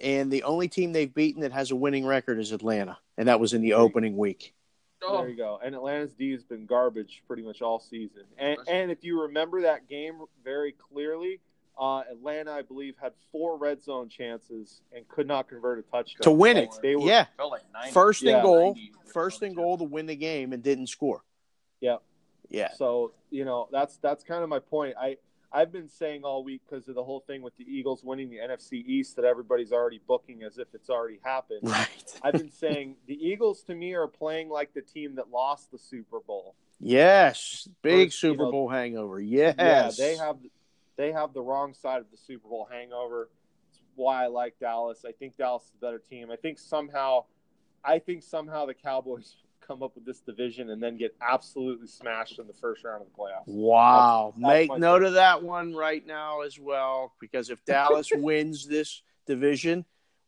and 0.00 0.30
the 0.30 0.42
only 0.42 0.68
team 0.68 0.92
they've 0.92 1.12
beaten 1.12 1.42
that 1.42 1.52
has 1.52 1.70
a 1.70 1.76
winning 1.76 2.04
record 2.06 2.38
is 2.38 2.52
Atlanta, 2.52 2.98
and 3.16 3.28
that 3.28 3.40
was 3.40 3.54
in 3.54 3.62
the 3.62 3.72
opening 3.74 4.16
week. 4.16 4.54
Oh, 5.02 5.18
There 5.20 5.28
you 5.30 5.36
go. 5.36 5.58
And 5.64 5.74
Atlanta's 5.74 6.12
D 6.12 6.32
has 6.32 6.42
been 6.42 6.66
garbage 6.66 7.22
pretty 7.26 7.42
much 7.42 7.62
all 7.62 7.78
season. 7.78 8.24
And, 8.36 8.58
and 8.68 8.90
if 8.90 9.04
you 9.04 9.22
remember 9.22 9.62
that 9.62 9.88
game 9.88 10.20
very 10.44 10.72
clearly, 10.72 11.40
uh, 11.78 12.02
Atlanta, 12.10 12.52
I 12.52 12.62
believe, 12.62 12.94
had 13.00 13.12
four 13.30 13.56
red 13.56 13.82
zone 13.82 14.08
chances 14.08 14.80
and 14.92 15.06
could 15.08 15.26
not 15.26 15.48
convert 15.48 15.78
a 15.78 15.82
touchdown 15.82 16.22
To 16.22 16.30
win 16.30 16.56
it. 16.56 16.70
They 16.82 16.96
were, 16.96 17.02
Yeah, 17.06 17.26
like 17.38 17.62
90. 17.72 17.92
first 17.92 18.22
Yeah. 18.22 18.34
and 18.36 18.42
goal, 18.42 18.76
first 19.12 19.42
and 19.42 19.54
goal 19.54 19.78
to 19.78 19.84
win 19.84 20.06
the 20.06 20.16
game, 20.16 20.52
and 20.52 20.62
didn't 20.62 20.88
score. 20.88 21.22
Yeah. 21.80 21.96
Yeah, 22.50 22.70
So 22.72 23.12
you 23.30 23.44
know 23.44 23.68
that's 23.70 23.98
that's 23.98 24.24
kind 24.24 24.42
of 24.42 24.48
my 24.48 24.58
point. 24.58 24.94
I 24.98 25.18
I've 25.52 25.70
been 25.70 25.88
saying 25.88 26.24
all 26.24 26.42
week 26.42 26.62
because 26.68 26.88
of 26.88 26.94
the 26.94 27.04
whole 27.04 27.20
thing 27.20 27.42
with 27.42 27.54
the 27.58 27.64
Eagles 27.64 28.02
winning 28.02 28.30
the 28.30 28.36
NFC 28.38 28.72
East 28.86 29.16
that 29.16 29.24
everybody's 29.26 29.70
already 29.72 30.00
booking 30.08 30.42
as 30.42 30.56
if 30.58 30.68
it's 30.74 30.88
already 30.90 31.20
happened. 31.22 31.60
right. 31.62 31.88
I've 32.22 32.32
been 32.34 32.50
saying 32.64 32.96
the 33.06 33.14
Eagles 33.14 33.62
to 33.64 33.74
me 33.74 33.92
are 33.94 34.06
playing 34.08 34.48
like 34.48 34.72
the 34.72 34.80
team 34.80 35.14
that 35.16 35.30
lost 35.30 35.70
the 35.70 35.78
Super 35.78 36.20
Bowl. 36.20 36.54
Yes, 36.80 37.68
big 37.82 38.08
First, 38.08 38.22
you 38.22 38.30
Super 38.30 38.44
know- 38.44 38.50
Bowl 38.50 38.68
hangover. 38.68 39.20
Yes, 39.20 39.54
Yeah, 39.58 39.90
they 39.96 40.16
have 40.16 40.38
they 40.98 41.12
have 41.12 41.32
the 41.32 41.40
wrong 41.40 41.72
side 41.72 42.00
of 42.00 42.10
the 42.10 42.18
Super 42.18 42.48
Bowl 42.48 42.68
hangover. 42.70 43.30
It's 43.70 43.80
why 43.94 44.24
I 44.24 44.26
like 44.26 44.58
Dallas. 44.60 45.04
I 45.08 45.12
think 45.12 45.38
Dallas 45.38 45.62
is 45.62 45.70
a 45.78 45.80
better 45.80 46.02
team. 46.10 46.30
I 46.30 46.36
think 46.36 46.58
somehow 46.58 47.24
I 47.82 48.00
think 48.00 48.22
somehow 48.24 48.66
the 48.66 48.74
Cowboys 48.74 49.36
come 49.66 49.82
up 49.82 49.94
with 49.94 50.04
this 50.04 50.20
division 50.20 50.70
and 50.70 50.82
then 50.82 50.96
get 50.96 51.14
absolutely 51.20 51.86
smashed 51.86 52.38
in 52.38 52.46
the 52.46 52.52
first 52.54 52.84
round 52.84 53.02
of 53.02 53.08
the 53.08 53.14
playoffs. 53.16 53.46
Wow. 53.46 54.34
That's- 54.36 54.66
that's 54.68 54.70
Make 54.70 54.80
note 54.80 55.02
of 55.04 55.12
that 55.14 55.42
one 55.42 55.74
right 55.74 56.04
now 56.06 56.40
as 56.42 56.58
well, 56.58 57.12
because 57.20 57.50
if 57.50 57.64
Dallas 57.64 58.10
wins 58.14 58.66
this 58.66 59.02
division, 59.26 59.84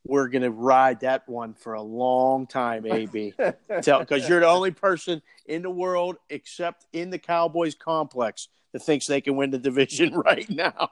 we're 0.07 0.29
going 0.29 0.43
to 0.43 0.51
ride 0.51 1.01
that 1.01 1.29
one 1.29 1.55
for 1.55 1.75
a 1.75 1.83
long 1.83 2.47
time, 2.47 2.87
AB. 2.87 3.35
Because 3.37 3.87
you're 4.29 4.41
the 4.41 4.49
only 4.49 4.71
person 4.71 5.23
in 5.47 5.63
the 5.63 5.71
world, 5.71 6.17
except 6.31 6.87
in 6.93 7.11
the 7.11 7.19
Cowboys 7.19 7.75
complex, 7.75 8.49
that 8.73 8.81
thinks 8.81 9.07
they 9.07 9.21
can 9.21 9.37
win 9.37 9.51
the 9.51 9.59
division 9.59 10.15
right 10.27 10.49
now. 10.49 10.91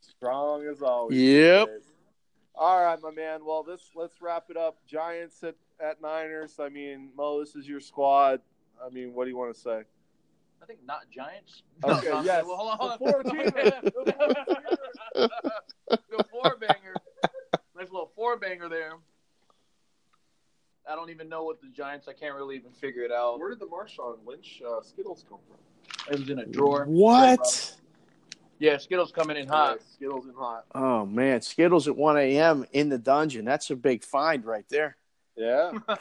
Strong 0.00 0.66
as 0.66 0.82
always. 0.82 1.18
Yep. 1.18 1.68
All 2.54 2.82
right, 2.82 3.00
my 3.02 3.10
man. 3.10 3.44
Well, 3.44 3.62
this 3.62 3.90
let's 3.94 4.20
wrap 4.22 4.44
it 4.48 4.56
up. 4.56 4.78
Giants 4.86 5.42
at, 5.44 5.54
at 5.78 6.00
Niners. 6.00 6.54
I 6.58 6.70
mean, 6.70 7.10
Mo, 7.16 7.40
this 7.40 7.54
is 7.54 7.68
your 7.68 7.80
squad. 7.80 8.40
I 8.84 8.88
mean, 8.88 9.12
what 9.14 9.24
do 9.24 9.30
you 9.30 9.36
want 9.36 9.54
to 9.54 9.60
say? 9.60 9.82
I 10.66 10.68
think 10.68 10.84
not 10.84 11.08
Giants. 11.14 11.62
Okay, 11.84 12.08
No, 12.08 12.22
yes. 12.22 12.44
Well, 12.44 12.56
hold 12.56 12.70
on, 12.72 12.78
hold 12.78 12.90
on. 12.90 12.98
The 12.98 13.12
four-teamer. 13.12 13.82
the 16.10 16.24
four 16.28 16.56
banger. 16.60 16.94
Nice 17.76 17.92
little 17.92 18.10
four 18.16 18.36
banger 18.36 18.68
there. 18.68 18.94
I 20.90 20.96
don't 20.96 21.10
even 21.10 21.28
know 21.28 21.44
what 21.44 21.60
the 21.60 21.68
Giants. 21.68 22.08
I 22.08 22.14
can't 22.14 22.34
really 22.34 22.56
even 22.56 22.72
figure 22.72 23.02
it 23.02 23.12
out. 23.12 23.38
Where 23.38 23.50
did 23.50 23.60
the 23.60 23.66
Marshawn 23.66 24.16
Lynch 24.26 24.60
uh, 24.68 24.82
Skittles 24.82 25.24
come 25.28 25.38
from? 25.46 26.12
It 26.12 26.18
was 26.18 26.30
in 26.30 26.40
a 26.40 26.46
drawer. 26.46 26.84
What? 26.88 27.76
Yeah, 28.58 28.76
Skittles 28.78 29.12
coming 29.12 29.36
in 29.36 29.46
hot. 29.46 29.78
Skittles 29.94 30.26
in 30.26 30.34
hot. 30.34 30.64
Oh, 30.74 31.06
man. 31.06 31.42
Skittles 31.42 31.86
at 31.86 31.96
1 31.96 32.18
a.m. 32.18 32.66
in 32.72 32.88
the 32.88 32.98
dungeon. 32.98 33.44
That's 33.44 33.70
a 33.70 33.76
big 33.76 34.02
find 34.02 34.44
right 34.44 34.68
there. 34.68 34.96
Yeah. 35.36 35.72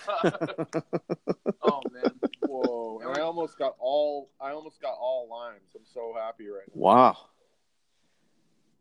oh 1.62 1.82
man. 1.92 2.12
Whoa. 2.42 3.00
And 3.04 3.18
I 3.18 3.22
almost 3.22 3.58
got 3.58 3.76
all. 3.80 4.30
I 4.40 4.52
almost 4.52 4.82
got 4.82 4.96
all 5.00 5.28
limes. 5.30 5.72
I'm 5.76 5.86
so 5.94 6.14
happy 6.18 6.48
right 6.48 6.68
now. 6.74 6.82
Wow. 6.82 7.18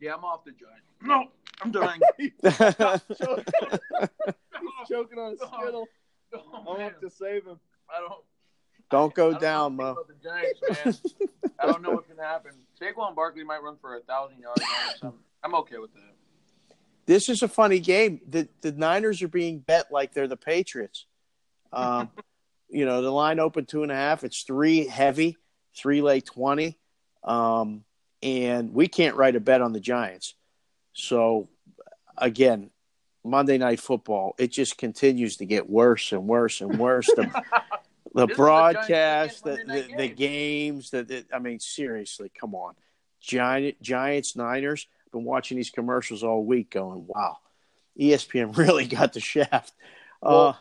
Yeah, 0.01 0.15
I'm 0.15 0.25
off 0.25 0.45
the 0.45 0.53
Giants. 0.53 0.87
No, 1.03 1.29
I'm 1.63 1.71
dying. 1.71 2.01
He's 2.19 2.33
choking 4.89 5.19
on 5.19 5.33
a 5.33 5.37
oh, 5.41 5.61
Skittle. 5.61 5.89
Oh, 6.35 6.65
I'll 6.69 6.77
man. 6.79 6.91
have 6.91 7.01
to 7.01 7.11
save 7.11 7.45
him. 7.47 7.59
I 7.89 8.01
don't. 8.01 8.23
Don't 8.91 9.13
I 9.13 9.17
go 9.17 9.31
don't 9.33 9.41
down, 9.41 9.77
Mo. 9.77 9.97
The 10.07 10.15
Giants, 10.23 10.61
man. 10.69 10.95
I 11.59 11.67
don't 11.67 11.83
know 11.83 11.91
what's 11.93 12.07
gonna 12.07 12.23
happen. 12.23 12.53
Saquon 12.81 13.15
Barkley 13.15 13.45
might 13.45 13.63
run 13.63 13.77
for 13.81 13.97
a 13.97 14.01
thousand 14.01 14.41
yards 14.41 14.61
or 14.61 14.97
something. 15.01 15.21
I'm 15.43 15.55
okay 15.57 15.79
with 15.79 15.93
that. 15.95 16.14
This 17.07 17.29
is 17.29 17.43
a 17.43 17.49
funny 17.49 17.81
game. 17.81 18.21
The 18.29 18.49
the 18.61 18.73
Niners 18.73 19.23
are 19.23 19.29
being 19.29 19.59
bet 19.59 19.93
like 19.93 20.13
they're 20.13 20.29
the 20.29 20.37
Patriots. 20.37 21.07
Um, 21.73 22.11
you 22.69 22.87
know, 22.87 23.03
the 23.03 23.11
line 23.11 23.39
opened 23.39 23.69
two 23.69 23.83
and 23.83 23.93
a 23.93 23.97
half. 23.97 24.25
It's 24.25 24.43
three 24.43 24.87
heavy, 24.87 25.37
three 25.77 26.03
lay 26.03 26.21
twenty, 26.21 26.79
um, 27.23 27.85
and 28.23 28.73
we 28.73 28.89
can't 28.89 29.17
write 29.17 29.37
a 29.37 29.41
bet 29.41 29.61
on 29.61 29.73
the 29.73 29.81
Giants. 29.81 30.35
So 30.93 31.49
again, 32.17 32.71
Monday 33.25 33.59
Night 33.59 33.81
Football, 33.81 34.35
it 34.39 34.53
just 34.53 34.79
continues 34.79 35.39
to 35.39 35.47
get 35.47 35.69
worse 35.69 36.13
and 36.13 36.27
worse 36.27 36.61
and 36.61 36.79
worse. 36.79 37.07
The, 37.07 37.23
the 38.15 38.27
This 38.27 38.33
is 38.33 38.37
the 38.37 38.37
broadcast, 38.37 39.45
the, 39.45 39.57
the, 39.67 39.95
the 39.97 40.09
games, 40.09 40.91
the, 40.91 41.03
the 41.03 41.25
I 41.33 41.39
mean, 41.39 41.59
seriously, 41.59 42.31
come 42.39 42.55
on, 42.55 42.75
Giant 43.21 43.81
Giants 43.83 44.37
Niners. 44.37 44.87
Been 45.15 45.25
watching 45.25 45.57
these 45.57 45.71
commercials 45.71 46.23
all 46.25 46.45
week, 46.45 46.71
going, 46.71 47.07
"Wow, 47.07 47.39
ESPN 47.99 48.57
really 48.57 48.87
got 48.87 49.13
the 49.13 49.21
shaft." 49.21 49.73
uh, 50.23 50.53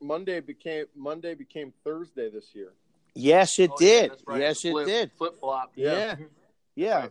Monday 0.00 0.38
became 0.40 0.86
Monday 0.94 1.34
became 1.34 1.72
Thursday 1.84 2.30
this 2.30 2.54
year. 2.54 2.72
yes, 3.14 3.58
it 3.58 3.70
Oh, 3.72 3.76
did. 3.78 4.10
that's 4.12 4.22
right. 4.26 4.40
Yes, 4.40 4.64
it 4.64 4.70
Flip- 4.70 4.86
did. 4.86 5.10
Flip 5.18 5.38
flop. 5.40 5.72
Yeah. 5.74 6.14
Yeah. 6.76 7.08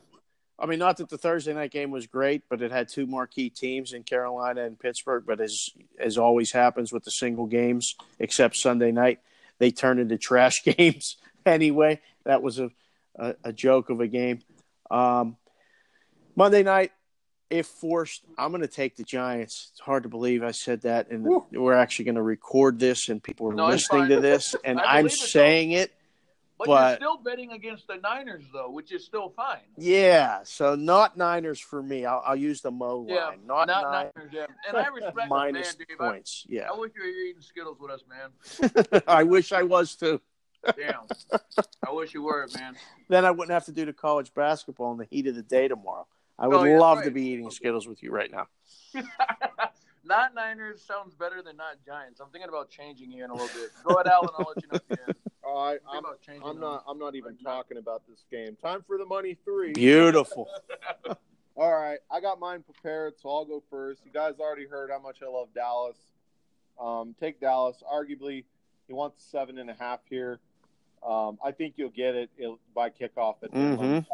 I 0.59 0.65
mean, 0.65 0.79
not 0.79 0.97
that 0.97 1.09
the 1.09 1.17
Thursday 1.17 1.53
night 1.53 1.69
game 1.71 1.91
was 1.91 2.07
great, 2.07 2.43
but 2.49 2.61
it 2.63 2.71
had 2.71 2.87
two 2.87 3.05
marquee 3.05 3.49
teams 3.51 3.91
in 3.93 4.01
Carolina 4.03 4.63
and 4.63 4.79
Pittsburgh. 4.79 5.23
But 5.27 5.41
as 5.41 5.69
as 5.99 6.17
always 6.17 6.51
happens 6.53 6.91
with 6.93 7.03
the 7.03 7.11
single 7.11 7.45
games, 7.47 7.93
except 8.17 8.55
Sunday 8.55 8.91
night, 8.93 9.19
they 9.59 9.69
turn 9.71 9.99
into 9.99 10.17
trash 10.17 10.61
games 10.63 11.17
anyway. 11.45 11.99
That 12.23 12.41
was 12.41 12.57
a 12.59 12.71
a, 13.17 13.35
a 13.43 13.51
joke 13.53 13.89
of 13.89 13.99
a 13.99 14.07
game. 14.07 14.39
Um, 14.89 15.35
Monday 16.37 16.61
night, 16.61 16.91
if 17.49 17.65
forced, 17.65 18.21
I'm 18.37 18.51
going 18.51 18.61
to 18.61 18.67
take 18.67 18.95
the 18.95 19.03
Giants. 19.03 19.69
It's 19.71 19.79
hard 19.81 20.03
to 20.03 20.09
believe 20.09 20.43
I 20.43 20.51
said 20.51 20.81
that, 20.81 21.09
and 21.09 21.23
Woo. 21.23 21.45
we're 21.51 21.73
actually 21.73 22.05
going 22.05 22.15
to 22.15 22.21
record 22.21 22.77
this, 22.79 23.09
and 23.09 23.21
people 23.21 23.49
are 23.51 23.55
No, 23.55 23.67
listening 23.67 24.09
to 24.09 24.19
this, 24.21 24.55
and 24.63 24.79
I 24.79 24.99
I'm 24.99 25.05
believe 25.05 25.13
it, 25.13 25.19
though. 25.19 25.25
saying 25.25 25.71
it. 25.71 25.93
But, 26.59 26.67
But- 26.67 26.89
you're 27.01 27.09
still 27.09 27.23
betting 27.23 27.51
against 27.53 27.87
the 27.87 27.95
Niners, 27.97 28.43
though, 28.53 28.69
which 28.69 28.91
is 28.91 29.03
still 29.03 29.29
fine. 29.35 29.61
Yeah, 29.77 30.41
so 30.43 30.75
not 30.75 31.17
Niners 31.17 31.59
for 31.59 31.81
me. 31.81 32.05
I'll, 32.05 32.21
I'll 32.25 32.35
use 32.35 32.61
the 32.61 32.71
Mo 32.71 32.99
line. 32.99 33.09
Yeah, 33.09 33.31
not, 33.45 33.67
not 33.67 33.83
Niners 33.91 34.11
Niners. 34.15 34.31
Yeah, 34.33 34.45
and 34.67 34.77
I 34.77 34.87
respect 34.87 35.17
it, 35.17 35.29
minus 35.29 35.77
man, 35.77 35.85
Dave. 35.87 35.97
I, 36.01 36.09
points. 36.11 36.45
Yeah, 36.47 36.69
I 36.71 36.77
wish 36.77 36.91
you 36.95 37.01
were 37.01 37.07
here 37.07 37.25
eating 37.25 37.41
Skittles 37.41 37.77
with 37.79 37.91
us, 37.91 38.03
man. 38.07 39.01
I 39.07 39.23
wish 39.23 39.51
I 39.51 39.63
was 39.63 39.95
too. 39.95 40.21
Damn. 40.75 41.05
I 41.87 41.91
wish 41.91 42.13
you 42.13 42.21
were, 42.23 42.47
man. 42.55 42.75
Then 43.09 43.23
I 43.23 43.31
wouldn't 43.31 43.53
have 43.53 43.65
to 43.65 43.71
do 43.71 43.85
the 43.85 43.93
college 43.93 44.33
basketball 44.33 44.91
in 44.91 44.97
the 44.97 45.05
heat 45.09 45.27
of 45.27 45.35
the 45.35 45.43
day 45.43 45.67
tomorrow. 45.69 46.05
I 46.39 46.47
would 46.47 46.55
Oh, 46.55 46.63
yeah, 46.63 46.79
love 46.79 46.99
right. 46.99 47.05
to 47.05 47.11
be 47.11 47.23
eating 47.23 47.49
Skittles 47.49 47.87
with 47.87 48.03
you 48.03 48.11
right 48.11 48.31
now. 48.31 48.47
not 50.03 50.33
Niners 50.35 50.81
sounds 50.81 51.13
better 51.15 51.41
than 51.41 51.57
not 51.57 51.77
Giants. 51.85 52.19
I'm 52.19 52.29
thinking 52.29 52.49
about 52.49 52.69
changing 52.69 53.09
here 53.11 53.25
in 53.25 53.31
a 53.31 53.33
little 53.33 53.47
bit. 53.49 53.71
Go 53.83 53.95
ahead, 53.95 54.07
Alan. 54.07 54.29
I'll 54.37 54.53
let 54.55 54.63
you 54.63 54.69
know 54.69 54.75
at 54.75 54.87
the 54.87 55.03
end. 55.07 55.15
Oh, 55.43 55.57
I, 55.57 55.77
I'm, 55.89 55.99
about 55.99 56.21
changing 56.21 56.43
I'm 56.47 56.59
not. 56.59 56.83
I'm 56.87 56.99
not 56.99 57.15
even 57.15 57.37
talking 57.37 57.77
about 57.77 58.03
this 58.07 58.23
game. 58.29 58.55
Time 58.61 58.83
for 58.85 58.97
the 58.97 59.05
money 59.05 59.37
three. 59.45 59.73
Beautiful. 59.73 60.47
All 61.55 61.71
right, 61.73 61.97
I 62.11 62.19
got 62.21 62.39
mine 62.39 62.61
prepared, 62.61 63.13
so 63.19 63.29
I'll 63.29 63.45
go 63.45 63.63
first. 63.71 64.01
You 64.05 64.11
guys 64.11 64.35
already 64.39 64.67
heard 64.67 64.91
how 64.91 64.99
much 64.99 65.23
I 65.23 65.27
love 65.29 65.47
Dallas. 65.55 65.97
Um, 66.79 67.15
take 67.19 67.39
Dallas. 67.41 67.81
Arguably, 67.91 68.43
he 68.85 68.93
wants 68.93 69.23
seven 69.25 69.57
and 69.57 69.67
a 69.69 69.73
half 69.73 70.01
here. 70.07 70.39
Um, 71.03 71.39
I 71.43 71.51
think 71.51 71.73
you'll 71.77 71.89
get 71.89 72.13
it 72.13 72.29
by 72.75 72.91
kickoff 72.91 73.37
at 73.41 73.51
Mhm. 73.51 74.05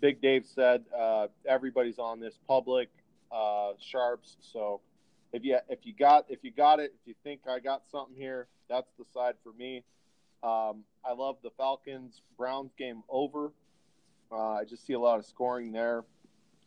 Big 0.00 0.20
Dave 0.20 0.46
said 0.46 0.84
uh, 0.98 1.28
everybody's 1.46 1.98
on 1.98 2.20
this 2.20 2.38
public 2.48 2.88
uh, 3.30 3.72
sharps. 3.78 4.36
So 4.40 4.80
if 5.32 5.44
you 5.44 5.58
if 5.68 5.80
you 5.84 5.92
got 5.92 6.26
if 6.28 6.42
you 6.42 6.50
got 6.50 6.80
it, 6.80 6.94
if 7.00 7.06
you 7.06 7.14
think 7.22 7.42
I 7.48 7.58
got 7.60 7.82
something 7.90 8.16
here, 8.16 8.48
that's 8.68 8.90
the 8.98 9.04
side 9.12 9.34
for 9.44 9.52
me. 9.52 9.84
Um, 10.42 10.84
I 11.04 11.12
love 11.12 11.36
the 11.42 11.50
Falcons 11.56 12.22
Browns 12.38 12.72
game 12.78 13.02
over. 13.08 13.52
Uh, 14.32 14.54
I 14.54 14.64
just 14.64 14.86
see 14.86 14.94
a 14.94 14.98
lot 14.98 15.18
of 15.18 15.26
scoring 15.26 15.72
there, 15.72 16.04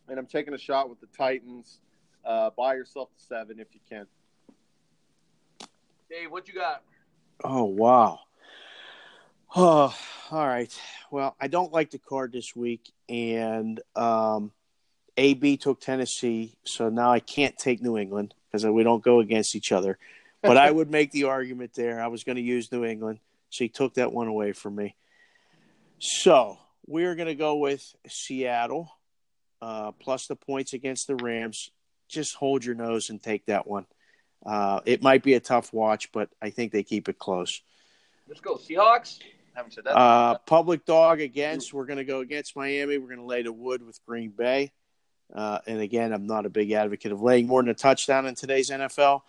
and 0.07 0.19
I'm 0.19 0.27
taking 0.27 0.53
a 0.53 0.60
shot 0.60 0.89
with 0.89 0.99
the 0.99 1.07
Titans. 1.18 1.80
Uh, 2.23 2.51
buy 2.55 2.76
yourself 2.76 3.10
the 3.18 3.23
seven 3.23 3.60
if 3.60 3.68
you 3.73 3.80
can. 3.89 4.05
Dave, 6.10 6.30
what 6.31 6.47
you 6.47 6.53
got? 6.53 6.84
Oh 7.43 7.64
wow. 7.64 8.19
Oh, 9.55 9.95
all 10.31 10.47
right. 10.47 10.73
Well, 11.11 11.35
I 11.39 11.47
don't 11.47 11.72
like 11.72 11.91
the 11.91 11.99
card 11.99 12.31
this 12.31 12.55
week, 12.55 12.93
and 13.09 13.80
um, 13.95 14.51
AB 15.17 15.57
took 15.57 15.81
Tennessee, 15.81 16.55
so 16.63 16.89
now 16.89 17.11
I 17.11 17.19
can't 17.19 17.57
take 17.57 17.81
New 17.81 17.97
England 17.97 18.34
because 18.51 18.65
we 18.65 18.84
don't 18.84 19.03
go 19.03 19.19
against 19.19 19.55
each 19.55 19.71
other. 19.71 19.97
But 20.41 20.57
I 20.57 20.69
would 20.69 20.91
make 20.91 21.11
the 21.11 21.25
argument 21.25 21.73
there. 21.73 22.01
I 22.01 22.07
was 22.07 22.25
going 22.25 22.35
to 22.35 22.41
use 22.41 22.69
New 22.71 22.84
England, 22.84 23.19
so 23.49 23.63
he 23.63 23.69
took 23.69 23.93
that 23.93 24.11
one 24.11 24.27
away 24.27 24.51
from 24.51 24.75
me. 24.75 24.95
So 25.99 26.57
we're 26.85 27.15
going 27.15 27.27
to 27.27 27.35
go 27.35 27.55
with 27.55 27.95
Seattle 28.09 28.91
uh, 29.61 29.93
plus 29.93 30.27
the 30.27 30.35
points 30.35 30.73
against 30.73 31.07
the 31.07 31.15
Rams. 31.15 31.71
Just 32.09 32.35
hold 32.35 32.65
your 32.65 32.75
nose 32.75 33.09
and 33.09 33.23
take 33.23 33.45
that 33.45 33.65
one. 33.65 33.85
Uh, 34.45 34.81
it 34.85 35.01
might 35.01 35.23
be 35.23 35.35
a 35.35 35.39
tough 35.39 35.71
watch, 35.71 36.11
but 36.11 36.30
I 36.41 36.49
think 36.49 36.73
they 36.73 36.84
keep 36.84 37.07
it 37.07 37.17
close. 37.17 37.61
Let's 38.27 38.41
go 38.41 38.55
Seahawks. 38.55 39.19
Haven't 39.53 39.73
said 39.73 39.84
that. 39.85 39.95
Uh, 39.95 40.38
public 40.45 40.85
dog 40.85 41.21
against. 41.21 41.73
We're 41.73 41.85
going 41.85 41.97
to 41.97 42.05
go 42.05 42.19
against 42.19 42.55
Miami. 42.55 42.97
We're 42.97 43.07
going 43.07 43.19
to 43.19 43.25
lay 43.25 43.43
the 43.43 43.53
wood 43.53 43.85
with 43.85 44.03
Green 44.05 44.31
Bay. 44.31 44.71
Uh, 45.34 45.59
and 45.65 45.80
again, 45.80 46.13
I'm 46.13 46.27
not 46.27 46.45
a 46.45 46.49
big 46.49 46.71
advocate 46.71 47.11
of 47.11 47.21
laying 47.21 47.47
more 47.47 47.61
than 47.61 47.69
a 47.69 47.75
touchdown 47.75 48.25
in 48.25 48.35
today's 48.35 48.69
NFL. 48.69 49.21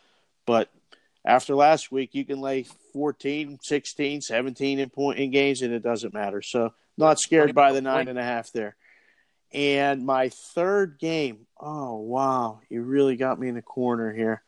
But 0.46 0.70
after 1.24 1.55
last 1.55 1.90
week, 1.90 2.14
you 2.14 2.24
can 2.24 2.40
lay 2.40 2.64
14, 2.92 3.59
16, 3.62 4.20
17 4.20 4.78
in 4.78 4.90
point 4.90 5.18
in 5.18 5.30
games, 5.30 5.62
and 5.62 5.72
it 5.72 5.82
doesn't 5.82 6.12
matter. 6.12 6.42
So 6.42 6.74
not 6.98 7.18
scared 7.18 7.55
by 7.55 7.72
the 7.72 7.80
nine 7.80 8.09
and 8.09 8.18
a 8.18 8.22
half 8.22 8.52
there. 8.52 8.76
And 9.52 10.05
my 10.05 10.30
third 10.30 10.98
game. 10.98 11.46
Oh 11.60 11.98
wow, 11.98 12.60
you 12.68 12.82
really 12.82 13.16
got 13.16 13.38
me 13.38 13.48
in 13.48 13.55
the 13.55 13.62
corner 13.62 14.12
here. 14.12 14.42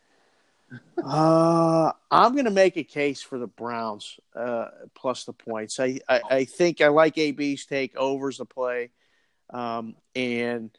Uh, 1.02 1.92
I'm 2.10 2.32
going 2.32 2.46
to 2.46 2.50
make 2.50 2.76
a 2.76 2.84
case 2.84 3.22
for 3.22 3.38
the 3.38 3.46
Browns 3.46 4.18
uh, 4.34 4.68
plus 4.94 5.24
the 5.24 5.32
points. 5.32 5.78
I, 5.78 6.00
I, 6.08 6.20
I 6.30 6.44
think 6.44 6.80
I 6.80 6.88
like 6.88 7.18
AB's 7.18 7.66
take 7.66 7.96
overs 7.96 8.38
the 8.38 8.44
play, 8.44 8.90
um, 9.50 9.94
and 10.14 10.70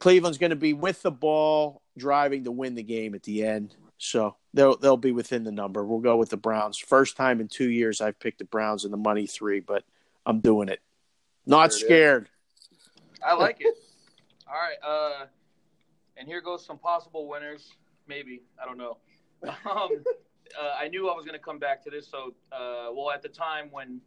Cleveland's 0.00 0.38
going 0.38 0.50
to 0.50 0.56
be 0.56 0.72
with 0.72 1.02
the 1.02 1.10
ball, 1.10 1.82
driving 1.96 2.44
to 2.44 2.50
win 2.50 2.74
the 2.74 2.82
game 2.82 3.14
at 3.14 3.22
the 3.22 3.44
end. 3.44 3.76
So 3.98 4.36
they'll 4.54 4.76
they'll 4.76 4.96
be 4.96 5.12
within 5.12 5.44
the 5.44 5.52
number. 5.52 5.84
We'll 5.84 6.00
go 6.00 6.16
with 6.16 6.30
the 6.30 6.36
Browns. 6.38 6.78
First 6.78 7.16
time 7.16 7.40
in 7.40 7.48
two 7.48 7.68
years 7.68 8.00
I've 8.00 8.18
picked 8.18 8.38
the 8.38 8.46
Browns 8.46 8.84
in 8.84 8.90
the 8.90 8.96
money 8.96 9.26
three, 9.26 9.60
but 9.60 9.84
I'm 10.24 10.40
doing 10.40 10.68
it. 10.68 10.80
Not 11.46 11.56
There 11.56 11.64
it 11.66 11.72
is. 11.72 11.80
scared. 11.80 12.28
I 13.24 13.34
like 13.34 13.58
it. 13.60 13.74
All 14.48 14.54
right. 14.54 14.78
Uh, 14.82 15.26
and 16.16 16.26
here 16.26 16.40
goes 16.40 16.64
some 16.64 16.78
possible 16.78 17.28
winners. 17.28 17.68
Maybe 18.10 18.42
I 18.60 18.66
don't 18.66 18.76
know. 18.76 18.98
Um, 19.64 20.04
uh, 20.60 20.74
I 20.78 20.88
knew 20.88 21.08
I 21.08 21.14
was 21.14 21.24
going 21.24 21.38
to 21.38 21.42
come 21.42 21.60
back 21.60 21.82
to 21.84 21.90
this. 21.90 22.08
So, 22.08 22.34
uh, 22.50 22.90
well, 22.92 23.10
at 23.12 23.22
the 23.22 23.28
time 23.28 23.68
when 23.70 24.00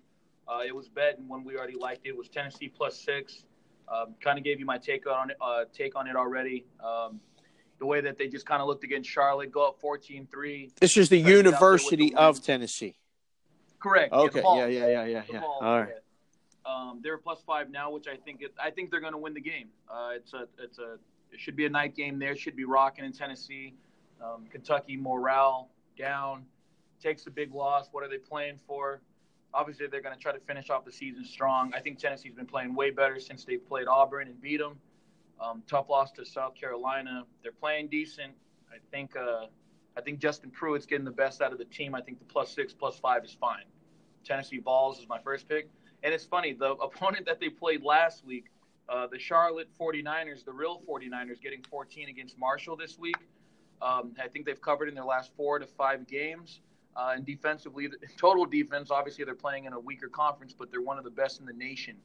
uh, 0.47 0.59
it 0.67 0.75
was 0.75 0.89
bet 0.89 1.17
and 1.17 1.29
when 1.29 1.43
we 1.45 1.55
already 1.57 1.77
liked 1.77 2.05
it, 2.05 2.09
it 2.09 2.17
was 2.17 2.27
Tennessee 2.27 2.67
plus 2.67 2.99
six. 2.99 3.45
Um, 3.87 4.13
kind 4.21 4.37
of 4.37 4.43
gave 4.43 4.59
you 4.59 4.65
my 4.65 4.77
take 4.77 5.07
on 5.07 5.31
it. 5.31 5.37
Uh, 5.39 5.63
take 5.73 5.95
on 5.95 6.07
it 6.07 6.17
already. 6.17 6.65
Um, 6.83 7.21
the 7.79 7.85
way 7.85 8.01
that 8.01 8.17
they 8.17 8.27
just 8.27 8.45
kind 8.45 8.61
of 8.61 8.67
looked 8.67 8.83
against 8.83 9.09
Charlotte, 9.09 9.51
go 9.53 9.67
up 9.69 9.81
14-3. 9.81 10.75
This 10.79 10.97
is 10.97 11.07
the 11.09 11.21
Try 11.21 11.31
to 11.31 11.43
get 11.43 11.53
out 11.53 11.59
there 11.59 11.71
with 11.71 11.81
University 11.93 12.09
the 12.09 12.15
of. 12.17 12.43
Tennessee. 12.43 12.95
Correct. 13.79 14.13
Yeah, 14.13 14.19
Okay. 14.19 14.41
ball. 14.41 14.57
Yeah, 14.57 14.67
yeah, 14.67 14.87
yeah, 14.87 15.05
yeah, 15.05 15.21
yeah. 15.31 15.41
All 15.41 15.79
right. 15.79 15.89
yeah. 15.89 16.71
Um, 16.71 16.99
they're 17.01 17.17
plus 17.17 17.41
five 17.47 17.71
now, 17.71 17.89
which 17.91 18.07
I 18.07 18.17
think 18.17 18.41
it, 18.41 18.53
I 18.61 18.69
think 18.69 18.91
they're 18.91 19.01
going 19.01 19.13
to 19.13 19.17
win 19.17 19.33
the 19.33 19.41
game. 19.41 19.69
Uh, 19.89 20.11
it's 20.15 20.33
a 20.33 20.47
it's 20.59 20.79
a 20.79 20.97
it 21.31 21.39
should 21.39 21.55
be 21.55 21.65
a 21.65 21.69
night 21.69 21.95
game 21.95 22.19
there. 22.19 22.35
Should 22.35 22.55
be 22.55 22.65
rocking 22.65 23.03
in 23.05 23.11
Tennessee. 23.11 23.73
Um, 24.21 24.45
Kentucky 24.49 24.97
morale 24.97 25.69
down, 25.97 26.45
takes 27.01 27.27
a 27.27 27.31
big 27.31 27.53
loss. 27.53 27.89
What 27.91 28.03
are 28.03 28.09
they 28.09 28.17
playing 28.17 28.59
for? 28.65 29.01
Obviously, 29.53 29.87
they're 29.87 30.01
going 30.01 30.15
to 30.15 30.21
try 30.21 30.31
to 30.31 30.39
finish 30.39 30.69
off 30.69 30.85
the 30.85 30.91
season 30.91 31.23
strong. 31.23 31.73
I 31.75 31.79
think 31.79 31.99
Tennessee's 31.99 32.33
been 32.33 32.45
playing 32.45 32.73
way 32.73 32.89
better 32.89 33.19
since 33.19 33.45
they 33.45 33.57
played 33.57 33.87
Auburn 33.87 34.27
and 34.27 34.41
beat 34.41 34.59
them. 34.59 34.79
Um, 35.39 35.61
tough 35.67 35.89
loss 35.89 36.11
to 36.13 36.25
South 36.25 36.55
Carolina. 36.55 37.23
They're 37.43 37.51
playing 37.51 37.89
decent. 37.89 38.33
I 38.71 38.77
think 38.91 39.15
uh, 39.15 39.47
I 39.95 40.01
think 40.01 40.19
Justin 40.19 40.49
Pruitt's 40.49 40.85
getting 40.85 41.05
the 41.05 41.11
best 41.11 41.41
out 41.41 41.51
of 41.51 41.59
the 41.59 41.65
team. 41.65 41.93
I 41.93 42.01
think 42.01 42.19
the 42.19 42.25
plus 42.25 42.53
six, 42.53 42.73
plus 42.73 42.97
five 42.97 43.23
is 43.23 43.35
fine. 43.39 43.65
Tennessee 44.23 44.59
Vols 44.59 44.99
is 44.99 45.07
my 45.07 45.19
first 45.19 45.47
pick. 45.47 45.69
And 46.03 46.13
it's 46.13 46.25
funny, 46.25 46.53
the 46.53 46.71
opponent 46.71 47.25
that 47.27 47.39
they 47.39 47.49
played 47.49 47.83
last 47.83 48.25
week, 48.25 48.45
uh, 48.89 49.07
the 49.07 49.19
Charlotte 49.19 49.69
49ers, 49.79 50.43
the 50.43 50.51
real 50.51 50.81
49ers, 50.87 51.41
getting 51.41 51.61
14 51.63 52.09
against 52.09 52.37
Marshall 52.37 52.75
this 52.75 52.97
week. 52.97 53.15
Um, 53.83 54.13
I 54.21 54.27
think 54.27 54.45
they've 54.45 54.61
covered 54.61 54.87
in 54.87 54.95
their 54.95 55.03
last 55.03 55.31
four 55.35 55.59
to 55.59 55.67
five 55.67 56.07
games. 56.07 56.61
Uh, 56.95 57.13
and 57.15 57.25
defensively, 57.25 57.89
total 58.17 58.45
defense, 58.45 58.91
obviously 58.91 59.25
they're 59.25 59.35
playing 59.35 59.65
in 59.65 59.73
a 59.73 59.79
weaker 59.79 60.07
conference, 60.07 60.53
but 60.57 60.71
they're 60.71 60.81
one 60.81 60.97
of 60.97 61.03
the 61.03 61.09
best 61.09 61.39
in 61.39 61.45
the 61.45 61.53
nation. 61.53 61.95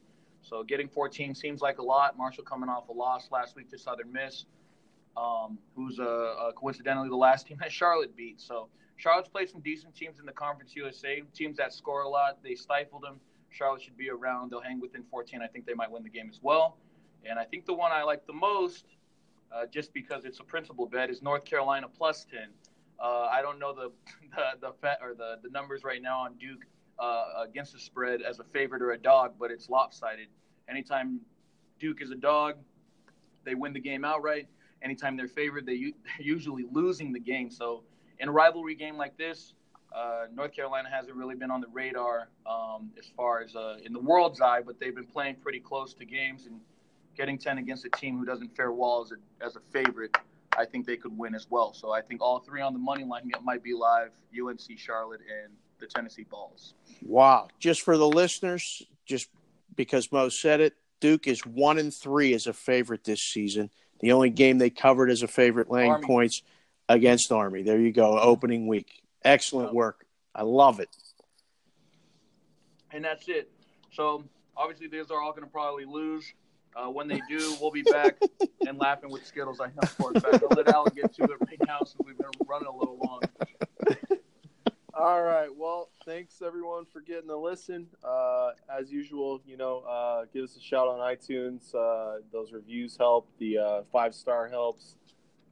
So 0.43 0.63
getting 0.63 0.89
14 0.89 1.35
seems 1.35 1.61
like 1.61 1.79
a 1.79 1.83
lot. 1.83 2.17
Marshall 2.17 2.45
coming 2.45 2.69
off 2.69 2.89
a 2.89 2.93
loss 2.93 3.31
last 3.31 3.55
week 3.55 3.71
to 3.71 3.79
Southern 3.79 4.13
Miss, 4.13 4.47
um, 5.17 5.59
who's 5.77 5.99
uh, 5.99 6.05
uh, 6.05 6.53
coincidentally 6.53 7.09
the 7.09 7.17
last 7.17 7.47
team 7.49 7.59
that 7.61 7.71
Charlotte 7.71 8.17
beat. 8.17 8.41
So 8.41 8.69
Charlotte's 8.97 9.29
played 9.29 9.49
some 9.49 9.61
decent 9.61 9.95
teams 9.95 10.19
in 10.19 10.27
the 10.27 10.33
Conference 10.33 10.75
USA, 10.75 11.23
teams 11.35 11.57
that 11.59 11.73
score 11.73 12.03
a 12.03 12.09
lot. 12.09 12.39
They 12.43 12.55
stifled 12.55 13.03
them. 13.03 13.21
Charlotte 13.51 13.83
should 13.83 13.97
be 13.97 14.11
around. 14.11 14.51
They'll 14.51 14.61
hang 14.61 14.81
within 14.81 15.05
14. 15.11 15.41
I 15.43 15.47
think 15.47 15.67
they 15.67 15.75
might 15.75 15.91
win 15.91 16.03
the 16.03 16.09
game 16.09 16.29
as 16.31 16.41
well. 16.43 16.77
And 17.25 17.39
I 17.39 17.45
think 17.45 17.67
the 17.67 17.75
one 17.75 17.93
I 17.93 18.03
like 18.03 18.27
the 18.27 18.33
most, 18.33 18.87
uh, 19.53 19.67
just 19.67 19.93
because 19.93 20.25
it's 20.25 20.41
a 20.41 20.45
principal 20.45 20.87
bet, 20.87 21.11
is 21.11 21.23
North 21.23 21.45
Carolina 21.45 21.87
plus 21.89 22.25
10. 22.31 22.49
Uh, 23.01 23.29
I 23.31 23.43
don't 23.43 23.59
know 23.59 23.73
the 23.73 23.93
the 24.37 24.69
the, 24.69 24.73
fet, 24.81 24.99
or 25.03 25.15
the 25.15 25.39
the 25.43 25.51
numbers 25.51 25.85
right 25.85 26.03
now 26.03 26.21
on 26.21 26.35
Duke 26.35 26.65
uh, 26.99 27.45
against 27.49 27.73
the 27.73 27.79
spread 27.79 28.23
as 28.23 28.41
a 28.41 28.45
favorite 28.45 28.83
or 28.83 28.93
a 28.93 28.99
dog, 28.99 29.35
but 29.39 29.51
it's 29.51 29.69
lopsided. 29.69 30.29
Anytime 30.69 31.21
Duke 31.79 32.03
is 32.03 32.11
a 32.11 32.17
dog, 32.17 32.57
they 33.45 33.55
win 33.55 33.73
the 33.73 33.81
game 33.81 34.05
outright. 34.05 34.49
Anytime 34.83 35.17
they're 35.17 35.29
favored, 35.29 35.67
they're 35.67 35.93
usually 36.19 36.65
losing 36.71 37.13
the 37.13 37.21
game. 37.21 37.51
So 37.51 37.85
in 38.19 38.29
a 38.29 38.33
rivalry 38.33 38.75
game 38.75 38.97
like 38.97 39.17
this, 39.17 39.55
uh, 39.95 40.27
North 40.35 40.53
Carolina 40.53 40.89
hasn't 40.91 41.17
really 41.17 41.35
been 41.35 41.51
on 41.51 41.61
the 41.61 41.69
radar 41.73 42.29
um, 42.47 42.91
as 42.99 43.07
far 43.17 43.41
as 43.41 43.55
uh, 43.57 43.77
in 43.85 43.93
the 43.93 44.01
world's 44.01 44.41
eye, 44.41 44.61
but 44.61 44.79
they've 44.79 44.95
been 44.95 45.07
playing 45.07 45.37
pretty 45.37 45.61
close 45.61 45.95
to 45.95 46.05
games 46.05 46.47
and 46.47 46.61
getting 47.19 47.37
10 47.37 47.59
against 47.59 47.85
a 47.85 47.91
team 47.91 48.17
who 48.19 48.25
doesn't 48.25 48.57
fare 48.57 48.73
well 48.73 49.03
as 49.05 49.13
a, 49.13 49.45
as 49.45 49.57
a 49.57 49.61
favorite. 49.71 50.17
I 50.57 50.65
think 50.65 50.87
they 50.87 50.97
could 50.97 51.17
win 51.17 51.35
as 51.35 51.47
well. 51.51 51.75
So 51.75 51.93
I 51.93 52.01
think 52.01 52.23
all 52.23 52.39
three 52.39 52.63
on 52.63 52.73
the 52.73 52.79
money 52.79 53.05
line 53.05 53.31
might 53.45 53.63
be 53.63 53.75
live: 53.75 54.13
UNC, 54.33 54.79
Charlotte, 54.79 55.21
and 55.21 55.53
the 55.79 55.87
Tennessee 55.87 56.25
Vols. 56.31 56.75
Wow. 57.05 57.49
Just 57.59 57.83
for 57.83 57.97
the 57.99 58.09
listeners, 58.09 58.83
just 59.05 59.29
because 59.77 60.11
Mo 60.11 60.31
said 60.31 60.61
it, 60.61 60.75
Duke 61.01 61.29
is 61.29 61.45
one 61.45 61.79
and 61.79 61.93
three 61.95 62.33
as 62.35 62.47
a 62.47 62.53
favorite 62.53 63.05
this 63.05 63.23
season. 63.23 63.71
The 64.01 64.13
only 64.13 64.31
game 64.31 64.59
they 64.59 64.71
covered 64.71 65.11
as 65.11 65.23
a 65.23 65.29
favorite 65.29 65.71
laying 65.71 65.91
Army. 65.93 66.07
points 66.07 66.43
against 66.89 67.31
Army. 67.31 67.63
There 67.63 67.79
you 67.79 67.93
go. 67.93 68.19
Opening 68.19 68.67
week. 68.67 69.03
Excellent 69.25 69.75
work. 69.75 70.07
I 70.35 70.43
love 70.43 70.81
it. 70.81 70.89
and 72.93 73.05
that's 73.05 73.29
it. 73.29 73.51
So 73.93 74.25
obviously, 74.57 74.89
these 74.89 75.11
are 75.11 75.21
all 75.21 75.33
going 75.33 75.45
to 75.45 75.51
probably 75.51 75.85
lose. 75.85 76.25
Uh, 76.79 76.89
when 76.89 77.09
they 77.09 77.21
do, 77.29 77.57
we'll 77.61 77.73
be 77.73 77.83
back 77.83 78.21
and 78.67 78.79
laughing 78.79 79.11
with 79.11 79.27
Skittles. 79.27 79.61
I 79.61 79.67
know 79.67 79.89
for 79.97 80.13
a 80.15 80.21
fact. 80.21 80.45
I'll 80.49 80.57
let 80.57 80.69
Alan 80.69 80.93
get 80.95 81.13
to 81.15 81.25
it 81.25 81.31
right 81.41 81.59
now 81.67 81.79
since 81.79 81.97
we've 82.05 82.17
been 82.17 82.31
running 82.47 82.69
a 82.69 82.77
little 82.77 82.99
long. 83.05 83.21
All 84.95 85.23
right. 85.23 85.49
Well, 85.57 85.91
thanks 86.05 86.43
everyone 86.45 86.85
for 86.93 87.01
getting 87.01 87.31
a 87.31 87.37
listen. 87.37 87.87
Uh, 88.05 88.51
as 88.69 88.91
usual, 88.91 89.41
you 89.47 89.57
know, 89.57 89.79
uh, 89.89 90.25
give 90.33 90.45
us 90.45 90.57
a 90.57 90.61
shout 90.61 90.87
on 90.89 90.99
iTunes. 90.99 91.75
Uh, 91.75 92.21
those 92.33 92.53
reviews 92.53 92.97
help. 92.97 93.29
The 93.39 93.59
uh, 93.59 93.83
five 93.93 94.15
star 94.15 94.49
helps. 94.49 94.97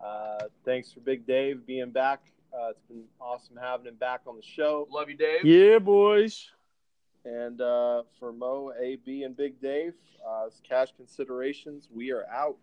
Uh, 0.05 0.45
thanks 0.65 0.93
for 0.93 1.01
Big 1.01 1.27
Dave 1.27 1.67
being 1.67 1.91
back. 1.91 2.21
Uh, 2.53 2.71
it's 2.71 2.83
been 2.89 3.05
awesome 3.21 3.57
having 3.61 3.87
him 3.87 3.97
back 3.97 4.21
on 4.27 4.37
the 4.37 4.43
show. 4.43 4.87
Love 4.91 5.11
you, 5.11 5.17
Dave. 5.17 5.45
Yeah, 5.45 5.79
boys. 5.79 6.51
And 7.27 7.61
uh, 7.61 8.05
for 8.21 8.33
Mo, 8.33 8.73
AB, 8.81 9.25
and 9.25 9.37
Big 9.37 9.61
Dave, 9.61 9.95
uh, 10.25 10.47
cash 10.63 10.89
considerations. 10.97 11.89
We 11.93 12.13
are 12.13 12.25
out. 12.33 12.57